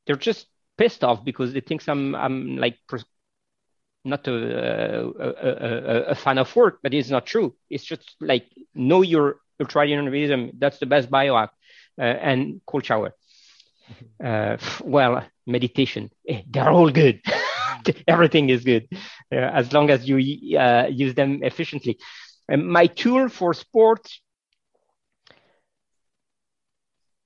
they're 0.06 0.16
just 0.16 0.46
pissed 0.76 1.04
off 1.04 1.24
because 1.24 1.52
they 1.52 1.60
think 1.60 1.86
I'm, 1.88 2.14
I'm 2.14 2.56
like 2.58 2.78
not 4.04 4.26
a, 4.28 4.34
a, 4.34 5.48
a, 5.48 6.02
a, 6.10 6.14
fan 6.14 6.38
of 6.38 6.54
work, 6.54 6.80
but 6.82 6.92
it's 6.92 7.08
not 7.08 7.24
true. 7.24 7.54
It's 7.70 7.84
just 7.84 8.16
like 8.20 8.46
know 8.74 9.02
your 9.02 9.36
ultradian 9.62 10.10
rhythm. 10.10 10.50
That's 10.58 10.78
the 10.78 10.86
best 10.86 11.10
biohack 11.10 11.50
uh, 11.98 12.02
and 12.02 12.60
cold 12.66 12.84
shower. 12.84 13.14
Mm-hmm. 14.20 14.26
Uh, 14.26 14.56
well, 14.84 15.24
meditation. 15.46 16.10
Eh, 16.28 16.42
they're 16.48 16.70
all 16.70 16.90
good. 16.90 17.22
everything 18.08 18.50
is 18.50 18.64
good 18.64 18.88
uh, 19.32 19.36
as 19.36 19.72
long 19.72 19.90
as 19.90 20.08
you 20.08 20.58
uh, 20.58 20.86
use 20.90 21.14
them 21.14 21.42
efficiently. 21.42 21.98
And 22.48 22.68
my 22.68 22.86
tool 22.86 23.28
for 23.28 23.54
sport, 23.54 24.08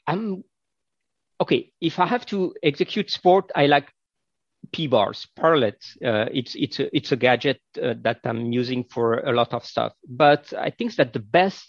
I'm 0.06 0.44
okay. 1.40 1.72
If 1.80 1.98
I 1.98 2.06
have 2.06 2.24
to 2.26 2.54
execute 2.62 3.10
sport, 3.10 3.50
I 3.54 3.66
like 3.66 3.92
P 4.72 4.86
bars, 4.86 5.26
parallels. 5.36 5.96
Uh, 6.04 6.26
it's 6.32 6.54
it's 6.54 6.80
a, 6.80 6.96
it's 6.96 7.12
a 7.12 7.16
gadget 7.16 7.60
uh, 7.82 7.94
that 8.02 8.20
I'm 8.24 8.52
using 8.52 8.84
for 8.84 9.18
a 9.20 9.32
lot 9.32 9.52
of 9.52 9.64
stuff. 9.64 9.92
But 10.08 10.52
I 10.56 10.70
think 10.70 10.94
that 10.96 11.12
the 11.12 11.20
best 11.20 11.68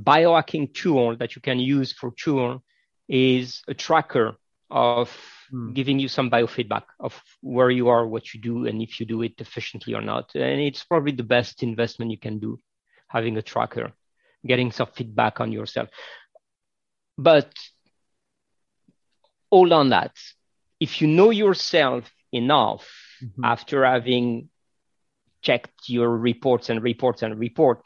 biohacking 0.00 0.74
tool 0.74 1.16
that 1.16 1.36
you 1.36 1.42
can 1.42 1.58
use 1.58 1.92
for 1.92 2.12
tool 2.16 2.62
is 3.08 3.62
a 3.68 3.74
tracker 3.74 4.36
of 4.70 5.10
mm. 5.52 5.74
giving 5.74 5.98
you 5.98 6.08
some 6.08 6.30
biofeedback 6.30 6.84
of 7.00 7.20
where 7.40 7.70
you 7.70 7.88
are, 7.88 8.06
what 8.06 8.32
you 8.32 8.40
do, 8.40 8.66
and 8.66 8.80
if 8.82 9.00
you 9.00 9.06
do 9.06 9.22
it 9.22 9.34
efficiently 9.38 9.94
or 9.94 10.00
not. 10.00 10.34
And 10.34 10.60
it's 10.60 10.84
probably 10.84 11.12
the 11.12 11.22
best 11.22 11.62
investment 11.62 12.10
you 12.10 12.18
can 12.18 12.38
do, 12.38 12.60
having 13.08 13.36
a 13.36 13.42
tracker, 13.42 13.92
getting 14.46 14.72
some 14.72 14.88
feedback 14.94 15.40
on 15.40 15.52
yourself. 15.52 15.88
But 17.18 17.52
all 19.50 19.72
on 19.72 19.90
that, 19.90 20.12
if 20.80 21.00
you 21.00 21.08
know 21.08 21.30
yourself 21.30 22.10
enough 22.32 22.88
mm-hmm. 23.22 23.44
after 23.44 23.84
having 23.84 24.48
checked 25.42 25.88
your 25.88 26.08
reports 26.08 26.70
and 26.70 26.82
reports 26.82 27.22
and 27.22 27.38
report. 27.38 27.82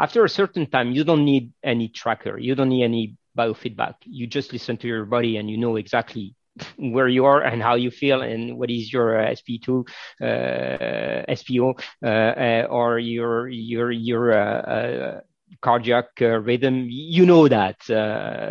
After 0.00 0.24
a 0.24 0.28
certain 0.28 0.66
time, 0.66 0.92
you 0.92 1.04
don't 1.04 1.24
need 1.24 1.52
any 1.62 1.88
tracker. 1.88 2.38
You 2.38 2.54
don't 2.54 2.70
need 2.70 2.84
any 2.84 3.16
biofeedback. 3.36 3.96
You 4.04 4.26
just 4.26 4.52
listen 4.52 4.76
to 4.78 4.88
your 4.88 5.04
body 5.04 5.36
and 5.36 5.50
you 5.50 5.58
know 5.58 5.76
exactly 5.76 6.34
where 6.76 7.08
you 7.08 7.24
are 7.24 7.42
and 7.42 7.62
how 7.62 7.74
you 7.74 7.90
feel 7.90 8.22
and 8.22 8.58
what 8.58 8.70
is 8.70 8.92
your 8.92 9.18
uh, 9.18 9.30
SP2, 9.30 9.88
uh, 10.20 11.24
SPO, 11.34 11.80
uh, 12.02 12.06
uh, 12.06 12.66
or 12.68 12.98
your 12.98 13.48
your 13.48 13.90
your 13.90 14.32
uh, 14.32 14.60
uh, 14.60 15.20
cardiac 15.60 16.08
rhythm. 16.20 16.86
You 16.88 17.26
know 17.26 17.48
that. 17.48 17.76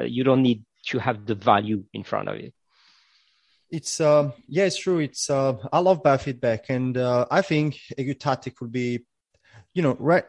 you 0.10 0.24
don't 0.24 0.42
need 0.42 0.64
to 0.88 1.00
have 1.00 1.26
the 1.26 1.36
value 1.36 1.84
in 1.94 2.04
front 2.04 2.30
of 2.30 2.36
it. 2.36 2.54
It's 3.72 4.02
uh, 4.02 4.32
yeah, 4.48 4.66
it's 4.66 4.78
true. 4.78 5.00
It's 5.00 5.30
uh, 5.30 5.54
I 5.72 5.80
love 5.80 6.02
biofeedback, 6.02 6.70
and 6.70 6.98
uh, 6.98 7.28
I 7.30 7.42
think 7.44 7.80
a 7.98 8.04
good 8.04 8.20
tactic 8.20 8.60
would 8.62 8.72
be, 8.72 9.06
you 9.74 9.84
know, 9.84 9.96
right. 10.00 10.26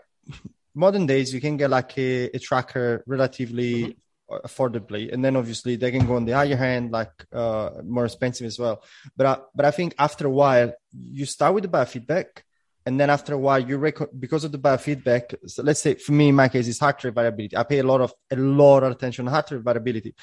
Modern 0.75 1.07
days, 1.07 1.35
you 1.35 1.41
can 1.41 1.57
get 1.57 1.69
like 1.71 1.99
a, 1.99 2.27
a 2.37 2.39
tracker 2.39 3.03
relatively 3.07 3.83
mm-hmm. 3.83 3.91
Affordably, 4.31 5.12
and 5.12 5.24
then 5.24 5.36
obviously 5.36 5.77
they 5.77 5.90
can 5.90 6.07
go 6.07 6.16
on 6.16 6.24
the 6.24 6.32
higher 6.32 6.57
hand, 6.57 6.90
like 6.90 7.12
uh, 7.32 7.70
more 7.85 8.05
expensive 8.05 8.47
as 8.47 8.59
well. 8.59 8.82
But 9.16 9.27
I, 9.27 9.39
but 9.55 9.65
I 9.66 9.70
think 9.70 9.94
after 9.98 10.27
a 10.27 10.31
while, 10.31 10.73
you 10.93 11.27
start 11.27 11.55
with 11.55 11.65
the 11.65 11.69
biofeedback, 11.69 12.43
and 12.86 12.98
then 12.98 13.11
after 13.11 13.35
a 13.35 13.39
while, 13.39 13.61
you 13.61 13.78
record 13.78 14.11
because 14.19 14.44
of 14.44 14.52
the 14.52 14.59
biofeedback. 14.59 15.35
So 15.47 15.62
let's 15.62 15.81
say 15.81 15.94
for 15.94 16.12
me, 16.12 16.28
in 16.28 16.35
my 16.35 16.48
case, 16.48 16.69
it's 16.69 16.78
heart 16.78 17.02
rate 17.05 17.15
variability. 17.15 17.57
I 17.57 17.65
pay 17.65 17.78
a 17.78 17.85
lot 17.85 18.01
of 18.01 18.12
a 18.31 18.36
lot 18.36 18.82
of 18.82 18.93
attention 18.93 19.27
to 19.27 19.31
heart 19.31 19.51
rate 19.51 19.62
variability, 19.62 20.15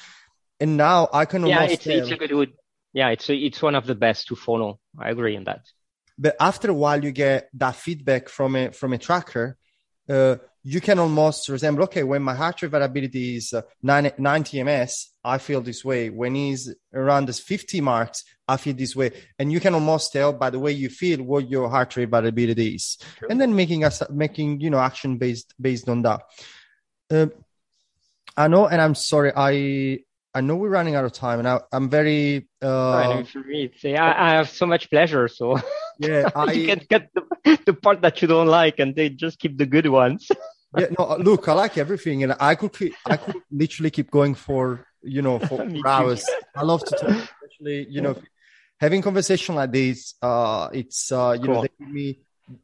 and 0.60 0.76
now 0.76 1.08
I 1.12 1.24
can 1.24 1.46
yeah, 1.46 1.64
it's, 1.64 1.86
it's 1.86 2.10
a 2.10 2.16
good 2.16 2.52
yeah, 2.92 3.10
it's 3.10 3.28
it's 3.28 3.62
one 3.62 3.74
of 3.74 3.86
the 3.86 3.94
best 3.94 4.28
to 4.28 4.36
follow. 4.36 4.80
I 4.98 5.10
agree 5.10 5.36
on 5.36 5.44
that. 5.44 5.62
But 6.18 6.36
after 6.40 6.70
a 6.70 6.74
while, 6.74 7.02
you 7.02 7.12
get 7.12 7.48
that 7.54 7.76
feedback 7.76 8.28
from 8.28 8.56
a 8.56 8.72
from 8.72 8.92
a 8.92 8.98
tracker. 8.98 9.56
Uh, 10.08 10.36
you 10.70 10.82
can 10.82 10.98
almost 10.98 11.48
resemble. 11.48 11.84
Okay, 11.84 12.02
when 12.02 12.22
my 12.22 12.34
heart 12.34 12.60
rate 12.60 12.70
variability 12.70 13.36
is 13.36 13.54
uh, 13.54 13.62
90 13.82 14.62
ms, 14.64 15.08
I 15.24 15.38
feel 15.38 15.62
this 15.62 15.82
way. 15.82 16.10
When 16.10 16.34
he's 16.34 16.74
around 16.92 17.26
this 17.26 17.40
50 17.40 17.80
marks, 17.80 18.22
I 18.46 18.58
feel 18.58 18.74
this 18.74 18.94
way. 18.94 19.12
And 19.38 19.50
you 19.50 19.60
can 19.60 19.72
almost 19.72 20.12
tell 20.12 20.34
by 20.34 20.50
the 20.50 20.58
way 20.58 20.72
you 20.72 20.90
feel 20.90 21.22
what 21.22 21.48
your 21.48 21.70
heart 21.70 21.96
rate 21.96 22.10
variability 22.10 22.74
is, 22.74 22.98
True. 23.16 23.28
and 23.30 23.40
then 23.40 23.56
making 23.56 23.82
us 23.82 24.02
making 24.10 24.60
you 24.60 24.68
know 24.68 24.78
action 24.78 25.16
based 25.16 25.54
based 25.58 25.88
on 25.88 26.02
that. 26.02 26.20
Uh, 27.10 27.26
I 28.36 28.48
know, 28.48 28.66
and 28.68 28.78
I'm 28.78 28.94
sorry. 28.94 29.32
I 29.34 30.00
I 30.34 30.42
know 30.42 30.56
we're 30.56 30.68
running 30.68 30.96
out 30.96 31.06
of 31.06 31.12
time, 31.12 31.38
and 31.38 31.48
I, 31.48 31.60
am 31.72 31.88
very. 31.88 32.46
Uh, 32.62 32.92
I 32.92 33.22
for 33.24 33.40
me, 33.40 33.72
I, 33.96 34.28
I, 34.28 34.30
have 34.34 34.50
so 34.50 34.66
much 34.66 34.90
pleasure. 34.90 35.28
So 35.28 35.58
yeah, 35.98 36.28
I, 36.36 36.52
you 36.52 36.66
can 36.66 36.82
get 36.90 37.08
the, 37.14 37.58
the 37.64 37.72
part 37.72 38.02
that 38.02 38.20
you 38.20 38.28
don't 38.28 38.48
like, 38.48 38.78
and 38.80 38.94
they 38.94 39.08
just 39.08 39.38
keep 39.38 39.56
the 39.56 39.64
good 39.64 39.88
ones. 39.88 40.28
yeah, 40.76 40.86
no, 40.98 41.16
look, 41.16 41.48
I 41.48 41.52
like 41.54 41.78
everything, 41.78 42.22
and 42.24 42.34
I 42.38 42.54
could 42.54 42.72
keep, 42.72 42.94
I 43.06 43.16
could 43.16 43.36
literally 43.50 43.90
keep 43.90 44.10
going 44.10 44.34
for 44.34 44.86
you 45.02 45.22
know 45.22 45.38
for, 45.38 45.58
for 45.82 45.88
hours. 45.88 46.26
I 46.54 46.62
love 46.62 46.84
to 46.84 46.94
talk, 46.94 47.10
especially 47.10 47.86
you 47.88 48.00
know 48.00 48.16
having 48.80 49.02
conversation 49.02 49.54
like 49.54 49.72
this. 49.72 50.14
Uh, 50.20 50.68
it's 50.72 51.10
uh, 51.12 51.36
you 51.38 51.46
cool. 51.46 51.54
know 51.54 51.62
they 51.62 51.70
give 51.78 51.88
me 51.92 52.18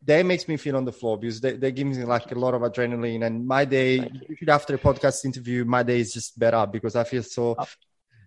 that 0.07 0.25
makes 0.25 0.49
me 0.49 0.57
feel 0.57 0.77
on 0.77 0.85
the 0.85 0.93
floor 0.93 1.19
because 1.19 1.41
they, 1.41 1.53
they 1.57 1.71
give 1.71 1.87
me 1.87 2.03
like 2.05 2.31
a 2.33 2.39
lot 2.39 2.55
of 2.55 2.63
adrenaline 2.63 3.25
and 3.27 3.47
my 3.47 3.65
day 3.65 4.11
usually 4.29 4.51
after 4.51 4.75
a 4.75 4.79
podcast 4.79 5.25
interview 5.25 5.65
my 5.65 5.83
day 5.83 6.01
is 6.01 6.15
just 6.15 6.39
better 6.39 6.67
because 6.67 6.97
i 6.97 7.05
feel 7.05 7.23
so 7.23 7.55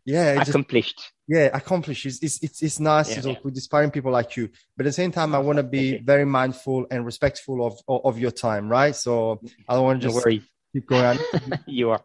yeah 0.08 0.42
accomplished 0.42 0.98
just, 0.98 1.14
yeah 1.28 1.50
accomplished 1.54 2.06
it's, 2.06 2.24
it's, 2.24 2.42
it's, 2.42 2.64
it's 2.64 2.80
nice 2.80 3.10
yeah, 3.10 3.16
to 3.16 3.22
talk 3.34 3.46
with 3.46 3.54
inspiring 3.54 3.92
people 3.92 4.12
like 4.12 4.36
you 4.38 4.50
but 4.76 4.86
at 4.86 4.90
the 4.90 4.94
same 4.94 5.12
time 5.12 5.36
i 5.36 5.38
want 5.38 5.58
to 5.58 5.64
be 5.64 5.98
very 6.00 6.26
mindful 6.26 6.88
and 6.90 7.06
respectful 7.06 7.66
of, 7.66 7.74
of, 7.88 8.06
of 8.06 8.20
your 8.20 8.32
time 8.32 8.70
right 8.70 8.96
so 8.96 9.40
i 9.68 9.76
don't 9.76 9.84
want 9.84 10.02
to 10.02 10.08
just 10.08 10.26
keep 10.74 10.88
going 10.88 11.06
on. 11.06 11.20
you 11.68 11.92
are 11.92 12.02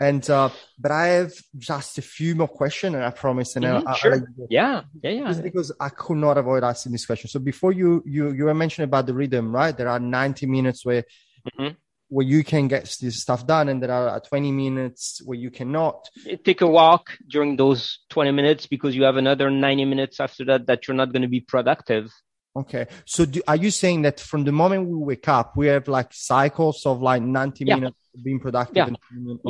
and 0.00 0.28
uh, 0.28 0.48
but 0.78 0.90
I 0.90 1.06
have 1.06 1.32
just 1.56 1.98
a 1.98 2.02
few 2.02 2.34
more 2.34 2.48
questions, 2.48 2.94
and 2.94 3.04
I 3.04 3.10
promise. 3.10 3.56
And 3.56 3.64
mm-hmm, 3.64 3.88
I, 3.88 3.96
sure. 3.96 4.14
I, 4.14 4.18
yeah, 4.50 4.82
yeah, 5.02 5.10
yeah. 5.10 5.26
Just 5.28 5.42
because 5.42 5.72
I 5.80 5.88
could 5.88 6.16
not 6.16 6.36
avoid 6.36 6.64
asking 6.64 6.92
this 6.92 7.06
question. 7.06 7.30
So 7.30 7.38
before 7.38 7.72
you 7.72 8.02
you 8.04 8.32
you 8.32 8.44
were 8.44 8.54
mentioning 8.54 8.88
about 8.88 9.06
the 9.06 9.14
rhythm, 9.14 9.54
right? 9.54 9.76
There 9.76 9.88
are 9.88 10.00
ninety 10.00 10.46
minutes 10.46 10.84
where 10.84 11.04
mm-hmm. 11.46 11.74
Where 12.14 12.24
you 12.24 12.44
can 12.44 12.68
get 12.68 12.84
this 13.00 13.20
stuff 13.20 13.44
done, 13.44 13.68
and 13.68 13.82
there 13.82 13.90
are 13.90 14.08
uh, 14.08 14.20
twenty 14.20 14.52
minutes 14.52 15.20
where 15.24 15.36
you 15.36 15.50
cannot. 15.50 16.08
Take 16.44 16.60
a 16.60 16.66
walk 16.80 17.18
during 17.28 17.56
those 17.56 17.98
twenty 18.08 18.30
minutes 18.30 18.66
because 18.66 18.94
you 18.94 19.02
have 19.02 19.16
another 19.16 19.50
ninety 19.50 19.84
minutes 19.84 20.20
after 20.20 20.44
that 20.44 20.68
that 20.68 20.86
you're 20.86 20.96
not 21.02 21.12
going 21.12 21.22
to 21.22 21.28
be 21.28 21.40
productive. 21.40 22.12
Okay. 22.56 22.86
So 23.04 23.24
do, 23.24 23.42
are 23.48 23.56
you 23.56 23.70
saying 23.70 24.02
that 24.02 24.20
from 24.20 24.44
the 24.44 24.52
moment 24.52 24.86
we 24.86 24.96
wake 24.96 25.26
up, 25.26 25.56
we 25.56 25.66
have 25.66 25.88
like 25.88 26.12
cycles 26.12 26.86
of 26.86 27.02
like 27.02 27.20
90 27.20 27.64
yeah. 27.64 27.74
minutes 27.74 27.96
being 28.22 28.38
productive? 28.38 28.76
Yeah, 28.76 28.86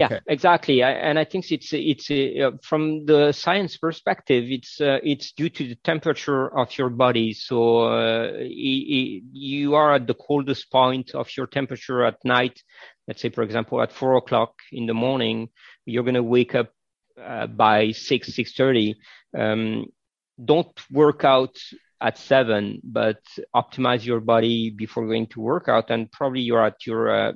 okay. 0.05 0.15
yeah 0.15 0.21
exactly. 0.27 0.83
I, 0.83 0.93
and 0.93 1.19
I 1.19 1.25
think 1.25 1.53
it's, 1.53 1.69
it's 1.73 2.11
uh, 2.11 2.53
from 2.63 3.05
the 3.05 3.33
science 3.33 3.77
perspective, 3.77 4.45
it's, 4.49 4.81
uh, 4.81 5.01
it's 5.03 5.33
due 5.33 5.51
to 5.51 5.69
the 5.69 5.75
temperature 5.75 6.57
of 6.59 6.77
your 6.79 6.89
body. 6.89 7.35
So 7.35 7.89
uh, 7.89 8.31
it, 8.37 8.49
it, 8.49 9.23
you 9.33 9.75
are 9.75 9.95
at 9.95 10.07
the 10.07 10.15
coldest 10.15 10.73
point 10.73 11.11
of 11.15 11.29
your 11.37 11.47
temperature 11.47 12.07
at 12.07 12.25
night. 12.25 12.63
Let's 13.07 13.21
say, 13.21 13.29
for 13.29 13.43
example, 13.43 13.83
at 13.83 13.93
four 13.93 14.17
o'clock 14.17 14.55
in 14.73 14.87
the 14.87 14.95
morning, 14.95 15.51
you're 15.85 16.05
going 16.05 16.15
to 16.15 16.23
wake 16.23 16.55
up 16.55 16.71
uh, 17.23 17.49
by 17.49 17.91
six, 17.91 18.31
6.30. 18.31 18.95
Um, 19.39 19.87
don't 20.43 20.73
work 20.91 21.23
out 21.25 21.59
at 22.05 22.19
seven, 22.19 22.81
but 22.85 23.23
optimize 23.57 24.05
your 24.05 24.21
body 24.21 24.69
before 24.69 25.07
going 25.07 25.27
to 25.29 25.41
workout, 25.41 25.91
and 25.91 26.13
probably 26.13 26.41
you're 26.41 26.65
at 26.65 26.87
your 26.87 27.11
uh, 27.11 27.33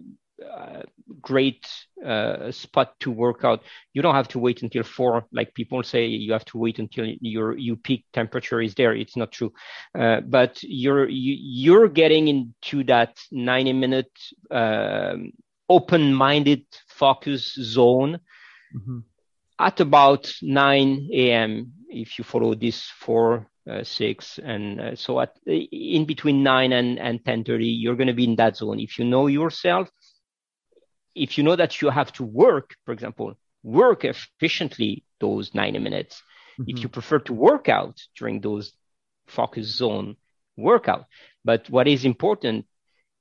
uh, 0.46 0.82
great 1.22 1.66
uh, 2.04 2.52
spot 2.52 2.92
to 3.00 3.10
work 3.10 3.44
out. 3.44 3.62
You 3.94 4.02
don't 4.02 4.14
have 4.14 4.28
to 4.28 4.38
wait 4.38 4.62
until 4.62 4.82
four, 4.82 5.24
like 5.32 5.54
people 5.54 5.82
say. 5.82 6.06
You 6.06 6.32
have 6.34 6.44
to 6.46 6.58
wait 6.58 6.78
until 6.78 7.06
your 7.22 7.56
you 7.56 7.76
peak 7.76 8.04
temperature 8.12 8.60
is 8.60 8.74
there. 8.74 8.94
It's 8.94 9.16
not 9.16 9.32
true, 9.32 9.54
uh, 9.98 10.20
but 10.20 10.58
you're 10.62 11.08
you, 11.08 11.34
are 11.34 11.80
you 11.80 11.82
are 11.82 11.88
getting 11.88 12.28
into 12.28 12.84
that 12.84 13.18
90 13.32 13.72
minute 13.72 14.12
um, 14.50 15.32
open-minded 15.70 16.66
focus 16.88 17.54
zone. 17.54 18.20
Mm-hmm. 18.76 18.98
At 19.60 19.80
about 19.80 20.30
9 20.40 21.08
a.m., 21.12 21.72
if 21.88 22.18
you 22.18 22.24
follow 22.24 22.54
this 22.54 22.84
four 23.00 23.48
six, 23.84 24.38
and 24.38 24.80
uh, 24.80 24.96
so 24.96 25.20
at 25.20 25.36
in 25.46 26.04
between 26.04 26.42
nine 26.42 26.72
and 26.72 26.98
and 26.98 27.24
ten 27.24 27.44
thirty, 27.44 27.66
you're 27.66 27.96
going 27.96 28.08
to 28.08 28.14
be 28.14 28.24
in 28.24 28.36
that 28.36 28.56
zone. 28.56 28.80
If 28.80 28.98
you 28.98 29.04
know 29.04 29.26
yourself, 29.26 29.90
if 31.14 31.38
you 31.38 31.44
know 31.44 31.56
that 31.56 31.80
you 31.80 31.90
have 31.90 32.12
to 32.14 32.24
work, 32.24 32.76
for 32.84 32.92
example, 32.92 33.34
work 33.62 34.04
efficiently 34.04 35.04
those 35.20 35.54
ninety 35.54 35.78
minutes. 35.78 36.22
Mm-hmm. 36.58 36.70
If 36.70 36.82
you 36.82 36.88
prefer 36.88 37.18
to 37.20 37.32
work 37.32 37.68
out 37.68 38.00
during 38.16 38.40
those 38.40 38.72
focus 39.26 39.66
zone, 39.66 40.16
workout. 40.56 41.06
But 41.44 41.70
what 41.70 41.88
is 41.88 42.04
important 42.04 42.66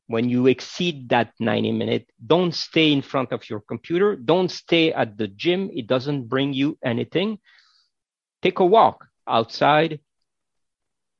when 0.08 0.30
you 0.30 0.48
exceed 0.48 1.10
that 1.10 1.34
90 1.40 1.74
minute, 1.74 2.10
don't 2.26 2.56
stay 2.56 2.92
in 2.92 3.02
front 3.02 3.32
of 3.34 3.48
your 3.50 3.60
computer. 3.60 4.16
Don't 4.16 4.50
stay 4.50 4.94
at 4.94 5.18
the 5.18 5.28
gym. 5.28 5.70
It 5.74 5.88
doesn't 5.88 6.28
bring 6.28 6.54
you 6.54 6.78
anything. 6.84 7.40
Take 8.42 8.60
a 8.60 8.66
walk 8.66 9.06
outside, 9.28 10.00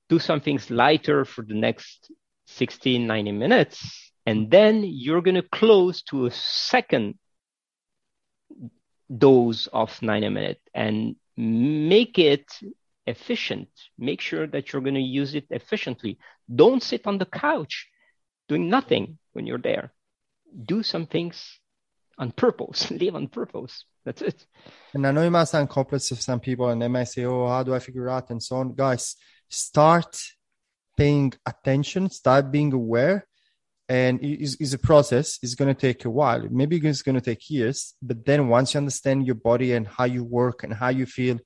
do 0.10 0.20
something 0.20 0.60
lighter 0.70 1.26
for 1.26 1.44
the 1.44 1.54
next 1.54 2.12
16, 2.48 3.06
90 3.06 3.32
minutes, 3.32 4.12
and 4.26 4.50
then 4.50 4.84
you're 4.84 5.22
going 5.22 5.36
to 5.36 5.42
close 5.42 6.02
to 6.04 6.26
a 6.26 6.32
second 6.32 7.16
dose 9.16 9.68
of 9.68 10.02
90 10.02 10.30
minutes 10.30 10.62
and 10.74 11.16
make 11.38 12.20
it 12.20 12.46
efficient. 13.06 13.70
Make 13.98 14.22
sure 14.22 14.48
that 14.48 14.72
you're 14.72 14.82
going 14.82 14.96
to 14.96 15.02
use 15.02 15.36
it 15.36 15.46
efficiently. 15.50 16.18
Don't 16.54 16.84
sit 16.84 17.08
on 17.08 17.18
the 17.18 17.26
couch 17.26 17.88
doing 18.50 18.70
nothing 18.70 19.18
when 19.34 19.46
you're 19.46 19.58
there. 19.58 19.94
Do 20.66 20.84
some 20.84 21.06
things 21.06 21.60
on 22.18 22.32
purpose, 22.32 22.90
live 23.04 23.16
on 23.16 23.28
purpose. 23.28 23.86
That's 24.06 24.22
it. 24.22 24.46
And 24.94 25.06
I 25.06 25.12
know 25.12 25.22
it 25.22 25.30
might 25.30 25.46
sound 25.46 25.70
complex 25.70 26.08
to 26.10 26.16
some 26.16 26.40
people 26.40 26.70
and 26.70 26.82
they 26.82 26.88
might 26.88 27.06
say, 27.06 27.26
Oh, 27.26 27.48
how 27.48 27.64
do 27.64 27.76
I 27.76 27.80
figure 27.80 28.10
out? 28.10 28.30
And 28.30 28.42
so 28.42 28.58
on. 28.58 28.74
Guys, 28.74 29.16
start 29.50 30.18
paying 30.96 31.34
attention, 31.46 32.10
start 32.10 32.52
being 32.52 32.74
aware. 32.74 33.28
And 33.90 34.20
it's, 34.22 34.58
it's 34.60 34.74
a 34.74 34.78
process. 34.78 35.40
It's 35.42 35.56
going 35.56 35.74
to 35.74 35.80
take 35.80 36.04
a 36.04 36.10
while. 36.10 36.46
Maybe 36.50 36.78
it's 36.78 37.02
going 37.02 37.16
to 37.16 37.22
take 37.22 37.50
years. 37.50 37.94
But 38.02 38.26
then 38.26 38.50
once 38.50 38.74
you 38.74 38.80
understand 38.80 39.26
your 39.26 39.36
body 39.36 39.74
and 39.74 39.88
how 39.88 40.04
you 40.04 40.26
work 40.26 40.64
and 40.64 40.74
how 40.74 40.90
you 40.90 41.06
feel 41.06 41.40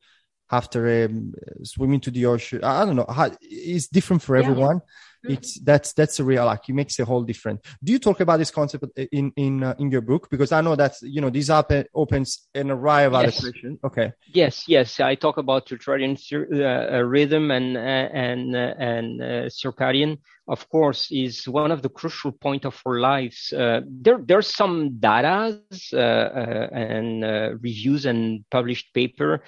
after 0.52 1.06
um, 1.06 1.34
swimming 1.64 2.00
to 2.02 2.12
the 2.12 2.26
ocean, 2.26 2.64
I 2.64 2.84
don't 2.86 2.96
know. 2.96 3.06
How, 3.08 3.30
it's 3.42 3.88
different 3.90 4.24
for 4.24 4.36
yeah. 4.36 4.44
everyone. 4.44 4.82
It's 5.24 5.60
that's 5.60 5.94
that's 5.94 6.20
a 6.20 6.24
real 6.24 6.46
like 6.46 6.68
it 6.68 6.74
makes 6.74 7.00
a 7.00 7.06
whole 7.06 7.24
different. 7.24 7.60
do 7.84 7.92
you 7.92 8.00
talk 8.00 8.20
about 8.20 8.38
this 8.38 8.52
concept 8.52 8.86
in 9.12 9.32
in 9.36 9.64
uh, 9.64 9.76
in 9.80 9.92
your 9.92 10.02
book? 10.02 10.30
Because 10.30 10.52
i 10.52 10.62
know 10.62 10.76
that 10.76 10.94
you 11.02 11.22
know 11.22 11.30
this 11.30 11.50
up 11.50 11.72
opens 11.94 12.48
an 12.56 12.72
array 12.72 13.06
of 13.06 13.14
yes. 13.14 13.22
other 13.22 13.32
questions 13.32 13.80
okay. 13.84 14.14
Yes 14.34 14.68
yes. 14.68 15.00
I 15.00 15.16
talk 15.16 15.38
about 15.38 15.68
circadian 15.68 16.18
uh, 16.32 16.98
uh, 16.98 17.02
rhythm 17.02 17.52
and 17.52 17.78
uh, 17.78 17.80
and 17.80 18.56
uh, 18.56 18.74
and 18.78 19.22
uh, 19.22 19.26
circadian 19.50 20.20
of 20.48 20.68
course 20.70 21.12
is 21.12 21.48
one 21.48 21.72
of 21.72 21.82
the 21.82 21.90
crucial 21.90 22.32
point 22.32 22.66
of 22.66 22.82
our 22.86 23.00
lives. 23.00 23.50
There 23.52 24.20
there's 24.26 24.54
some 24.54 25.00
data 25.00 25.60
and 25.94 27.24
reviews 27.62 28.06
and 28.06 28.44
published 28.50 28.94
paper 28.94 29.44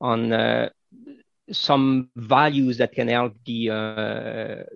on 0.00 0.70
some 1.52 2.10
values 2.16 2.78
that 2.78 2.92
can 2.92 3.08
help 3.08 3.34
the 3.44 4.66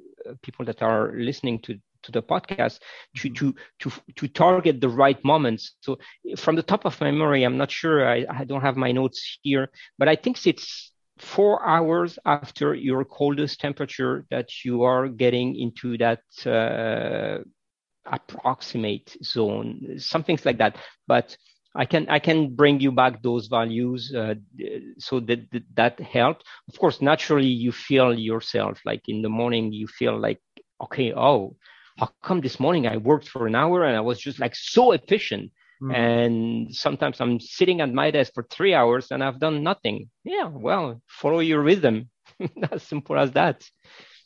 people 0.43 0.65
that 0.65 0.83
are 0.83 1.13
listening 1.15 1.59
to 1.61 1.79
to 2.03 2.13
the 2.13 2.23
podcast 2.23 2.81
to 3.17 3.29
mm-hmm. 3.29 3.51
to 3.51 3.91
to 3.91 3.93
to 4.17 4.29
target 4.29 4.81
the 4.81 4.89
right 4.89 5.23
moments 5.25 5.75
so 5.81 5.99
from 6.37 6.57
the 6.57 6.63
top 6.63 6.85
of 6.85 7.01
my 7.01 7.11
memory 7.11 7.45
i'm 7.45 7.59
not 7.59 7.71
sure 7.71 8.09
i, 8.09 8.25
I 8.29 8.45
don't 8.45 8.63
have 8.63 8.77
my 8.77 8.93
notes 8.93 9.39
here 9.43 9.69
but 9.99 10.09
i 10.09 10.17
think 10.17 10.47
it's 10.47 10.93
four 11.19 11.63
hours 11.67 12.19
after 12.25 12.75
your 12.75 13.05
coldest 13.05 13.61
temperature 13.61 14.25
that 14.31 14.65
you 14.65 14.85
are 14.85 15.09
getting 15.09 15.55
into 15.55 15.99
that 15.99 16.23
uh, 16.47 17.43
approximate 18.07 19.15
zone 19.23 19.97
some 19.99 20.23
things 20.23 20.47
like 20.47 20.59
that 20.59 20.77
but 21.07 21.37
I 21.75 21.85
can 21.85 22.09
I 22.09 22.19
can 22.19 22.55
bring 22.55 22.81
you 22.81 22.93
back 22.93 23.23
those 23.23 23.47
values 23.47 24.13
uh, 24.15 24.35
so 24.99 25.21
that, 25.21 25.51
that 25.53 25.63
that 25.77 26.01
helped. 26.01 26.45
Of 26.69 26.79
course, 26.79 27.01
naturally 27.01 27.47
you 27.47 27.73
feel 27.73 28.13
yourself 28.19 28.81
like 28.85 29.03
in 29.09 29.23
the 29.23 29.29
morning 29.29 29.73
you 29.73 29.87
feel 29.87 30.19
like 30.19 30.41
okay 30.81 31.13
oh 31.13 31.57
how 31.99 32.11
come 32.23 32.41
this 32.41 32.59
morning 32.59 32.87
I 32.87 32.97
worked 32.97 33.29
for 33.29 33.47
an 33.47 33.55
hour 33.55 33.85
and 33.85 33.97
I 33.97 34.01
was 34.01 34.19
just 34.19 34.41
like 34.41 34.57
so 34.57 34.93
efficient 34.93 35.53
mm. 35.83 35.95
and 35.95 36.75
sometimes 36.75 37.21
I'm 37.21 37.39
sitting 37.39 37.81
at 37.81 37.93
my 37.93 38.11
desk 38.11 38.33
for 38.35 38.47
three 38.51 38.75
hours 38.75 39.09
and 39.11 39.23
I've 39.23 39.39
done 39.39 39.63
nothing. 39.63 40.09
Yeah, 40.25 40.49
well, 40.49 41.03
follow 41.07 41.41
your 41.41 41.63
rhythm. 41.63 42.09
as 42.73 42.83
simple 42.83 43.19
as 43.19 43.33
that. 43.33 43.63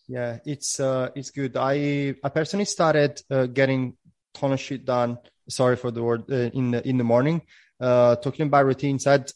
Yeah, 0.08 0.38
it's 0.44 0.80
uh, 0.80 1.10
it's 1.14 1.30
good. 1.30 1.56
I 1.56 2.14
I 2.22 2.28
personally 2.28 2.66
started 2.66 3.20
uh, 3.30 3.46
getting 3.46 3.96
ton 4.34 4.52
of 4.52 4.60
shit 4.60 4.84
done 4.84 5.18
sorry 5.48 5.76
for 5.76 5.90
the 5.90 6.02
word 6.02 6.24
uh, 6.30 6.50
in 6.52 6.70
the 6.70 6.88
in 6.88 6.98
the 6.98 7.04
morning 7.04 7.42
uh, 7.80 8.16
talking 8.16 8.46
about 8.46 8.66
routines 8.66 9.06
i 9.06 9.12
had 9.12 9.30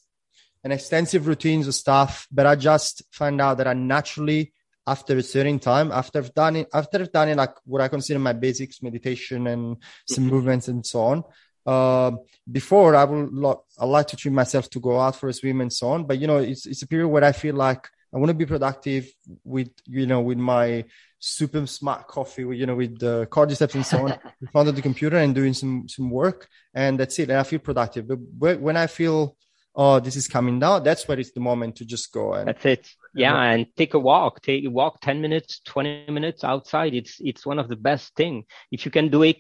an 0.64 0.72
extensive 0.72 1.26
routines 1.26 1.66
of 1.66 1.74
stuff 1.74 2.26
but 2.30 2.47
i 2.47 2.55
just 2.55 3.02
find 3.10 3.40
out 3.40 3.59
that 3.59 3.66
i 3.66 3.72
naturally 3.72 4.52
after 4.86 5.16
a 5.16 5.22
certain 5.22 5.59
time 5.59 5.93
after 5.93 6.18
i've 6.18 6.35
done 6.35 6.56
it 6.56 6.68
after 6.72 7.01
i've 7.01 7.12
done 7.12 7.28
it 7.28 7.36
like 7.36 7.55
what 7.64 7.80
i 7.80 7.89
consider 7.89 8.18
my 8.18 8.32
basics 8.32 8.82
meditation 8.82 9.47
and 9.47 9.76
some 10.06 10.24
mm-hmm. 10.24 10.35
movements 10.35 10.68
and 10.68 10.85
so 10.85 11.01
on 11.01 11.24
uh, 11.66 12.12
before 12.51 12.97
I 12.97 13.05
would 13.05 13.30
lo- 13.30 13.64
I 13.78 13.85
like 13.85 14.06
to 14.09 14.16
treat 14.16 14.32
myself 14.32 14.70
to 14.70 14.80
go 14.80 14.98
out 14.98 15.16
for 15.16 15.28
a 15.28 15.35
swim 15.35 15.60
and 15.60 15.70
so 15.70 15.90
on. 15.90 16.06
But 16.06 16.18
you 16.18 16.26
know, 16.26 16.39
it's 16.39 16.64
it's 16.64 16.80
a 16.80 16.89
period 16.89 17.09
where 17.09 17.22
I 17.22 17.32
feel 17.32 17.56
like 17.56 17.86
I 18.12 18.18
want 18.18 18.28
to 18.30 18.35
be 18.35 18.47
productive 18.47 19.10
with 19.44 19.70
you 19.86 20.06
know 20.06 20.20
with 20.20 20.39
my 20.39 20.85
super 21.18 21.66
smart 21.66 22.06
coffee, 22.06 22.44
with, 22.44 22.59
you 22.59 22.66
know, 22.66 22.76
with 22.76 22.98
the 22.98 23.26
cordyceps 23.30 23.74
and 23.74 23.85
so 23.85 24.06
on, 24.06 24.18
in 24.40 24.48
front 24.48 24.68
of 24.68 24.76
the 24.76 24.82
computer 24.82 25.16
and 25.16 25.35
doing 25.35 25.52
some 25.52 25.89
some 25.89 26.10
work, 26.10 26.48
and 26.74 26.98
that's 26.98 27.18
it. 27.18 27.30
And 27.30 27.39
I 27.39 27.43
feel 27.43 27.59
productive. 27.59 28.06
But 28.09 28.60
when 28.60 28.76
I 28.76 28.86
feel 28.86 29.36
oh 29.74 30.01
this 30.01 30.16
is 30.16 30.28
coming 30.28 30.59
down, 30.59 30.82
that's 30.82 31.06
where 31.06 31.18
it's 31.18 31.32
the 31.32 31.40
moment 31.40 31.76
to 31.76 31.85
just 31.85 32.12
go. 32.12 32.35
And 32.35 32.48
that's 32.48 32.64
it. 32.64 32.89
Yeah, 33.14 33.40
and 33.40 33.66
take 33.76 33.94
a 33.94 33.98
walk. 33.98 34.43
Take 34.43 34.64
a 34.64 34.70
walk, 34.70 35.01
ten 35.01 35.20
minutes, 35.20 35.60
twenty 35.64 36.06
minutes 36.10 36.44
outside. 36.44 36.94
It's 36.94 37.16
it's 37.20 37.44
one 37.44 37.59
of 37.59 37.68
the 37.68 37.76
best 37.76 38.14
thing 38.14 38.44
if 38.70 38.85
you 38.85 38.90
can 38.90 39.09
do 39.09 39.22
it. 39.22 39.39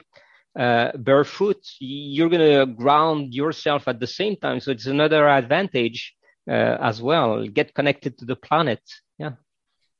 Uh, 0.58 0.90
barefoot, 0.96 1.62
you're 1.78 2.28
gonna 2.28 2.66
ground 2.66 3.32
yourself 3.32 3.86
at 3.86 4.00
the 4.00 4.06
same 4.06 4.34
time, 4.36 4.58
so 4.58 4.72
it's 4.72 4.86
another 4.86 5.28
advantage 5.28 6.14
as 6.50 7.02
well. 7.02 7.46
Get 7.46 7.74
connected 7.74 8.18
to 8.18 8.24
the 8.24 8.36
planet. 8.36 8.80
Yeah. 9.18 9.32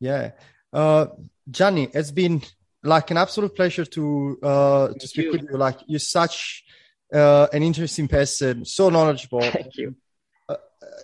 Yeah. 0.00 0.32
Uh, 0.72 1.06
Gianni, 1.50 1.88
it's 1.92 2.10
been 2.10 2.42
like 2.82 3.10
an 3.10 3.16
absolute 3.16 3.54
pleasure 3.54 3.84
to 3.84 4.38
uh, 4.42 4.88
to 4.88 5.08
speak 5.08 5.26
you. 5.26 5.32
with 5.32 5.42
you. 5.50 5.56
Like 5.56 5.78
you're 5.86 5.98
such 5.98 6.64
uh, 7.12 7.48
an 7.52 7.62
interesting 7.62 8.08
person, 8.08 8.64
so 8.64 8.88
knowledgeable. 8.88 9.40
Thank 9.40 9.76
you. 9.76 9.96
Uh, 10.48 10.56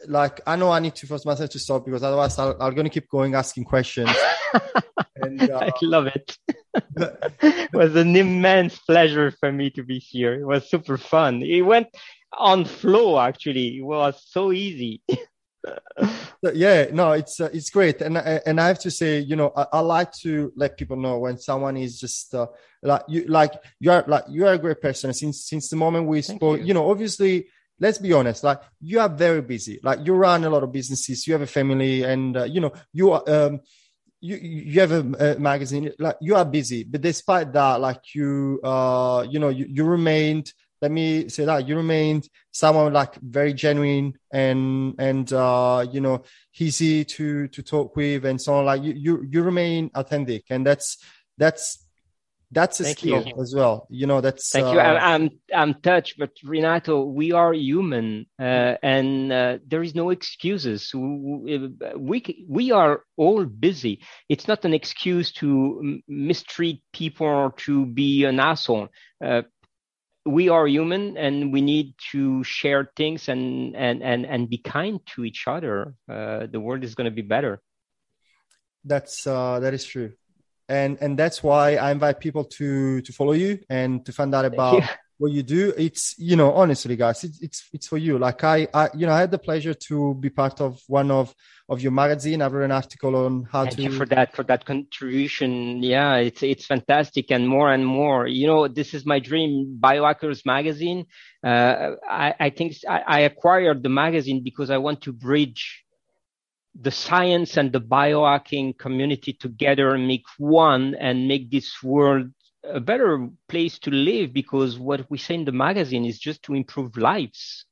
like 0.06 0.40
I 0.46 0.56
know 0.56 0.70
I 0.70 0.80
need 0.80 0.94
to 0.96 1.06
force 1.06 1.24
myself 1.24 1.50
to 1.50 1.58
stop 1.58 1.84
because 1.84 2.02
otherwise 2.02 2.38
i 2.38 2.50
am 2.50 2.74
going 2.74 2.84
to 2.84 2.90
keep 2.90 3.08
going 3.08 3.34
asking 3.34 3.64
questions. 3.64 4.10
and, 5.16 5.50
uh, 5.50 5.58
I 5.58 5.72
love 5.82 6.06
it. 6.06 6.36
it 7.42 7.72
was 7.72 7.96
an 7.96 8.14
immense 8.16 8.78
pleasure 8.78 9.30
for 9.30 9.50
me 9.50 9.70
to 9.70 9.82
be 9.82 9.98
here. 9.98 10.34
It 10.34 10.46
was 10.46 10.68
super 10.68 10.98
fun. 10.98 11.42
It 11.42 11.62
went 11.62 11.88
on 12.36 12.64
flow 12.64 13.18
actually. 13.18 13.78
It 13.78 13.82
was 13.84 14.22
so 14.26 14.52
easy 14.52 15.02
yeah 16.54 16.86
no 16.92 17.12
it's 17.12 17.40
uh, 17.40 17.48
it's 17.52 17.70
great. 17.70 18.00
And 18.02 18.18
and 18.18 18.60
i 18.60 18.66
have 18.66 18.78
to 18.80 18.90
say 18.90 19.20
you 19.20 19.36
know 19.36 19.52
I, 19.56 19.66
I, 19.74 19.80
like 19.80 20.12
to 20.22 20.52
let 20.56 20.76
people 20.76 20.96
know 20.96 21.18
when 21.18 21.38
someone 21.38 21.76
is 21.76 21.98
just 21.98 22.34
uh, 22.34 22.46
like 22.82 23.02
you 23.08 23.24
like 23.26 23.54
you 23.80 23.90
are 23.90 24.04
like 24.06 24.24
you 24.28 24.46
are 24.46 24.54
a 24.54 24.58
great 24.58 24.80
person 24.80 25.14
since 25.14 25.46
since 25.46 25.68
the 25.68 25.76
moment 25.76 26.06
we 26.06 26.22
Thank 26.22 26.40
spoke. 26.40 26.60
you. 26.60 26.66
you 26.66 26.74
know 26.74 26.90
obviously 26.90 27.46
let's 27.80 27.98
be 27.98 28.12
honest 28.12 28.44
like 28.44 28.60
you 28.80 29.00
are 29.00 29.08
very 29.08 29.42
busy. 29.42 29.80
Like 29.82 30.06
you 30.06 30.14
run 30.14 30.44
a 30.44 30.50
lot 30.50 30.62
of 30.62 30.72
businesses 30.72 31.26
you 31.26 31.32
have 31.32 31.42
a 31.42 31.46
family 31.46 32.02
and 32.02 32.36
uh, 32.36 32.44
you 32.44 32.60
know 32.60 32.72
you 32.92 33.12
are 33.12 33.22
um 33.26 33.60
you 34.20 34.36
you 34.36 34.80
have 34.80 34.92
a, 34.92 35.34
a, 35.34 35.38
magazine 35.38 35.92
like 35.98 36.16
you 36.20 36.34
are 36.34 36.44
busy. 36.44 36.84
But 36.84 37.00
despite 37.00 37.52
that 37.52 37.80
like 37.80 38.14
you 38.14 38.60
uh 38.62 39.26
you 39.28 39.38
know 39.38 39.48
you, 39.48 39.66
you 39.68 39.84
remained 39.84 40.52
let 40.84 40.92
me 40.92 41.30
say 41.30 41.46
that 41.46 41.66
you 41.66 41.76
remained 41.76 42.28
someone 42.50 42.92
like 42.92 43.14
very 43.16 43.54
genuine 43.54 44.12
and 44.30 44.94
and 44.98 45.32
uh, 45.32 45.86
you 45.90 45.98
know 45.98 46.24
easy 46.58 47.06
to 47.06 47.48
to 47.48 47.62
talk 47.62 47.96
with 47.96 48.26
and 48.26 48.38
so 48.38 48.56
on. 48.56 48.66
Like 48.66 48.82
you 48.82 48.92
you, 48.92 49.26
you 49.30 49.42
remain 49.42 49.90
authentic, 49.94 50.44
and 50.50 50.66
that's 50.66 50.98
that's 51.38 51.88
that's 52.50 52.80
a 52.80 52.84
Thank 52.84 52.98
skill 52.98 53.26
you. 53.26 53.40
as 53.40 53.54
well. 53.56 53.86
You 53.88 54.06
know, 54.06 54.20
that's. 54.20 54.50
Thank 54.50 54.66
uh, 54.66 54.72
you. 54.72 54.78
I'm 54.78 55.30
I'm 55.54 55.72
touched, 55.80 56.18
but 56.18 56.32
Renato, 56.44 57.02
we 57.04 57.32
are 57.32 57.54
human, 57.54 58.26
uh, 58.38 58.74
and 58.82 59.32
uh, 59.32 59.58
there 59.66 59.82
is 59.82 59.94
no 59.94 60.10
excuses. 60.10 60.92
We 60.94 62.36
we 62.46 62.72
are 62.72 63.04
all 63.16 63.44
busy. 63.46 64.02
It's 64.28 64.46
not 64.46 64.66
an 64.66 64.74
excuse 64.74 65.32
to 65.40 66.00
mistreat 66.06 66.82
people 66.92 67.26
or 67.26 67.52
to 67.64 67.86
be 67.86 68.24
an 68.24 68.38
asshole. 68.38 68.88
We 70.26 70.48
are 70.48 70.66
human 70.66 71.16
and 71.16 71.52
we 71.52 71.60
need 71.60 71.94
to 72.12 72.42
share 72.44 72.90
things 72.96 73.28
and 73.28 73.76
and 73.76 74.02
and, 74.02 74.24
and 74.26 74.48
be 74.48 74.58
kind 74.58 75.00
to 75.14 75.24
each 75.24 75.46
other 75.46 75.94
uh, 76.08 76.46
the 76.46 76.60
world 76.60 76.82
is 76.84 76.94
going 76.94 77.04
to 77.04 77.14
be 77.14 77.22
better. 77.22 77.60
That's 78.84 79.26
uh, 79.26 79.60
that 79.60 79.74
is 79.74 79.84
true. 79.84 80.12
And 80.68 80.96
and 81.02 81.18
that's 81.18 81.42
why 81.42 81.76
i 81.76 81.90
invite 81.92 82.20
people 82.20 82.44
to 82.56 83.02
to 83.02 83.12
follow 83.12 83.32
you 83.32 83.60
and 83.68 84.04
to 84.06 84.12
find 84.12 84.34
out 84.34 84.46
about 84.46 84.82
what 85.24 85.32
you 85.32 85.42
do 85.42 85.72
it's 85.78 86.14
you 86.18 86.36
know 86.36 86.52
honestly 86.52 86.96
guys 86.96 87.24
it's 87.24 87.40
it's, 87.40 87.68
it's 87.72 87.88
for 87.88 87.96
you. 87.96 88.18
Like 88.18 88.44
I, 88.44 88.68
I 88.74 88.90
you 88.94 89.06
know 89.06 89.14
i 89.14 89.20
had 89.20 89.30
the 89.30 89.38
pleasure 89.38 89.74
to 89.88 90.14
be 90.14 90.28
part 90.28 90.60
of 90.60 90.80
one 90.86 91.10
of 91.10 91.34
of 91.66 91.80
your 91.80 91.92
magazine. 91.92 92.42
I 92.42 92.48
wrote 92.48 92.66
an 92.66 92.72
article 92.72 93.16
on 93.16 93.48
how 93.50 93.64
Thank 93.64 93.76
to 93.76 93.82
you 93.84 93.92
for 93.92 94.06
that 94.14 94.36
for 94.36 94.44
that 94.50 94.66
contribution. 94.66 95.82
Yeah 95.82 96.16
it's 96.16 96.42
it's 96.42 96.66
fantastic 96.66 97.30
and 97.30 97.48
more 97.48 97.72
and 97.72 97.84
more. 97.86 98.26
You 98.26 98.46
know 98.46 98.68
this 98.68 98.92
is 98.92 99.06
my 99.06 99.18
dream 99.18 99.78
biohackers 99.80 100.44
magazine. 100.44 101.06
Uh, 101.42 101.92
I, 102.24 102.34
I 102.46 102.50
think 102.50 102.74
I, 102.86 102.98
I 103.16 103.20
acquired 103.30 103.82
the 103.82 103.94
magazine 104.04 104.40
because 104.48 104.70
i 104.70 104.78
want 104.78 105.02
to 105.02 105.12
bridge 105.12 105.84
the 106.86 106.90
science 106.90 107.56
and 107.56 107.70
the 107.72 107.80
biohacking 107.98 108.76
community 108.84 109.32
together 109.32 109.94
and 109.94 110.08
make 110.08 110.26
one 110.38 110.94
and 111.06 111.28
make 111.28 111.50
this 111.50 111.70
world 111.82 112.26
a 112.66 112.80
better 112.80 113.28
place 113.48 113.78
to 113.80 113.90
live 113.90 114.32
because 114.32 114.78
what 114.78 115.10
we 115.10 115.18
say 115.18 115.34
in 115.34 115.44
the 115.44 115.52
magazine 115.52 116.04
is 116.04 116.18
just 116.18 116.42
to 116.44 116.54
improve 116.54 116.96
lives. 116.96 117.66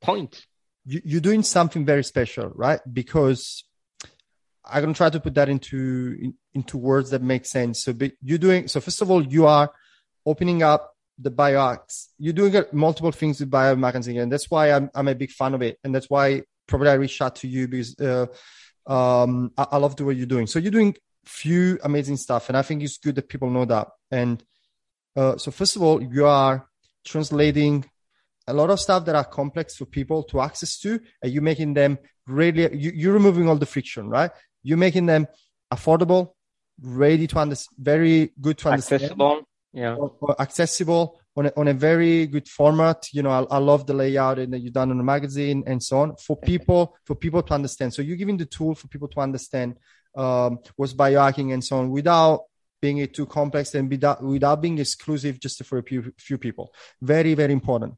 Point. 0.00 0.46
You, 0.84 1.18
are 1.18 1.20
doing 1.20 1.42
something 1.42 1.84
very 1.84 2.02
special, 2.02 2.50
right? 2.54 2.80
Because 2.92 3.64
I'm 4.64 4.82
gonna 4.82 4.94
try 4.94 5.10
to 5.10 5.20
put 5.20 5.34
that 5.34 5.48
into 5.48 6.16
in, 6.20 6.34
into 6.54 6.76
words 6.76 7.10
that 7.10 7.22
make 7.22 7.46
sense. 7.46 7.84
So, 7.84 7.94
you're 8.20 8.38
doing 8.38 8.68
so. 8.68 8.80
First 8.80 9.00
of 9.00 9.10
all, 9.10 9.24
you 9.24 9.46
are 9.46 9.72
opening 10.26 10.62
up 10.62 10.92
the 11.18 11.30
biohacks. 11.30 12.08
You're 12.18 12.32
doing 12.32 12.64
multiple 12.72 13.12
things 13.12 13.38
with 13.38 13.50
bio 13.50 13.76
magazine, 13.76 14.18
and 14.18 14.32
that's 14.32 14.50
why 14.50 14.72
I'm 14.72 14.90
I'm 14.94 15.06
a 15.06 15.14
big 15.14 15.30
fan 15.30 15.54
of 15.54 15.62
it, 15.62 15.78
and 15.84 15.94
that's 15.94 16.10
why 16.10 16.42
probably 16.66 16.88
I 16.88 16.94
reached 16.94 17.22
out 17.22 17.36
to 17.36 17.48
you 17.48 17.68
because 17.68 17.98
uh, 18.00 18.26
um, 18.86 19.52
I, 19.56 19.66
I 19.72 19.76
love 19.76 19.94
the 19.96 20.04
way 20.04 20.14
you're 20.14 20.26
doing. 20.26 20.48
So 20.48 20.58
you're 20.58 20.72
doing 20.72 20.96
few 21.24 21.78
amazing 21.84 22.16
stuff, 22.16 22.48
and 22.48 22.56
I 22.56 22.62
think 22.62 22.82
it's 22.82 22.98
good 22.98 23.14
that 23.16 23.28
people 23.28 23.50
know 23.50 23.64
that. 23.64 23.88
And 24.10 24.42
uh, 25.16 25.36
so, 25.36 25.50
first 25.50 25.76
of 25.76 25.82
all, 25.82 26.02
you 26.02 26.26
are 26.26 26.66
translating 27.04 27.84
a 28.46 28.52
lot 28.54 28.70
of 28.70 28.80
stuff 28.80 29.04
that 29.06 29.14
are 29.14 29.24
complex 29.24 29.76
for 29.76 29.84
people 29.84 30.22
to 30.24 30.40
access 30.40 30.78
to, 30.80 31.00
and 31.22 31.32
you're 31.32 31.42
making 31.42 31.74
them 31.74 31.98
really. 32.26 32.74
You, 32.76 32.92
you're 32.94 33.12
removing 33.14 33.48
all 33.48 33.56
the 33.56 33.66
friction, 33.66 34.08
right? 34.08 34.30
You're 34.62 34.78
making 34.78 35.06
them 35.06 35.26
affordable, 35.72 36.32
ready 36.80 37.26
to 37.28 37.38
understand, 37.38 37.76
very 37.78 38.32
good 38.40 38.58
to 38.58 38.70
understand, 38.70 39.02
accessible. 39.02 39.42
Yeah, 39.72 39.94
or- 39.94 40.14
or 40.20 40.40
accessible 40.40 41.18
on 41.36 41.46
a, 41.46 41.52
on 41.56 41.68
a 41.68 41.72
very 41.74 42.26
good 42.26 42.46
format. 42.48 43.06
You 43.12 43.22
know, 43.22 43.30
I, 43.30 43.56
I 43.56 43.58
love 43.58 43.86
the 43.86 43.94
layout 43.94 44.38
and 44.38 44.52
that 44.52 44.58
you've 44.60 44.74
done 44.74 44.90
on 44.90 44.98
the 44.98 45.04
magazine 45.04 45.64
and 45.66 45.82
so 45.82 46.00
on 46.00 46.16
for 46.16 46.36
people 46.36 46.94
for 47.04 47.14
people 47.14 47.42
to 47.42 47.54
understand. 47.54 47.94
So 47.94 48.02
you're 48.02 48.16
giving 48.18 48.36
the 48.36 48.44
tool 48.46 48.74
for 48.74 48.88
people 48.88 49.08
to 49.08 49.20
understand 49.20 49.76
um, 50.14 50.58
what's 50.76 50.94
biohacking 50.94 51.52
and 51.52 51.64
so 51.64 51.78
on 51.78 51.90
without 51.90 52.42
being 52.80 52.98
it 52.98 53.14
too 53.14 53.26
complex 53.26 53.74
and 53.74 53.88
without 53.88 54.22
without 54.22 54.60
being 54.60 54.78
exclusive 54.78 55.38
just 55.40 55.64
for 55.64 55.78
a 55.78 55.82
few, 55.82 56.12
few 56.18 56.38
people. 56.38 56.74
Very 57.00 57.34
very 57.34 57.52
important. 57.52 57.94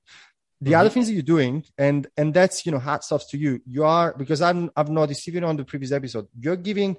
The 0.61 0.75
other 0.77 0.89
things 0.89 1.09
that 1.09 1.13
you're 1.13 1.23
doing, 1.23 1.65
and 1.77 2.07
and 2.17 2.33
that's 2.33 2.65
you 2.65 2.73
know 2.73 2.79
hats 2.79 3.13
off 3.13 3.29
to 3.31 3.39
you. 3.39 3.61
You 3.67 3.85
are 3.85 4.15
because 4.17 4.41
I'm 4.41 4.71
I've 4.77 4.89
noticed 4.89 5.29
even 5.29 5.45
on 5.45 5.57
the 5.57 5.65
previous 5.65 5.93
episode, 5.93 6.29
you're 6.39 6.57
giving 6.57 6.97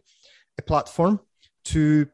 a 0.58 0.62
platform 0.62 1.20
to 1.66 2.08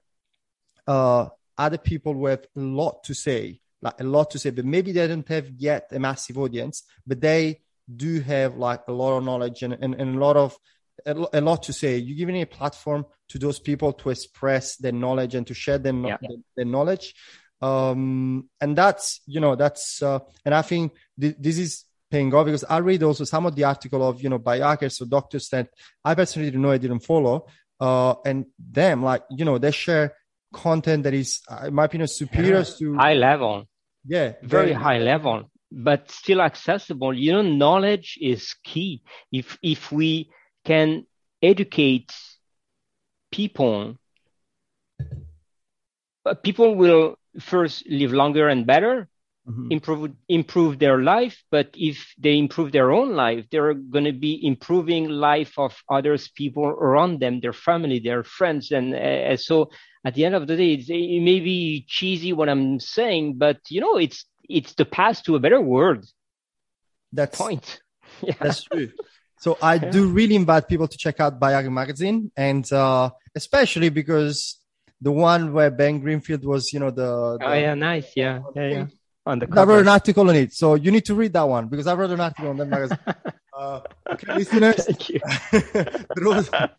uh, 0.87 1.27
other 1.57 1.77
people 1.77 2.13
who 2.13 2.27
have 2.27 2.45
a 2.55 2.59
lot 2.59 3.03
to 3.05 3.13
say, 3.13 3.59
like 3.81 3.99
a 3.99 4.03
lot 4.03 4.31
to 4.31 4.39
say, 4.39 4.51
but 4.51 4.65
maybe 4.65 4.91
they 4.91 5.07
don't 5.07 5.27
have 5.27 5.49
yet 5.57 5.89
a 5.91 5.99
massive 5.99 6.37
audience, 6.37 6.83
but 7.05 7.19
they 7.19 7.61
do 7.93 8.21
have 8.21 8.55
like 8.55 8.81
a 8.87 8.91
lot 8.91 9.17
of 9.17 9.23
knowledge 9.23 9.63
and, 9.63 9.73
and, 9.73 9.95
and 9.95 10.15
a 10.15 10.19
lot 10.19 10.37
of 10.37 10.57
a, 11.05 11.39
a 11.39 11.41
lot 11.41 11.63
to 11.63 11.73
say. 11.73 11.97
You're 11.97 12.17
giving 12.17 12.41
a 12.41 12.45
platform 12.45 13.05
to 13.29 13.39
those 13.39 13.59
people 13.59 13.93
to 13.93 14.09
express 14.09 14.75
their 14.77 14.91
knowledge 14.91 15.35
and 15.35 15.45
to 15.47 15.53
share 15.53 15.77
their, 15.77 15.93
Yeah. 15.93 16.17
their, 16.21 16.37
their 16.57 16.65
knowledge. 16.65 17.15
Um, 17.61 18.49
and 18.59 18.75
that's, 18.75 19.21
you 19.27 19.39
know, 19.39 19.55
that's, 19.55 20.01
uh, 20.01 20.19
and 20.43 20.55
I 20.55 20.63
think 20.63 20.93
th- 21.19 21.35
this 21.39 21.57
is 21.59 21.85
paying 22.09 22.33
off 22.33 22.45
because 22.45 22.63
I 22.63 22.79
read 22.79 23.03
also 23.03 23.23
some 23.23 23.45
of 23.45 23.55
the 23.55 23.63
article 23.65 24.07
of, 24.07 24.21
you 24.21 24.29
know, 24.29 24.39
biohackers 24.39 25.01
or 25.01 25.05
doctors 25.05 25.47
that 25.49 25.69
I 26.03 26.15
personally 26.15 26.49
didn't 26.49 26.63
know 26.63 26.71
I 26.71 26.77
didn't 26.77 27.01
follow. 27.01 27.47
Uh, 27.79 28.15
and 28.25 28.45
them, 28.59 29.03
like, 29.03 29.23
you 29.29 29.45
know, 29.45 29.57
they 29.57 29.71
share 29.71 30.15
content 30.53 31.03
that 31.03 31.13
is, 31.13 31.41
uh, 31.49 31.67
in 31.67 31.73
my 31.73 31.85
opinion, 31.85 32.07
superior 32.07 32.63
to, 32.63 32.95
high 32.95 33.13
level, 33.13 33.65
yeah, 34.05 34.33
very 34.43 34.73
high 34.73 34.99
level, 34.99 35.49
but 35.71 36.11
still 36.11 36.41
accessible. 36.41 37.13
You 37.13 37.33
know, 37.33 37.41
knowledge 37.41 38.17
is 38.21 38.55
key. 38.63 39.01
If 39.31 39.57
if 39.63 39.91
we 39.91 40.29
can 40.65 41.05
educate 41.41 42.13
people, 43.31 43.97
people 46.43 46.75
will 46.75 47.17
first 47.39 47.87
live 47.89 48.11
longer 48.13 48.47
and 48.49 48.65
better, 48.67 49.07
Mhm. 49.47 49.71
improve 49.71 50.11
improve 50.27 50.77
their 50.77 51.01
life. 51.01 51.43
But 51.49 51.69
if 51.73 52.13
they 52.17 52.37
improve 52.37 52.71
their 52.71 52.91
own 52.91 53.15
life, 53.15 53.45
they're 53.49 53.73
going 53.73 54.05
to 54.05 54.13
be 54.13 54.45
improving 54.45 55.09
life 55.09 55.57
of 55.57 55.75
others, 55.89 56.29
people 56.29 56.65
around 56.65 57.19
them, 57.19 57.39
their 57.39 57.53
family, 57.53 57.99
their 57.99 58.23
friends, 58.23 58.71
and 58.71 58.93
uh, 58.93 59.35
so 59.37 59.71
at 60.03 60.13
the 60.15 60.25
end 60.25 60.35
of 60.35 60.47
the 60.47 60.55
day, 60.55 60.73
it's, 60.73 60.89
it 60.89 61.21
may 61.21 61.39
be 61.39 61.85
cheesy 61.87 62.33
what 62.33 62.49
I'm 62.49 62.79
saying, 62.79 63.37
but 63.37 63.59
you 63.69 63.81
know, 63.81 63.97
it's 63.97 64.25
it's 64.49 64.73
the 64.75 64.85
path 64.85 65.23
to 65.23 65.35
a 65.35 65.39
better 65.39 65.61
world. 65.61 66.05
That's, 67.13 67.37
Point. 67.37 67.81
Yeah. 68.21 68.35
That's 68.39 68.63
true. 68.63 68.91
So 69.41 69.57
I 69.59 69.79
do 69.79 70.07
really 70.07 70.35
invite 70.35 70.67
people 70.67 70.87
to 70.87 70.95
check 70.95 71.19
out 71.19 71.39
Biohacker 71.39 71.71
magazine, 71.71 72.31
and 72.37 72.71
uh, 72.71 73.09
especially 73.33 73.89
because 73.89 74.59
the 75.01 75.11
one 75.11 75.51
where 75.51 75.71
Ben 75.71 75.99
Greenfield 75.99 76.45
was, 76.45 76.71
you 76.71 76.79
know, 76.79 76.91
the, 76.91 77.39
the 77.39 77.47
Oh 77.47 77.53
yeah, 77.53 77.73
nice. 77.73 78.13
Yeah, 78.15 78.41
yeah, 78.53 78.67
yeah. 78.67 78.85
On 79.25 79.39
the 79.39 79.47
I 79.47 79.49
wrote 79.49 79.55
cover. 79.55 79.79
an 79.79 79.87
article 79.87 80.29
on 80.29 80.35
it, 80.35 80.53
so 80.53 80.75
you 80.75 80.91
need 80.91 81.05
to 81.05 81.15
read 81.15 81.33
that 81.33 81.49
one 81.49 81.69
because 81.69 81.87
I 81.87 81.95
wrote 81.95 82.11
an 82.11 82.19
article 82.19 82.49
on 82.49 82.57
that 82.57 82.67
magazine. 82.67 82.99
uh, 83.57 83.81
okay, 84.11 84.35
listeners, 84.35 84.75
Thank 84.85 85.09
you. 85.09 85.19
but 85.21 86.23
also, 86.23 86.69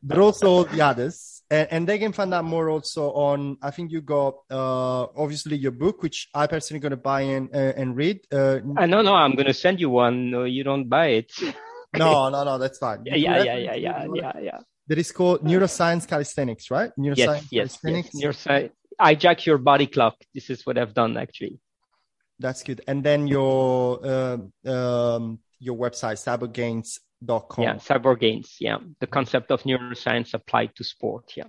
but 0.00 0.18
also 0.18 0.64
the 0.64 0.82
others, 0.82 1.42
and, 1.50 1.68
and 1.72 1.88
they 1.88 1.98
can 1.98 2.12
find 2.12 2.32
out 2.32 2.44
more 2.44 2.70
also 2.70 3.10
on. 3.14 3.56
I 3.62 3.72
think 3.72 3.90
you 3.90 4.00
got 4.00 4.36
uh, 4.48 5.08
obviously 5.16 5.56
your 5.56 5.72
book, 5.72 6.04
which 6.04 6.28
I 6.32 6.46
personally 6.46 6.78
going 6.78 6.90
to 6.90 6.96
buy 6.96 7.22
and 7.22 7.50
uh, 7.52 7.72
and 7.76 7.96
read. 7.96 8.20
Uh, 8.32 8.60
Uh, 8.76 8.86
no, 8.86 9.02
no, 9.02 9.14
I'm 9.14 9.34
gonna 9.34 9.54
send 9.54 9.80
you 9.80 9.90
one. 9.90 10.30
No, 10.30 10.44
you 10.44 10.62
don't 10.62 10.88
buy 10.88 11.18
it. 11.18 11.32
no, 11.96 12.28
no, 12.28 12.44
no, 12.44 12.58
that's 12.58 12.78
fine. 12.78 13.02
Yeah, 13.04 13.16
yeah, 13.16 13.42
yeah, 13.42 13.56
yeah, 13.56 13.74
yeah, 13.74 14.06
yeah, 14.14 14.32
yeah. 14.40 14.58
That 14.88 14.98
is 14.98 15.12
called 15.12 15.44
neuroscience 15.44 16.06
calisthenics, 16.06 16.70
right? 16.70 16.90
Neuroscience 16.98 17.16
Yes, 17.16 17.46
yes, 17.50 17.78
calisthenics. 17.80 18.10
yes. 18.14 18.22
Your 18.22 18.32
side. 18.32 18.72
Hijack 19.00 19.46
your 19.46 19.58
body 19.58 19.86
clock. 19.86 20.16
This 20.34 20.50
is 20.50 20.66
what 20.66 20.76
I've 20.76 20.94
done 20.94 21.16
actually. 21.16 21.58
That's 22.38 22.62
good. 22.62 22.80
And 22.86 23.02
then 23.02 23.26
your 23.26 24.06
um 24.06 24.52
um, 24.66 25.38
your 25.58 25.76
website, 25.76 26.18
cyborggainz.com. 26.26 27.64
Yeah, 27.64 27.74
Cyborg 27.74 28.20
Gainz. 28.22 28.56
Yeah, 28.60 28.78
the 28.98 29.06
concept 29.06 29.50
of 29.50 29.62
neuroscience 29.62 30.34
applied 30.34 30.74
to 30.76 30.84
sport. 30.84 31.32
Yeah. 31.36 31.44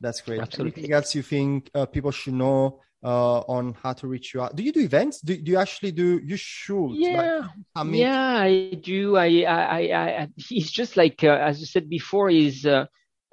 That's 0.00 0.20
great. 0.22 0.40
Absolutely. 0.40 0.80
Anything 0.80 0.94
else 0.94 1.14
you 1.14 1.22
think 1.22 1.70
uh, 1.74 1.86
people 1.86 2.10
should 2.10 2.34
know 2.34 2.80
uh, 3.02 3.40
on 3.40 3.74
how 3.82 3.92
to 3.94 4.06
reach 4.06 4.34
you 4.34 4.42
out? 4.42 4.54
Do 4.54 4.62
you 4.62 4.72
do 4.72 4.80
events? 4.80 5.20
Do, 5.20 5.36
do 5.36 5.50
you 5.50 5.58
actually 5.58 5.92
do? 5.92 6.20
You 6.22 6.36
should. 6.36 6.92
Yeah. 6.92 7.38
Like, 7.38 7.50
I 7.74 7.82
mean, 7.84 8.00
yeah, 8.02 8.38
I 8.38 8.74
do. 8.74 9.16
I, 9.16 9.44
I, 9.48 9.88
I, 9.88 10.22
I 10.22 10.28
it's 10.50 10.70
just 10.70 10.96
like, 10.96 11.24
uh, 11.24 11.28
as 11.28 11.60
you 11.60 11.66
said 11.66 11.88
before, 11.88 12.30
is 12.30 12.66
uh, 12.66 12.86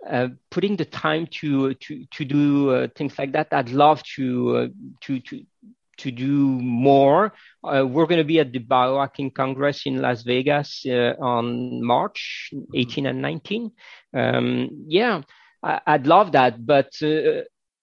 uh, 0.10 0.30
putting 0.52 0.77
the 0.77 0.85
time 0.85 1.27
to 1.41 1.73
to 1.73 2.06
to 2.11 2.26
do 2.26 2.72
uh, 2.72 2.88
things 2.95 3.18
like 3.18 3.34
that. 3.34 3.48
I'd 3.52 3.69
love 3.69 4.03
to 4.15 4.57
uh, 4.57 4.68
to 5.02 5.19
to 5.19 5.45
to 5.98 6.11
do 6.11 6.48
more. 6.61 7.34
Uh, 7.64 7.85
we're 7.85 8.06
going 8.06 8.19
to 8.19 8.23
be 8.23 8.39
at 8.39 8.52
the 8.52 8.60
Biohacking 8.60 9.34
Congress 9.34 9.88
in 9.88 9.99
Las 9.99 10.22
Vegas 10.22 10.85
uh, 10.85 11.15
on 11.19 11.84
March 11.84 12.53
18 12.76 13.07
and 13.07 13.19
19. 13.19 13.72
Um, 14.15 14.85
yeah, 14.88 15.23
I, 15.64 15.81
I'd 15.88 16.06
love 16.06 16.34
that, 16.34 16.64
but 16.64 16.91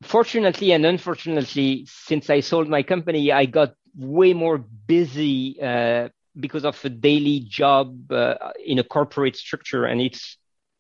fortunately 0.05 0.73
and 0.73 0.87
unfortunately, 0.87 1.87
since 1.89 2.31
I 2.31 2.41
sold 2.41 2.69
my 2.69 2.83
company, 2.83 3.33
I 3.33 3.47
got 3.47 3.75
way 3.97 4.33
more 4.35 4.59
busy 4.59 5.59
uh, 5.61 6.09
because 6.39 6.65
of 6.65 6.83
a 6.85 6.89
daily 6.89 7.41
job 7.41 8.11
uh, 8.13 8.35
in 8.65 8.79
a 8.79 8.85
corporate 8.85 9.37
structure, 9.37 9.85
and 9.85 10.01
it's 10.01 10.37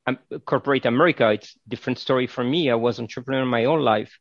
um, 0.06 0.18
corporate 0.46 0.86
America. 0.86 1.30
It's 1.32 1.54
a 1.66 1.70
different 1.70 1.98
story 1.98 2.26
for 2.26 2.44
me. 2.44 2.70
I 2.70 2.74
was 2.74 3.00
entrepreneur 3.00 3.44
my 3.44 3.64
own 3.64 3.80
life, 3.80 4.18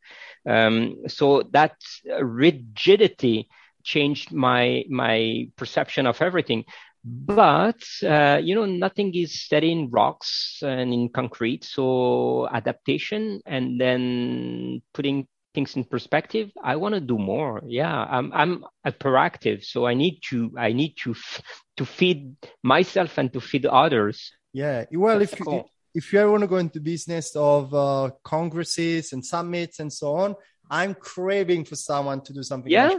um, 0.48 1.04
so 1.08 1.44
that 1.52 1.76
rigidity 2.22 3.50
changed 3.84 4.32
my 4.32 4.84
my 4.90 5.48
perception 5.58 6.08
of 6.08 6.22
everything. 6.22 6.66
But 7.04 7.84
uh, 8.02 8.40
you 8.42 8.56
know, 8.56 8.66
nothing 8.66 9.14
is 9.14 9.46
set 9.48 9.64
in 9.64 9.90
rocks 9.90 10.60
and 10.62 10.94
in 10.94 11.10
concrete. 11.10 11.64
So 11.66 12.48
adaptation 12.48 13.42
and 13.46 13.80
then 13.80 14.82
putting 14.94 15.28
things 15.54 15.76
in 15.76 15.84
perspective. 15.84 16.52
I 16.64 16.76
want 16.78 16.96
to 16.96 17.02
do 17.02 17.18
more. 17.18 17.62
Yeah, 17.66 17.94
I'm 17.94 18.32
I'm 18.34 18.64
hyperactive, 18.86 19.64
so 19.64 19.86
I 19.86 19.94
need 19.94 20.22
to 20.30 20.52
I 20.58 20.74
need 20.74 20.96
to 21.04 21.12
f- 21.12 21.42
to 21.78 21.86
feed 21.86 22.36
myself 22.64 23.18
and 23.18 23.32
to 23.34 23.42
feed 23.42 23.66
others. 23.66 24.32
Yeah. 24.54 24.86
Well, 24.92 25.20
That's 25.20 25.34
if 25.34 25.40
you, 25.40 25.46
cool. 25.46 25.70
if 25.94 26.14
you 26.14 26.20
ever 26.20 26.32
want 26.32 26.42
to 26.42 26.48
go 26.48 26.58
into 26.58 26.80
business 26.80 27.36
of 27.36 27.74
uh, 27.74 28.12
congresses 28.24 29.14
and 29.14 29.26
summits 29.26 29.80
and 29.80 29.92
so 29.92 30.16
on, 30.16 30.36
I'm 30.70 30.94
craving 30.94 31.66
for 31.66 31.76
someone 31.76 32.22
to 32.22 32.34
do 32.34 32.44
something. 32.44 32.72
Yeah. 32.72 32.88
like 32.90 32.98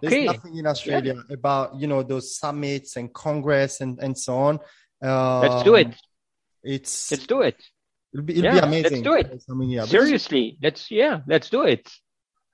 There's 0.00 0.12
Okay. 0.12 0.26
nothing 0.26 0.56
in 0.56 0.66
Australia 0.66 1.14
about 1.30 1.76
you 1.80 1.86
know 1.86 2.02
those 2.02 2.36
summits 2.36 2.96
and 2.96 3.12
congress 3.12 3.80
and 3.80 3.98
and 4.00 4.16
so 4.16 4.36
on. 4.36 4.54
Um, 5.02 5.40
Let's 5.40 5.62
do 5.62 5.74
it. 5.76 5.88
It's 6.62 7.10
Let's 7.10 7.26
do 7.26 7.42
it. 7.42 7.56
it'll 8.12 8.24
be, 8.26 8.34
it'll 8.38 8.54
Yeah, 8.54 8.66
be 8.66 8.82
let's 8.82 9.00
do 9.00 9.14
it. 9.14 9.26
Yeah. 9.48 9.80
But 9.80 9.88
Seriously, 9.88 10.58
let's 10.62 10.90
yeah, 10.90 11.20
let's 11.26 11.50
do 11.50 11.62
it. 11.62 11.90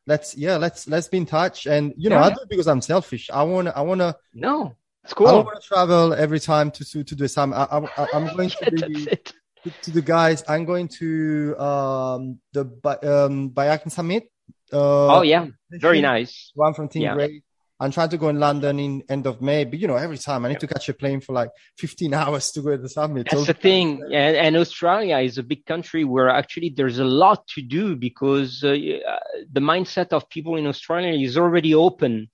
Let's 0.06 0.36
yeah, 0.36 0.56
let's 0.56 0.86
let's 0.86 1.09
be 1.09 1.19
in 1.19 1.27
touch. 1.27 1.66
And 1.66 1.94
you 1.97 2.11
know, 2.11 2.16
Yeah. 2.16 2.27
I 2.27 2.28
do 2.31 2.40
it 2.43 2.48
because 2.48 2.69
I'm 2.69 2.81
selfish. 2.82 3.31
I 3.31 3.43
want 3.43 3.69
to 3.69 3.77
I 3.77 3.81
want 3.81 4.01
to 4.01 4.15
No, 4.35 4.74
it's 5.02 5.15
cool. 5.15 5.28
I 5.28 5.32
want 5.32 5.61
to 5.61 5.66
travel 5.66 6.12
every 6.15 6.40
time 6.40 6.70
to 6.73 6.85
to, 6.85 7.05
to 7.05 7.15
do 7.15 7.27
some. 7.28 7.52
I, 7.55 7.65
I, 7.70 8.06
I'm 8.12 8.27
going 8.36 8.51
to 8.51 8.56
Yeah, 8.73 8.86
the 8.89 9.19
to, 9.65 9.70
to 9.85 9.90
the 9.90 10.02
guys. 10.02 10.44
I'm 10.47 10.66
going 10.66 10.89
to 11.01 11.56
um 11.59 12.39
the 12.52 12.65
um 13.02 13.51
Biohacker 13.51 13.90
Summit. 13.90 14.24
Uh, 14.73 15.19
Oh 15.19 15.23
yeah, 15.23 15.47
very 15.70 16.01
nice. 16.01 16.51
One 16.55 16.74
from 16.74 16.89
Team 16.89 17.03
Yeah. 17.03 17.15
Grey. 17.15 17.43
I'm 17.81 17.91
trying 17.91 18.09
to 18.11 18.16
go 18.16 18.28
in 18.28 18.39
London 18.39 18.78
in 18.78 19.03
end 19.09 19.27
of 19.27 19.43
May, 19.43 19.65
but 19.65 19.78
you 19.81 19.89
know, 19.89 19.97
every 19.97 20.16
time 20.16 20.45
I 20.45 20.49
need 20.51 20.61
to 20.61 20.66
catch 20.69 20.89
a 20.89 20.95
plane 20.95 21.20
for 21.20 21.32
like 21.32 21.51
15 21.78 22.15
hours 22.20 22.53
to 22.53 22.62
go 22.62 22.70
to 22.70 22.78
the 22.78 22.89
summit. 22.89 23.27
That's 23.31 23.45
So- 23.47 23.53
the 23.53 23.59
thing, 23.59 24.01
and, 24.05 24.36
and 24.36 24.57
Australia 24.57 25.19
is 25.19 25.39
a 25.39 25.43
big 25.43 25.66
country 25.66 26.05
where 26.05 26.28
actually 26.28 26.73
there's 26.74 27.01
a 27.01 27.05
lot 27.05 27.47
to 27.49 27.62
do 27.62 27.97
because 27.97 28.62
uh, 28.62 28.69
uh, 28.69 29.19
the 29.53 29.61
mindset 29.61 30.12
of 30.12 30.28
people 30.31 30.57
in 30.57 30.66
Australia 30.66 31.12
is 31.12 31.36
already 31.36 31.74
open 31.74 32.31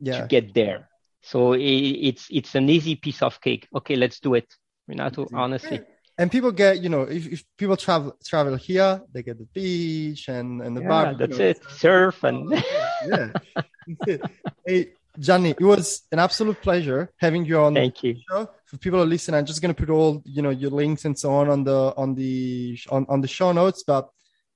yeah, 0.00 0.22
to 0.22 0.26
get 0.26 0.54
there. 0.54 0.88
So 1.22 1.54
i 1.54 1.56
it's 1.58 2.26
it's 2.30 2.54
an 2.54 2.68
easy 2.68 2.96
piece 2.96 3.22
of 3.22 3.40
cake. 3.40 3.66
Okay, 3.74 3.96
let's 3.96 4.20
do 4.20 4.34
it, 4.34 4.52
Renato. 4.86 5.26
Honestly, 5.32 5.80
and 6.18 6.30
people 6.30 6.52
get 6.52 6.82
you 6.82 6.88
know 6.88 7.02
if, 7.02 7.26
if 7.26 7.44
people 7.56 7.76
travel 7.76 8.16
travel 8.24 8.56
here, 8.56 9.02
they 9.12 9.22
get 9.22 9.38
the 9.38 9.46
beach 9.52 10.28
and 10.28 10.62
and 10.62 10.76
the 10.76 10.82
yeah, 10.82 10.88
bar. 10.88 11.14
that's 11.14 11.38
it. 11.38 11.60
Surf 11.70 12.22
and 12.24 12.52
oh, 12.54 13.32
yeah. 14.06 14.16
hey, 14.66 14.92
Gianni, 15.18 15.50
it 15.50 15.60
was 15.60 16.02
an 16.12 16.18
absolute 16.18 16.60
pleasure 16.60 17.10
having 17.18 17.44
you 17.44 17.58
on 17.58 17.74
thank 17.74 18.02
you. 18.02 18.16
show. 18.28 18.48
For 18.66 18.78
people 18.78 19.00
who 19.00 19.06
listen, 19.06 19.34
I'm 19.34 19.46
just 19.46 19.60
gonna 19.60 19.74
put 19.74 19.90
all 19.90 20.22
you 20.24 20.42
know 20.42 20.50
your 20.50 20.70
links 20.70 21.04
and 21.04 21.18
so 21.18 21.32
on 21.32 21.48
on 21.48 21.64
the 21.64 21.94
on 21.96 22.14
the 22.14 22.78
on, 22.90 23.06
on 23.08 23.20
the 23.20 23.28
show 23.28 23.52
notes. 23.52 23.82
But 23.84 24.08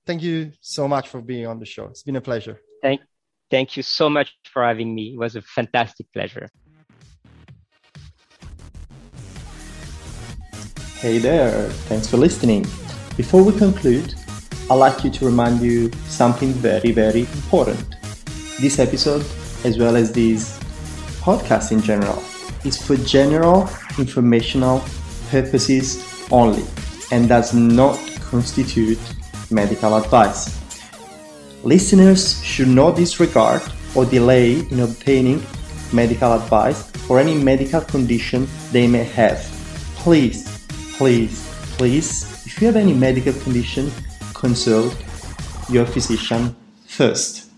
thank 0.06 0.22
you 0.22 0.52
so 0.60 0.89
much 0.89 1.09
for 1.09 1.20
being 1.20 1.47
on 1.47 1.59
the 1.59 1.66
show. 1.66 1.86
It's 1.86 2.02
been 2.02 2.16
a 2.16 2.20
pleasure. 2.20 2.60
Thank, 2.82 3.01
thank 3.51 3.76
you 3.76 3.82
so 3.82 4.09
much 4.09 4.36
for 4.44 4.64
having 4.64 4.94
me. 4.94 5.14
It 5.14 5.18
was 5.18 5.36
a 5.36 5.43
fantastic 5.43 6.12
pleasure. 6.12 6.48
Hey 11.01 11.19
there, 11.19 11.70
thanks 11.87 12.09
for 12.09 12.16
listening. 12.16 12.62
Before 13.16 13.45
we 13.45 13.57
conclude, 13.57 14.16
I'd 14.69 14.75
like 14.75 15.05
you 15.05 15.11
to 15.11 15.27
remind 15.27 15.61
you 15.61 15.93
something 16.09 16.51
very, 16.55 16.91
very 16.91 17.20
important. 17.20 17.95
This 18.61 18.81
episode, 18.81 19.25
as 19.65 19.79
well 19.79 19.95
as 19.95 20.11
this 20.11 20.59
podcast 21.20 21.70
in 21.70 21.83
general, 21.83 22.20
is 22.65 22.83
for 22.85 22.97
general 22.97 23.70
informational 23.97 24.83
purposes 25.31 26.03
only 26.33 26.65
and 27.12 27.29
does 27.29 27.55
not 27.55 27.97
constitute 28.20 28.99
medical 29.53 29.95
advice. 29.95 30.59
Listeners 31.62 32.43
should 32.43 32.66
not 32.66 32.97
disregard 32.97 33.62
or 33.95 34.05
delay 34.05 34.66
in 34.69 34.81
obtaining 34.81 35.47
medical 35.93 36.33
advice 36.33 36.91
for 37.07 37.20
any 37.20 37.37
medical 37.37 37.83
condition 37.83 38.49
they 38.73 38.89
may 38.89 39.05
have. 39.05 39.39
Please, 39.95 40.57
please, 40.99 41.49
please, 41.79 42.45
if 42.45 42.61
you 42.61 42.66
have 42.66 42.75
any 42.75 42.93
medical 42.93 43.33
condition, 43.45 43.89
consult 44.35 44.93
your 45.70 45.87
physician 45.87 46.57
first. 46.87 47.53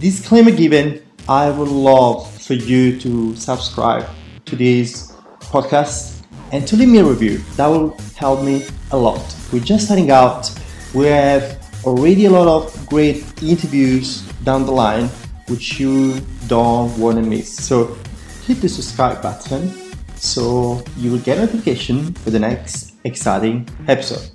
Disclaimer 0.00 0.50
given, 0.50 1.00
I 1.26 1.48
would 1.48 1.70
love 1.70 2.30
for 2.42 2.52
you 2.52 3.00
to 3.00 3.34
subscribe 3.36 4.06
to 4.44 4.54
this 4.54 5.12
podcast 5.40 6.22
and 6.52 6.68
to 6.68 6.76
leave 6.76 6.90
me 6.90 6.98
a 6.98 7.04
review. 7.04 7.38
That 7.56 7.68
will 7.68 7.96
help 8.16 8.42
me 8.42 8.66
a 8.90 8.98
lot. 8.98 9.24
We're 9.50 9.64
just 9.64 9.86
starting 9.86 10.10
out. 10.10 10.50
We 10.92 11.06
have 11.06 11.56
already 11.86 12.26
a 12.26 12.30
lot 12.30 12.48
of 12.48 12.86
great 12.86 13.24
interviews 13.42 14.20
down 14.44 14.66
the 14.66 14.72
line, 14.72 15.08
which 15.48 15.80
you 15.80 16.20
don't 16.48 16.94
want 16.98 17.16
to 17.16 17.22
miss. 17.22 17.48
So 17.64 17.96
hit 18.44 18.60
the 18.60 18.68
subscribe 18.68 19.22
button 19.22 19.87
so 20.18 20.82
you 20.96 21.12
will 21.12 21.20
get 21.20 21.38
notification 21.38 22.12
for 22.14 22.30
the 22.30 22.38
next 22.38 22.94
exciting 23.04 23.68
episode. 23.86 24.30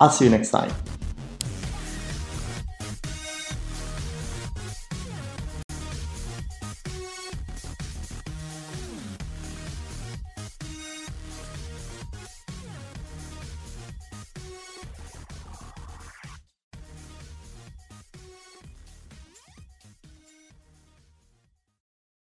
I'll 0.00 0.10
see 0.10 0.24
you 0.24 0.30
next 0.30 0.50
time. 0.50 0.72